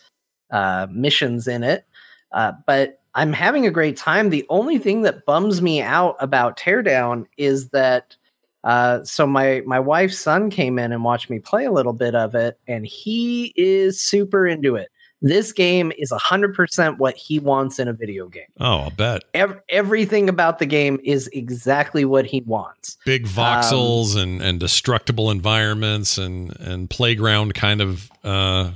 uh, 0.51 0.87
missions 0.89 1.47
in 1.47 1.63
it. 1.63 1.85
Uh, 2.31 2.53
but 2.65 3.01
I'm 3.15 3.33
having 3.33 3.65
a 3.65 3.71
great 3.71 3.97
time. 3.97 4.29
The 4.29 4.45
only 4.49 4.77
thing 4.77 5.03
that 5.03 5.25
bums 5.25 5.61
me 5.61 5.81
out 5.81 6.15
about 6.19 6.57
Teardown 6.57 7.25
is 7.37 7.69
that 7.69 8.15
uh, 8.63 9.03
so 9.03 9.27
my 9.27 9.61
my 9.65 9.79
wife's 9.79 10.17
son 10.17 10.49
came 10.49 10.79
in 10.79 10.91
and 10.91 11.03
watched 11.03 11.29
me 11.29 11.39
play 11.39 11.65
a 11.65 11.71
little 11.71 11.93
bit 11.93 12.15
of 12.15 12.33
it, 12.33 12.57
and 12.67 12.85
he 12.85 13.53
is 13.55 14.01
super 14.01 14.47
into 14.47 14.75
it. 14.75 14.89
This 15.25 15.53
game 15.53 15.93
is 15.97 16.11
100% 16.11 16.97
what 16.97 17.15
he 17.15 17.39
wants 17.39 17.79
in 17.79 17.87
a 17.87 17.93
video 17.93 18.27
game. 18.27 18.43
Oh, 18.59 18.79
I'll 18.79 18.89
bet. 18.89 19.23
Every, 19.33 19.57
everything 19.69 20.27
about 20.27 20.59
the 20.59 20.65
game 20.65 20.99
is 21.01 21.29
exactly 21.31 22.03
what 22.03 22.25
he 22.25 22.41
wants. 22.41 22.97
Big 23.05 23.25
voxels 23.25 24.15
um, 24.15 24.21
and, 24.21 24.41
and 24.41 24.59
destructible 24.59 25.31
environments 25.31 26.17
and, 26.17 26.53
and 26.59 26.89
playground 26.89 27.53
kind 27.53 27.79
of 27.79 28.11
uh, 28.25 28.71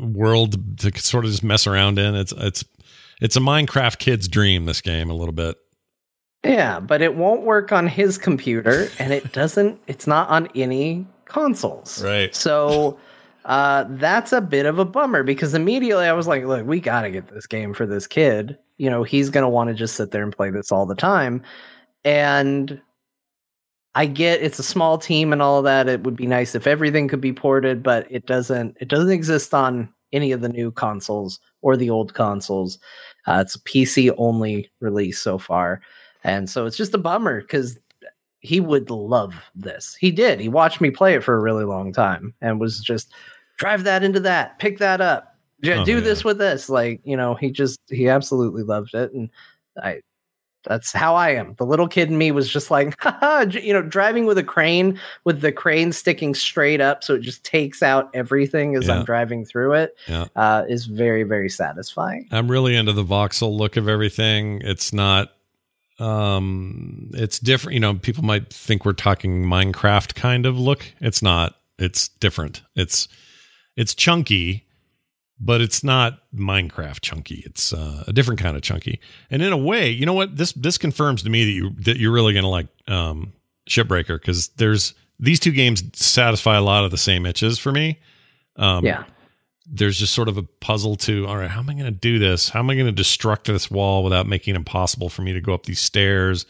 world 0.00 0.78
to 0.78 0.98
sort 0.98 1.26
of 1.26 1.30
just 1.30 1.44
mess 1.44 1.66
around 1.66 1.98
in. 1.98 2.14
It's 2.14 2.32
it's 2.32 2.64
it's 3.20 3.36
a 3.36 3.40
Minecraft 3.40 3.98
kid's 3.98 4.28
dream. 4.28 4.64
This 4.64 4.80
game 4.80 5.10
a 5.10 5.14
little 5.14 5.34
bit. 5.34 5.56
Yeah, 6.44 6.80
but 6.80 7.02
it 7.02 7.16
won't 7.16 7.42
work 7.42 7.72
on 7.72 7.86
his 7.86 8.18
computer, 8.18 8.88
and 8.98 9.12
it 9.12 9.32
doesn't. 9.32 9.80
It's 9.86 10.06
not 10.06 10.28
on 10.28 10.48
any 10.54 11.06
consoles. 11.24 12.02
Right. 12.02 12.34
So. 12.34 12.98
Uh, 13.44 13.86
that's 13.90 14.32
a 14.32 14.40
bit 14.40 14.66
of 14.66 14.80
a 14.80 14.84
bummer 14.84 15.22
because 15.22 15.54
immediately 15.54 16.04
I 16.04 16.12
was 16.14 16.26
like, 16.26 16.44
look, 16.44 16.66
we 16.66 16.80
got 16.80 17.02
to 17.02 17.10
get 17.12 17.28
this 17.28 17.46
game 17.46 17.74
for 17.74 17.86
this 17.86 18.08
kid. 18.08 18.58
You 18.76 18.90
know, 18.90 19.04
he's 19.04 19.30
going 19.30 19.42
to 19.42 19.48
want 19.48 19.68
to 19.68 19.74
just 19.74 19.94
sit 19.94 20.10
there 20.10 20.24
and 20.24 20.36
play 20.36 20.50
this 20.50 20.72
all 20.72 20.84
the 20.84 20.96
time. 20.96 21.44
And 22.04 22.80
I 23.96 24.04
get 24.04 24.42
it's 24.42 24.58
a 24.58 24.62
small 24.62 24.98
team 24.98 25.32
and 25.32 25.40
all 25.40 25.62
that. 25.62 25.88
It 25.88 26.02
would 26.02 26.16
be 26.16 26.26
nice 26.26 26.54
if 26.54 26.66
everything 26.66 27.08
could 27.08 27.20
be 27.20 27.32
ported, 27.32 27.82
but 27.82 28.06
it 28.10 28.26
doesn't 28.26 28.76
it 28.78 28.88
doesn't 28.88 29.10
exist 29.10 29.54
on 29.54 29.88
any 30.12 30.32
of 30.32 30.42
the 30.42 30.50
new 30.50 30.70
consoles 30.70 31.40
or 31.62 31.78
the 31.78 31.88
old 31.88 32.12
consoles. 32.12 32.78
Uh, 33.26 33.40
it's 33.44 33.54
a 33.54 33.60
PC 33.60 34.14
only 34.18 34.70
release 34.80 35.18
so 35.18 35.38
far. 35.38 35.80
And 36.24 36.48
so 36.48 36.66
it's 36.66 36.76
just 36.76 36.94
a 36.94 36.98
bummer 36.98 37.40
because 37.40 37.78
he 38.40 38.60
would 38.60 38.90
love 38.90 39.34
this. 39.54 39.96
He 39.98 40.10
did. 40.10 40.40
He 40.40 40.48
watched 40.48 40.80
me 40.80 40.90
play 40.90 41.14
it 41.14 41.24
for 41.24 41.36
a 41.36 41.40
really 41.40 41.64
long 41.64 41.92
time 41.92 42.34
and 42.40 42.60
was 42.60 42.80
just 42.80 43.12
drive 43.58 43.84
that 43.84 44.04
into 44.04 44.20
that, 44.20 44.58
pick 44.58 44.78
that 44.78 45.00
up, 45.00 45.36
oh, 45.64 45.84
do 45.84 45.94
yeah. 45.94 46.00
this 46.00 46.24
with 46.24 46.38
this. 46.38 46.68
Like, 46.68 47.00
you 47.04 47.16
know, 47.16 47.34
he 47.34 47.50
just, 47.50 47.80
he 47.88 48.08
absolutely 48.08 48.62
loved 48.62 48.94
it. 48.94 49.12
And 49.12 49.30
I, 49.82 50.00
that's 50.66 50.92
how 50.92 51.14
I 51.14 51.30
am. 51.30 51.54
The 51.58 51.64
little 51.64 51.88
kid 51.88 52.10
in 52.10 52.18
me 52.18 52.30
was 52.32 52.48
just 52.48 52.70
like, 52.70 52.94
you 53.50 53.72
know, 53.72 53.82
driving 53.82 54.26
with 54.26 54.38
a 54.38 54.44
crane 54.44 54.98
with 55.24 55.40
the 55.40 55.52
crane 55.52 55.92
sticking 55.92 56.34
straight 56.34 56.80
up, 56.80 57.04
so 57.04 57.14
it 57.14 57.22
just 57.22 57.44
takes 57.44 57.82
out 57.82 58.10
everything 58.14 58.76
as 58.76 58.86
yeah. 58.86 58.94
I'm 58.94 59.04
driving 59.04 59.44
through 59.44 59.74
it. 59.74 59.96
Yeah. 60.06 60.26
Uh, 60.36 60.64
is 60.68 60.86
very 60.86 61.22
very 61.22 61.48
satisfying. 61.48 62.26
I'm 62.30 62.50
really 62.50 62.76
into 62.76 62.92
the 62.92 63.04
voxel 63.04 63.56
look 63.56 63.76
of 63.76 63.88
everything. 63.88 64.60
It's 64.62 64.92
not, 64.92 65.32
um, 65.98 67.10
it's 67.14 67.38
different. 67.38 67.74
You 67.74 67.80
know, 67.80 67.94
people 67.94 68.24
might 68.24 68.52
think 68.52 68.84
we're 68.84 68.92
talking 68.92 69.44
Minecraft 69.44 70.14
kind 70.14 70.46
of 70.46 70.58
look. 70.58 70.84
It's 71.00 71.22
not. 71.22 71.56
It's 71.78 72.08
different. 72.08 72.62
It's 72.74 73.08
it's 73.76 73.94
chunky 73.94 74.65
but 75.38 75.60
it's 75.60 75.84
not 75.84 76.20
Minecraft 76.34 77.00
chunky. 77.00 77.42
It's 77.44 77.72
uh, 77.72 78.04
a 78.06 78.12
different 78.12 78.40
kind 78.40 78.56
of 78.56 78.62
chunky. 78.62 79.00
And 79.30 79.42
in 79.42 79.52
a 79.52 79.56
way, 79.56 79.90
you 79.90 80.06
know 80.06 80.12
what? 80.12 80.36
This 80.36 80.52
this 80.52 80.78
confirms 80.78 81.22
to 81.24 81.30
me 81.30 81.44
that 81.44 81.50
you 81.50 81.70
that 81.80 81.98
you're 81.98 82.12
really 82.12 82.32
going 82.32 82.44
to 82.44 82.48
like 82.48 82.68
um, 82.88 83.32
Shipbreaker 83.68 84.20
because 84.20 84.48
there's 84.56 84.94
these 85.18 85.40
two 85.40 85.52
games 85.52 85.82
satisfy 85.94 86.56
a 86.56 86.62
lot 86.62 86.84
of 86.84 86.90
the 86.90 86.98
same 86.98 87.26
itches 87.26 87.58
for 87.58 87.72
me. 87.72 87.98
Um, 88.56 88.84
yeah. 88.84 89.04
There's 89.68 89.98
just 89.98 90.14
sort 90.14 90.28
of 90.28 90.36
a 90.36 90.44
puzzle 90.44 90.94
to, 90.96 91.26
all 91.26 91.36
right, 91.36 91.50
how 91.50 91.58
am 91.58 91.68
I 91.68 91.72
going 91.72 91.86
to 91.86 91.90
do 91.90 92.20
this? 92.20 92.50
How 92.50 92.60
am 92.60 92.70
I 92.70 92.76
going 92.76 92.94
to 92.94 93.02
destruct 93.02 93.44
this 93.44 93.68
wall 93.68 94.04
without 94.04 94.28
making 94.28 94.54
it 94.54 94.58
impossible 94.58 95.08
for 95.08 95.22
me 95.22 95.32
to 95.32 95.40
go 95.40 95.52
up 95.52 95.64
these 95.66 95.80
stairs 95.80 96.46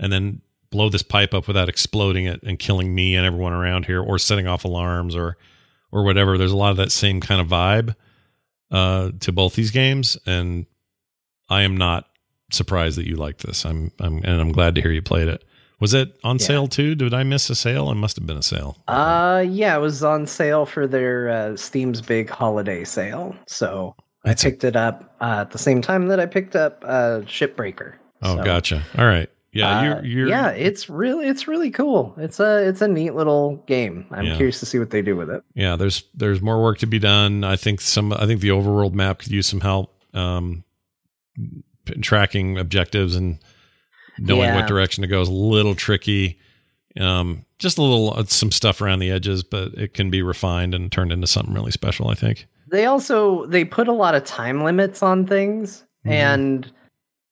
and 0.00 0.12
then 0.12 0.40
blow 0.70 0.88
this 0.88 1.04
pipe 1.04 1.34
up 1.34 1.46
without 1.46 1.68
exploding 1.68 2.26
it 2.26 2.42
and 2.42 2.58
killing 2.58 2.92
me 2.92 3.14
and 3.14 3.24
everyone 3.24 3.52
around 3.52 3.86
here 3.86 4.02
or 4.02 4.18
setting 4.18 4.48
off 4.48 4.64
alarms 4.64 5.14
or 5.14 5.36
or 5.92 6.02
whatever. 6.02 6.36
There's 6.36 6.52
a 6.52 6.56
lot 6.56 6.72
of 6.72 6.76
that 6.78 6.92
same 6.92 7.20
kind 7.20 7.40
of 7.40 7.46
vibe 7.46 7.94
uh, 8.70 9.10
to 9.20 9.32
both 9.32 9.54
these 9.54 9.70
games, 9.70 10.16
and 10.26 10.66
I 11.48 11.62
am 11.62 11.76
not 11.76 12.08
surprised 12.50 12.98
that 12.98 13.06
you 13.06 13.16
liked 13.16 13.46
this. 13.46 13.64
I'm, 13.64 13.92
I'm, 14.00 14.18
and 14.24 14.40
I'm 14.40 14.52
glad 14.52 14.74
to 14.74 14.82
hear 14.82 14.90
you 14.90 15.02
played 15.02 15.28
it. 15.28 15.44
Was 15.80 15.94
it 15.94 16.18
on 16.24 16.38
yeah. 16.38 16.46
sale 16.46 16.66
too? 16.66 16.94
Did 16.94 17.14
I 17.14 17.22
miss 17.22 17.48
a 17.50 17.54
sale? 17.54 17.90
It 17.90 17.94
must 17.94 18.16
have 18.16 18.26
been 18.26 18.36
a 18.36 18.42
sale. 18.42 18.76
Uh, 18.88 19.44
yeah, 19.48 19.76
it 19.76 19.80
was 19.80 20.02
on 20.02 20.26
sale 20.26 20.66
for 20.66 20.86
their 20.86 21.28
uh, 21.28 21.56
Steam's 21.56 22.00
big 22.00 22.28
holiday 22.28 22.84
sale. 22.84 23.36
So 23.46 23.94
That's 24.24 24.44
I 24.44 24.50
picked 24.50 24.64
a- 24.64 24.68
it 24.68 24.76
up 24.76 25.14
uh, 25.20 25.38
at 25.42 25.52
the 25.52 25.58
same 25.58 25.80
time 25.80 26.08
that 26.08 26.18
I 26.18 26.26
picked 26.26 26.56
up 26.56 26.82
uh, 26.84 27.20
Shipbreaker. 27.20 27.94
Oh, 28.22 28.36
so, 28.36 28.44
gotcha. 28.44 28.82
All 28.96 29.06
right. 29.06 29.30
Yeah, 29.58 29.82
you're, 29.82 29.96
uh, 29.96 30.02
you're, 30.02 30.28
yeah, 30.28 30.48
it's 30.50 30.88
really 30.88 31.26
it's 31.26 31.48
really 31.48 31.70
cool. 31.70 32.14
It's 32.16 32.38
a 32.38 32.66
it's 32.68 32.80
a 32.80 32.88
neat 32.88 33.14
little 33.14 33.56
game. 33.66 34.06
I'm 34.10 34.26
yeah. 34.26 34.36
curious 34.36 34.60
to 34.60 34.66
see 34.66 34.78
what 34.78 34.90
they 34.90 35.02
do 35.02 35.16
with 35.16 35.30
it. 35.30 35.42
Yeah, 35.54 35.76
there's 35.76 36.04
there's 36.14 36.40
more 36.40 36.62
work 36.62 36.78
to 36.78 36.86
be 36.86 36.98
done. 36.98 37.44
I 37.44 37.56
think 37.56 37.80
some 37.80 38.12
I 38.12 38.26
think 38.26 38.40
the 38.40 38.48
overworld 38.48 38.92
map 38.92 39.18
could 39.18 39.32
use 39.32 39.46
some 39.46 39.60
help 39.60 39.94
um, 40.14 40.64
tracking 42.00 42.58
objectives 42.58 43.16
and 43.16 43.38
knowing 44.18 44.42
yeah. 44.42 44.56
what 44.56 44.66
direction 44.66 45.02
to 45.02 45.08
go 45.08 45.20
is 45.20 45.28
a 45.28 45.32
little 45.32 45.74
tricky. 45.74 46.38
Um, 46.98 47.44
just 47.58 47.78
a 47.78 47.82
little 47.82 48.14
uh, 48.14 48.24
some 48.24 48.50
stuff 48.50 48.80
around 48.80 49.00
the 49.00 49.10
edges, 49.10 49.42
but 49.42 49.74
it 49.74 49.94
can 49.94 50.10
be 50.10 50.22
refined 50.22 50.74
and 50.74 50.90
turned 50.90 51.12
into 51.12 51.26
something 51.26 51.54
really 51.54 51.70
special. 51.70 52.08
I 52.08 52.14
think. 52.14 52.46
They 52.70 52.86
also 52.86 53.46
they 53.46 53.64
put 53.64 53.88
a 53.88 53.92
lot 53.92 54.14
of 54.14 54.24
time 54.24 54.62
limits 54.62 55.02
on 55.02 55.26
things, 55.26 55.84
Mhm. 56.06 56.10
and 56.10 56.72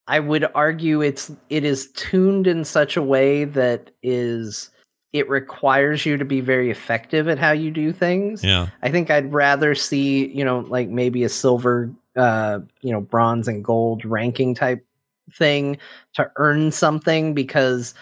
I 0.08 0.20
would 0.20 0.46
argue 0.54 1.00
it's 1.00 1.32
it 1.50 1.64
is 1.64 1.90
tuned 1.92 2.46
in 2.46 2.64
such 2.64 2.96
a 2.96 3.02
way 3.02 3.44
that 3.44 3.90
is 4.02 4.70
it 5.12 5.28
requires 5.28 6.04
you 6.04 6.16
to 6.16 6.24
be 6.24 6.40
very 6.40 6.70
effective 6.70 7.26
at 7.28 7.38
how 7.38 7.50
you 7.50 7.70
do 7.70 7.92
things. 7.92 8.44
Yeah. 8.44 8.68
I 8.82 8.90
think 8.90 9.10
I'd 9.10 9.32
rather 9.32 9.74
see, 9.74 10.26
you 10.26 10.44
know, 10.44 10.60
like 10.68 10.88
maybe 10.88 11.24
a 11.24 11.28
silver, 11.28 11.90
uh, 12.16 12.60
you 12.82 12.92
know, 12.92 13.00
bronze 13.00 13.48
and 13.48 13.64
gold 13.64 14.04
ranking 14.04 14.54
type 14.54 14.84
thing 15.32 15.78
to 16.14 16.30
earn 16.36 16.70
something 16.70 17.34
because, 17.34 17.94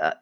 uh, 0.00 0.12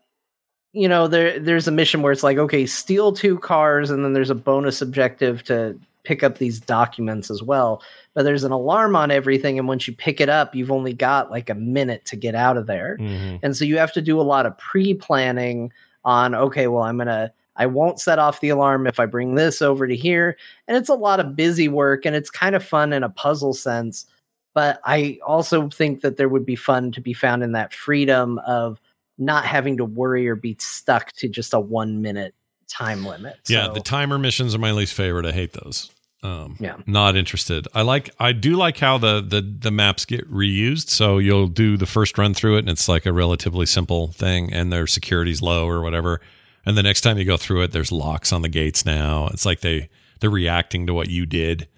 you 0.72 0.88
know, 0.88 1.08
there 1.08 1.38
there's 1.40 1.66
a 1.66 1.72
mission 1.72 2.02
where 2.02 2.12
it's 2.12 2.22
like, 2.22 2.38
okay, 2.38 2.66
steal 2.66 3.12
two 3.12 3.38
cars, 3.38 3.90
and 3.90 4.04
then 4.04 4.12
there's 4.12 4.30
a 4.30 4.34
bonus 4.34 4.80
objective 4.80 5.42
to 5.44 5.78
pick 6.08 6.22
up 6.22 6.38
these 6.38 6.58
documents 6.58 7.30
as 7.30 7.42
well. 7.42 7.82
But 8.14 8.22
there's 8.22 8.42
an 8.44 8.50
alarm 8.50 8.96
on 8.96 9.10
everything, 9.10 9.58
and 9.58 9.68
once 9.68 9.86
you 9.86 9.94
pick 9.94 10.22
it 10.22 10.30
up, 10.30 10.54
you've 10.54 10.72
only 10.72 10.94
got 10.94 11.30
like 11.30 11.50
a 11.50 11.54
minute 11.54 12.06
to 12.06 12.16
get 12.16 12.34
out 12.34 12.56
of 12.56 12.66
there. 12.66 12.96
Mhm. 12.98 13.40
And 13.42 13.54
so 13.54 13.66
you 13.66 13.76
have 13.76 13.92
to 13.92 14.00
do 14.00 14.18
a 14.18 14.22
lot 14.22 14.46
of 14.46 14.56
pre-planning 14.56 15.70
on 16.04 16.34
okay, 16.34 16.66
well, 16.66 16.82
I'm 16.84 16.96
going 16.96 17.08
to 17.08 17.30
I 17.56 17.66
won't 17.66 18.00
set 18.00 18.18
off 18.20 18.40
the 18.40 18.50
alarm 18.50 18.86
if 18.86 18.98
I 19.00 19.04
bring 19.06 19.34
this 19.34 19.60
over 19.60 19.86
to 19.88 19.96
here. 19.96 20.36
And 20.68 20.76
it's 20.76 20.88
a 20.88 20.94
lot 20.94 21.18
of 21.20 21.34
busy 21.36 21.66
work 21.68 22.06
and 22.06 22.14
it's 22.16 22.30
kind 22.30 22.54
of 22.54 22.64
fun 22.64 22.92
in 22.92 23.02
a 23.02 23.08
puzzle 23.08 23.52
sense, 23.52 24.06
but 24.54 24.80
I 24.84 25.18
also 25.26 25.68
think 25.68 26.00
that 26.02 26.16
there 26.16 26.28
would 26.28 26.46
be 26.46 26.54
fun 26.54 26.92
to 26.92 27.00
be 27.00 27.12
found 27.12 27.42
in 27.42 27.50
that 27.52 27.74
freedom 27.74 28.38
of 28.46 28.80
not 29.18 29.44
having 29.44 29.76
to 29.76 29.84
worry 29.84 30.28
or 30.28 30.36
be 30.36 30.56
stuck 30.60 31.10
to 31.14 31.28
just 31.28 31.52
a 31.52 31.58
1 31.58 32.00
minute 32.00 32.32
time 32.68 33.04
limit. 33.04 33.34
Yeah, 33.48 33.66
So- 33.66 33.72
the 33.74 33.80
timer 33.80 34.18
missions 34.18 34.54
are 34.54 34.58
my 34.58 34.70
least 34.70 34.94
favorite. 34.94 35.26
I 35.26 35.32
hate 35.32 35.52
those. 35.54 35.90
Um, 36.22 36.56
Yeah. 36.58 36.74
not 36.86 37.16
interested. 37.16 37.68
I 37.74 37.82
like. 37.82 38.10
I 38.18 38.32
do 38.32 38.56
like 38.56 38.78
how 38.78 38.98
the 38.98 39.20
the 39.20 39.40
the 39.40 39.70
maps 39.70 40.04
get 40.04 40.28
reused. 40.30 40.88
So 40.88 41.18
you'll 41.18 41.46
do 41.46 41.76
the 41.76 41.86
first 41.86 42.18
run 42.18 42.34
through 42.34 42.56
it, 42.56 42.60
and 42.60 42.68
it's 42.68 42.88
like 42.88 43.06
a 43.06 43.12
relatively 43.12 43.66
simple 43.66 44.08
thing, 44.08 44.52
and 44.52 44.72
their 44.72 44.86
security's 44.88 45.40
low 45.42 45.68
or 45.68 45.80
whatever. 45.80 46.20
And 46.66 46.76
the 46.76 46.82
next 46.82 47.02
time 47.02 47.18
you 47.18 47.24
go 47.24 47.36
through 47.36 47.62
it, 47.62 47.70
there's 47.72 47.92
locks 47.92 48.32
on 48.32 48.42
the 48.42 48.48
gates 48.48 48.84
now. 48.84 49.28
It's 49.32 49.46
like 49.46 49.60
they 49.60 49.88
they're 50.20 50.28
reacting 50.30 50.86
to 50.88 50.94
what 50.94 51.08
you 51.08 51.24
did. 51.24 51.68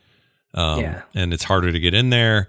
Um, 0.54 0.80
Yeah. 0.80 1.02
and 1.14 1.34
it's 1.34 1.44
harder 1.44 1.70
to 1.70 1.78
get 1.78 1.92
in 1.94 2.08
there. 2.10 2.48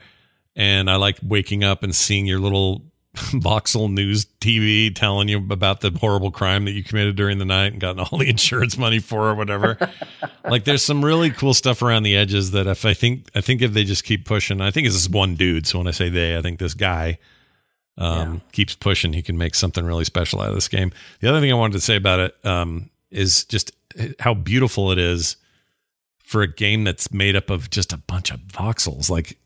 And 0.55 0.89
I 0.89 0.95
like 0.95 1.17
waking 1.21 1.63
up 1.63 1.83
and 1.83 1.93
seeing 1.93 2.25
your 2.25 2.39
little 2.39 2.83
voxel 3.15 3.91
news 3.91 4.25
TV 4.39 4.93
telling 4.93 5.27
you 5.27 5.37
about 5.37 5.81
the 5.81 5.91
horrible 5.99 6.31
crime 6.31 6.63
that 6.63 6.71
you 6.71 6.81
committed 6.83 7.17
during 7.17 7.39
the 7.39 7.45
night 7.45 7.73
and 7.73 7.81
gotten 7.81 7.99
all 7.99 8.17
the 8.17 8.29
insurance 8.29 8.77
money 8.77 8.99
for 8.99 9.29
or 9.29 9.35
whatever. 9.35 9.77
like 10.45 10.63
there's 10.63 10.83
some 10.83 11.03
really 11.03 11.29
cool 11.29 11.53
stuff 11.53 11.81
around 11.81 12.03
the 12.03 12.15
edges 12.15 12.51
that 12.51 12.67
if 12.67 12.85
I 12.85 12.93
think 12.93 13.27
I 13.35 13.41
think 13.41 13.61
if 13.61 13.73
they 13.73 13.83
just 13.83 14.05
keep 14.05 14.25
pushing, 14.25 14.61
I 14.61 14.71
think 14.71 14.87
it's 14.87 14.95
this 14.95 15.09
one 15.09 15.35
dude. 15.35 15.67
So 15.67 15.79
when 15.79 15.87
I 15.87 15.91
say 15.91 16.07
they, 16.07 16.37
I 16.37 16.41
think 16.41 16.59
this 16.59 16.73
guy 16.73 17.17
um, 17.97 18.41
keeps 18.53 18.75
pushing, 18.75 19.11
he 19.11 19.21
can 19.21 19.37
make 19.37 19.55
something 19.55 19.83
really 19.83 20.05
special 20.05 20.41
out 20.41 20.49
of 20.49 20.55
this 20.55 20.69
game. 20.69 20.93
The 21.19 21.29
other 21.29 21.41
thing 21.41 21.51
I 21.51 21.55
wanted 21.55 21.73
to 21.73 21.81
say 21.81 21.97
about 21.97 22.19
it 22.19 22.45
um, 22.45 22.89
is 23.09 23.43
just 23.43 23.71
how 24.19 24.33
beautiful 24.33 24.91
it 24.91 24.97
is 24.97 25.35
for 26.23 26.41
a 26.41 26.47
game 26.47 26.85
that's 26.85 27.11
made 27.11 27.35
up 27.35 27.49
of 27.49 27.69
just 27.69 27.91
a 27.91 27.97
bunch 27.97 28.31
of 28.31 28.39
voxels. 28.39 29.09
Like 29.09 29.37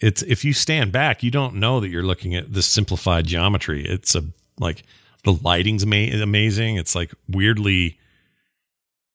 it's 0.00 0.22
if 0.22 0.44
you 0.44 0.52
stand 0.52 0.92
back, 0.92 1.22
you 1.22 1.30
don't 1.30 1.54
know 1.56 1.80
that 1.80 1.88
you're 1.88 2.02
looking 2.02 2.34
at 2.34 2.52
this 2.52 2.66
simplified 2.66 3.26
geometry. 3.26 3.84
It's 3.86 4.14
a 4.14 4.24
like 4.58 4.82
the 5.24 5.32
lighting's 5.32 5.86
ma- 5.86 5.96
amazing. 6.22 6.76
It's 6.76 6.94
like 6.94 7.12
weirdly 7.28 7.98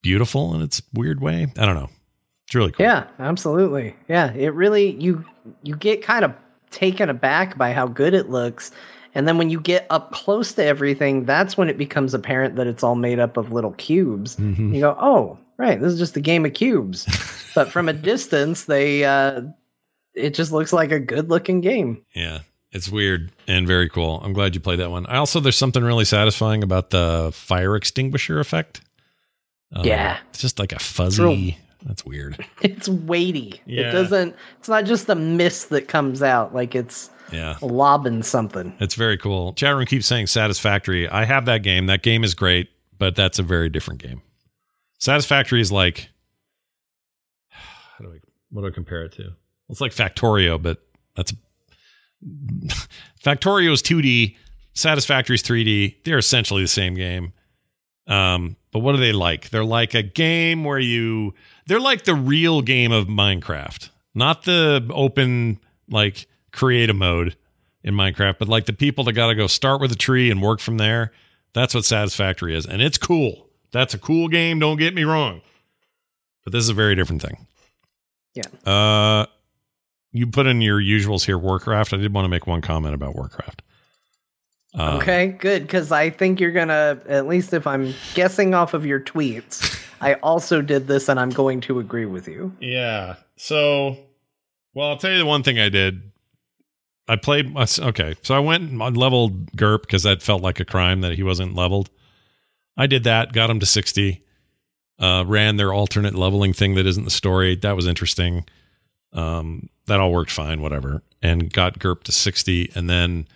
beautiful 0.01 0.53
in 0.55 0.61
its 0.61 0.81
weird 0.93 1.21
way. 1.21 1.47
I 1.57 1.65
don't 1.65 1.75
know. 1.75 1.89
It's 2.47 2.55
really 2.55 2.71
cool. 2.71 2.85
Yeah, 2.85 3.07
absolutely. 3.19 3.95
Yeah, 4.09 4.33
it 4.33 4.53
really 4.53 4.91
you 4.99 5.23
you 5.63 5.75
get 5.75 6.01
kind 6.01 6.25
of 6.25 6.33
taken 6.71 7.09
aback 7.09 7.57
by 7.57 7.73
how 7.73 7.87
good 7.87 8.13
it 8.13 8.29
looks. 8.29 8.71
And 9.13 9.27
then 9.27 9.37
when 9.37 9.49
you 9.49 9.59
get 9.59 9.85
up 9.89 10.13
close 10.13 10.53
to 10.53 10.63
everything, 10.63 11.25
that's 11.25 11.57
when 11.57 11.67
it 11.69 11.77
becomes 11.77 12.13
apparent 12.13 12.55
that 12.55 12.65
it's 12.65 12.81
all 12.81 12.95
made 12.95 13.19
up 13.19 13.35
of 13.37 13.51
little 13.51 13.73
cubes. 13.73 14.37
Mhm. 14.37 14.73
You 14.73 14.79
go, 14.81 14.97
"Oh, 14.99 15.37
right, 15.57 15.79
this 15.79 15.91
is 15.93 15.99
just 15.99 16.15
a 16.17 16.21
game 16.21 16.45
of 16.45 16.53
cubes." 16.53 17.05
but 17.55 17.69
from 17.69 17.87
a 17.89 17.93
distance, 17.93 18.65
they 18.65 19.03
uh 19.03 19.41
it 20.13 20.33
just 20.33 20.51
looks 20.51 20.73
like 20.73 20.91
a 20.91 20.99
good-looking 20.99 21.61
game. 21.61 22.03
Yeah. 22.15 22.39
It's 22.71 22.87
weird 22.89 23.31
and 23.47 23.67
very 23.67 23.89
cool. 23.89 24.21
I'm 24.23 24.31
glad 24.33 24.55
you 24.55 24.61
played 24.61 24.79
that 24.79 24.91
one. 24.91 25.05
I 25.07 25.17
also 25.17 25.39
there's 25.41 25.57
something 25.57 25.83
really 25.83 26.05
satisfying 26.05 26.63
about 26.63 26.89
the 26.89 27.31
fire 27.33 27.75
extinguisher 27.75 28.39
effect. 28.39 28.79
Um, 29.73 29.85
Yeah. 29.85 30.17
It's 30.29 30.39
just 30.39 30.57
like 30.57 30.71
a 30.71 30.79
fuzzy. 30.79 31.57
That's 31.83 32.05
weird. 32.05 32.45
It's 32.61 32.87
weighty. 32.87 33.59
Yeah. 33.65 33.89
It 33.89 33.91
doesn't 33.91 34.35
it's 34.59 34.69
not 34.69 34.85
just 34.85 35.07
the 35.07 35.15
mist 35.15 35.69
that 35.71 35.87
comes 35.89 36.23
out 36.23 36.53
like 36.55 36.73
it's 36.75 37.09
Yeah. 37.31 37.57
lobbing 37.61 38.23
something. 38.23 38.73
It's 38.79 38.95
very 38.95 39.17
cool. 39.17 39.51
Chat 39.53 39.75
room 39.75 39.85
keeps 39.85 40.05
saying 40.05 40.27
Satisfactory. 40.27 41.09
I 41.09 41.25
have 41.25 41.45
that 41.45 41.63
game. 41.63 41.87
That 41.87 42.03
game 42.03 42.23
is 42.23 42.33
great, 42.35 42.69
but 42.97 43.15
that's 43.17 43.37
a 43.39 43.43
very 43.43 43.69
different 43.69 44.01
game. 44.01 44.21
Satisfactory 44.99 45.59
is 45.59 45.73
like 45.73 46.07
how 47.49 48.05
do 48.05 48.11
I 48.13 48.19
what 48.49 48.61
do 48.61 48.67
I 48.67 48.71
compare 48.71 49.03
it 49.03 49.11
to? 49.13 49.33
It's 49.71 49.81
like 49.81 49.93
Factorio, 49.93 50.61
but 50.61 50.77
that's 51.15 51.33
Factorio 53.23 53.71
is 53.71 53.81
2D, 53.81 54.35
Satisfactory 54.73 55.35
is 55.35 55.43
3D. 55.43 56.03
They're 56.03 56.17
essentially 56.17 56.61
the 56.61 56.67
same 56.67 56.93
game. 56.93 57.33
Um, 58.07 58.55
but 58.71 58.79
what 58.79 58.95
are 58.95 58.99
they 58.99 59.11
like? 59.11 59.49
They're 59.49 59.63
like 59.63 59.93
a 59.93 60.03
game 60.03 60.63
where 60.63 60.79
you 60.79 61.33
they're 61.67 61.79
like 61.79 62.03
the 62.03 62.15
real 62.15 62.61
game 62.61 62.91
of 62.91 63.07
Minecraft. 63.07 63.89
Not 64.15 64.43
the 64.43 64.85
open 64.93 65.59
like 65.89 66.27
creative 66.51 66.95
mode 66.95 67.35
in 67.83 67.95
Minecraft, 67.95 68.37
but 68.39 68.47
like 68.47 68.65
the 68.65 68.73
people 68.73 69.03
that 69.05 69.13
got 69.13 69.27
to 69.27 69.35
go 69.35 69.47
start 69.47 69.81
with 69.81 69.91
a 69.91 69.95
tree 69.95 70.29
and 70.31 70.41
work 70.41 70.59
from 70.59 70.77
there. 70.77 71.11
That's 71.53 71.73
what 71.73 71.85
Satisfactory 71.85 72.55
is. 72.55 72.65
And 72.65 72.81
it's 72.81 72.97
cool. 72.97 73.49
That's 73.71 73.93
a 73.93 73.97
cool 73.97 74.27
game, 74.27 74.59
don't 74.59 74.77
get 74.77 74.93
me 74.93 75.03
wrong. 75.03 75.41
But 76.43 76.53
this 76.53 76.63
is 76.63 76.69
a 76.69 76.73
very 76.73 76.95
different 76.95 77.21
thing. 77.21 77.45
Yeah. 78.33 78.43
Uh 78.69 79.25
you 80.11 80.27
put 80.27 80.47
in 80.47 80.61
your 80.61 80.79
usuals 80.79 81.25
here 81.25 81.37
Warcraft. 81.37 81.93
I 81.93 81.97
did 81.97 82.13
want 82.13 82.25
to 82.25 82.29
make 82.29 82.47
one 82.47 82.61
comment 82.61 82.93
about 82.93 83.15
Warcraft. 83.15 83.61
Uh, 84.73 84.97
Okay, 85.01 85.27
good. 85.27 85.63
Because 85.63 85.91
I 85.91 86.09
think 86.09 86.39
you're 86.39 86.51
gonna, 86.51 86.99
at 87.07 87.27
least 87.27 87.53
if 87.53 87.67
I'm 87.67 87.93
guessing 88.13 88.53
off 88.53 88.73
of 88.73 88.85
your 88.85 88.99
tweets, 88.99 89.77
I 90.01 90.15
also 90.15 90.61
did 90.61 90.87
this, 90.87 91.09
and 91.09 91.19
I'm 91.19 91.29
going 91.29 91.61
to 91.61 91.79
agree 91.79 92.05
with 92.05 92.27
you. 92.27 92.53
Yeah. 92.59 93.15
So, 93.35 93.97
well, 94.73 94.89
I'll 94.89 94.97
tell 94.97 95.11
you 95.11 95.17
the 95.17 95.25
one 95.25 95.43
thing 95.43 95.59
I 95.59 95.69
did. 95.69 96.01
I 97.07 97.15
played. 97.17 97.55
Okay, 97.55 98.15
so 98.21 98.35
I 98.35 98.39
went 98.39 98.71
and 98.71 98.81
I 98.81 98.89
leveled 98.89 99.51
Gerp 99.55 99.81
because 99.81 100.03
that 100.03 100.21
felt 100.21 100.41
like 100.41 100.59
a 100.59 100.65
crime 100.65 101.01
that 101.01 101.13
he 101.13 101.23
wasn't 101.23 101.55
leveled. 101.55 101.89
I 102.77 102.87
did 102.87 103.03
that, 103.03 103.33
got 103.33 103.49
him 103.49 103.59
to 103.59 103.65
sixty. 103.65 104.23
Uh, 104.97 105.23
ran 105.25 105.57
their 105.57 105.73
alternate 105.73 106.13
leveling 106.13 106.53
thing 106.53 106.75
that 106.75 106.85
isn't 106.85 107.05
the 107.05 107.09
story. 107.11 107.55
That 107.55 107.75
was 107.75 107.87
interesting. 107.87 108.45
Um, 109.13 109.69
that 109.87 109.99
all 109.99 110.11
worked 110.11 110.31
fine, 110.31 110.61
whatever, 110.61 111.03
and 111.21 111.51
got 111.51 111.79
Gerp 111.79 112.03
to 112.05 112.11
sixty, 112.11 112.71
and 112.75 112.89
then 112.89 113.27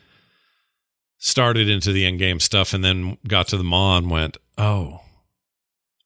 started 1.17 1.67
into 1.69 1.91
the 1.91 2.05
end 2.05 2.19
game 2.19 2.39
stuff, 2.39 2.73
and 2.73 2.83
then 2.83 3.17
got 3.27 3.47
to 3.49 3.57
the 3.57 3.63
maw 3.63 3.97
and 3.97 4.09
went, 4.09 4.37
oh, 4.57 5.01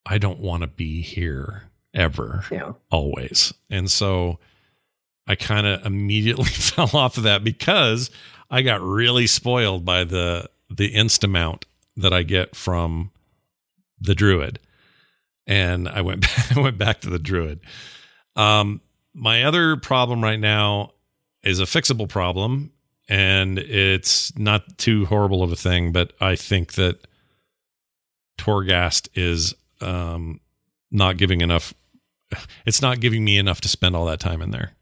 I 0.06 0.18
don't 0.18 0.40
want 0.40 0.62
to 0.64 0.68
be 0.68 1.02
here 1.02 1.64
ever 1.94 2.46
Yeah. 2.52 2.74
always. 2.90 3.54
And 3.70 3.90
so 3.92 4.40
I 5.28 5.36
kind 5.36 5.68
of 5.68 5.86
immediately 5.86 6.46
fell 6.50 6.90
off 6.94 7.18
of 7.18 7.24
that 7.24 7.44
because 7.44 8.10
I 8.50 8.62
got 8.62 8.82
really 8.82 9.28
spoiled 9.28 9.86
by 9.86 10.04
the 10.04 10.50
the 10.70 10.94
insta 10.94 11.30
mount 11.30 11.66
that 11.98 12.14
I 12.14 12.24
get 12.24 12.56
from 12.56 13.12
the 14.00 14.16
druid. 14.16 14.60
And 15.48 15.90
I 15.90 16.02
went 16.02 16.22
back, 16.22 16.52
I 16.58 16.62
went 16.62 16.78
back 16.78 17.02
to 17.02 17.10
the 17.10 17.20
druid. 17.20 17.60
Um 18.36 18.82
my 19.14 19.44
other 19.44 19.76
problem 19.78 20.24
right 20.24 20.40
now 20.40 20.92
is 21.44 21.60
a 21.60 21.64
fixable 21.64 22.08
problem 22.08 22.72
and 23.08 23.58
it's 23.58 24.38
not 24.38 24.78
too 24.78 25.06
horrible 25.06 25.42
of 25.42 25.52
a 25.52 25.56
thing, 25.56 25.92
but 25.92 26.14
I 26.22 26.36
think 26.36 26.74
that 26.74 27.00
Torghast 28.38 29.10
is 29.16 29.54
um 29.82 30.40
not 30.92 31.18
giving 31.18 31.42
enough 31.42 31.74
it's 32.66 32.82
not 32.82 33.00
giving 33.00 33.24
me 33.24 33.38
enough 33.38 33.62
to 33.62 33.68
spend 33.68 33.96
all 33.96 34.06
that 34.06 34.20
time 34.20 34.42
in 34.42 34.52
there. 34.52 34.74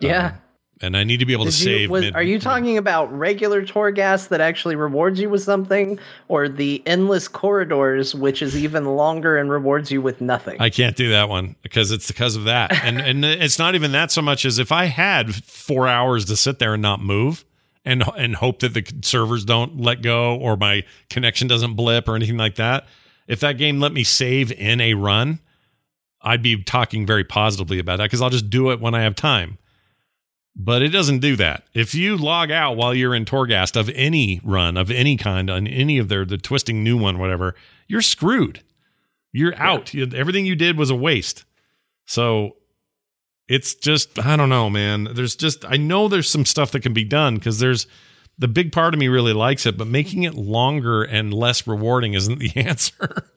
Yeah. 0.00 0.36
And 0.84 0.96
I 0.96 1.04
need 1.04 1.20
to 1.20 1.26
be 1.26 1.32
able 1.32 1.44
to 1.44 1.48
you- 1.50 1.52
save 1.52 1.90
was- 1.90 2.02
mid- 2.02 2.14
are 2.14 2.22
you 2.22 2.38
talking 2.38 2.76
about 2.78 3.12
regular 3.16 3.64
Torghast 3.64 4.28
that 4.28 4.40
actually 4.40 4.76
rewards 4.76 5.18
you 5.20 5.30
with 5.30 5.42
something, 5.42 5.98
or 6.28 6.48
the 6.48 6.82
endless 6.86 7.26
corridors, 7.28 8.14
which 8.14 8.42
is 8.42 8.56
even 8.56 8.84
longer 8.84 9.36
and 9.36 9.50
rewards 9.50 9.90
you 9.90 10.00
with 10.02 10.20
nothing? 10.20 10.56
I 10.60 10.70
can't 10.70 10.96
do 10.96 11.10
that 11.10 11.28
one 11.28 11.56
because 11.62 11.90
it's 11.90 12.08
because 12.08 12.36
of 12.36 12.44
that. 12.44 12.72
And 12.84 13.00
and 13.00 13.24
it's 13.24 13.58
not 13.58 13.74
even 13.74 13.92
that 13.92 14.10
so 14.10 14.22
much 14.22 14.44
as 14.44 14.58
if 14.58 14.70
I 14.72 14.84
had 14.86 15.34
4 15.34 15.88
hours 15.88 16.24
to 16.26 16.36
sit 16.36 16.58
there 16.58 16.74
and 16.74 16.82
not 16.82 17.00
move 17.00 17.44
and 17.84 18.02
and 18.16 18.36
hope 18.36 18.60
that 18.60 18.74
the 18.74 18.84
servers 19.02 19.44
don't 19.44 19.80
let 19.80 20.02
go 20.02 20.36
or 20.36 20.56
my 20.56 20.82
connection 21.10 21.48
doesn't 21.48 21.74
blip 21.74 22.08
or 22.08 22.16
anything 22.16 22.36
like 22.36 22.56
that. 22.56 22.86
If 23.26 23.40
that 23.40 23.56
game 23.58 23.80
let 23.80 23.92
me 23.92 24.04
save 24.04 24.52
in 24.52 24.80
a 24.80 24.94
run, 24.94 25.40
I'd 26.20 26.42
be 26.42 26.62
talking 26.62 27.06
very 27.06 27.24
positively 27.24 27.78
about 27.78 27.96
that 27.98 28.04
because 28.04 28.20
I'll 28.22 28.30
just 28.30 28.50
do 28.50 28.70
it 28.70 28.80
when 28.80 28.94
I 28.94 29.02
have 29.02 29.14
time. 29.14 29.58
But 30.56 30.82
it 30.82 30.90
doesn't 30.90 31.18
do 31.18 31.34
that. 31.36 31.64
If 31.74 31.94
you 31.96 32.16
log 32.16 32.50
out 32.52 32.76
while 32.76 32.94
you're 32.94 33.14
in 33.14 33.24
Torghast 33.24 33.78
of 33.78 33.90
any 33.90 34.40
run 34.44 34.76
of 34.76 34.90
any 34.90 35.16
kind 35.16 35.50
on 35.50 35.66
any 35.66 35.98
of 35.98 36.08
their 36.08 36.24
the 36.24 36.38
twisting 36.38 36.84
new 36.84 36.96
one, 36.96 37.18
whatever, 37.18 37.56
you're 37.88 38.00
screwed. 38.02 38.62
You're 39.32 39.56
out. 39.56 39.92
You- 39.92 40.08
everything 40.14 40.46
you 40.46 40.54
did 40.54 40.78
was 40.78 40.90
a 40.90 40.94
waste. 40.94 41.44
So 42.06 42.56
it's 43.48 43.74
just 43.74 44.24
I 44.24 44.36
don't 44.36 44.48
know, 44.48 44.70
man. 44.70 45.08
There's 45.12 45.34
just 45.34 45.64
I 45.64 45.76
know 45.76 46.06
there's 46.06 46.30
some 46.30 46.44
stuff 46.44 46.70
that 46.70 46.80
can 46.82 46.92
be 46.92 47.04
done 47.04 47.34
because 47.34 47.58
there's 47.58 47.88
the 48.38 48.48
big 48.48 48.70
part 48.72 48.94
of 48.94 49.00
me 49.00 49.08
really 49.08 49.32
likes 49.32 49.66
it, 49.66 49.76
but 49.76 49.86
making 49.88 50.22
it 50.22 50.34
longer 50.34 51.02
and 51.02 51.34
less 51.34 51.66
rewarding 51.66 52.14
isn't 52.14 52.38
the 52.38 52.52
answer. 52.56 53.28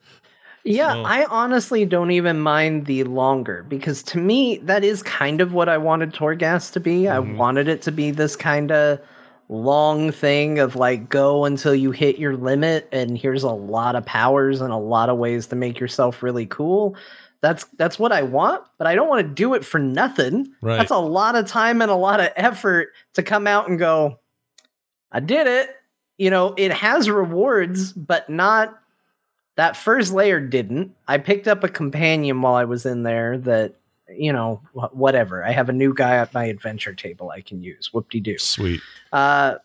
Yeah, 0.68 0.94
So- 0.94 1.03
I 1.03 1.26
honestly 1.30 1.85
don't 1.85 2.11
even 2.11 2.39
mind 2.39 2.85
the 2.85 3.03
longer 3.06 3.65
because 3.69 4.03
to 4.03 4.18
me 4.18 4.57
that 4.64 4.84
is 4.84 5.02
kind 5.03 5.41
of 5.41 5.53
what 5.53 5.69
I 5.69 5.77
wanted 5.77 6.14
Torghast 6.14 6.73
to 6.73 6.80
be. 6.80 7.07
I 7.07 7.18
Mhm. 7.18 7.38
wanted 7.38 7.68
it 7.68 7.81
to 7.84 7.91
be 7.91 8.11
this 8.11 8.35
kind 8.35 8.72
of 8.72 8.99
long 9.49 10.11
thing 10.11 10.60
of 10.60 10.76
like 10.76 11.07
go 11.07 11.45
until 11.45 11.73
you 11.73 11.91
hit 11.91 12.18
your 12.19 12.35
limit 12.35 12.88
and 12.91 13.18
here's 13.18 13.44
a 13.44 13.49
lot 13.49 13.95
of 13.95 14.06
powers 14.06 14.60
and 14.60 14.73
a 14.73 14.77
lot 14.77 15.07
of 15.10 15.18
ways 15.18 15.48
to 15.48 15.56
make 15.56 15.80
yourself 15.80 16.22
really 16.22 16.45
cool. 16.45 16.95
That's 17.39 17.64
that's 17.77 17.98
what 17.98 18.11
I 18.11 18.23
want, 18.23 18.64
but 18.77 18.88
I 18.88 18.95
don't 18.95 19.07
want 19.07 19.26
to 19.26 19.34
do 19.34 19.53
it 19.53 19.64
for 19.64 19.80
nothing. 19.80 20.49
Right. 20.61 20.77
That's 20.77 20.91
a 20.91 20.98
lot 20.98 21.35
of 21.35 21.45
time 21.48 21.81
and 21.81 21.89
a 21.89 21.95
lot 21.95 22.19
of 22.19 22.30
effort 22.35 22.89
to 23.14 23.23
come 23.23 23.48
out 23.48 23.69
and 23.69 23.80
go 23.80 24.19
I 25.14 25.22
did 25.22 25.48
it. 25.48 25.69
You 26.18 26.30
know, 26.30 26.53
it 26.57 26.73
has 26.73 27.10
rewards, 27.10 27.94
but 27.94 28.30
not 28.30 28.77
that 29.57 29.75
first 29.75 30.13
layer 30.13 30.39
didn't. 30.39 30.95
I 31.07 31.17
picked 31.17 31.47
up 31.47 31.63
a 31.63 31.67
companion 31.69 32.41
while 32.41 32.53
I 32.55 32.63
was 32.63 32.85
in 32.85 33.03
there 33.03 33.38
that, 33.39 33.73
you 34.07 34.31
know, 34.31 34.61
whatever. 34.93 35.43
I 35.43 35.51
have 35.51 35.67
a 35.67 35.73
new 35.73 35.93
guy 35.93 36.15
at 36.15 36.34
my 36.34 36.45
adventure 36.45 36.93
table 36.93 37.29
I 37.31 37.41
can 37.41 37.61
use. 37.61 37.91
Whoop 37.93 38.09
de 38.09 38.19
doo. 38.21 38.38
Sweet. 38.38 38.81
Uh, 39.11 39.55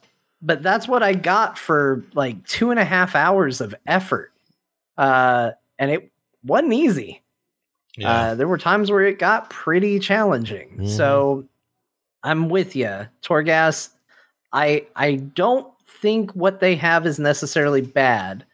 but 0.40 0.62
that's 0.62 0.88
what 0.88 1.02
I 1.02 1.12
got 1.12 1.56
for 1.56 2.02
like 2.14 2.44
two 2.48 2.70
and 2.70 2.80
a 2.80 2.84
half 2.84 3.14
hours 3.14 3.60
of 3.60 3.74
effort. 3.86 4.32
Uh, 4.98 5.52
and 5.78 5.90
it 5.90 6.10
wasn't 6.44 6.72
easy. 6.72 7.22
Uh, 8.02 8.34
there 8.34 8.48
were 8.48 8.58
times 8.58 8.90
where 8.90 9.02
it 9.02 9.18
got 9.18 9.50
pretty 9.50 9.98
challenging. 9.98 10.78
Mhm. 10.78 10.88
So 10.88 11.44
I'm 12.22 12.48
with 12.48 12.74
you, 12.74 13.06
Torghast. 13.22 13.90
I 14.54 14.86
I 14.96 15.16
don't 15.16 15.66
think 15.86 16.30
what 16.32 16.60
they 16.60 16.74
have 16.76 17.06
is 17.06 17.18
necessarily 17.18 17.82
bad. 17.82 18.46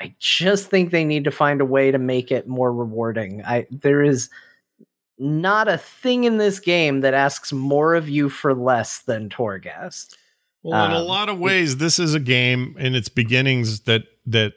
I 0.00 0.14
just 0.18 0.68
think 0.70 0.90
they 0.90 1.04
need 1.04 1.24
to 1.24 1.30
find 1.30 1.60
a 1.60 1.64
way 1.64 1.90
to 1.90 1.98
make 1.98 2.30
it 2.30 2.46
more 2.46 2.72
rewarding. 2.72 3.42
I 3.44 3.66
there 3.70 4.02
is 4.02 4.30
not 5.18 5.66
a 5.66 5.78
thing 5.78 6.24
in 6.24 6.38
this 6.38 6.60
game 6.60 7.00
that 7.00 7.14
asks 7.14 7.52
more 7.52 7.94
of 7.94 8.08
you 8.08 8.28
for 8.28 8.54
less 8.54 9.00
than 9.00 9.28
Torghast. 9.28 10.16
Well, 10.62 10.84
in 10.86 10.92
a 10.92 11.00
Um, 11.00 11.06
lot 11.06 11.28
of 11.28 11.38
ways, 11.40 11.78
this 11.78 11.98
is 11.98 12.14
a 12.14 12.20
game 12.20 12.76
in 12.78 12.94
its 12.94 13.08
beginnings 13.08 13.80
that 13.80 14.04
that 14.26 14.54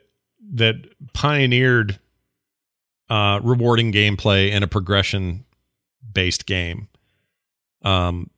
that 0.53 0.75
pioneered 1.13 1.99
uh, 3.09 3.39
rewarding 3.43 3.91
gameplay 3.91 4.51
and 4.51 4.63
a 4.63 4.67
progression 4.67 5.45
based 6.13 6.45
game. 6.45 6.87
Um, 7.83 8.29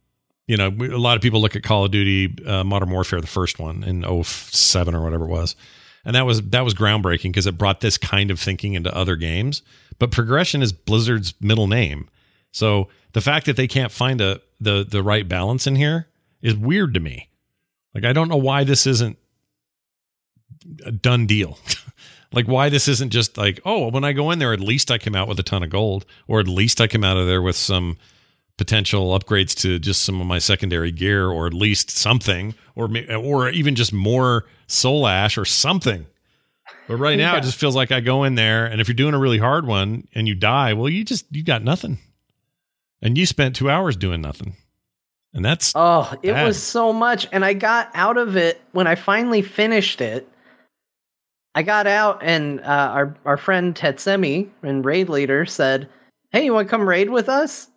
you 0.47 0.57
know, 0.57 0.67
a 0.67 0.97
lot 0.97 1.15
of 1.15 1.21
people 1.21 1.41
look 1.41 1.55
at 1.55 1.63
Call 1.63 1.85
of 1.85 1.91
Duty 1.91 2.35
uh, 2.45 2.63
Modern 2.63 2.89
Warfare, 2.91 3.21
the 3.21 3.27
first 3.27 3.59
one 3.59 3.83
in 3.83 4.03
07 4.23 4.93
or 4.95 5.03
whatever 5.03 5.25
it 5.25 5.29
was, 5.29 5.55
and 6.05 6.15
that 6.15 6.25
was 6.25 6.41
that 6.41 6.61
was 6.61 6.73
groundbreaking 6.73 7.31
because 7.31 7.47
it 7.47 7.57
brought 7.57 7.81
this 7.81 7.97
kind 7.97 8.31
of 8.31 8.39
thinking 8.39 8.73
into 8.73 8.95
other 8.95 9.15
games. 9.15 9.61
But 9.99 10.11
progression 10.11 10.61
is 10.61 10.73
Blizzard's 10.73 11.33
middle 11.39 11.67
name, 11.67 12.09
so 12.51 12.89
the 13.13 13.21
fact 13.21 13.45
that 13.45 13.55
they 13.55 13.67
can't 13.67 13.91
find 13.91 14.21
a 14.21 14.41
the 14.59 14.85
the 14.87 15.03
right 15.03 15.27
balance 15.27 15.67
in 15.67 15.75
here 15.75 16.07
is 16.41 16.55
weird 16.55 16.93
to 16.93 16.99
me. 16.99 17.29
Like 17.93 18.05
I 18.05 18.13
don't 18.13 18.29
know 18.29 18.37
why 18.37 18.63
this 18.63 18.85
isn't 18.87 19.17
a 20.85 20.91
done 20.91 21.25
deal. 21.25 21.57
like 22.33 22.47
why 22.47 22.69
this 22.69 22.87
isn't 22.87 23.11
just 23.11 23.37
like, 23.37 23.59
oh, 23.63 23.89
when 23.89 24.03
I 24.03 24.11
go 24.13 24.31
in 24.31 24.39
there, 24.39 24.53
at 24.53 24.59
least 24.59 24.91
I 24.91 24.97
come 24.97 25.15
out 25.15 25.27
with 25.27 25.39
a 25.39 25.43
ton 25.43 25.63
of 25.63 25.69
gold, 25.69 26.05
or 26.27 26.39
at 26.39 26.47
least 26.47 26.81
I 26.81 26.87
come 26.87 27.03
out 27.03 27.17
of 27.17 27.27
there 27.27 27.41
with 27.41 27.55
some 27.55 27.97
potential 28.57 29.17
upgrades 29.17 29.55
to 29.61 29.79
just 29.79 30.01
some 30.03 30.21
of 30.21 30.27
my 30.27 30.39
secondary 30.39 30.91
gear, 30.91 31.27
or 31.29 31.47
at 31.47 31.53
least 31.53 31.89
something, 31.89 32.53
or 32.75 32.89
or 33.15 33.49
even 33.49 33.75
just 33.75 33.91
more 33.93 34.45
soul 34.67 35.07
ash 35.07 35.37
or 35.37 35.45
something. 35.45 36.05
But 36.87 36.97
right 36.97 37.17
now, 37.17 37.33
Yeah. 37.33 37.39
it 37.39 37.43
just 37.43 37.59
feels 37.59 37.75
like 37.75 37.91
I 37.91 37.99
go 37.99 38.23
in 38.23 38.35
there, 38.35 38.65
and 38.65 38.79
if 38.81 38.87
you're 38.87 38.95
doing 38.95 39.13
a 39.13 39.19
really 39.19 39.37
hard 39.39 39.65
one 39.65 40.07
and 40.13 40.27
you 40.27 40.35
die, 40.35 40.73
well, 40.73 40.89
you 40.89 41.03
just 41.03 41.25
you 41.31 41.43
got 41.43 41.63
nothing, 41.63 41.97
and 43.01 43.17
you 43.17 43.25
spent 43.25 43.55
two 43.55 43.69
hours 43.69 43.95
doing 43.95 44.21
nothing, 44.21 44.55
and 45.33 45.43
that's 45.43 45.71
Oh, 45.75 46.13
it 46.21 46.33
bad. 46.33 46.45
was 46.45 46.61
so 46.61 46.93
much. 46.93 47.27
And 47.31 47.43
I 47.43 47.53
got 47.53 47.89
out 47.93 48.17
of 48.17 48.35
it 48.37 48.61
when 48.71 48.85
I 48.87 48.95
finally 48.95 49.41
finished 49.41 49.99
it. 50.01 50.27
I 51.55 51.61
got 51.63 51.85
out, 51.87 52.19
and 52.23 52.59
uh, 52.61 52.63
our, 52.93 53.15
our 53.25 53.37
friend 53.37 53.75
Tetsemi 53.75 54.49
and 54.63 54.83
raid 54.83 55.07
leader 55.09 55.45
said, 55.45 55.87
Hey, 56.31 56.45
you 56.45 56.53
want 56.53 56.67
to 56.67 56.69
come 56.71 56.87
raid 56.89 57.09
with 57.11 57.29
us? 57.29 57.67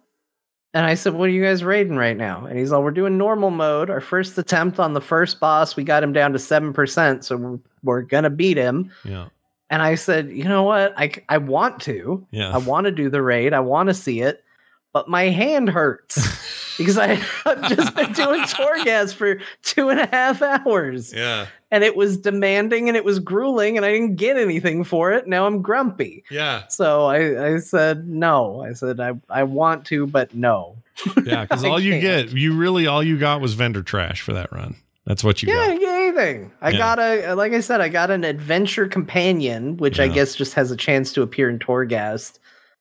And 0.76 0.84
I 0.84 0.92
said, 0.92 1.14
What 1.14 1.30
are 1.30 1.32
you 1.32 1.42
guys 1.42 1.64
raiding 1.64 1.96
right 1.96 2.18
now? 2.18 2.44
And 2.44 2.58
he's 2.58 2.70
like, 2.70 2.82
We're 2.82 2.90
doing 2.90 3.16
normal 3.16 3.48
mode. 3.50 3.88
Our 3.88 4.02
first 4.02 4.36
attempt 4.36 4.78
on 4.78 4.92
the 4.92 5.00
first 5.00 5.40
boss, 5.40 5.74
we 5.74 5.84
got 5.84 6.02
him 6.02 6.12
down 6.12 6.32
to 6.32 6.38
7%. 6.38 7.24
So 7.24 7.36
we're, 7.38 7.58
we're 7.82 8.02
going 8.02 8.24
to 8.24 8.30
beat 8.30 8.58
him. 8.58 8.92
yeah. 9.02 9.28
And 9.70 9.80
I 9.80 9.94
said, 9.94 10.30
You 10.30 10.44
know 10.44 10.64
what? 10.64 10.92
I, 10.98 11.10
I 11.30 11.38
want 11.38 11.80
to. 11.82 12.26
Yeah. 12.30 12.50
I 12.50 12.58
want 12.58 12.84
to 12.84 12.90
do 12.90 13.08
the 13.08 13.22
raid. 13.22 13.54
I 13.54 13.60
want 13.60 13.86
to 13.86 13.94
see 13.94 14.20
it. 14.20 14.44
But 14.92 15.08
my 15.08 15.30
hand 15.30 15.70
hurts 15.70 16.18
because 16.78 16.98
I 16.98 17.14
have 17.14 17.68
just 17.68 17.94
been 17.94 18.12
doing 18.12 18.40
Torghast 18.42 19.14
for 19.14 19.38
two 19.62 19.88
and 19.88 20.00
a 20.00 20.06
half 20.06 20.42
hours. 20.42 21.12
Yeah. 21.12 21.46
And 21.70 21.82
it 21.82 21.96
was 21.96 22.16
demanding 22.16 22.88
and 22.88 22.96
it 22.96 23.04
was 23.04 23.18
grueling 23.18 23.76
and 23.76 23.84
I 23.84 23.92
didn't 23.92 24.16
get 24.16 24.36
anything 24.36 24.84
for 24.84 25.12
it. 25.12 25.26
Now 25.26 25.46
I'm 25.46 25.62
grumpy. 25.62 26.24
Yeah. 26.30 26.66
So 26.68 27.06
I, 27.06 27.54
I 27.54 27.58
said 27.58 28.06
no. 28.06 28.60
I 28.62 28.72
said 28.72 29.00
I, 29.00 29.12
I 29.28 29.42
want 29.42 29.84
to, 29.86 30.06
but 30.06 30.34
no. 30.34 30.76
Yeah, 31.24 31.42
because 31.42 31.64
all 31.64 31.80
you 31.80 31.92
can't. 32.00 32.28
get, 32.30 32.36
you 32.38 32.56
really 32.56 32.86
all 32.86 33.02
you 33.02 33.18
got 33.18 33.40
was 33.40 33.54
vendor 33.54 33.82
trash 33.82 34.20
for 34.22 34.32
that 34.34 34.52
run. 34.52 34.76
That's 35.04 35.22
what 35.22 35.42
you 35.42 35.48
yeah, 35.52 35.68
got. 35.68 35.78
get 35.80 35.88
anything. 35.94 36.52
I 36.60 36.70
Yeah. 36.70 36.78
got 36.78 36.98
a 36.98 37.34
like 37.34 37.52
I 37.52 37.60
said, 37.60 37.80
I 37.80 37.88
got 37.88 38.10
an 38.10 38.24
adventure 38.24 38.86
companion, 38.88 39.76
which 39.76 40.00
I 40.00 40.08
guess 40.08 40.34
just 40.34 40.54
has 40.54 40.70
a 40.70 40.76
chance 40.76 41.12
to 41.14 41.22
appear 41.22 41.48
in 41.50 41.58
Torghast 41.58 42.38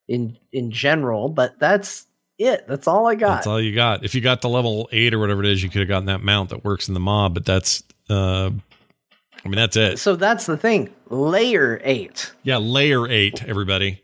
in 0.08 0.38
in 0.52 0.72
general, 0.72 1.30
but 1.30 1.58
that's 1.60 2.06
it. 2.38 2.68
That's 2.68 2.88
all 2.88 3.08
I 3.08 3.16
got. 3.16 3.36
That's 3.36 3.48
all 3.48 3.62
you 3.62 3.74
got. 3.74 4.04
If 4.04 4.16
you 4.16 4.22
got 4.22 4.42
the 4.42 4.50
level 4.50 4.90
eight 4.92 5.14
or 5.14 5.20
whatever 5.20 5.44
it 5.44 5.50
is, 5.50 5.64
you 5.64 5.70
could 5.70 5.80
have 5.80 5.88
gotten 5.88 6.06
that 6.06 6.22
mount 6.22 6.50
that 6.50 6.64
works 6.64 6.88
in 6.88 6.94
the 6.94 7.00
mob. 7.00 7.34
But 7.34 7.46
that's, 7.46 7.84
uh, 8.10 8.52
I 9.44 9.48
mean, 9.48 9.56
that's 9.56 9.78
it. 9.78 10.00
So 10.00 10.16
that's 10.16 10.46
the 10.46 10.58
thing. 10.58 10.94
Layer 11.10 11.80
eight. 11.84 12.32
Yeah, 12.44 12.58
layer 12.58 13.08
eight, 13.08 13.44
everybody. 13.44 14.02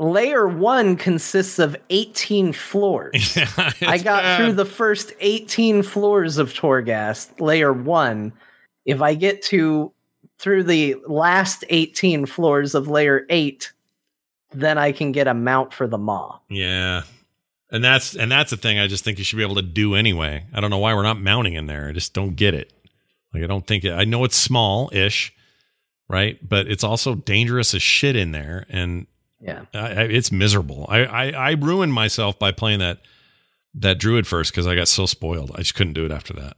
Layer 0.00 0.46
one 0.46 0.94
consists 0.96 1.58
of 1.58 1.76
18 1.90 2.52
floors. 2.52 3.36
Yeah, 3.80 3.90
I 3.90 3.98
got 3.98 4.36
through 4.36 4.52
the 4.52 4.64
first 4.64 5.12
18 5.20 5.82
floors 5.82 6.38
of 6.38 6.52
Torghast, 6.52 7.40
layer 7.40 7.72
one. 7.72 8.32
If 8.84 9.02
I 9.02 9.14
get 9.14 9.42
to 9.42 9.92
through 10.38 10.62
the 10.64 10.94
last 11.08 11.64
18 11.68 12.26
floors 12.26 12.76
of 12.76 12.86
layer 12.86 13.26
eight, 13.28 13.72
then 14.52 14.78
I 14.78 14.92
can 14.92 15.10
get 15.10 15.26
a 15.26 15.34
mount 15.34 15.74
for 15.74 15.88
the 15.88 15.98
Maw. 15.98 16.38
Yeah, 16.48 17.02
and 17.70 17.82
that's 17.84 18.14
and 18.16 18.30
that's 18.30 18.50
the 18.50 18.56
thing. 18.56 18.78
I 18.78 18.86
just 18.86 19.04
think 19.04 19.18
you 19.18 19.24
should 19.24 19.36
be 19.36 19.42
able 19.42 19.56
to 19.56 19.62
do 19.62 19.94
anyway. 19.94 20.44
I 20.52 20.60
don't 20.60 20.70
know 20.70 20.78
why 20.78 20.94
we're 20.94 21.02
not 21.02 21.20
mounting 21.20 21.54
in 21.54 21.66
there. 21.66 21.88
I 21.88 21.92
just 21.92 22.14
don't 22.14 22.34
get 22.36 22.54
it. 22.54 22.72
Like 23.34 23.42
I 23.42 23.46
don't 23.46 23.66
think 23.66 23.84
it. 23.84 23.92
I 23.92 24.04
know 24.04 24.24
it's 24.24 24.36
small 24.36 24.90
ish, 24.92 25.32
right? 26.08 26.38
But 26.46 26.66
it's 26.66 26.84
also 26.84 27.14
dangerous 27.14 27.74
as 27.74 27.82
shit 27.82 28.16
in 28.16 28.32
there, 28.32 28.64
and 28.70 29.06
Yeah. 29.40 29.66
I, 29.74 29.78
I, 29.78 30.02
it's 30.04 30.32
miserable. 30.32 30.86
I, 30.88 31.04
I 31.04 31.30
I 31.30 31.50
ruined 31.52 31.92
myself 31.92 32.38
by 32.38 32.52
playing 32.52 32.78
that 32.78 32.98
that 33.74 33.98
druid 33.98 34.26
first 34.26 34.50
because 34.50 34.66
I 34.66 34.74
got 34.74 34.88
so 34.88 35.04
spoiled. 35.06 35.52
I 35.54 35.58
just 35.58 35.74
couldn't 35.74 35.92
do 35.92 36.04
it 36.06 36.10
after 36.10 36.32
that. 36.34 36.56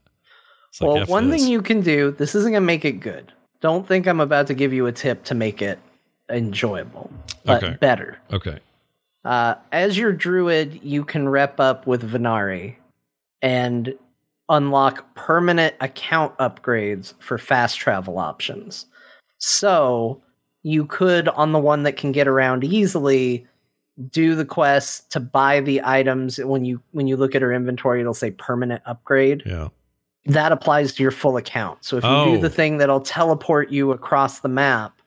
It's 0.71 0.81
like, 0.81 0.89
well, 0.91 1.03
F 1.03 1.09
one 1.09 1.29
this. 1.29 1.43
thing 1.43 1.51
you 1.51 1.61
can 1.63 1.81
do, 1.81 2.13
this 2.13 2.35
isn't 2.37 2.53
going 2.53 2.63
to 2.63 2.67
make 2.67 2.85
it 2.85 3.01
good. 3.01 3.33
Don't 3.61 3.87
think 3.87 4.07
I'm 4.07 4.21
about 4.21 4.47
to 4.47 4.55
give 4.55 4.73
you 4.73 4.87
a 4.87 4.93
tip 4.93 5.25
to 5.25 5.35
make 5.35 5.61
it 5.61 5.81
enjoyable, 6.31 7.11
but 7.45 7.63
Okay. 7.63 7.77
better. 7.81 8.19
Okay. 8.33 8.59
Uh, 9.25 9.55
as 9.73 9.99
your 9.99 10.13
druid, 10.13 10.81
you 10.83 11.05
can 11.05 11.29
rep 11.29 11.61
up 11.61 11.87
with 11.87 12.11
Venari 12.11 12.77
and 13.43 13.95
unlock 14.49 15.15
permanent 15.15 15.75
account 15.81 16.37
upgrades 16.39 17.15
for 17.21 17.39
fast 17.39 17.79
travel 17.79 18.19
options. 18.19 18.87
So 19.39 20.23
you 20.63 20.87
could, 20.87 21.29
on 21.29 21.53
the 21.53 21.59
one 21.59 21.83
that 21.85 21.97
can 21.97 22.13
get 22.13 22.27
around 22.29 22.65
easily, 22.65 23.47
do 24.11 24.35
the 24.35 24.45
quest 24.45 25.11
to 25.13 25.21
buy 25.21 25.61
the 25.61 25.81
items. 25.85 26.39
When 26.39 26.65
you 26.65 26.81
when 26.93 27.07
you 27.07 27.17
look 27.17 27.35
at 27.35 27.43
her 27.43 27.53
inventory, 27.53 28.01
it'll 28.01 28.15
say 28.15 28.31
permanent 28.31 28.83
upgrade. 28.87 29.43
Yeah. 29.47 29.69
that 30.27 30.53
applies 30.53 30.93
to 30.95 31.03
your 31.03 31.11
full 31.11 31.39
account. 31.39 31.83
So 31.83 31.97
if 31.97 32.05
you 32.05 32.11
Oh. 32.11 32.25
do 32.35 32.39
the 32.39 32.51
thing 32.51 32.77
that'll 32.77 33.01
teleport 33.01 33.71
you 33.71 33.91
across 33.93 34.41
the 34.41 34.49
map, 34.51 35.00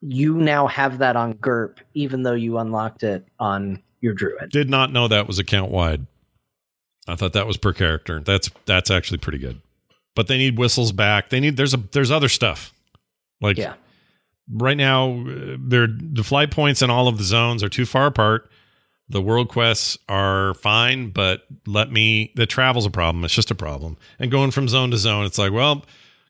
you 0.00 0.34
now 0.36 0.66
have 0.66 0.98
that 0.98 1.16
on 1.16 1.34
GURP, 1.34 1.78
even 1.94 2.22
though 2.22 2.34
you 2.34 2.58
unlocked 2.58 3.02
it 3.02 3.26
on 3.38 3.82
your 4.00 4.14
druid. 4.14 4.50
Did 4.50 4.68
not 4.70 4.92
know 4.92 5.08
that 5.08 5.26
was 5.26 5.38
account 5.38 5.70
wide. 5.70 6.06
I 7.08 7.14
thought 7.16 7.32
that 7.34 7.46
was 7.46 7.56
per 7.56 7.72
character. 7.72 8.20
That's 8.20 8.50
that's 8.66 8.90
actually 8.90 9.18
pretty 9.18 9.38
good. 9.38 9.60
But 10.14 10.28
they 10.28 10.38
need 10.38 10.58
whistles 10.58 10.92
back. 10.92 11.30
They 11.30 11.40
need 11.40 11.56
there's 11.56 11.74
a 11.74 11.78
there's 11.92 12.10
other 12.10 12.28
stuff. 12.28 12.72
Like 13.40 13.56
Yeah. 13.58 13.74
right 14.50 14.76
now, 14.76 15.20
uh, 15.20 15.56
they're 15.58 15.88
the 15.88 16.24
flight 16.24 16.50
points 16.50 16.82
and 16.82 16.90
all 16.90 17.06
of 17.08 17.18
the 17.18 17.24
zones 17.24 17.62
are 17.62 17.68
too 17.68 17.86
far 17.86 18.06
apart. 18.06 18.50
The 19.08 19.22
world 19.22 19.48
quests 19.48 19.98
are 20.08 20.54
fine, 20.54 21.10
but 21.10 21.42
let 21.64 21.92
me. 21.92 22.32
The 22.34 22.44
travel's 22.46 22.86
a 22.86 22.90
problem. 22.90 23.24
It's 23.24 23.34
just 23.34 23.52
a 23.52 23.54
problem. 23.54 23.96
And 24.18 24.30
going 24.32 24.50
from 24.50 24.68
zone 24.68 24.90
to 24.90 24.96
zone, 24.96 25.26
it's 25.26 25.38
like, 25.38 25.52
well, 25.52 25.84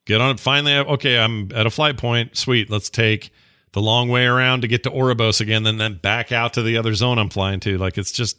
get 0.04 0.20
on 0.20 0.32
it. 0.32 0.40
Finally, 0.40 0.74
okay, 0.74 1.18
I'm 1.18 1.50
at 1.54 1.66
a 1.66 1.70
flight 1.70 1.96
point. 1.96 2.36
Sweet. 2.36 2.68
Let's 2.68 2.90
take 2.90 3.32
the 3.76 3.82
long 3.82 4.08
way 4.08 4.24
around 4.24 4.62
to 4.62 4.68
get 4.68 4.82
to 4.84 4.90
Oribos 4.90 5.38
again, 5.38 5.62
then 5.64 5.76
then 5.76 5.98
back 5.98 6.32
out 6.32 6.54
to 6.54 6.62
the 6.62 6.78
other 6.78 6.94
zone 6.94 7.18
I'm 7.18 7.28
flying 7.28 7.60
to. 7.60 7.76
Like 7.76 7.98
it's 7.98 8.10
just 8.10 8.38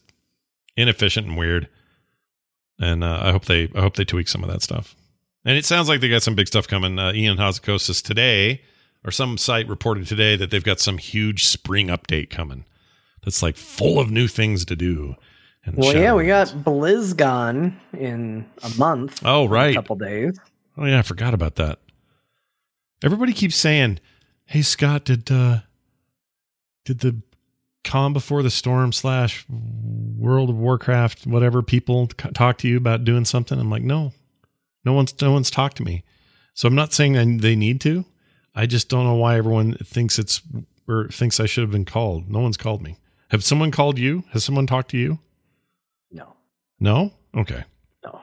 inefficient 0.75 1.27
and 1.27 1.37
weird. 1.37 1.69
And 2.79 3.03
uh, 3.03 3.19
I 3.21 3.31
hope 3.33 3.45
they 3.45 3.69
I 3.75 3.81
hope 3.81 3.97
they 3.97 4.03
tweak 4.03 4.29
some 4.29 4.43
of 4.43 4.49
that 4.49 4.63
stuff. 4.63 4.95
And 5.45 5.55
it 5.55 5.63
sounds 5.63 5.89
like 5.89 6.01
they 6.01 6.09
got 6.09 6.23
some 6.23 6.33
big 6.33 6.47
stuff 6.47 6.67
coming. 6.67 6.97
Uh, 6.97 7.11
Ion 7.11 7.37
Hazzikostas 7.37 8.01
today, 8.01 8.63
or 9.05 9.11
some 9.11 9.37
site 9.37 9.67
reported 9.67 10.07
today 10.07 10.35
that 10.37 10.49
they've 10.49 10.63
got 10.63 10.79
some 10.79 10.97
huge 10.97 11.45
spring 11.45 11.89
update 11.89 12.31
coming. 12.31 12.65
That's 13.23 13.43
like 13.43 13.57
full 13.57 13.99
of 13.99 14.09
new 14.09 14.27
things 14.27 14.65
to 14.65 14.75
do. 14.75 15.17
And 15.63 15.77
Well, 15.77 15.95
yeah, 15.95 16.15
we 16.15 16.25
got 16.25 16.47
BlizzCon 16.47 17.73
in 17.95 18.43
a 18.63 18.71
month. 18.75 19.21
Oh, 19.23 19.45
right, 19.45 19.75
a 19.75 19.75
couple 19.75 19.97
days. 19.97 20.39
Oh 20.75 20.85
yeah, 20.85 20.97
I 20.97 21.03
forgot 21.03 21.35
about 21.35 21.57
that. 21.57 21.77
Everybody 23.03 23.33
keeps 23.33 23.55
saying, 23.55 23.99
"Hey 24.47 24.61
Scott, 24.61 25.05
did 25.05 25.31
uh 25.31 25.59
did 26.83 26.99
the 26.99 27.21
calm 27.83 28.11
before 28.11 28.43
the 28.43 28.49
storm 28.49 28.91
slash 28.91 29.45
World 29.49 30.49
of 30.49 30.57
Warcraft 30.57 31.25
whatever 31.27 31.61
people 31.61 32.07
talk 32.07 32.57
to 32.59 32.67
you 32.67 32.77
about 32.77 33.05
doing 33.05 33.25
something?" 33.25 33.59
I'm 33.59 33.69
like, 33.69 33.83
"No, 33.83 34.13
no 34.83 34.93
one's 34.93 35.19
no 35.21 35.31
one's 35.31 35.51
talked 35.51 35.77
to 35.77 35.83
me." 35.83 36.03
So 36.53 36.67
I'm 36.67 36.75
not 36.75 36.93
saying 36.93 37.37
they 37.37 37.55
need 37.55 37.79
to. 37.81 38.05
I 38.55 38.65
just 38.65 38.89
don't 38.89 39.03
know 39.03 39.15
why 39.15 39.37
everyone 39.37 39.73
thinks 39.75 40.17
it's 40.17 40.41
or 40.87 41.07
thinks 41.09 41.39
I 41.39 41.45
should 41.45 41.61
have 41.61 41.71
been 41.71 41.85
called. 41.85 42.29
No 42.29 42.39
one's 42.39 42.57
called 42.57 42.81
me. 42.81 42.97
Have 43.29 43.43
someone 43.43 43.71
called 43.71 43.99
you? 43.99 44.23
Has 44.31 44.43
someone 44.43 44.65
talked 44.65 44.91
to 44.91 44.97
you? 44.97 45.19
No. 46.11 46.35
No. 46.79 47.13
Okay. 47.35 47.65
No. 48.03 48.21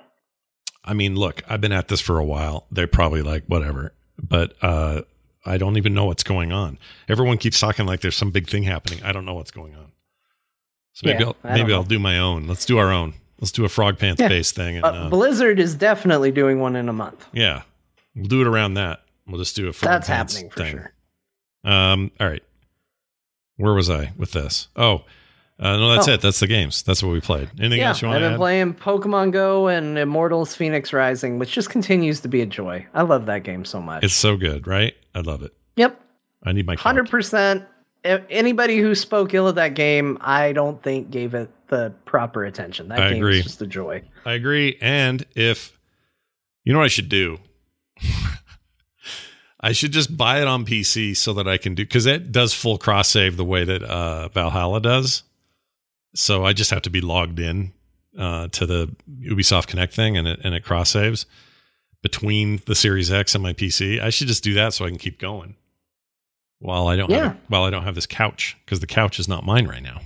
I 0.82 0.94
mean, 0.94 1.14
look, 1.14 1.42
I've 1.48 1.60
been 1.60 1.72
at 1.72 1.88
this 1.88 2.00
for 2.00 2.18
a 2.18 2.24
while. 2.24 2.66
They're 2.70 2.86
probably 2.86 3.22
like, 3.22 3.44
whatever. 3.46 3.94
But 4.18 4.54
uh, 4.62 5.02
I 5.46 5.58
don't 5.58 5.76
even 5.76 5.92
know 5.94 6.06
what's 6.06 6.22
going 6.22 6.52
on. 6.52 6.78
Everyone 7.08 7.36
keeps 7.38 7.60
talking 7.60 7.84
like 7.86 8.00
there's 8.00 8.16
some 8.16 8.30
big 8.30 8.48
thing 8.48 8.62
happening. 8.62 9.02
I 9.02 9.12
don't 9.12 9.24
know 9.24 9.34
what's 9.34 9.50
going 9.50 9.74
on. 9.74 9.92
So 10.94 11.06
maybe 11.08 11.24
Yeah, 11.24 11.32
I'll 11.44 11.52
maybe. 11.54 11.72
I'll 11.72 11.82
do 11.82 11.98
my 11.98 12.18
own. 12.18 12.46
Let's 12.46 12.64
do 12.64 12.78
our 12.78 12.90
own. 12.92 13.14
Let's 13.40 13.52
do 13.52 13.64
a 13.64 13.68
frog 13.68 13.98
pants 13.98 14.20
Yeah. 14.20 14.28
based 14.28 14.54
thing. 14.54 14.76
And, 14.76 14.84
Uh, 14.84 14.88
uh, 14.88 15.08
Blizzard 15.10 15.58
is 15.58 15.74
definitely 15.74 16.30
doing 16.30 16.60
one 16.60 16.76
in 16.76 16.88
a 16.88 16.92
month. 16.92 17.26
yeah, 17.32 17.62
we'll 18.14 18.26
do 18.26 18.40
it 18.40 18.46
around 18.46 18.74
that. 18.74 19.02
We'll 19.26 19.38
just 19.40 19.56
do 19.56 19.68
a 19.68 19.72
frog 19.72 19.90
That's 19.90 20.06
pants 20.08 20.34
happening 20.34 20.50
for 20.50 20.60
thing. 20.60 20.70
sure. 20.72 20.92
Um. 21.64 22.10
All 22.20 22.28
right. 22.28 22.42
Where 23.56 23.74
was 23.74 23.88
I 23.90 24.12
with 24.16 24.32
this? 24.32 24.68
Oh, 24.76 25.04
uh, 25.60 25.76
no, 25.76 25.94
that's 25.94 26.08
Oh. 26.08 26.12
it. 26.12 26.20
That's 26.20 26.40
the 26.40 26.46
games. 26.46 26.82
That's 26.82 27.02
what 27.02 27.12
we 27.12 27.20
played. 27.20 27.48
Anything 27.58 27.78
yeah, 27.80 27.88
else 27.88 28.02
you 28.02 28.08
want 28.08 28.16
I've 28.16 28.22
been 28.22 28.32
add? 28.34 28.38
playing 28.38 28.74
Pokemon 28.74 29.30
Go 29.32 29.68
and 29.68 29.96
Immortals 29.98 30.54
Phoenix 30.54 30.92
Rising, 30.92 31.38
which 31.38 31.52
just 31.52 31.70
continues 31.70 32.20
to 32.20 32.28
be 32.28 32.40
a 32.40 32.46
joy. 32.46 32.86
I 32.94 33.02
love 33.02 33.26
that 33.26 33.42
game 33.44 33.64
so 33.64 33.80
much. 33.80 34.02
It's 34.04 34.14
so 34.14 34.36
good, 34.36 34.66
right? 34.66 34.94
I 35.14 35.20
love 35.20 35.42
it. 35.42 35.52
yep, 35.76 36.00
I 36.42 36.52
need 36.52 36.66
my 36.66 36.74
hundred 36.74 37.10
percent. 37.10 37.64
Anybody 38.04 38.78
who 38.78 38.94
spoke 38.94 39.32
ill 39.32 39.48
of 39.48 39.54
that 39.54 39.74
game, 39.74 40.18
I 40.20 40.52
don't 40.52 40.82
think 40.82 41.10
gave 41.10 41.32
it 41.32 41.50
the 41.68 41.94
proper 42.04 42.44
attention. 42.44 42.88
That 42.88 43.00
I 43.00 43.08
game 43.10 43.16
agree. 43.16 43.38
is 43.38 43.44
just 43.44 43.62
a 43.62 43.66
joy. 43.66 44.02
I 44.26 44.32
agree. 44.32 44.76
And 44.82 45.24
if 45.34 45.78
you 46.64 46.72
know 46.72 46.80
what 46.80 46.84
I 46.84 46.88
should 46.88 47.08
do, 47.08 47.38
I 49.60 49.72
should 49.72 49.92
just 49.92 50.14
buy 50.14 50.42
it 50.42 50.46
on 50.46 50.66
PC 50.66 51.16
so 51.16 51.32
that 51.32 51.48
I 51.48 51.56
can 51.56 51.74
do 51.74 51.84
because 51.84 52.04
it 52.04 52.30
does 52.30 52.52
full 52.52 52.76
cross 52.76 53.08
save 53.08 53.38
the 53.38 53.44
way 53.44 53.64
that 53.64 53.82
uh, 53.82 54.28
Valhalla 54.28 54.80
does. 54.80 55.22
So 56.14 56.44
I 56.44 56.52
just 56.52 56.70
have 56.70 56.82
to 56.82 56.90
be 56.90 57.00
logged 57.00 57.40
in 57.40 57.72
uh, 58.18 58.48
to 58.48 58.66
the 58.66 58.94
Ubisoft 59.22 59.68
Connect 59.68 59.94
thing, 59.94 60.18
and 60.18 60.28
it 60.28 60.40
and 60.44 60.54
it 60.54 60.62
cross 60.62 60.90
saves 60.90 61.24
between 62.04 62.60
the 62.66 62.76
Series 62.76 63.10
X 63.10 63.34
and 63.34 63.42
my 63.42 63.52
PC. 63.52 63.98
I 64.00 64.10
should 64.10 64.28
just 64.28 64.44
do 64.44 64.54
that 64.54 64.74
so 64.74 64.84
I 64.84 64.88
can 64.90 64.98
keep 64.98 65.18
going 65.18 65.56
while 66.60 66.86
I 66.86 66.94
don't 66.94 67.10
Yeah. 67.10 67.22
have 67.24 67.36
while 67.48 67.64
I 67.64 67.70
don't 67.70 67.82
have 67.82 67.96
this 67.96 68.06
couch 68.06 68.56
because 68.64 68.78
the 68.78 68.86
couch 68.86 69.18
is 69.18 69.26
not 69.26 69.44
mine 69.44 69.66
right 69.66 69.82
now. 69.82 70.00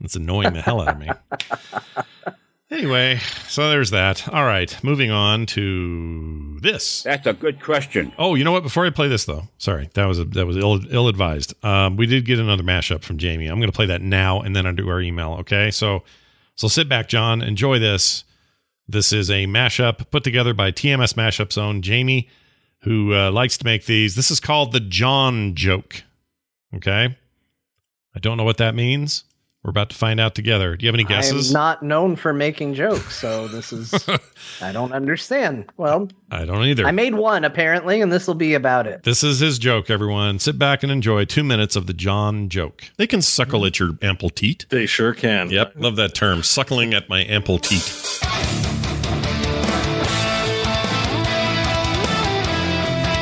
It's 0.00 0.16
annoying 0.16 0.54
the 0.54 0.62
hell 0.62 0.80
out 0.80 0.88
of 0.88 0.98
me. 0.98 1.08
Anyway, 2.72 3.18
so 3.48 3.68
there's 3.68 3.90
that. 3.90 4.28
All 4.28 4.44
right, 4.44 4.78
moving 4.84 5.10
on 5.10 5.44
to 5.46 6.56
this. 6.62 7.02
That's 7.02 7.26
a 7.26 7.32
good 7.32 7.60
question. 7.60 8.12
Oh, 8.16 8.36
you 8.36 8.44
know 8.44 8.52
what? 8.52 8.62
Before 8.62 8.86
I 8.86 8.90
play 8.90 9.08
this, 9.08 9.24
though, 9.24 9.48
sorry, 9.58 9.90
that 9.94 10.04
was 10.04 10.20
a, 10.20 10.24
that 10.26 10.46
was 10.46 10.56
ill 10.56 10.80
ill 10.88 11.08
advised. 11.08 11.52
Um, 11.64 11.96
we 11.96 12.06
did 12.06 12.24
get 12.24 12.38
another 12.38 12.62
mashup 12.62 13.02
from 13.02 13.18
Jamie. 13.18 13.48
I'm 13.48 13.58
going 13.58 13.72
to 13.72 13.74
play 13.74 13.86
that 13.86 14.02
now, 14.02 14.40
and 14.40 14.54
then 14.54 14.66
I'll 14.66 14.72
do 14.72 14.88
our 14.88 15.00
email. 15.00 15.32
Okay, 15.40 15.72
so 15.72 16.04
so 16.54 16.68
sit 16.68 16.88
back, 16.88 17.08
John, 17.08 17.42
enjoy 17.42 17.80
this. 17.80 18.22
This 18.90 19.12
is 19.12 19.30
a 19.30 19.46
mashup 19.46 20.10
put 20.10 20.24
together 20.24 20.52
by 20.52 20.72
TMS 20.72 21.14
Mashup 21.14 21.52
Zone 21.52 21.80
Jamie, 21.80 22.28
who 22.80 23.14
uh, 23.14 23.30
likes 23.30 23.56
to 23.58 23.64
make 23.64 23.86
these. 23.86 24.16
This 24.16 24.32
is 24.32 24.40
called 24.40 24.72
the 24.72 24.80
John 24.80 25.54
joke. 25.54 26.02
Okay, 26.74 27.16
I 28.14 28.18
don't 28.18 28.36
know 28.36 28.42
what 28.42 28.56
that 28.56 28.74
means. 28.74 29.24
We're 29.62 29.70
about 29.70 29.90
to 29.90 29.96
find 29.96 30.18
out 30.18 30.34
together. 30.34 30.74
Do 30.74 30.84
you 30.84 30.88
have 30.88 30.94
any 30.94 31.04
guesses? 31.04 31.50
I'm 31.50 31.52
not 31.52 31.82
known 31.82 32.16
for 32.16 32.32
making 32.32 32.74
jokes, 32.74 33.14
so 33.16 33.46
this 33.46 33.72
is 33.72 33.94
I 34.62 34.72
don't 34.72 34.92
understand. 34.92 35.70
Well, 35.76 36.08
I 36.30 36.44
don't 36.44 36.64
either. 36.64 36.84
I 36.84 36.90
made 36.90 37.14
one 37.14 37.44
apparently, 37.44 38.00
and 38.00 38.10
this 38.10 38.26
will 38.26 38.34
be 38.34 38.54
about 38.54 38.88
it. 38.88 39.04
This 39.04 39.22
is 39.22 39.38
his 39.38 39.58
joke, 39.60 39.88
everyone. 39.88 40.40
Sit 40.40 40.58
back 40.58 40.82
and 40.82 40.90
enjoy 40.90 41.26
two 41.26 41.44
minutes 41.44 41.76
of 41.76 41.86
the 41.86 41.94
John 41.94 42.48
joke. 42.48 42.90
They 42.96 43.06
can 43.06 43.22
suckle 43.22 43.64
at 43.66 43.78
your 43.78 43.98
ample 44.02 44.30
teat. 44.30 44.66
They 44.70 44.86
sure 44.86 45.12
can. 45.12 45.50
Yep, 45.50 45.74
love 45.76 45.96
that 45.96 46.14
term. 46.14 46.42
Suckling 46.42 46.92
at 46.92 47.08
my 47.08 47.22
ample 47.22 47.58
teat. 47.60 48.20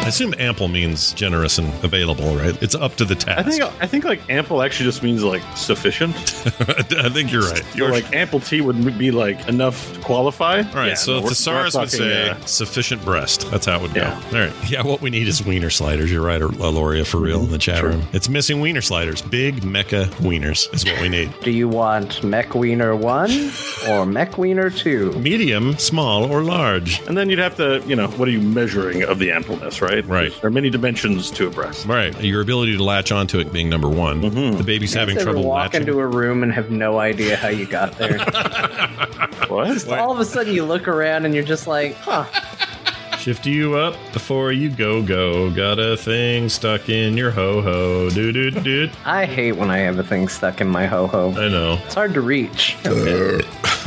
I 0.08 0.10
assume 0.10 0.34
ample 0.38 0.68
means 0.68 1.12
generous 1.12 1.58
and 1.58 1.68
available, 1.84 2.34
right? 2.34 2.56
It's 2.62 2.74
up 2.74 2.94
to 2.96 3.04
the 3.04 3.14
I 3.28 3.42
think 3.42 3.62
I 3.82 3.86
think 3.86 4.04
like 4.04 4.20
ample 4.30 4.62
actually 4.62 4.86
just 4.86 5.02
means 5.02 5.22
like 5.22 5.42
sufficient. 5.54 6.14
I 6.96 7.10
think 7.10 7.30
you're 7.30 7.42
right. 7.42 7.62
You're 7.76 7.90
like 7.90 8.10
ample 8.14 8.40
T 8.40 8.62
would 8.62 8.96
be 8.96 9.10
like 9.10 9.46
enough 9.48 9.92
to 9.92 10.00
qualify. 10.00 10.62
All 10.62 10.74
right, 10.74 10.88
Yeah, 10.88 10.94
so 10.94 11.12
no, 11.12 11.18
we're- 11.18 11.28
thesaurus 11.28 11.74
we're 11.74 11.80
would 11.82 11.90
say 11.90 12.30
uh, 12.30 12.38
sufficient 12.46 13.04
breast. 13.04 13.50
That's 13.50 13.66
how 13.66 13.76
it 13.76 13.82
would 13.82 13.92
go. 13.92 14.04
All 14.06 14.32
right. 14.32 14.52
Yeah, 14.70 14.82
what 14.82 15.02
we 15.02 15.10
need 15.10 15.28
is 15.28 15.44
wiener 15.44 15.68
sliders. 15.68 16.10
You're 16.10 16.24
right, 16.24 16.40
Loria, 16.40 17.04
for 17.04 17.18
real 17.18 17.40
in 17.44 17.50
the 17.50 17.58
chat 17.58 17.80
True. 17.80 17.90
room. 17.90 18.08
It's 18.14 18.30
missing 18.30 18.60
wiener 18.62 18.80
sliders. 18.80 19.20
Big 19.20 19.56
mecha 19.56 20.06
wieners 20.22 20.72
is 20.74 20.86
what 20.86 20.98
we 21.02 21.10
need. 21.10 21.34
Do 21.42 21.50
you 21.50 21.68
want 21.68 22.24
Mech 22.24 22.54
Wiener 22.54 22.96
1 22.96 23.50
or 23.90 24.06
Mech 24.06 24.38
Wiener 24.38 24.70
2? 24.70 25.12
Medium, 25.18 25.76
small, 25.76 26.24
or 26.24 26.42
large. 26.42 27.00
and 27.06 27.16
then 27.18 27.28
you'd 27.28 27.38
have 27.38 27.56
to, 27.58 27.82
you 27.86 27.94
know, 27.94 28.08
what 28.12 28.26
are 28.26 28.30
you 28.30 28.40
measuring 28.40 29.02
of 29.02 29.18
the 29.18 29.30
ampleness, 29.30 29.82
right? 29.82 29.97
Right. 30.06 30.32
There 30.40 30.48
are 30.48 30.50
many 30.52 30.70
dimensions 30.70 31.30
to 31.32 31.46
a 31.46 31.50
breast. 31.50 31.86
Right. 31.86 32.18
Your 32.22 32.40
ability 32.42 32.76
to 32.76 32.82
latch 32.84 33.10
onto 33.12 33.38
it 33.38 33.52
being 33.52 33.68
number 33.68 33.88
one. 33.88 34.20
Mm-hmm. 34.22 34.58
The 34.58 34.64
baby's 34.64 34.94
having 34.94 35.16
You 35.16 35.22
trouble 35.22 35.44
walk 35.44 35.72
latching. 35.74 35.88
into 35.88 35.98
a 36.00 36.06
room 36.06 36.42
and 36.42 36.52
have 36.52 36.70
no 36.70 36.98
idea 36.98 37.36
how 37.36 37.48
you 37.48 37.66
got 37.66 37.96
there. 37.98 38.18
What? 39.48 39.88
All 39.88 40.12
of 40.12 40.20
a 40.20 40.24
sudden, 40.26 40.52
you 40.54 40.64
look 40.64 40.86
around 40.88 41.24
and 41.24 41.34
you're 41.34 41.42
just 41.44 41.66
like, 41.66 41.94
huh. 41.94 42.26
Shift 43.28 43.44
you 43.44 43.76
up 43.76 43.94
before 44.14 44.52
you 44.52 44.70
go 44.70 45.02
go. 45.02 45.50
Got 45.50 45.78
a 45.78 45.98
thing 45.98 46.48
stuck 46.48 46.88
in 46.88 47.14
your 47.14 47.30
ho 47.30 47.60
ho. 47.60 48.08
Do 48.08 48.32
do 48.32 48.50
do. 48.50 48.88
I 49.04 49.26
hate 49.26 49.52
when 49.52 49.70
I 49.70 49.80
have 49.80 49.98
a 49.98 50.02
thing 50.02 50.28
stuck 50.28 50.62
in 50.62 50.66
my 50.66 50.86
ho 50.86 51.06
ho. 51.06 51.32
I 51.32 51.48
know. 51.48 51.78
It's 51.84 51.94
hard 51.94 52.14
to 52.14 52.22
reach. 52.22 52.78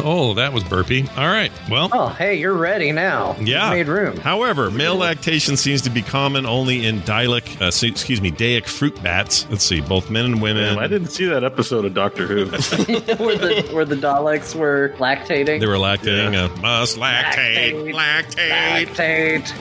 Oh, 0.03 0.33
that 0.35 0.53
was 0.53 0.63
burpy. 0.63 1.07
All 1.17 1.27
right. 1.27 1.51
Well. 1.69 1.89
Oh, 1.91 2.09
hey, 2.09 2.35
you're 2.35 2.53
ready 2.53 2.91
now. 2.91 3.35
Yeah. 3.39 3.73
You've 3.73 3.87
made 3.87 3.91
room. 3.91 4.17
However, 4.17 4.71
male 4.71 4.95
lactation 4.95 5.57
seems 5.57 5.81
to 5.81 5.89
be 5.89 6.01
common 6.01 6.45
only 6.45 6.85
in 6.85 7.01
Dailic, 7.01 7.61
uh, 7.61 7.67
excuse 7.67 8.21
me, 8.21 8.31
Dayak 8.31 8.67
fruit 8.67 9.01
bats. 9.03 9.47
Let's 9.49 9.63
see, 9.63 9.81
both 9.81 10.09
men 10.09 10.25
and 10.25 10.41
women. 10.41 10.75
Damn, 10.75 10.79
I 10.79 10.87
didn't 10.87 11.09
see 11.09 11.25
that 11.25 11.43
episode 11.43 11.85
of 11.85 11.93
Doctor 11.93 12.27
Who. 12.27 12.45
where, 12.45 13.37
the, 13.37 13.69
where 13.73 13.85
the 13.85 13.95
Daleks 13.95 14.55
were 14.55 14.93
lactating. 14.97 15.59
They 15.59 15.67
were 15.67 15.75
lactating. 15.75 16.35
Uh, 16.35 16.55
must 16.61 16.97
lactate, 16.97 17.93
lactate. 17.93 18.87
Lactate 18.87 19.30
late. 19.31 19.53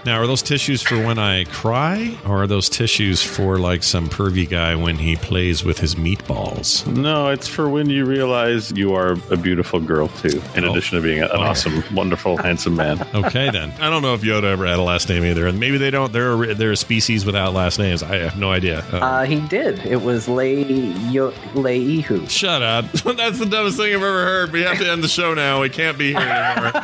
now, 0.05 0.19
are 0.21 0.27
those 0.27 0.43
tissues 0.43 0.83
for 0.83 0.97
when 1.05 1.19
I 1.19 1.45
cry, 1.45 2.17
or 2.27 2.43
are 2.43 2.47
those 2.47 2.69
tissues 2.69 3.23
for 3.23 3.59
like 3.59 3.83
some 3.83 4.09
pervy 4.09 4.49
guy 4.49 4.75
when 4.75 4.97
he 4.97 5.17
plays 5.17 5.65
with 5.65 5.79
his 5.79 5.95
meatballs? 5.95 6.87
No, 6.87 7.29
it's 7.29 7.49
for 7.49 7.69
when 7.69 7.89
you 7.91 8.05
realize 8.05 8.73
you 8.73 8.95
are 8.95 9.17
a 9.31 9.37
beautiful 9.37 9.81
girl 9.81 10.09
too. 10.09 10.41
In 10.55 10.65
Oh. 10.65 10.73
addition 10.73 10.97
to 10.99 11.03
being 11.03 11.23
an 11.23 11.31
awesome, 11.31 11.83
wonderful, 11.95 12.37
handsome 12.37 12.77
man. 12.77 13.01
Okay, 13.15 13.51
then. 13.51 13.71
I 13.81 13.91
don't 13.91 14.03
know 14.03 14.15
if 14.15 14.23
Yoda 14.23 14.45
ever 14.45 14.67
had 14.67 14.79
a 14.79 14.83
last 14.83 15.09
name 15.09 15.25
either, 15.25 15.47
and 15.47 15.59
maybe 15.59 15.79
they 15.79 15.91
don't. 15.91 16.13
They're 16.13 16.33
a, 16.51 16.55
they're 16.55 16.73
a 16.73 16.77
species 16.77 17.25
without 17.25 17.53
last 17.55 17.79
names. 17.79 18.03
I 18.03 18.17
have 18.17 18.39
no 18.39 18.51
idea. 18.53 18.85
Uh, 18.93 18.97
Uh, 19.11 19.25
he 19.25 19.41
did. 19.49 19.79
It 19.87 20.03
was 20.03 20.29
Lei 20.29 20.63
Yo- 21.11 21.33
Leihu. 21.55 22.29
Shut 22.31 22.63
up. 22.63 22.85
That's 22.93 23.39
the 23.39 23.47
dumbest 23.47 23.77
thing 23.77 23.89
I've 23.95 24.03
ever 24.03 24.25
heard. 24.25 24.53
We 24.53 24.63
have 24.63 24.79
to 24.79 24.89
end 24.91 25.03
the 25.03 25.09
show 25.09 25.35
now. 25.35 25.61
We 25.61 25.69
can't 25.69 25.99
be 25.99 26.09
here 26.13 26.21
anymore. 26.21 26.73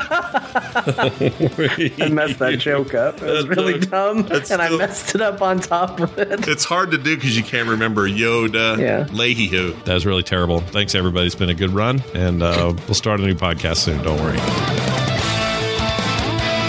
I 2.00 2.08
messed 2.38 2.52
that 2.52 2.58
joke 2.58 2.94
up. 2.94 3.22
It 3.22 3.30
was 3.30 3.46
really 3.48 3.78
dumb, 3.78 4.26
and 4.50 4.62
I 4.62 4.76
messed 4.76 5.14
it 5.14 5.20
up 5.20 5.42
on 5.42 5.60
top 5.60 6.00
of 6.00 6.18
it. 6.18 6.46
It's 6.48 6.64
hard 6.64 6.90
to 6.92 6.98
do 6.98 7.16
because 7.16 7.36
you 7.36 7.42
can't 7.42 7.68
remember 7.68 8.08
Yoda 8.08 8.78
Yeah. 8.78 9.06
Leahy. 9.12 9.46
That 9.84 9.94
was 9.94 10.06
really 10.06 10.22
terrible. 10.22 10.60
Thanks, 10.60 10.94
everybody. 10.94 11.26
It's 11.26 11.34
been 11.34 11.48
a 11.50 11.54
good 11.54 11.70
run, 11.70 12.02
and 12.14 12.42
uh, 12.42 12.74
we'll 12.86 12.94
start 12.94 13.20
a 13.20 13.24
new 13.26 13.34
podcast 13.34 13.76
soon. 13.78 14.02
Don't 14.02 14.20
worry. 14.20 14.38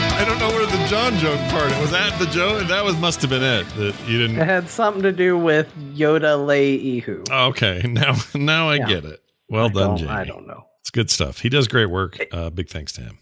I 0.10 0.23
don't 0.26 0.39
know 0.39 0.49
where 0.49 0.65
the 0.65 0.88
John 0.88 1.15
joke 1.18 1.39
part 1.49 1.69
was. 1.80 1.91
That 1.91 2.18
the 2.19 2.26
joke? 2.27 2.68
That 2.68 2.84
was 2.84 2.98
must 2.98 3.22
have 3.22 3.30
been 3.30 3.44
it. 3.44 3.68
That 3.76 3.95
you 4.07 4.18
It 4.23 4.27
didn't. 4.27 4.41
It 4.41 4.45
had 4.45 4.69
something 4.69 5.03
to 5.03 5.11
do 5.11 5.38
with 5.38 5.68
Yoda 5.95 6.38
Leihu. 6.38 7.30
Okay, 7.49 7.81
now 7.88 8.15
now 8.34 8.69
I 8.69 8.76
Yeah. 8.76 8.85
get 8.88 9.06
it. 9.06 9.19
Well 9.49 9.65
I 9.68 9.69
done, 9.69 9.98
Jamie. 9.98 10.10
I 10.11 10.23
don't 10.26 10.48
know. 10.48 10.65
It's 10.81 10.89
good 10.89 11.10
stuff. 11.10 11.39
He 11.39 11.49
does 11.49 11.68
great 11.68 11.88
work. 11.89 12.18
Uh, 12.31 12.49
big 12.49 12.69
thanks 12.69 12.94
to 12.94 13.02
him. 13.02 13.19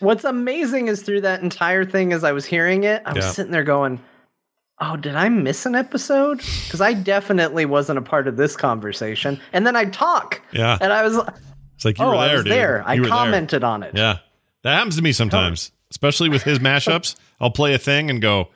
What's 0.00 0.24
amazing 0.24 0.88
is 0.88 1.02
through 1.02 1.22
that 1.22 1.42
entire 1.42 1.84
thing, 1.84 2.12
as 2.12 2.24
I 2.24 2.32
was 2.32 2.44
hearing 2.46 2.84
it, 2.84 3.02
I 3.04 3.12
was 3.12 3.24
Yeah. 3.24 3.30
sitting 3.32 3.52
there 3.52 3.64
going, 3.64 4.00
"Oh, 4.80 4.96
did 4.96 5.16
I 5.16 5.28
miss 5.28 5.66
an 5.66 5.74
episode?" 5.74 6.38
Because 6.38 6.80
I 6.80 6.92
definitely 6.92 7.64
wasn't 7.64 7.98
a 7.98 8.02
part 8.02 8.28
of 8.28 8.36
this 8.36 8.56
conversation. 8.56 9.40
And 9.52 9.66
then 9.66 9.74
I 9.76 9.86
talk, 9.86 10.40
Yeah. 10.52 10.78
and 10.80 10.92
I 10.92 11.02
was, 11.02 11.16
It's 11.76 11.84
like 11.84 11.98
you 11.98 12.04
"Oh, 12.04 12.08
were 12.10 12.16
there, 12.16 12.20
I 12.30 12.34
was 12.34 12.44
dude. 12.44 12.52
there. 12.52 12.84
I 12.86 12.94
You 12.94 13.02
there. 13.02 13.10
commented 13.10 13.64
on 13.64 13.82
it." 13.82 13.92
Yeah. 13.94 14.18
That 14.64 14.74
happens 14.76 14.96
to 14.96 15.02
me 15.02 15.12
sometimes, 15.12 15.70
especially 15.90 16.28
with 16.28 16.42
his 16.42 16.58
mashups. 16.60 17.16
I'll 17.40 17.50
play 17.50 17.74
a 17.74 17.78
thing 17.78 18.10
and 18.10 18.20
go, 18.22 18.48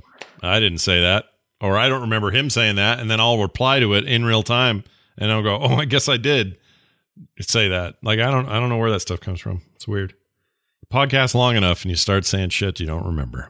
I 0.42 0.60
didn't 0.60 0.78
say 0.78 1.00
that. 1.00 1.26
Or 1.60 1.78
I 1.78 1.88
don't 1.88 2.00
remember 2.02 2.32
him 2.32 2.50
saying 2.50 2.74
that. 2.76 2.98
And 2.98 3.08
then 3.08 3.20
I'll 3.20 3.38
reply 3.40 3.78
to 3.78 3.94
it 3.94 4.04
in 4.04 4.24
real 4.24 4.42
time 4.42 4.82
and 5.16 5.30
I'll 5.30 5.42
go, 5.42 5.58
Oh, 5.62 5.76
I 5.76 5.84
guess 5.84 6.08
I 6.08 6.16
did 6.16 6.56
say 7.40 7.68
that. 7.68 7.94
Like 8.02 8.18
I 8.18 8.30
don't 8.32 8.48
I 8.48 8.58
don't 8.58 8.68
know 8.68 8.78
where 8.78 8.90
that 8.90 8.98
stuff 9.00 9.20
comes 9.20 9.38
from. 9.40 9.62
It's 9.76 9.86
weird. 9.86 10.14
Podcast 10.92 11.34
long 11.34 11.56
enough 11.56 11.82
and 11.82 11.90
you 11.90 11.96
start 11.96 12.26
saying 12.26 12.50
shit 12.50 12.78
you 12.78 12.84
don't 12.86 13.06
remember. 13.06 13.48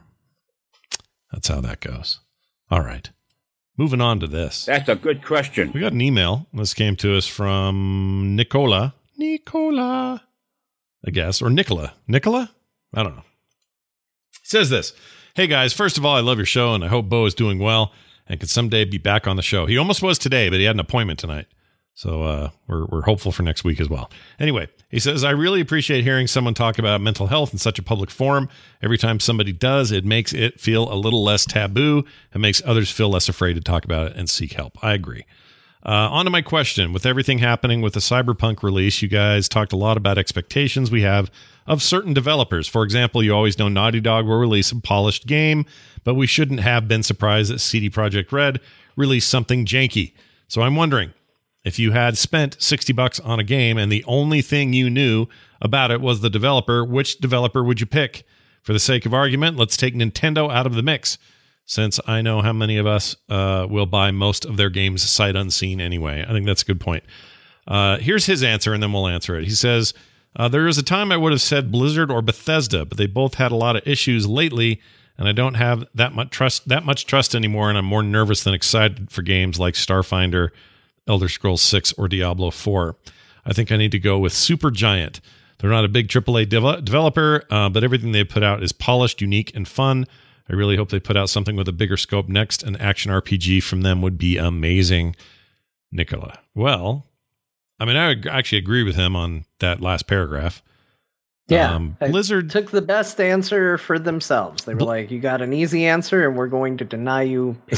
That's 1.33 1.49
how 1.49 1.59
that 1.59 1.81
goes. 1.81 2.21
All 2.71 2.79
right. 2.79 3.09
Moving 3.75 3.99
on 3.99 4.21
to 4.21 4.27
this. 4.27 4.63
That's 4.63 4.87
a 4.87 4.95
good 4.95 5.25
question. 5.25 5.71
We 5.73 5.81
got 5.81 5.91
an 5.91 5.99
email. 5.99 6.47
This 6.53 6.73
came 6.73 6.95
to 6.97 7.17
us 7.17 7.27
from 7.27 8.37
Nicola. 8.37 8.95
Nicola, 9.17 10.23
I 11.05 11.11
guess, 11.11 11.41
or 11.41 11.49
Nicola. 11.49 11.93
Nicola? 12.07 12.49
I 12.93 13.03
don't 13.03 13.15
know. 13.17 13.25
He 14.41 14.47
says 14.47 14.69
this 14.69 14.93
Hey 15.35 15.47
guys, 15.47 15.73
first 15.73 15.97
of 15.97 16.05
all, 16.05 16.15
I 16.15 16.21
love 16.21 16.37
your 16.37 16.45
show 16.45 16.73
and 16.73 16.83
I 16.83 16.87
hope 16.87 17.09
Bo 17.09 17.25
is 17.25 17.33
doing 17.33 17.59
well 17.59 17.91
and 18.25 18.39
can 18.39 18.47
someday 18.47 18.85
be 18.85 18.99
back 18.99 19.27
on 19.27 19.35
the 19.35 19.41
show. 19.41 19.65
He 19.65 19.77
almost 19.77 20.01
was 20.01 20.17
today, 20.17 20.47
but 20.47 20.59
he 20.59 20.65
had 20.65 20.77
an 20.77 20.79
appointment 20.79 21.19
tonight. 21.19 21.47
So 21.93 22.23
uh, 22.23 22.49
we're, 22.67 22.85
we're 22.85 23.01
hopeful 23.01 23.33
for 23.33 23.43
next 23.43 23.65
week 23.65 23.81
as 23.81 23.89
well. 23.89 24.09
Anyway, 24.39 24.69
he 24.93 24.99
says, 24.99 25.23
I 25.23 25.31
really 25.31 25.59
appreciate 25.59 26.03
hearing 26.03 26.27
someone 26.27 26.53
talk 26.53 26.77
about 26.77 27.01
mental 27.01 27.25
health 27.25 27.51
in 27.51 27.57
such 27.57 27.79
a 27.79 27.83
public 27.83 28.11
forum. 28.11 28.47
Every 28.79 28.99
time 28.99 29.19
somebody 29.19 29.51
does, 29.51 29.91
it 29.91 30.05
makes 30.05 30.33
it 30.33 30.59
feel 30.59 30.93
a 30.93 30.93
little 30.93 31.23
less 31.23 31.47
taboo 31.47 32.05
and 32.31 32.43
makes 32.43 32.61
others 32.63 32.91
feel 32.91 33.09
less 33.09 33.27
afraid 33.27 33.55
to 33.55 33.61
talk 33.61 33.85
about 33.85 34.11
it 34.11 34.15
and 34.15 34.29
seek 34.29 34.53
help. 34.53 34.77
I 34.83 34.93
agree. 34.93 35.25
Uh, 35.83 36.09
on 36.11 36.25
to 36.25 36.31
my 36.31 36.43
question. 36.43 36.93
With 36.93 37.07
everything 37.07 37.39
happening 37.39 37.81
with 37.81 37.95
the 37.95 38.01
Cyberpunk 38.01 38.61
release, 38.61 39.01
you 39.01 39.07
guys 39.07 39.49
talked 39.49 39.73
a 39.73 39.77
lot 39.77 39.97
about 39.97 40.19
expectations 40.19 40.91
we 40.91 41.01
have 41.01 41.31
of 41.65 41.81
certain 41.81 42.13
developers. 42.13 42.67
For 42.67 42.83
example, 42.83 43.23
you 43.23 43.33
always 43.33 43.57
know 43.57 43.69
Naughty 43.69 43.99
Dog 43.99 44.27
will 44.27 44.37
release 44.37 44.71
a 44.71 44.79
polished 44.79 45.25
game, 45.25 45.65
but 46.03 46.13
we 46.13 46.27
shouldn't 46.27 46.59
have 46.59 46.87
been 46.87 47.01
surprised 47.01 47.51
that 47.51 47.59
CD 47.59 47.89
Projekt 47.89 48.31
Red 48.31 48.59
released 48.95 49.27
something 49.27 49.65
janky. 49.65 50.13
So 50.47 50.61
I'm 50.61 50.75
wondering 50.75 51.13
if 51.63 51.79
you 51.79 51.91
had 51.91 52.17
spent 52.17 52.61
60 52.61 52.93
bucks 52.93 53.19
on 53.19 53.39
a 53.39 53.43
game 53.43 53.77
and 53.77 53.91
the 53.91 54.03
only 54.05 54.41
thing 54.41 54.73
you 54.73 54.89
knew 54.89 55.27
about 55.61 55.91
it 55.91 56.01
was 56.01 56.21
the 56.21 56.29
developer, 56.29 56.83
which 56.83 57.19
developer 57.19 57.63
would 57.63 57.79
you 57.79 57.85
pick? 57.85 58.25
For 58.61 58.71
the 58.71 58.79
sake 58.79 59.05
of 59.05 59.13
argument, 59.13 59.57
let's 59.57 59.75
take 59.75 59.93
Nintendo 59.93 60.49
out 60.49 60.65
of 60.65 60.73
the 60.73 60.81
mix 60.81 61.17
since 61.65 61.99
I 62.07 62.21
know 62.21 62.41
how 62.41 62.53
many 62.53 62.77
of 62.77 62.87
us 62.87 63.15
uh, 63.29 63.67
will 63.69 63.85
buy 63.85 64.11
most 64.11 64.45
of 64.45 64.57
their 64.57 64.69
games 64.69 65.03
sight 65.03 65.35
unseen 65.35 65.81
anyway. 65.81 66.25
I 66.27 66.31
think 66.31 66.45
that's 66.45 66.61
a 66.61 66.65
good 66.65 66.79
point. 66.79 67.03
Uh, 67.67 67.97
here's 67.97 68.25
his 68.25 68.43
answer, 68.43 68.73
and 68.73 68.83
then 68.83 68.91
we'll 68.91 69.07
answer 69.07 69.37
it. 69.37 69.45
He 69.45 69.51
says, 69.51 69.93
uh, 70.35 70.47
There 70.47 70.63
was 70.63 70.77
a 70.77 70.83
time 70.83 71.11
I 71.11 71.17
would 71.17 71.31
have 71.31 71.41
said 71.41 71.71
Blizzard 71.71 72.11
or 72.11 72.21
Bethesda, 72.21 72.85
but 72.85 72.97
they 72.97 73.07
both 73.07 73.35
had 73.35 73.51
a 73.51 73.55
lot 73.55 73.75
of 73.75 73.87
issues 73.87 74.27
lately, 74.27 74.81
and 75.17 75.27
I 75.27 75.31
don't 75.31 75.55
have 75.55 75.85
that 75.95 76.13
much 76.13 76.31
trust 76.31 76.67
that 76.67 76.85
much 76.85 77.05
trust 77.05 77.35
anymore, 77.35 77.69
and 77.69 77.77
I'm 77.77 77.85
more 77.85 78.03
nervous 78.03 78.43
than 78.43 78.53
excited 78.53 79.11
for 79.11 79.21
games 79.21 79.59
like 79.59 79.75
Starfinder, 79.75 80.49
Elder 81.07 81.27
Scrolls 81.29 81.61
6, 81.61 81.93
or 81.93 82.07
Diablo 82.07 82.51
4. 82.51 82.95
I 83.45 83.53
think 83.53 83.71
I 83.71 83.77
need 83.77 83.91
to 83.91 83.99
go 83.99 84.19
with 84.19 84.33
Supergiant. 84.33 85.19
They're 85.59 85.69
not 85.69 85.85
a 85.85 85.89
big 85.89 86.07
AAA 86.07 86.49
dev- 86.49 86.83
developer, 86.85 87.43
uh, 87.49 87.69
but 87.69 87.83
everything 87.83 88.11
they 88.11 88.23
put 88.23 88.43
out 88.43 88.63
is 88.63 88.71
polished, 88.71 89.21
unique, 89.21 89.51
and 89.55 89.67
fun. 89.67 90.05
I 90.49 90.53
really 90.53 90.75
hope 90.75 90.89
they 90.89 90.99
put 90.99 91.15
out 91.15 91.29
something 91.29 91.55
with 91.55 91.67
a 91.67 91.71
bigger 91.73 91.95
scope 91.97 92.27
next. 92.27 92.63
An 92.63 92.75
action 92.77 93.11
RPG 93.11 93.63
from 93.63 93.81
them 93.81 94.01
would 94.01 94.17
be 94.17 94.37
amazing. 94.37 95.15
Nicola. 95.91 96.39
Well, 96.55 97.05
I 97.79 97.85
mean, 97.85 97.95
I 97.95 98.15
actually 98.29 98.57
agree 98.57 98.83
with 98.83 98.95
him 98.95 99.15
on 99.15 99.45
that 99.59 99.79
last 99.79 100.07
paragraph. 100.07 100.61
Yeah, 101.47 101.75
Um, 101.75 101.97
Blizzard 101.99 102.49
took 102.49 102.71
the 102.71 102.81
best 102.81 103.19
answer 103.19 103.77
for 103.77 103.99
themselves. 103.99 104.63
They 104.63 104.73
were 104.73 104.81
like, 104.85 105.11
"You 105.11 105.19
got 105.19 105.41
an 105.41 105.51
easy 105.53 105.85
answer, 105.85 106.25
and 106.27 106.37
we're 106.37 106.47
going 106.47 106.77
to 106.77 106.85
deny 106.85 107.23
you." 107.23 107.57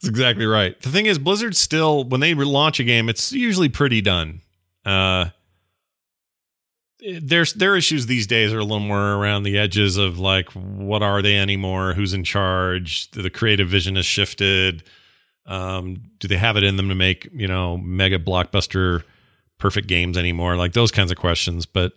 That's 0.00 0.08
exactly 0.08 0.46
right. 0.46 0.80
The 0.80 0.88
thing 0.88 1.06
is, 1.06 1.18
Blizzard 1.18 1.56
still, 1.56 2.04
when 2.04 2.20
they 2.20 2.34
launch 2.34 2.80
a 2.80 2.84
game, 2.84 3.08
it's 3.08 3.32
usually 3.32 3.68
pretty 3.68 4.00
done. 4.00 4.40
Uh, 4.84 5.26
their 7.20 7.76
issues 7.76 8.06
these 8.06 8.26
days 8.26 8.52
are 8.52 8.58
a 8.58 8.62
little 8.62 8.80
more 8.80 9.14
around 9.14 9.42
the 9.42 9.58
edges 9.58 9.96
of 9.96 10.18
like, 10.18 10.50
what 10.52 11.02
are 11.02 11.22
they 11.22 11.36
anymore? 11.36 11.94
Who's 11.94 12.12
in 12.12 12.24
charge? 12.24 13.10
The 13.10 13.30
creative 13.30 13.68
vision 13.68 13.96
has 13.96 14.06
shifted. 14.06 14.84
Um, 15.46 16.02
do 16.18 16.28
they 16.28 16.36
have 16.36 16.56
it 16.56 16.64
in 16.64 16.76
them 16.76 16.88
to 16.88 16.94
make 16.94 17.28
you 17.32 17.48
know 17.48 17.76
mega 17.76 18.18
blockbuster 18.18 19.02
perfect 19.58 19.88
games 19.88 20.16
anymore? 20.16 20.56
Like 20.56 20.72
those 20.72 20.90
kinds 20.90 21.10
of 21.10 21.18
questions. 21.18 21.66
But 21.66 21.94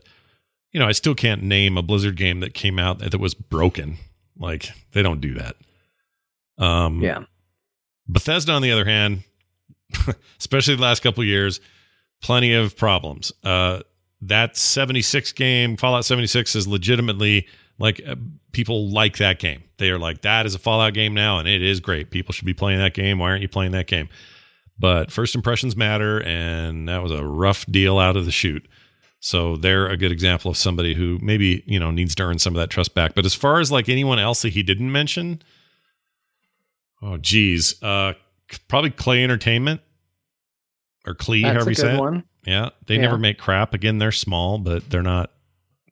you 0.71 0.79
know, 0.79 0.87
I 0.87 0.93
still 0.93 1.15
can't 1.15 1.43
name 1.43 1.77
a 1.77 1.81
Blizzard 1.81 2.17
game 2.17 2.39
that 2.39 2.53
came 2.53 2.79
out 2.79 2.99
that 2.99 3.19
was 3.19 3.33
broken. 3.33 3.97
Like 4.37 4.71
they 4.91 5.03
don't 5.03 5.21
do 5.21 5.35
that. 5.35 5.55
Um, 6.57 7.01
yeah. 7.01 7.23
Bethesda, 8.07 8.51
on 8.51 8.61
the 8.61 8.71
other 8.71 8.85
hand, 8.85 9.23
especially 10.39 10.75
the 10.75 10.81
last 10.81 11.01
couple 11.01 11.23
years, 11.23 11.59
plenty 12.21 12.53
of 12.53 12.75
problems. 12.77 13.31
Uh, 13.43 13.81
that 14.21 14.55
76 14.57 15.31
game, 15.33 15.77
Fallout 15.77 16.05
76, 16.05 16.55
is 16.55 16.67
legitimately 16.67 17.47
like 17.79 18.01
uh, 18.07 18.15
people 18.51 18.89
like 18.89 19.17
that 19.17 19.39
game. 19.39 19.63
They 19.77 19.89
are 19.89 19.99
like, 19.99 20.21
that 20.21 20.45
is 20.45 20.55
a 20.55 20.59
Fallout 20.59 20.93
game 20.93 21.13
now, 21.13 21.39
and 21.39 21.47
it 21.47 21.61
is 21.61 21.79
great. 21.79 22.11
People 22.11 22.33
should 22.33 22.45
be 22.45 22.53
playing 22.53 22.79
that 22.79 22.93
game. 22.93 23.19
Why 23.19 23.29
aren't 23.29 23.41
you 23.41 23.49
playing 23.49 23.71
that 23.71 23.87
game? 23.87 24.09
But 24.79 25.11
first 25.11 25.35
impressions 25.35 25.75
matter, 25.75 26.21
and 26.23 26.87
that 26.87 27.03
was 27.03 27.11
a 27.11 27.23
rough 27.25 27.65
deal 27.67 27.99
out 27.99 28.15
of 28.15 28.25
the 28.25 28.31
chute. 28.31 28.67
So 29.19 29.55
they're 29.55 29.87
a 29.87 29.95
good 29.95 30.11
example 30.11 30.51
of 30.51 30.57
somebody 30.57 30.93
who 30.93 31.17
maybe, 31.21 31.63
you 31.65 31.79
know, 31.79 31.91
needs 31.91 32.15
to 32.15 32.23
earn 32.23 32.39
some 32.39 32.55
of 32.55 32.59
that 32.59 32.69
trust 32.69 32.93
back. 32.93 33.15
But 33.15 33.25
as 33.25 33.33
far 33.33 33.59
as 33.59 33.71
like 33.71 33.87
anyone 33.87 34.19
else 34.19 34.41
that 34.41 34.49
he 34.49 34.63
didn't 34.63 34.91
mention, 34.91 35.41
oh 37.03 37.17
geez, 37.17 37.81
uh 37.83 38.13
probably 38.67 38.89
Klei 38.91 39.23
Entertainment 39.23 39.81
or 41.05 41.13
Clee, 41.15 41.41
That's 41.43 41.53
however 41.53 41.69
a 41.69 41.71
you 41.71 41.75
good 41.75 41.81
say 41.81 41.95
it. 41.95 41.99
one. 41.99 42.23
Yeah. 42.45 42.69
They 42.87 42.95
Yeah. 42.95 43.01
never 43.01 43.17
make 43.17 43.37
crap. 43.37 43.73
Again, 43.73 43.97
they're 43.97 44.11
small, 44.11 44.57
but 44.57 44.89
they're 44.89 45.01
not, 45.03 45.31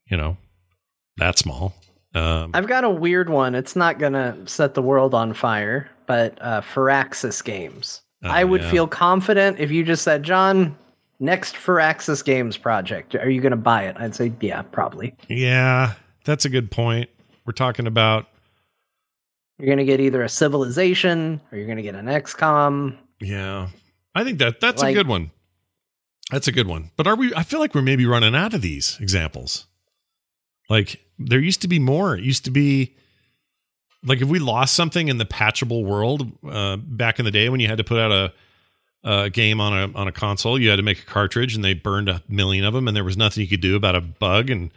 you 0.05 0.15
know, 0.17 0.37
that 1.17 1.37
small. 1.37 1.73
Um 2.15 2.51
I've 2.53 2.67
got 2.67 2.83
a 2.83 2.89
weird 2.89 3.29
one. 3.29 3.55
It's 3.55 3.75
not 3.75 3.99
gonna 3.99 4.37
set 4.45 4.73
the 4.73 4.81
world 4.81 5.13
on 5.13 5.33
fire, 5.33 5.89
but 6.07 6.37
uh, 6.41 6.61
Firaxis 6.61 7.43
Games. 7.43 8.01
Oh, 8.23 8.29
I 8.29 8.43
would 8.43 8.61
yeah. 8.61 8.69
feel 8.71 8.87
confident 8.87 9.59
if 9.59 9.71
you 9.71 9.83
just 9.83 10.03
said, 10.03 10.21
"John, 10.23 10.77
next 11.19 11.55
Firaxis 11.55 12.23
Games 12.23 12.57
project, 12.57 13.15
are 13.15 13.29
you 13.29 13.41
gonna 13.41 13.55
buy 13.55 13.83
it?" 13.85 13.95
I'd 13.99 14.13
say, 14.13 14.31
"Yeah, 14.41 14.61
probably." 14.61 15.15
Yeah, 15.29 15.93
that's 16.25 16.45
a 16.45 16.49
good 16.49 16.69
point. 16.69 17.09
We're 17.45 17.53
talking 17.53 17.87
about 17.87 18.27
You're 19.61 19.69
gonna 19.69 19.85
get 19.85 19.99
either 19.99 20.23
a 20.23 20.29
Civilization 20.29 21.39
or 21.51 21.57
you're 21.57 21.67
gonna 21.67 21.83
get 21.83 21.93
an 21.93 22.07
XCOM. 22.07 22.97
Yeah. 23.19 23.67
I 24.15 24.23
think 24.23 24.39
that 24.39 24.59
that's 24.59 24.81
a 24.81 24.91
good 24.91 25.07
one. 25.07 25.29
That's 26.31 26.47
a 26.47 26.51
good 26.51 26.65
one. 26.65 26.89
But 26.97 27.05
are 27.05 27.15
we 27.15 27.33
I 27.35 27.43
feel 27.43 27.59
like 27.59 27.75
we're 27.75 27.83
maybe 27.83 28.07
running 28.07 28.35
out 28.35 28.55
of 28.55 28.63
these 28.63 28.97
examples. 28.99 29.67
Like 30.67 31.01
there 31.19 31.39
used 31.39 31.61
to 31.61 31.67
be 31.67 31.77
more. 31.77 32.15
It 32.17 32.23
used 32.23 32.45
to 32.45 32.51
be 32.51 32.95
like 34.03 34.19
if 34.21 34.27
we 34.27 34.39
lost 34.39 34.73
something 34.73 35.09
in 35.09 35.19
the 35.19 35.25
patchable 35.25 35.85
world 35.85 36.31
uh, 36.49 36.77
back 36.77 37.19
in 37.19 37.25
the 37.25 37.31
day 37.31 37.47
when 37.49 37.59
you 37.59 37.67
had 37.67 37.77
to 37.77 37.83
put 37.83 37.99
out 37.99 38.11
a 38.11 38.33
a 39.03 39.29
game 39.29 39.61
on 39.61 39.73
a 39.73 39.95
on 39.95 40.07
a 40.07 40.11
console, 40.11 40.59
you 40.59 40.69
had 40.69 40.77
to 40.77 40.83
make 40.83 40.99
a 40.99 41.05
cartridge, 41.05 41.55
and 41.55 41.63
they 41.63 41.73
burned 41.73 42.09
a 42.09 42.23
million 42.27 42.65
of 42.65 42.73
them, 42.73 42.87
and 42.87 42.97
there 42.97 43.03
was 43.03 43.17
nothing 43.17 43.41
you 43.41 43.47
could 43.47 43.61
do 43.61 43.75
about 43.75 43.95
a 43.95 44.01
bug, 44.01 44.49
and 44.49 44.71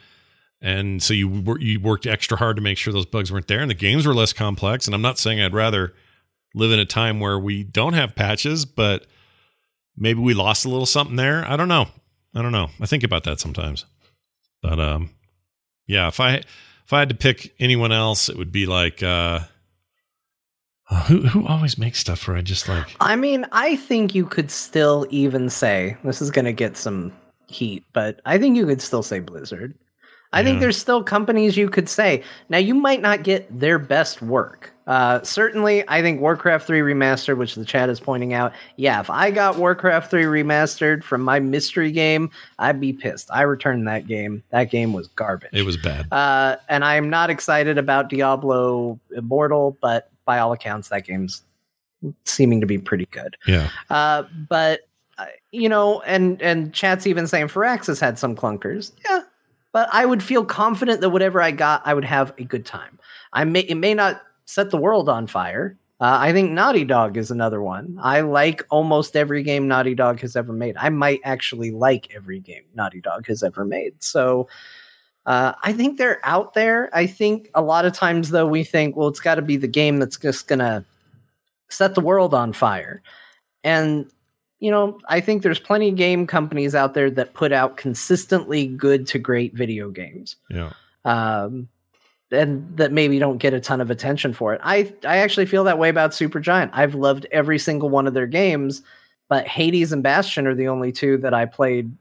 and 0.65 1.03
so 1.03 1.13
you 1.13 1.29
wor- 1.29 1.61
you 1.61 1.79
worked 1.79 2.07
extra 2.07 2.39
hard 2.39 2.57
to 2.57 2.63
make 2.63 2.79
sure 2.79 2.91
those 2.91 3.05
bugs 3.05 3.31
weren't 3.31 3.49
there, 3.49 3.61
and 3.61 3.71
the 3.71 3.75
games 3.75 4.07
were 4.07 4.15
less 4.15 4.33
complex. 4.33 4.87
And 4.87 4.95
I'm 4.95 5.03
not 5.03 5.19
saying 5.19 5.41
I'd 5.41 5.53
rather 5.53 5.93
live 6.55 6.73
in 6.73 6.79
a 6.79 6.87
time 6.87 7.21
where 7.21 7.39
we 7.39 7.63
don't 7.63 7.93
have 7.93 8.17
patches, 8.17 8.65
but 8.65 9.07
maybe 9.95 10.21
we 10.21 10.33
lost 10.33 10.65
a 10.65 10.71
little 10.71 10.87
something 10.87 11.17
there. 11.17 11.45
I 11.47 11.59
don't 11.59 11.69
know. 11.69 11.89
I 12.35 12.41
don't 12.41 12.51
know. 12.51 12.71
I 12.81 12.87
think 12.87 13.05
about 13.05 13.25
that 13.25 13.41
sometimes. 13.41 13.85
But 14.63 14.81
um, 14.81 15.11
yeah, 15.87 16.09
if 16.09 16.19
I 16.19 16.37
if 16.37 16.93
I 16.93 17.01
had 17.01 17.11
to 17.11 17.15
pick 17.15 17.55
anyone 17.61 17.93
else, 17.93 18.31
it 18.31 18.39
would 18.39 18.51
be 18.51 18.65
like 18.65 19.03
uh, 19.03 19.41
who 21.09 21.27
who 21.27 21.47
always 21.47 21.77
makes 21.77 21.99
stuff 21.99 22.27
where 22.27 22.39
I 22.39 22.41
just 22.41 22.71
like 22.71 22.87
I 23.01 23.17
mean, 23.17 23.45
I 23.53 23.77
think 23.77 24.15
you 24.15 24.25
could 24.25 24.51
still 24.51 25.07
even 25.11 25.51
say 25.51 25.99
this 26.05 26.23
is 26.23 26.31
going 26.31 26.47
to 26.47 26.55
get 26.55 26.79
some 26.79 27.13
heat, 27.49 27.85
but 27.93 28.23
I 28.25 28.39
think 28.39 28.57
you 28.57 28.65
could 28.65 28.81
still 28.81 29.03
say 29.03 29.21
Blizzard. 29.21 29.75
I 30.35 30.45
think 30.45 30.61
there's 30.61 30.77
still 30.77 31.03
companies 31.03 31.57
you 31.57 31.69
could 31.69 31.89
say. 31.89 32.23
Now, 32.49 32.59
you 32.59 32.75
might 32.75 33.01
not 33.01 33.23
get 33.23 33.47
their 33.59 33.79
best 33.79 34.21
work. 34.23 34.73
Uh, 34.87 35.23
certainly, 35.23 35.83
I 35.89 36.03
think 36.03 36.21
Warcraft 36.21 36.67
3 36.67 36.81
Remastered, 36.81 37.39
which 37.39 37.55
the 37.55 37.65
chat 37.65 37.89
is 37.89 38.01
pointing 38.01 38.35
out, 38.35 38.53
yeah, 38.77 39.01
if 39.01 39.09
I 39.09 39.31
got 39.31 39.57
Warcraft 39.57 40.11
3 40.11 40.25
Remastered 40.25 41.03
from 41.03 41.23
my 41.23 41.41
mystery 41.41 41.91
game, 41.91 42.31
I'd 42.59 42.81
be 42.81 42.93
pissed. 42.93 43.31
I 43.33 43.43
returned 43.43 43.89
that 43.89 44.07
game. 44.07 44.43
That 44.51 44.71
game 44.71 44.93
was 44.93 45.09
garbage. 45.09 45.51
it 45.53 45.63
was 45.63 45.79
bad. 45.79 46.07
Uh, 46.13 46.57
and 46.69 46.85
I'm 46.85 47.09
not 47.09 47.31
excited 47.31 47.79
about 47.79 48.11
Diablo 48.11 48.99
Immortal, 49.17 49.79
but 49.81 50.11
by 50.27 50.39
all 50.39 50.53
accounts, 50.53 50.91
that 50.91 51.07
game's 51.07 51.43
seeming 52.25 52.61
to 52.61 52.67
be 52.67 52.79
pretty 52.79 53.07
good. 53.07 53.37
Yeah. 53.47 53.71
Uh, 53.89 54.25
but 54.49 54.81
uh, 55.17 55.27
you 55.53 55.69
know, 55.69 56.01
and 56.03 56.43
and 56.43 56.75
chat's 56.75 57.07
even 57.07 57.27
saying 57.27 57.47
Firaxis 57.49 58.01
had 58.01 58.19
some 58.19 58.35
clunkers. 58.35 58.93
Yeah, 59.09 59.21
but 59.75 59.89
I 59.93 60.07
would 60.07 60.23
feel 60.23 60.45
confident 60.45 61.03
that 61.03 61.11
whatever 61.11 61.43
I 61.43 61.51
got, 61.51 61.83
I 61.85 61.93
would 61.93 62.05
have 62.05 62.33
a 62.39 62.45
good 62.45 62.65
time. 62.65 62.99
I 63.33 63.45
may 63.45 63.61
it 63.61 63.75
may 63.75 63.93
not 63.93 64.23
set 64.47 64.71
the 64.71 64.79
world 64.79 65.09
on 65.09 65.27
fire. 65.27 65.77
Uh, 66.01 66.19
I 66.21 66.33
think 66.33 66.53
Naughty 66.53 66.85
Dog 66.85 67.17
is 67.17 67.31
another 67.31 67.61
one. 67.61 67.99
I 68.01 68.21
like 68.21 68.63
almost 68.71 69.17
every 69.17 69.43
game 69.43 69.67
Naughty 69.67 69.95
Dog 69.95 70.21
has 70.21 70.37
ever 70.37 70.53
made. 70.53 70.77
I 70.79 70.91
might 70.91 71.21
actually 71.25 71.73
like 71.73 72.15
every 72.15 72.39
game 72.39 72.63
Naughty 72.75 73.01
Dog 73.01 73.27
has 73.27 73.43
ever 73.43 73.65
made. 73.65 74.01
So 74.03 74.49
uh, 75.27 75.55
I 75.63 75.73
think 75.73 75.99
they're 75.99 76.21
out 76.23 76.55
there. 76.55 76.89
I 76.93 77.07
think 77.07 77.51
a 77.55 77.63
lot 77.63 77.85
of 77.85 77.93
times, 77.93 78.31
though, 78.31 78.47
we 78.47 78.63
think, 78.63 78.97
well, 78.97 79.09
it's 79.09 79.21
got 79.21 79.37
to 79.37 79.43
be 79.43 79.57
the 79.57 79.69
game 79.69 79.99
that's 79.99 80.19
just 80.19 80.47
going 80.47 80.59
to 80.59 80.85
set 81.71 81.95
the 81.95 82.01
world 82.01 82.35
on 82.35 82.53
fire. 82.53 83.03
And, 83.63 84.11
you 84.65 84.71
know, 84.71 84.99
I 85.11 85.21
think 85.21 85.43
there's 85.43 85.59
plenty 85.59 85.91
of 85.91 85.97
game 85.97 86.27
companies 86.27 86.75
out 86.75 86.95
there 86.95 87.11
that 87.11 87.35
put 87.35 87.53
out 87.53 87.77
consistently 87.77 88.67
good 88.67 89.07
to 89.09 89.19
great 89.19 89.53
video 89.53 89.91
games. 89.91 90.37
Yeah. 90.49 90.73
Um, 91.05 91.69
and 92.31 92.75
that 92.79 92.91
maybe 92.91 93.19
don't 93.19 93.37
get 93.37 93.53
a 93.53 93.61
ton 93.61 93.83
of 93.83 93.91
attention 93.91 94.33
for 94.33 94.55
it. 94.55 94.63
I 94.65 94.91
I 95.05 95.19
actually 95.19 95.45
feel 95.45 95.65
that 95.65 95.79
way 95.79 95.91
about 95.91 96.13
Supergiant. 96.13 96.71
I've 96.73 96.95
loved 96.95 97.27
every 97.31 97.59
single 97.59 97.91
one 97.91 98.07
of 98.07 98.15
their 98.15 98.27
games, 98.27 98.81
but 99.29 99.47
Hades 99.47 99.93
and 99.93 100.03
Bastion 100.03 100.47
are 100.47 100.55
the 100.55 100.69
only 100.69 100.93
two 100.93 101.19
that 101.19 101.35
I 101.35 101.45
played 101.45 101.95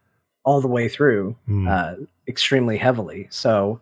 all 0.46 0.62
the 0.62 0.70
way 0.70 0.88
through 0.88 1.36
Hmm. 1.46 1.68
uh, 1.68 1.96
extremely 2.30 2.78
heavily. 2.78 3.28
So, 3.30 3.82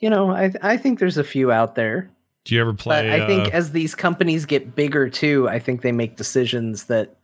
you 0.00 0.10
know, 0.10 0.30
I 0.32 0.52
I 0.60 0.76
think 0.76 0.98
there's 0.98 1.16
a 1.16 1.24
few 1.24 1.50
out 1.50 1.76
there. 1.76 2.10
Do 2.44 2.54
you 2.54 2.60
ever 2.60 2.74
play? 2.74 3.08
But 3.08 3.20
I 3.22 3.26
think 3.26 3.46
uh, 3.46 3.56
as 3.56 3.72
these 3.72 3.94
companies 3.94 4.44
get 4.44 4.74
bigger 4.74 5.08
too, 5.08 5.48
I 5.48 5.58
think 5.58 5.80
they 5.80 5.92
make 5.92 6.16
decisions 6.16 6.84
that 6.84 7.17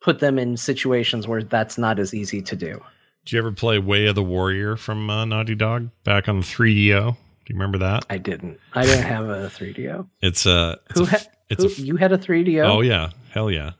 put 0.00 0.20
them 0.20 0.38
in 0.38 0.56
situations 0.56 1.26
where 1.26 1.42
that's 1.42 1.78
not 1.78 1.98
as 1.98 2.14
easy 2.14 2.42
to 2.42 2.56
do. 2.56 2.80
Did 3.24 3.32
you 3.32 3.38
ever 3.40 3.52
play 3.52 3.78
Way 3.78 4.06
of 4.06 4.14
the 4.14 4.22
Warrior 4.22 4.76
from 4.76 5.10
uh, 5.10 5.24
Naughty 5.24 5.54
Dog 5.54 5.90
back 6.04 6.28
on 6.28 6.36
the 6.40 6.44
3DO? 6.46 7.12
Do 7.12 7.52
you 7.52 7.54
remember 7.56 7.78
that? 7.78 8.04
I 8.10 8.18
didn't. 8.18 8.58
I 8.74 8.84
didn't 8.84 9.04
have 9.06 9.28
a 9.28 9.48
3DO. 9.48 10.06
It's 10.20 10.46
a. 10.46 10.78
It's 10.90 10.98
Who 10.98 11.04
a, 11.04 11.08
ha- 11.08 11.26
it's 11.48 11.62
who, 11.62 11.82
a. 11.82 11.86
you 11.86 11.96
had 11.96 12.12
a 12.12 12.18
3DO? 12.18 12.64
Oh 12.68 12.80
yeah, 12.82 13.10
hell 13.30 13.50
yeah. 13.50 13.72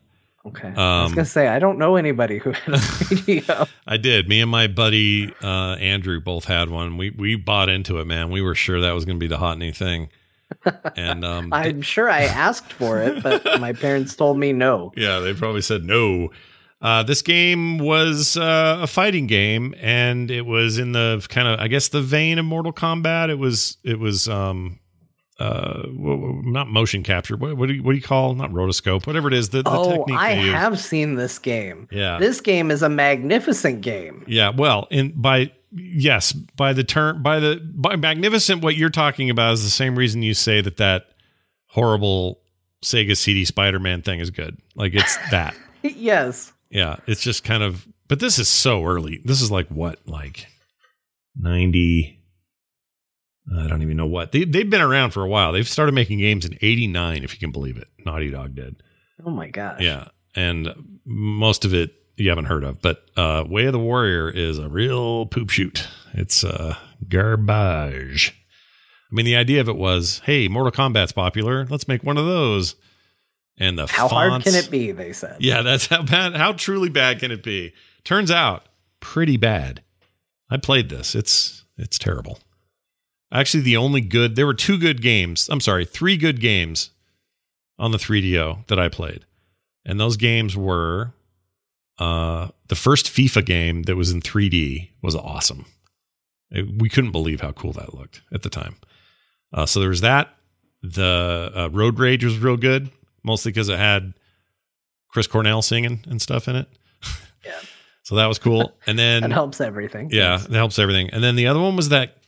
Okay. 0.47 0.69
I 0.69 1.03
was 1.03 1.11
Um, 1.11 1.15
gonna 1.17 1.25
say 1.25 1.49
I 1.49 1.59
don't 1.59 1.77
know 1.79 1.97
anybody 1.97 2.39
who 2.39 2.53
had 2.53 2.75
a 2.75 2.77
3DO. 2.79 3.69
I 3.89 3.97
did. 3.97 4.29
Me 4.29 4.41
and 4.41 4.51
my 4.51 4.69
buddy 4.69 5.33
uh, 5.43 5.75
Andrew 5.81 6.21
both 6.21 6.45
had 6.45 6.71
one. 6.71 6.97
We 6.97 7.11
we 7.11 7.35
bought 7.35 7.69
into 7.69 7.99
it, 7.99 8.05
man. 8.07 8.31
We 8.31 8.41
were 8.43 8.55
sure 8.55 8.81
that 8.81 8.93
was 8.93 9.05
going 9.05 9.17
to 9.17 9.21
be 9.21 9.27
the 9.27 9.39
hot 9.39 9.59
new 9.59 9.73
thing. 9.73 10.09
And 10.97 11.25
um, 11.25 11.53
I'm 11.53 11.83
sure 11.83 12.09
I 12.11 12.23
asked 12.23 12.73
for 12.73 13.01
it, 13.01 13.23
but 13.23 13.45
my 13.61 13.73
parents 13.73 14.15
told 14.17 14.39
me 14.39 14.53
no. 14.53 14.93
Yeah, 14.97 15.19
they 15.21 15.35
probably 15.35 15.63
said 15.63 15.85
no. 15.85 16.31
Uh, 16.81 17.03
this 17.03 17.23
game 17.23 17.79
was 17.79 18.37
uh, 18.37 18.79
a 18.83 18.87
fighting 18.87 19.27
game, 19.27 19.75
and 19.81 20.31
it 20.31 20.43
was 20.47 20.79
in 20.79 20.93
the 20.93 21.25
kind 21.29 21.49
of, 21.49 21.59
I 21.59 21.69
guess, 21.69 21.89
the 21.89 22.03
vein 22.03 22.39
of 22.39 22.45
Mortal 22.45 22.73
Kombat. 22.73 23.31
It 23.31 23.37
was, 23.39 23.79
it 23.83 23.99
was, 23.99 24.29
um, 24.29 24.79
uh, 25.39 25.83
not 25.89 26.69
motion 26.69 27.03
capture. 27.03 27.37
What, 27.37 27.57
what 27.57 27.69
do 27.69 27.75
you, 27.75 27.83
what 27.83 27.93
do 27.93 27.97
you 27.97 28.03
call? 28.03 28.35
Not 28.35 28.51
rotoscope. 28.53 29.07
Whatever 29.07 29.29
it 29.29 29.35
is. 29.35 29.51
The, 29.51 29.63
the 29.63 29.71
Oh, 29.71 29.97
technique. 29.99 30.19
I 30.19 30.31
have 30.33 30.79
seen 30.79 31.15
this 31.17 31.39
game. 31.39 31.89
Yeah. 31.91 32.19
This 32.19 32.41
game 32.41 32.71
is 32.71 32.83
a 32.83 32.89
magnificent 32.89 33.81
game. 33.81 34.25
Yeah, 34.27 34.51
well, 34.51 34.87
in 34.91 35.13
by 35.21 35.53
yes, 35.77 36.33
by 36.33 36.73
the 36.73 36.85
term 36.85 37.23
by 37.23 37.39
the 37.41 37.61
by 37.75 37.97
magnificent 37.97 38.63
what 38.63 38.77
you're 38.77 38.91
talking 38.91 39.31
about 39.31 39.55
is 39.55 39.63
the 39.65 39.71
same 39.71 39.97
reason 39.97 40.23
you 40.23 40.35
say 40.35 40.61
that 40.61 40.79
that 40.79 41.07
horrible 41.69 42.41
Sega 42.83 43.17
CD 43.17 43.45
Spider-Man 43.45 44.03
thing 44.03 44.21
is 44.21 44.31
good. 44.31 44.59
Like 44.75 44.95
it's 44.95 45.17
that. 45.31 45.55
yes. 45.83 46.53
Yeah, 46.71 46.97
it's 47.07 47.23
just 47.23 47.45
kind 47.45 47.63
of 47.63 47.87
but 48.09 48.21
this 48.21 48.39
is 48.39 48.49
so 48.49 48.85
early. 48.85 49.21
This 49.25 49.41
is 49.41 49.51
like 49.51 49.69
what? 49.69 50.01
Like 50.07 50.47
90 51.37 52.13
I 53.59 53.69
don't 53.69 53.83
even 53.83 53.97
know 53.97 54.07
what. 54.07 54.33
They 54.33 54.45
they've 54.45 54.69
been 54.69 54.81
around 54.81 55.11
for 55.11 55.23
a 55.23 55.29
while. 55.29 55.53
They've 55.53 55.69
started 55.69 55.93
making 55.93 56.19
games 56.19 56.45
in 56.45 56.59
89 56.61 57.23
if 57.23 57.33
you 57.33 57.39
can 57.39 57.53
believe 57.53 57.77
it. 57.77 57.87
Naughty 58.05 58.31
Dog 58.31 58.55
did. 58.55 58.83
Oh 59.25 59.31
my 59.31 59.49
gosh. 59.49 59.81
Yeah, 59.81 60.09
and 60.35 60.99
most 61.05 61.65
of 61.65 61.73
it 61.73 61.93
you 62.17 62.29
haven't 62.31 62.47
heard 62.47 62.65
of, 62.65 62.81
but 62.81 63.05
uh, 63.17 63.45
Way 63.47 63.67
of 63.67 63.73
the 63.73 63.79
Warrior 63.79 64.31
is 64.31 64.59
a 64.59 64.69
real 64.69 65.27
poop 65.27 65.51
shoot. 65.51 65.87
It's 66.15 66.45
uh, 66.45 66.77
garbage. 67.09 68.35
I 69.11 69.15
mean, 69.15 69.27
the 69.27 69.37
idea 69.37 69.61
of 69.61 69.69
it 69.69 69.77
was, 69.77 70.21
hey, 70.25 70.49
Mortal 70.49 70.73
Kombat's 70.73 71.13
popular. 71.13 71.67
Let's 71.67 71.87
make 71.87 72.03
one 72.03 72.17
of 72.17 72.27
those. 72.27 72.75
And 73.59 73.79
the 73.79 73.87
How 73.87 74.09
hard 74.09 74.43
can 74.43 74.55
it 74.55 74.71
be? 74.71 74.93
They 74.93 75.13
said. 75.13 75.37
Yeah, 75.41 75.63
that's 75.63 75.87
how 75.87 76.03
bad. 76.03 76.35
How 76.37 76.53
truly 76.53 76.89
bad 76.89 77.21
can 77.21 77.31
it 77.31 77.43
be? 77.43 77.73
Turns 78.05 78.31
out, 78.31 78.67
pretty 79.01 79.37
bad. 79.37 79.83
I 80.51 80.59
played 80.59 80.89
this. 80.91 81.15
It's 81.15 81.65
it's 81.79 81.99
terrible. 81.99 82.39
Actually, 83.33 83.63
the 83.63 83.77
only 83.77 84.01
good 84.01 84.37
there 84.37 84.47
were 84.47 84.55
two 84.55 84.79
good 84.79 85.01
games. 85.01 85.49
I'm 85.51 85.61
sorry, 85.61 85.85
three 85.85 86.17
good 86.17 86.41
games 86.41 86.91
on 87.79 87.93
the 87.93 87.99
3DO 87.99 88.67
that 88.69 88.79
I 88.79 88.89
played, 88.89 89.25
and 89.85 89.99
those 89.99 90.17
games 90.17 90.57
were 90.57 91.13
uh, 91.99 92.49
the 92.69 92.75
first 92.75 93.07
FIFA 93.07 93.45
game 93.45 93.83
that 93.85 93.97
was 93.97 94.11
in 94.11 94.21
3D 94.21 94.91
was 95.03 95.15
awesome. 95.15 95.65
It- 96.51 96.81
we 96.81 96.89
couldn't 96.89 97.13
believe 97.13 97.41
how 97.41 97.53
cool 97.53 97.73
that 97.73 97.95
looked 97.95 98.23
at 98.33 98.43
the 98.43 98.51
time. 98.51 98.77
Uh, 99.53 99.67
so 99.67 99.81
there 99.81 99.89
was 99.89 100.01
that. 100.03 100.35
The 100.83 101.53
uh, 101.55 101.69
Road 101.73 101.99
Rash 101.99 102.23
was 102.23 102.39
real 102.39 102.57
good, 102.57 102.91
mostly 103.25 103.51
because 103.51 103.69
it 103.69 103.79
had 103.79 104.15
Chris 105.09 105.27
Cornell 105.27 105.63
singing 105.63 106.05
and 106.09 106.21
stuff 106.21 106.49
in 106.49 106.57
it. 106.57 106.69
Yeah. 107.45 107.53
So 108.03 108.15
that 108.15 108.27
was 108.27 108.39
cool. 108.39 108.73
And 108.87 108.97
then 108.97 109.23
That 109.23 109.33
helps 109.33 109.61
everything. 109.61 110.11
yeah, 110.13 110.37
that 110.37 110.53
helps 110.53 110.79
everything. 110.79 111.11
And 111.11 111.25
then 111.25 111.35
the 111.35 111.49
other 111.49 111.59
one 111.59 111.75
was 111.75 111.89
that 111.89 112.19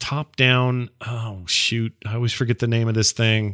top 0.00 0.34
down. 0.34 0.90
Oh 1.06 1.44
shoot, 1.46 1.92
I 2.04 2.14
always 2.16 2.32
forget 2.32 2.58
the 2.58 2.66
name 2.66 2.88
of 2.88 2.94
this 2.94 3.12
thing. 3.12 3.50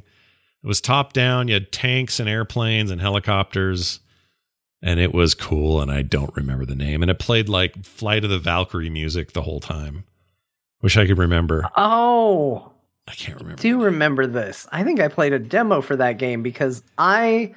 It 0.65 0.67
was 0.67 0.81
top 0.81 1.13
down. 1.13 1.49
You 1.49 1.55
had 1.55 1.73
tanks 1.73 2.19
and 2.19 2.31
airplanes 2.31 2.91
and 2.91 2.99
helicopters, 2.99 4.01
and 4.87 5.01
it 5.01 5.13
was 5.13 5.35
cool. 5.35 5.83
And 5.83 5.91
I 5.91 6.03
don't 6.03 6.35
remember 6.37 6.65
the 6.65 6.77
name. 6.77 7.03
And 7.03 7.11
it 7.11 7.19
played 7.19 7.49
like 7.49 7.85
Flight 7.85 8.23
of 8.23 8.31
the 8.31 8.39
Valkyrie 8.39 8.89
music 8.89 9.33
the 9.33 9.43
whole 9.43 9.59
time. 9.59 10.05
Wish 10.81 10.97
I 10.97 11.07
could 11.07 11.19
remember. 11.19 11.69
Oh, 11.77 12.71
I 13.09 13.13
can't 13.13 13.41
remember. 13.41 13.61
do 13.61 13.83
remember 13.83 14.29
this. 14.29 14.69
I 14.71 14.85
think 14.85 15.01
I 15.01 15.09
played 15.09 15.33
a 15.33 15.41
demo 15.41 15.81
for 15.81 15.97
that 15.97 16.19
game 16.19 16.45
because 16.45 16.85
I 16.97 17.53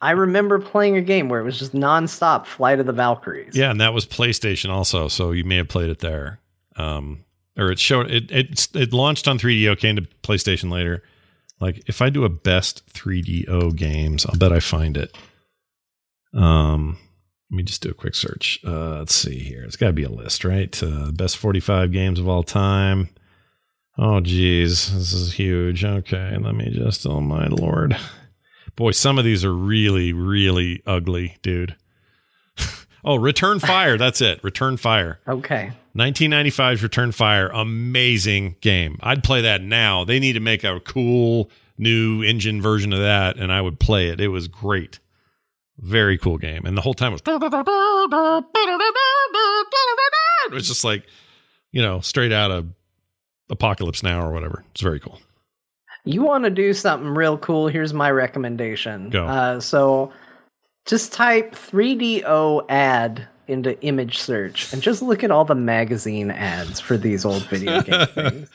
I 0.00 0.12
remember 0.12 0.58
playing 0.58 0.96
a 0.96 1.02
game 1.02 1.28
where 1.28 1.40
it 1.40 1.44
was 1.44 1.58
just 1.58 1.74
nonstop 1.74 2.46
Flight 2.46 2.80
of 2.80 2.86
the 2.86 2.92
Valkyries. 2.94 3.54
Yeah, 3.54 3.70
and 3.70 3.80
that 3.82 3.92
was 3.92 4.06
PlayStation 4.06 4.70
also, 4.70 5.08
so 5.08 5.32
you 5.32 5.44
may 5.44 5.56
have 5.56 5.68
played 5.68 5.90
it 5.90 5.98
there. 5.98 6.40
Um, 6.76 7.24
or 7.58 7.70
it 7.70 7.78
showed 7.78 8.10
it 8.10 8.30
it 8.30 8.68
it 8.74 8.94
launched 8.94 9.28
on 9.28 9.38
3DO, 9.38 9.78
came 9.78 9.96
to 9.96 10.02
PlayStation 10.22 10.72
later. 10.72 11.02
Like 11.60 11.82
if 11.86 12.00
I 12.00 12.08
do 12.08 12.24
a 12.24 12.30
best 12.30 12.90
3DO 12.94 13.76
games, 13.76 14.24
I'll 14.24 14.38
bet 14.38 14.52
I 14.52 14.60
find 14.60 14.96
it. 14.96 15.14
Um, 16.34 16.98
let 17.50 17.56
me 17.56 17.62
just 17.64 17.82
do 17.82 17.90
a 17.90 17.94
quick 17.94 18.14
search. 18.14 18.60
Uh, 18.64 18.98
let's 18.98 19.14
see 19.14 19.40
here. 19.40 19.62
It's 19.64 19.76
got 19.76 19.88
to 19.88 19.92
be 19.92 20.04
a 20.04 20.10
list, 20.10 20.44
right? 20.44 20.80
Uh, 20.82 21.10
best 21.10 21.36
45 21.36 21.90
games 21.90 22.20
of 22.20 22.28
all 22.28 22.42
time. 22.42 23.08
Oh, 23.98 24.20
geez. 24.20 24.94
This 24.94 25.12
is 25.12 25.34
huge. 25.34 25.84
Okay. 25.84 26.36
Let 26.38 26.54
me 26.54 26.70
just, 26.70 27.06
oh, 27.06 27.20
my 27.20 27.46
Lord. 27.48 27.96
Boy, 28.76 28.92
some 28.92 29.18
of 29.18 29.24
these 29.24 29.44
are 29.44 29.54
really, 29.54 30.12
really 30.12 30.82
ugly, 30.86 31.36
dude. 31.42 31.76
oh, 33.04 33.16
Return 33.16 33.58
Fire. 33.58 33.98
That's 33.98 34.20
it. 34.20 34.42
Return 34.44 34.76
Fire. 34.76 35.20
Okay. 35.26 35.72
1995's 35.96 36.82
Return 36.82 37.10
Fire. 37.10 37.48
Amazing 37.48 38.56
game. 38.60 38.96
I'd 39.02 39.24
play 39.24 39.40
that 39.42 39.60
now. 39.60 40.04
They 40.04 40.20
need 40.20 40.34
to 40.34 40.40
make 40.40 40.62
a 40.62 40.78
cool 40.80 41.50
new 41.76 42.22
engine 42.22 42.62
version 42.62 42.92
of 42.92 43.00
that, 43.00 43.38
and 43.38 43.52
I 43.52 43.60
would 43.60 43.80
play 43.80 44.08
it. 44.08 44.20
It 44.20 44.28
was 44.28 44.46
great. 44.46 45.00
Very 45.80 46.18
cool 46.18 46.38
game. 46.38 46.64
And 46.66 46.76
the 46.76 46.82
whole 46.82 46.94
time 46.94 47.12
it 47.12 47.14
was. 47.14 47.22
It 50.46 50.54
was 50.54 50.68
just 50.68 50.84
like, 50.84 51.06
you 51.72 51.80
know, 51.82 52.00
straight 52.00 52.32
out 52.32 52.50
of 52.50 52.66
Apocalypse 53.48 54.02
Now 54.02 54.26
or 54.26 54.32
whatever. 54.32 54.64
It's 54.72 54.82
very 54.82 55.00
cool. 55.00 55.18
You 56.04 56.22
want 56.22 56.44
to 56.44 56.50
do 56.50 56.72
something 56.72 57.08
real 57.08 57.38
cool? 57.38 57.68
Here's 57.68 57.92
my 57.92 58.10
recommendation. 58.10 59.10
Go. 59.10 59.26
Uh, 59.26 59.60
so 59.60 60.12
just 60.86 61.12
type 61.12 61.52
3DO 61.54 62.66
ad 62.68 63.26
into 63.48 63.80
image 63.82 64.18
search 64.18 64.72
and 64.72 64.80
just 64.80 65.02
look 65.02 65.24
at 65.24 65.30
all 65.30 65.44
the 65.44 65.54
magazine 65.54 66.30
ads 66.30 66.78
for 66.80 66.96
these 66.96 67.24
old 67.24 67.42
video 67.46 67.82
game 67.82 68.06
things. 68.06 68.48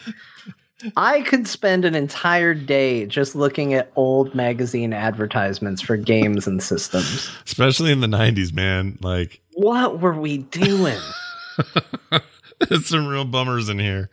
I 0.97 1.22
could 1.22 1.47
spend 1.47 1.85
an 1.85 1.95
entire 1.95 2.53
day 2.53 3.06
just 3.06 3.35
looking 3.35 3.73
at 3.73 3.91
old 3.95 4.35
magazine 4.35 4.93
advertisements 4.93 5.81
for 5.81 5.95
games 5.97 6.47
and 6.47 6.61
systems. 6.61 7.30
Especially 7.45 7.91
in 7.91 8.02
the 8.02 8.07
90s, 8.07 8.53
man. 8.53 8.97
Like, 9.02 9.41
What 9.53 10.02
were 10.02 10.19
we 10.19 10.39
doing? 10.39 10.99
there's 12.69 12.88
some 12.88 13.07
real 13.07 13.26
bummers 13.26 13.69
in 13.69 13.80
here. 13.80 14.10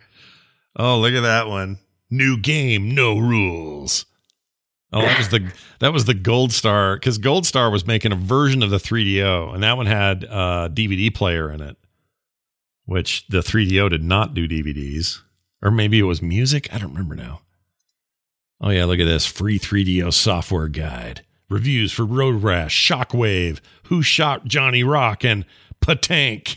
Oh, 0.77 0.99
look 1.01 1.15
at 1.15 1.23
that 1.23 1.49
one. 1.49 1.79
New 2.11 2.37
game, 2.39 2.95
no 2.95 3.19
rules. 3.19 4.07
Oh, 4.93 5.01
that 5.01 5.17
was 5.19 5.29
the 5.31 5.51
that 5.79 5.93
was 5.93 6.05
the 6.05 6.13
Gold 6.15 6.53
Star 6.53 6.97
because 6.97 7.17
Gold 7.17 7.47
Star 7.47 7.71
was 7.71 7.87
making 7.87 8.13
a 8.13 8.17
version 8.17 8.63
of 8.63 8.69
the 8.69 8.77
3DO, 8.77 9.55
and 9.55 9.63
that 9.63 9.79
one 9.79 9.87
had 9.87 10.25
uh, 10.27 10.69
a 10.71 10.73
DVD 10.73 11.13
player 11.15 11.51
in 11.51 11.63
it, 11.63 11.79
which 12.85 13.27
the 13.29 13.39
3DO 13.39 13.89
did 13.89 14.05
not 14.05 14.35
do 14.35 14.47
DVDs, 14.47 15.23
or 15.63 15.71
maybe 15.71 15.99
it 15.99 16.05
was 16.05 16.21
music. 16.21 16.73
I 16.73 16.79
don't 16.79 16.93
remember 16.93 17.15
now. 17.15 17.41
Oh 18.61 18.71
yeah, 18.71 18.85
look 18.85 19.01
at 19.01 19.05
this 19.05 19.27
free 19.27 19.59
3DO 19.59 20.13
software 20.13 20.69
guide, 20.69 21.23
reviews 21.49 21.93
for 21.93 22.05
Road 22.05 22.43
Rash, 22.43 22.89
Shockwave, 22.89 23.61
Who 23.85 24.03
Shot 24.03 24.45
Johnny 24.45 24.85
Rock, 24.85 25.25
and 25.25 25.45
PaTaank. 25.81 26.57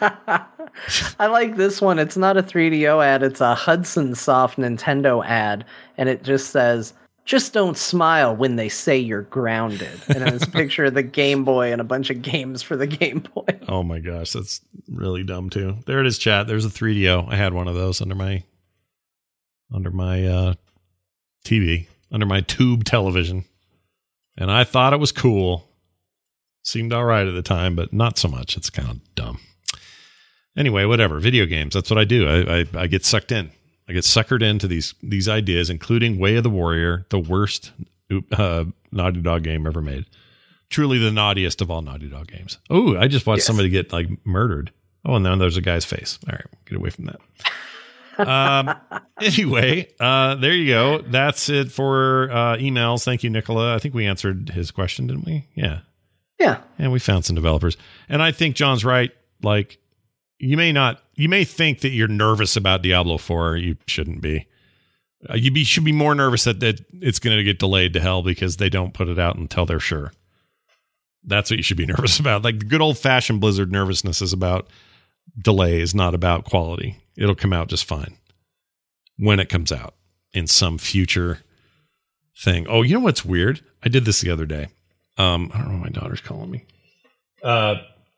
I 0.00 1.26
like 1.26 1.56
this 1.56 1.80
one. 1.80 1.98
It's 1.98 2.16
not 2.16 2.36
a 2.36 2.42
3DO 2.42 3.04
ad, 3.04 3.22
it's 3.22 3.40
a 3.40 3.54
Hudson 3.54 4.14
Soft 4.14 4.58
Nintendo 4.58 5.24
ad, 5.24 5.64
and 5.98 6.08
it 6.08 6.22
just 6.22 6.50
says, 6.50 6.94
just 7.24 7.52
don't 7.52 7.76
smile 7.76 8.34
when 8.34 8.56
they 8.56 8.68
say 8.68 8.98
you're 8.98 9.22
grounded. 9.22 10.00
And 10.08 10.22
it's 10.28 10.44
a 10.48 10.50
picture 10.50 10.86
of 10.86 10.94
the 10.94 11.02
Game 11.02 11.44
Boy 11.44 11.72
and 11.72 11.80
a 11.80 11.84
bunch 11.84 12.10
of 12.10 12.22
games 12.22 12.62
for 12.62 12.76
the 12.76 12.86
Game 12.86 13.20
Boy. 13.34 13.58
Oh 13.68 13.82
my 13.82 14.00
gosh, 14.00 14.32
that's 14.32 14.60
really 14.88 15.22
dumb 15.22 15.50
too. 15.50 15.76
There 15.86 16.00
it 16.00 16.06
is, 16.06 16.18
chat. 16.18 16.46
There's 16.46 16.64
a 16.64 16.70
3DO. 16.70 17.28
I 17.28 17.36
had 17.36 17.54
one 17.54 17.68
of 17.68 17.74
those 17.74 18.00
under 18.00 18.14
my 18.14 18.42
under 19.72 19.90
my 19.90 20.26
uh 20.26 20.54
TV, 21.44 21.86
under 22.10 22.26
my 22.26 22.40
tube 22.40 22.84
television. 22.84 23.44
And 24.36 24.50
I 24.50 24.64
thought 24.64 24.92
it 24.92 25.00
was 25.00 25.12
cool. 25.12 25.68
Seemed 26.62 26.92
all 26.92 27.04
right 27.04 27.26
at 27.26 27.34
the 27.34 27.42
time, 27.42 27.74
but 27.74 27.92
not 27.92 28.18
so 28.18 28.28
much. 28.28 28.56
It's 28.56 28.70
kind 28.70 28.88
of 28.88 29.14
dumb. 29.14 29.40
Anyway, 30.56 30.84
whatever. 30.84 31.18
Video 31.18 31.46
games. 31.46 31.74
That's 31.74 31.90
what 31.90 31.98
I 31.98 32.04
do. 32.04 32.28
I, 32.28 32.60
I, 32.60 32.66
I 32.82 32.86
get 32.86 33.04
sucked 33.04 33.32
in. 33.32 33.50
I 33.92 33.94
get 33.94 34.04
suckered 34.04 34.42
into 34.42 34.66
these 34.66 34.94
these 35.02 35.28
ideas, 35.28 35.68
including 35.68 36.18
Way 36.18 36.36
of 36.36 36.44
the 36.44 36.48
Warrior, 36.50 37.04
the 37.10 37.18
worst 37.18 37.72
uh, 38.32 38.64
Naughty 38.90 39.20
Dog 39.20 39.42
game 39.42 39.66
ever 39.66 39.82
made. 39.82 40.06
Truly 40.70 40.96
the 40.96 41.10
naughtiest 41.12 41.60
of 41.60 41.70
all 41.70 41.82
Naughty 41.82 42.08
Dog 42.08 42.28
games. 42.28 42.56
Oh, 42.70 42.96
I 42.96 43.06
just 43.06 43.26
watched 43.26 43.40
Yes. 43.40 43.46
somebody 43.48 43.68
get 43.68 43.92
like 43.92 44.08
murdered. 44.24 44.72
Oh, 45.04 45.14
and 45.14 45.26
then 45.26 45.38
there's 45.38 45.58
a 45.58 45.60
guy's 45.60 45.84
face. 45.84 46.18
All 46.26 46.32
right, 46.34 46.46
get 46.64 46.78
away 46.78 46.88
from 46.88 47.04
that. 47.04 47.20
um, 48.26 48.74
anyway, 49.20 49.88
uh, 50.00 50.36
there 50.36 50.54
you 50.54 50.68
go. 50.72 51.02
That's 51.02 51.50
it 51.50 51.70
for 51.70 52.30
uh, 52.30 52.56
emails. 52.56 53.04
Thank 53.04 53.22
you, 53.22 53.28
Nicola. 53.28 53.74
I 53.74 53.78
think 53.78 53.94
we 53.94 54.06
answered 54.06 54.48
his 54.48 54.70
question, 54.70 55.06
didn't 55.06 55.26
we? 55.26 55.46
Yeah. 55.54 55.80
Yeah. 56.40 56.62
And 56.78 56.92
we 56.92 56.98
found 56.98 57.26
some 57.26 57.36
developers. 57.36 57.76
And 58.08 58.22
I 58.22 58.32
think 58.32 58.56
John's 58.56 58.86
right. 58.86 59.10
Like, 59.42 59.76
you 60.38 60.56
may 60.56 60.72
not, 60.72 61.01
you 61.22 61.28
may 61.28 61.44
think 61.44 61.82
that 61.82 61.90
you're 61.90 62.08
nervous 62.08 62.56
about 62.56 62.82
Diablo 62.82 63.16
4. 63.16 63.56
You 63.56 63.76
shouldn't 63.86 64.20
be. 64.20 64.48
Uh, 65.30 65.36
you 65.36 65.52
be, 65.52 65.62
should 65.62 65.84
be 65.84 65.92
more 65.92 66.16
nervous 66.16 66.42
that, 66.42 66.58
that 66.58 66.84
it's 67.00 67.20
going 67.20 67.36
to 67.36 67.44
get 67.44 67.60
delayed 67.60 67.92
to 67.92 68.00
hell 68.00 68.24
because 68.24 68.56
they 68.56 68.68
don't 68.68 68.92
put 68.92 69.06
it 69.06 69.20
out 69.20 69.36
until 69.36 69.64
they're 69.64 69.78
sure. 69.78 70.12
That's 71.22 71.48
what 71.48 71.58
you 71.58 71.62
should 71.62 71.76
be 71.76 71.86
nervous 71.94 72.18
about. 72.18 72.42
Like 72.42 72.58
the 72.58 72.64
good 72.64 72.80
old 72.80 72.98
fashioned 72.98 73.40
Blizzard 73.40 73.70
nervousness 73.70 74.20
is 74.20 74.32
about 74.32 74.68
delays, 75.38 75.94
not 75.94 76.12
about 76.12 76.44
quality. 76.44 76.96
It'll 77.16 77.36
come 77.36 77.52
out 77.52 77.68
just 77.68 77.84
fine 77.84 78.16
when 79.16 79.38
it 79.38 79.48
comes 79.48 79.70
out 79.70 79.94
in 80.32 80.48
some 80.48 80.76
future 80.76 81.38
thing. 82.36 82.66
Oh, 82.68 82.82
you 82.82 82.94
know 82.94 83.00
what's 83.00 83.24
weird? 83.24 83.60
I 83.84 83.88
did 83.88 84.06
this 84.06 84.22
the 84.22 84.30
other 84.30 84.46
day. 84.46 84.70
Um, 85.18 85.52
I 85.54 85.58
don't 85.58 85.70
know. 85.70 85.78
My 85.78 85.88
daughter's 85.88 86.20
calling 86.20 86.50
me. 86.50 86.64
Uh, 87.44 87.76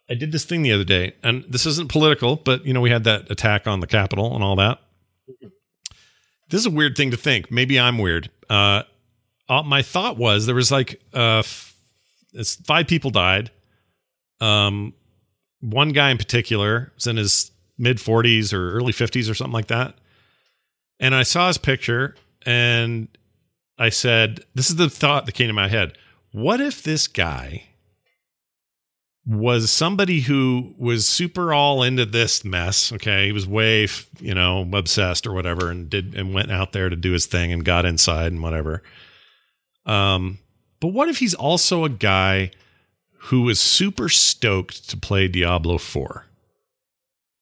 I 0.08 0.14
did 0.14 0.32
this 0.32 0.44
thing 0.44 0.62
the 0.62 0.72
other 0.72 0.84
day, 0.84 1.14
and 1.22 1.44
this 1.48 1.64
isn't 1.66 1.90
political, 1.90 2.36
but 2.36 2.66
you 2.66 2.74
know, 2.74 2.80
we 2.80 2.90
had 2.90 3.04
that 3.04 3.30
attack 3.30 3.66
on 3.66 3.80
the 3.80 3.86
Capitol 3.86 4.34
and 4.34 4.44
all 4.44 4.56
that. 4.56 4.80
This 6.50 6.60
is 6.60 6.66
a 6.66 6.70
weird 6.70 6.96
thing 6.96 7.10
to 7.10 7.16
think. 7.16 7.50
Maybe 7.50 7.80
I'm 7.80 7.98
weird. 7.98 8.30
Uh, 8.50 8.82
uh, 9.48 9.62
my 9.62 9.82
thought 9.82 10.16
was 10.16 10.46
there 10.46 10.54
was 10.54 10.70
like 10.70 11.00
uh, 11.14 11.38
f- 11.38 11.74
five 12.64 12.86
people 12.86 13.10
died. 13.10 13.50
Um, 14.40 14.92
one 15.60 15.90
guy 15.90 16.10
in 16.10 16.18
particular 16.18 16.92
was 16.94 17.06
in 17.06 17.16
his 17.16 17.50
mid 17.78 17.96
40s 17.96 18.52
or 18.52 18.72
early 18.72 18.92
50s 18.92 19.30
or 19.30 19.34
something 19.34 19.52
like 19.52 19.68
that. 19.68 19.94
And 21.00 21.14
I 21.14 21.22
saw 21.22 21.48
his 21.48 21.58
picture 21.58 22.14
and 22.44 23.08
I 23.78 23.88
said, 23.88 24.44
This 24.54 24.70
is 24.70 24.76
the 24.76 24.90
thought 24.90 25.26
that 25.26 25.32
came 25.32 25.48
to 25.48 25.54
my 25.54 25.68
head. 25.68 25.96
What 26.32 26.60
if 26.60 26.82
this 26.82 27.06
guy 27.08 27.64
was 29.26 29.70
somebody 29.70 30.20
who 30.20 30.74
was 30.78 31.08
super 31.08 31.52
all 31.52 31.82
into 31.82 32.04
this 32.04 32.44
mess? 32.44 32.92
Okay. 32.92 33.26
He 33.26 33.32
was 33.32 33.46
way, 33.46 33.88
you 34.20 34.34
know, 34.34 34.68
obsessed 34.72 35.26
or 35.26 35.32
whatever 35.32 35.70
and 35.70 35.88
did 35.88 36.14
and 36.14 36.34
went 36.34 36.50
out 36.50 36.72
there 36.72 36.88
to 36.88 36.96
do 36.96 37.12
his 37.12 37.26
thing 37.26 37.52
and 37.52 37.64
got 37.64 37.86
inside 37.86 38.32
and 38.32 38.42
whatever. 38.42 38.82
Um, 39.86 40.38
but 40.80 40.88
what 40.88 41.08
if 41.08 41.18
he's 41.18 41.34
also 41.34 41.84
a 41.84 41.88
guy 41.88 42.50
who 43.18 43.42
was 43.42 43.58
super 43.58 44.08
stoked 44.08 44.88
to 44.90 44.96
play 44.96 45.28
Diablo 45.28 45.78
4? 45.78 46.26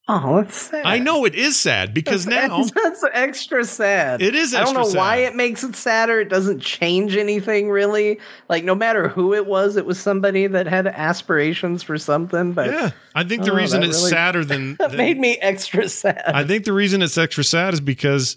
Oh, 0.09 0.37
that's 0.43 0.57
sad. 0.57 0.85
I 0.85 0.99
know 0.99 1.25
it 1.25 1.35
is 1.37 1.57
sad 1.59 1.95
because 1.95 2.27
now 2.27 2.65
that's 2.83 3.05
extra 3.13 3.65
sad. 3.65 4.21
It 4.21 4.35
is 4.35 4.53
I 4.53 4.65
don't 4.65 4.75
know 4.75 4.81
extra 4.81 4.99
why 4.99 5.17
it 5.19 5.37
makes 5.37 5.63
it 5.63 5.77
sadder. 5.77 6.21
It 6.21 6.29
doesn't 6.29 6.59
change 6.61 7.17
anything 7.17 7.71
really. 7.71 8.19
Like 8.49 8.65
no 8.65 8.75
matter 8.75 9.07
who 9.09 9.33
it 9.33 9.47
was, 9.47 9.77
it 9.77 9.87
was 9.87 10.01
somebody 10.01 10.49
that 10.49 10.67
had 10.67 10.89
aspirations 10.89 11.85
for 11.85 11.99
something. 11.99 12.53
But 12.53 12.67
Yeah, 12.73 12.91
I 13.15 13.23
think 13.23 13.45
the 13.45 13.53
Oh, 13.53 13.57
reason 13.57 13.85
it's 13.85 13.99
really- 13.99 14.11
sadder 14.11 14.45
than, 14.45 14.75
that 14.81 14.91
than- 14.91 14.99
made 14.99 15.19
me 15.21 15.39
extra 15.39 15.89
sad. 15.89 16.21
I 16.27 16.43
think 16.45 16.65
the 16.65 16.73
reason 16.73 17.01
it's 17.01 17.17
extra 17.17 17.45
sad 17.45 17.73
is 17.75 17.81
because 17.81 18.37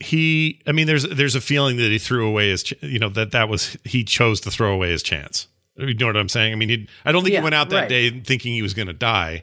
he. 0.00 0.60
I 0.66 0.72
mean, 0.72 0.86
there's 0.86 1.04
there's 1.04 1.34
a 1.34 1.40
feeling 1.40 1.76
that 1.76 1.90
he 1.90 1.98
threw 1.98 2.26
away 2.26 2.48
his. 2.50 2.62
ch- 2.62 2.74
You 2.82 2.98
know 2.98 3.08
that 3.10 3.32
that 3.32 3.48
was 3.48 3.76
he 3.84 4.04
chose 4.04 4.40
to 4.40 4.50
throw 4.50 4.72
away 4.72 4.90
his 4.90 5.02
chance. 5.02 5.48
You 5.76 5.94
know 5.94 6.06
what 6.06 6.16
I'm 6.16 6.28
saying? 6.28 6.52
I 6.52 6.56
mean, 6.56 6.68
he, 6.68 6.88
I 7.04 7.12
don't 7.12 7.22
think 7.22 7.32
Yeah, 7.32 7.40
he 7.40 7.44
went 7.44 7.54
out 7.54 7.70
that 7.70 7.80
right. 7.82 7.88
day 7.88 8.10
thinking 8.20 8.52
he 8.52 8.60
was 8.62 8.74
going 8.74 8.88
to 8.88 8.92
die, 8.92 9.42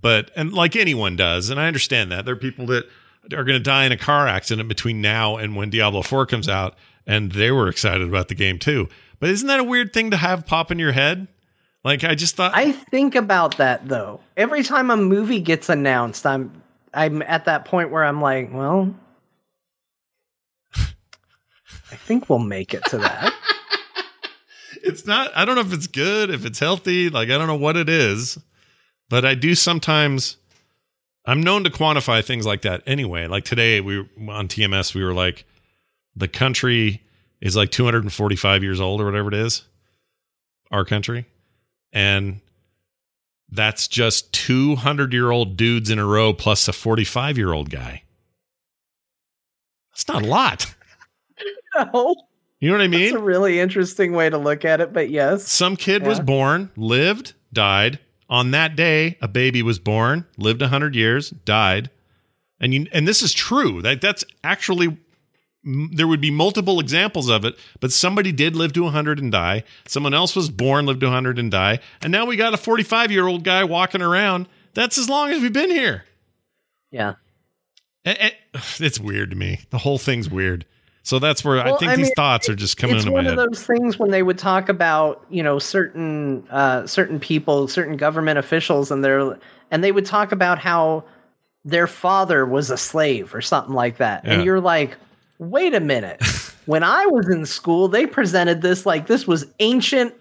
but 0.00 0.30
and 0.36 0.52
like 0.52 0.76
anyone 0.76 1.16
does, 1.16 1.50
and 1.50 1.60
I 1.60 1.66
understand 1.66 2.10
that 2.12 2.24
there 2.24 2.34
are 2.34 2.38
people 2.38 2.66
that 2.66 2.84
are 3.32 3.44
going 3.44 3.58
to 3.58 3.62
die 3.62 3.84
in 3.84 3.92
a 3.92 3.96
car 3.96 4.26
accident 4.26 4.68
between 4.68 5.00
now 5.00 5.36
and 5.36 5.56
when 5.56 5.70
Diablo 5.70 6.02
4 6.02 6.26
comes 6.26 6.48
out, 6.48 6.74
and 7.06 7.32
they 7.32 7.50
were 7.50 7.68
excited 7.68 8.06
about 8.06 8.28
the 8.28 8.34
game 8.34 8.58
too. 8.58 8.88
But 9.20 9.30
isn't 9.30 9.46
that 9.48 9.60
a 9.60 9.64
weird 9.64 9.92
thing 9.92 10.10
to 10.10 10.16
have 10.16 10.46
pop 10.46 10.70
in 10.70 10.78
your 10.78 10.92
head? 10.92 11.28
Like 11.84 12.02
I 12.02 12.14
just 12.14 12.36
thought 12.36 12.52
I 12.54 12.72
think 12.72 13.14
about 13.14 13.58
that 13.58 13.88
though. 13.88 14.20
Every 14.36 14.62
time 14.62 14.90
a 14.90 14.96
movie 14.96 15.40
gets 15.40 15.68
announced, 15.68 16.26
I'm 16.26 16.62
I'm 16.92 17.22
at 17.22 17.44
that 17.44 17.66
point 17.66 17.90
where 17.90 18.04
I'm 18.04 18.20
like, 18.20 18.52
well, 18.52 18.94
I 20.74 21.96
think 21.96 22.28
we'll 22.28 22.38
make 22.38 22.74
it 22.74 22.84
to 22.86 22.98
that. 22.98 23.34
it's 24.84 25.06
not 25.06 25.30
i 25.34 25.44
don't 25.44 25.54
know 25.54 25.62
if 25.62 25.72
it's 25.72 25.86
good 25.86 26.28
if 26.30 26.44
it's 26.44 26.58
healthy 26.58 27.08
like 27.08 27.30
i 27.30 27.38
don't 27.38 27.46
know 27.46 27.56
what 27.56 27.76
it 27.76 27.88
is 27.88 28.38
but 29.08 29.24
i 29.24 29.34
do 29.34 29.54
sometimes 29.54 30.36
i'm 31.26 31.42
known 31.42 31.64
to 31.64 31.70
quantify 31.70 32.24
things 32.24 32.46
like 32.46 32.62
that 32.62 32.82
anyway 32.86 33.26
like 33.26 33.44
today 33.44 33.80
we 33.80 33.98
on 34.28 34.48
tms 34.48 34.94
we 34.94 35.02
were 35.04 35.14
like 35.14 35.44
the 36.16 36.28
country 36.28 37.02
is 37.40 37.56
like 37.56 37.70
245 37.70 38.62
years 38.62 38.80
old 38.80 39.00
or 39.00 39.04
whatever 39.04 39.28
it 39.28 39.34
is 39.34 39.64
our 40.70 40.84
country 40.84 41.26
and 41.92 42.40
That's 43.50 43.86
just 43.86 44.32
200 44.32 45.12
year 45.12 45.30
old 45.30 45.56
dudes 45.56 45.90
in 45.90 45.98
a 46.00 46.04
row 46.04 46.32
plus 46.32 46.66
a 46.66 46.72
45 46.72 47.38
year 47.38 47.52
old 47.52 47.70
guy. 47.70 48.02
That's 49.92 50.08
not 50.08 50.22
a 50.22 50.26
lot. 50.26 50.74
No. 51.76 52.14
You 52.60 52.70
know 52.70 52.76
what 52.76 52.84
I 52.84 52.88
mean? 52.88 53.00
It's 53.02 53.14
a 53.14 53.18
really 53.18 53.58
interesting 53.58 54.12
way 54.12 54.30
to 54.30 54.38
look 54.38 54.64
at 54.64 54.80
it, 54.80 54.92
but 54.92 55.10
yes. 55.10 55.42
Some 55.48 55.74
kid 55.74 56.06
was 56.06 56.20
born, 56.20 56.70
lived, 56.76 57.32
died. 57.52 57.98
On 58.34 58.50
that 58.50 58.74
day, 58.74 59.16
a 59.22 59.28
baby 59.28 59.62
was 59.62 59.78
born, 59.78 60.26
lived 60.36 60.60
100 60.60 60.96
years, 60.96 61.30
died. 61.30 61.88
And 62.58 62.74
you 62.74 62.88
and 62.90 63.06
this 63.06 63.22
is 63.22 63.32
true. 63.32 63.80
That 63.80 64.00
that's 64.00 64.24
actually 64.42 64.98
there 65.62 66.08
would 66.08 66.20
be 66.20 66.32
multiple 66.32 66.80
examples 66.80 67.28
of 67.28 67.44
it, 67.44 67.56
but 67.78 67.92
somebody 67.92 68.32
did 68.32 68.56
live 68.56 68.72
to 68.72 68.82
100 68.82 69.20
and 69.20 69.30
die. 69.30 69.62
Someone 69.86 70.14
else 70.14 70.34
was 70.34 70.50
born, 70.50 70.84
lived 70.84 70.98
to 71.02 71.06
100 71.06 71.38
and 71.38 71.48
die. 71.48 71.78
And 72.02 72.10
now 72.10 72.26
we 72.26 72.34
got 72.34 72.52
a 72.52 72.56
45-year-old 72.56 73.44
guy 73.44 73.62
walking 73.62 74.02
around. 74.02 74.48
That's 74.74 74.98
as 74.98 75.08
long 75.08 75.30
as 75.30 75.40
we've 75.40 75.52
been 75.52 75.70
here. 75.70 76.04
Yeah. 76.90 77.14
Eh, 78.04 78.16
eh, 78.18 78.30
It's 78.80 78.98
weird 78.98 79.30
to 79.30 79.36
me. 79.36 79.60
The 79.70 79.78
whole 79.78 79.98
thing's 79.98 80.28
weird. 80.28 80.66
So 81.04 81.18
that's 81.18 81.44
where 81.44 81.60
I 81.60 81.76
think 81.76 81.92
I 81.92 81.96
these 81.96 82.06
mean, 82.06 82.14
thoughts 82.16 82.48
are 82.48 82.54
just 82.54 82.78
coming 82.78 82.96
it's 82.96 83.04
into 83.04 83.14
my 83.14 83.22
one 83.22 83.26
of 83.26 83.36
those 83.36 83.62
things 83.62 83.98
when 83.98 84.10
they 84.10 84.22
would 84.22 84.38
talk 84.38 84.70
about 84.70 85.22
you 85.28 85.42
know 85.42 85.58
certain 85.58 86.48
uh, 86.50 86.86
certain 86.86 87.20
people 87.20 87.68
certain 87.68 87.96
government 87.96 88.38
officials 88.38 88.90
and 88.90 89.04
they're 89.04 89.38
and 89.70 89.84
they 89.84 89.92
would 89.92 90.06
talk 90.06 90.32
about 90.32 90.58
how 90.58 91.04
their 91.62 91.86
father 91.86 92.46
was 92.46 92.70
a 92.70 92.78
slave 92.78 93.34
or 93.34 93.42
something 93.42 93.74
like 93.74 93.98
that. 93.98 94.24
Yeah. 94.24 94.32
and 94.32 94.44
you're 94.44 94.60
like 94.60 94.96
wait 95.38 95.74
a 95.74 95.80
minute. 95.80 96.20
When 96.66 96.82
i 96.82 97.04
was 97.04 97.28
in 97.28 97.44
school 97.44 97.88
they 97.88 98.06
presented 98.06 98.62
this 98.62 98.86
like 98.86 99.06
this 99.06 99.26
was 99.26 99.44
ancient 99.60 100.14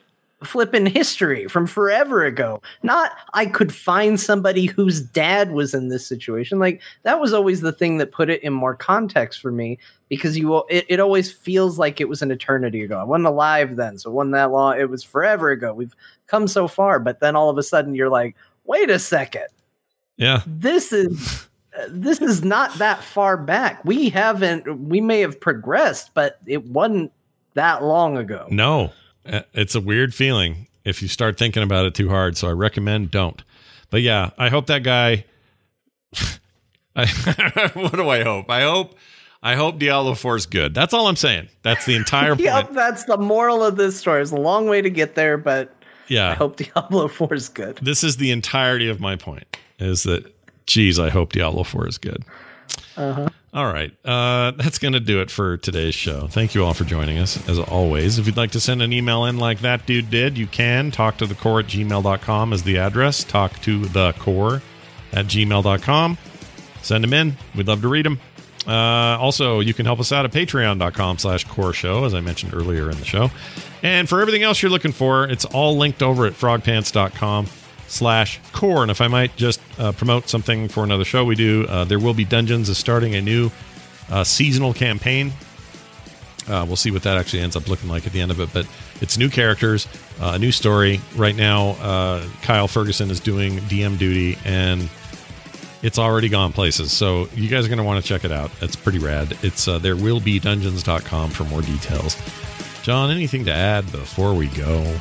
flippin' 0.43 0.85
history 0.85 1.47
from 1.47 1.67
forever 1.67 2.23
ago. 2.23 2.61
Not 2.81 3.11
i 3.33 3.45
could 3.45 3.73
find 3.73 4.19
somebody 4.19 4.65
whose 4.65 5.01
dad 5.01 5.51
was 5.51 5.73
in 5.73 5.89
this 5.89 6.05
situation. 6.05 6.59
Like 6.59 6.81
that 7.03 7.19
was 7.19 7.33
always 7.33 7.61
the 7.61 7.71
thing 7.71 7.97
that 7.97 8.11
put 8.11 8.29
it 8.29 8.43
in 8.43 8.53
more 8.53 8.75
context 8.75 9.41
for 9.41 9.51
me 9.51 9.79
because 10.09 10.37
you 10.37 10.63
it, 10.69 10.85
it 10.89 10.99
always 10.99 11.31
feels 11.31 11.79
like 11.79 11.99
it 11.99 12.09
was 12.09 12.21
an 12.21 12.31
eternity 12.31 12.81
ago. 12.83 12.99
I 12.99 13.03
wasn't 13.03 13.27
alive 13.27 13.75
then 13.75 13.97
so 13.97 14.09
it 14.09 14.13
wasn't 14.13 14.33
that 14.33 14.51
long 14.51 14.79
it 14.79 14.89
was 14.89 15.03
forever 15.03 15.51
ago. 15.51 15.73
We've 15.73 15.95
come 16.27 16.47
so 16.47 16.67
far 16.67 16.99
but 16.99 17.19
then 17.19 17.35
all 17.35 17.49
of 17.49 17.57
a 17.57 17.63
sudden 17.63 17.95
you're 17.95 18.09
like 18.09 18.35
wait 18.65 18.89
a 18.89 18.99
second. 18.99 19.47
Yeah. 20.17 20.41
this 20.45 20.93
is 20.93 21.47
this 21.89 22.21
is 22.21 22.43
not 22.43 22.75
that 22.75 23.03
far 23.03 23.35
back. 23.35 23.83
We 23.83 24.09
haven't 24.09 24.87
we 24.87 25.01
may 25.01 25.21
have 25.21 25.39
progressed 25.39 26.11
but 26.13 26.39
it 26.45 26.65
wasn't 26.65 27.11
that 27.55 27.83
long 27.83 28.17
ago. 28.17 28.47
No, 28.49 28.91
Uh, 29.25 29.41
it's 29.53 29.75
a 29.75 29.81
weird 29.81 30.13
feeling 30.13 30.67
if 30.83 31.01
you 31.01 31.07
start 31.07 31.37
thinking 31.37 31.63
about 31.63 31.85
it 31.85 31.93
too 31.95 32.09
hard. 32.09 32.37
So 32.37 32.47
I 32.47 32.51
recommend 32.51 33.11
don't. 33.11 33.41
But 33.89 34.01
yeah, 34.01 34.31
I 34.37 34.49
hope 34.49 34.67
that 34.67 34.83
guy. 34.83 35.25
I, 36.95 37.07
what 37.73 37.93
do 37.93 38.09
I 38.09 38.23
hope? 38.23 38.49
I 38.49 38.61
hope. 38.61 38.95
I 39.45 39.55
hope 39.55 39.77
Diablo 39.77 40.13
4 40.13 40.35
is 40.37 40.45
good. 40.45 40.73
That's 40.73 40.93
all 40.93 41.07
I'm 41.07 41.17
saying. 41.17 41.49
That's 41.63 41.85
the 41.85 41.95
entire 41.95 42.29
point. 42.35 42.41
yep 42.45 42.71
that's 42.71 43.03
the 43.05 43.17
moral 43.17 43.61
of 43.63 43.75
this 43.75 43.99
story 43.99 44.21
it's 44.21 44.31
a 44.31 44.37
long 44.37 44.67
way 44.69 44.81
to 44.81 44.89
get 44.89 45.15
there 45.15 45.37
but 45.37 45.75
Yeah. 46.07 46.29
i 46.29 46.33
hope 46.33 46.55
diablo 46.55 47.09
4 47.09 47.33
is 47.33 47.49
good 47.49 47.77
This 47.81 48.05
is 48.05 48.15
the 48.17 48.31
entirety 48.31 48.87
of 48.87 49.01
my 49.01 49.17
point 49.17 49.57
is 49.79 50.03
that, 50.03 50.33
geez, 50.65 50.97
I 50.97 51.09
hope 51.09 51.33
Diablo 51.33 51.63
4 51.63 51.87
is 51.89 51.97
good. 51.97 52.23
Uh-huh 52.97 53.29
All 53.53 53.71
right. 53.71 53.91
Uh, 54.03 54.51
that's 54.51 54.79
going 54.79 54.93
to 54.93 54.99
do 54.99 55.21
it 55.21 55.29
for 55.29 55.57
today's 55.57 55.93
show. 55.93 56.27
Thank 56.27 56.55
you 56.55 56.65
all 56.65 56.73
for 56.73 56.85
joining 56.85 57.19
us, 57.19 57.47
as 57.47 57.59
always. 57.59 58.17
If 58.17 58.25
you'd 58.25 58.37
like 58.37 58.51
to 58.51 58.59
send 58.59 58.81
an 58.81 58.91
email 58.91 59.25
in 59.25 59.37
like 59.37 59.59
that 59.59 59.85
dude 59.85 60.09
did, 60.09 60.37
you 60.37 60.47
can. 60.47 60.91
Talk 60.91 61.17
to 61.17 61.27
the 61.27 61.35
core 61.35 61.59
at 61.59 61.67
gmail.com 61.67 62.53
is 62.53 62.63
the 62.63 62.77
address. 62.79 63.23
Talk 63.23 63.59
to 63.61 63.85
the 63.85 64.13
core 64.13 64.61
at 65.11 65.25
gmail.com. 65.25 66.17
Send 66.81 67.03
them 67.03 67.13
in. 67.13 67.37
We'd 67.55 67.67
love 67.67 67.81
to 67.81 67.87
read 67.87 68.05
them. 68.05 68.19
Uh, 68.65 69.17
also, 69.19 69.59
you 69.59 69.73
can 69.73 69.85
help 69.85 69.99
us 69.99 70.11
out 70.11 70.25
at 70.25 70.31
patreon.com 70.31 71.17
slash 71.17 71.43
core 71.45 71.73
show, 71.73 72.05
as 72.05 72.13
I 72.13 72.21
mentioned 72.21 72.53
earlier 72.53 72.89
in 72.89 72.97
the 72.97 73.05
show. 73.05 73.29
And 73.83 74.07
for 74.07 74.21
everything 74.21 74.43
else 74.43 74.61
you're 74.61 74.71
looking 74.71 74.93
for, 74.93 75.25
it's 75.25 75.45
all 75.45 75.77
linked 75.77 76.01
over 76.01 76.25
at 76.25 76.33
frogpants.com 76.33 77.47
slash 77.93 78.39
core. 78.51 78.81
And 78.81 78.91
if 78.91 79.01
I 79.01 79.07
might 79.07 79.35
just 79.35 79.61
uh, 79.77 79.91
promote 79.91 80.27
something 80.27 80.67
for 80.67 80.83
another 80.83 81.05
show 81.05 81.23
we 81.23 81.35
do, 81.35 81.65
uh, 81.69 81.83
there 81.85 81.99
will 81.99 82.13
be 82.13 82.25
Dungeons 82.25 82.67
is 82.69 82.77
starting 82.77 83.15
a 83.15 83.21
new 83.21 83.51
uh, 84.09 84.23
seasonal 84.23 84.73
campaign. 84.73 85.31
Uh, 86.47 86.65
we'll 86.67 86.75
see 86.75 86.91
what 86.91 87.03
that 87.03 87.17
actually 87.17 87.41
ends 87.41 87.55
up 87.55 87.69
looking 87.69 87.87
like 87.87 88.05
at 88.05 88.11
the 88.11 88.19
end 88.19 88.31
of 88.31 88.39
it. 88.39 88.49
But 88.51 88.67
it's 88.99 89.17
new 89.17 89.29
characters, 89.29 89.87
uh, 90.19 90.33
a 90.35 90.39
new 90.39 90.51
story. 90.51 90.99
Right 91.15 91.35
now, 91.35 91.69
uh, 91.81 92.27
Kyle 92.41 92.67
Ferguson 92.67 93.09
is 93.11 93.19
doing 93.21 93.59
DM 93.59 93.97
duty, 93.97 94.37
and 94.43 94.89
it's 95.83 95.99
already 95.99 96.27
gone 96.27 96.51
places. 96.51 96.91
So 96.91 97.29
you 97.33 97.47
guys 97.47 97.65
are 97.65 97.69
going 97.69 97.77
to 97.77 97.83
want 97.83 98.03
to 98.03 98.07
check 98.07 98.25
it 98.25 98.31
out. 98.31 98.51
It's 98.61 98.75
pretty 98.75 98.99
rad. 98.99 99.37
It's 99.41 99.65
there 99.65 99.95
will 99.95 100.19
be 100.19 100.39
dungeons.com 100.39 101.29
for 101.29 101.45
more 101.45 101.61
details. 101.61 102.17
John, 102.81 103.11
anything 103.11 103.45
to 103.45 103.53
add 103.53 103.89
before 103.93 104.33
we 104.33 104.47
go? 104.47 104.97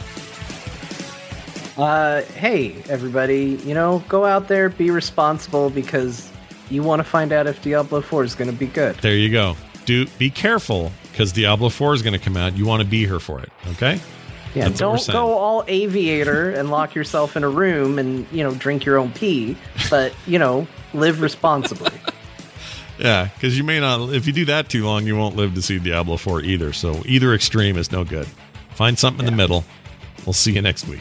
Uh, 1.77 2.23
hey, 2.23 2.75
everybody, 2.89 3.61
you 3.65 3.75
know, 3.75 4.05
go 4.09 4.25
out 4.25 4.49
there, 4.49 4.69
be 4.69 4.91
responsible 4.91 5.71
because 5.71 6.31
you 6.71 6.83
want 6.83 7.01
to 7.01 7.05
find 7.05 7.33
out 7.33 7.47
if 7.47 7.63
Diablo 7.63 8.01
4 8.01 8.25
is 8.25 8.35
going 8.35 8.51
to 8.51 8.57
be 8.57 8.67
good. 8.67 8.97
There 8.97 9.17
you 9.17 9.31
go. 9.31 9.57
Do 9.85 10.07
be 10.19 10.31
careful 10.31 10.93
because 11.11 11.33
Diablo 11.33 11.69
4 11.69 11.95
is 11.95 12.03
going 12.03 12.13
to 12.13 12.19
come 12.19 12.37
out. 12.37 12.57
You 12.57 12.67
want 12.67 12.83
to 12.83 12.89
be 12.89 13.07
here 13.07 13.21
for 13.21 13.41
it. 13.41 13.51
Okay. 13.73 14.01
Yeah, 14.55 14.69
That's 14.69 14.81
don't 14.81 15.07
go 15.09 15.33
all 15.39 15.65
aviator 15.67 16.51
and 16.51 16.71
lock 16.71 16.95
yourself 16.97 17.37
in 17.37 17.45
a 17.45 17.49
room 17.49 17.99
and, 17.99 18.27
you 18.31 18.45
know, 18.45 18.55
drink 18.55 18.85
your 18.85 18.99
own 18.99 19.11
pee, 19.13 19.57
but, 19.89 20.13
you 20.27 20.39
know, 20.39 20.67
live 20.95 21.21
responsibly. 21.21 21.93
Yeah, 22.99 23.31
because 23.35 23.57
you 23.57 23.65
may 23.65 23.81
not. 23.81 24.13
If 24.13 24.29
you 24.29 24.33
do 24.33 24.45
that 24.45 24.69
too 24.69 24.85
long, 24.85 25.07
you 25.07 25.17
won't 25.17 25.35
live 25.35 25.55
to 25.55 25.63
see 25.63 25.79
Diablo 25.81 26.17
4 26.17 26.43
either. 26.43 26.73
So 26.73 27.03
either 27.05 27.35
extreme 27.35 27.77
is 27.77 27.91
no 27.91 28.05
good. 28.05 28.29
Find 28.75 28.97
something 28.97 29.27
in 29.27 29.33
the 29.33 29.37
middle. 29.37 29.65
We'll 30.25 30.35
see 30.35 30.53
you 30.53 30.63
next 30.63 30.87
week. 30.87 31.01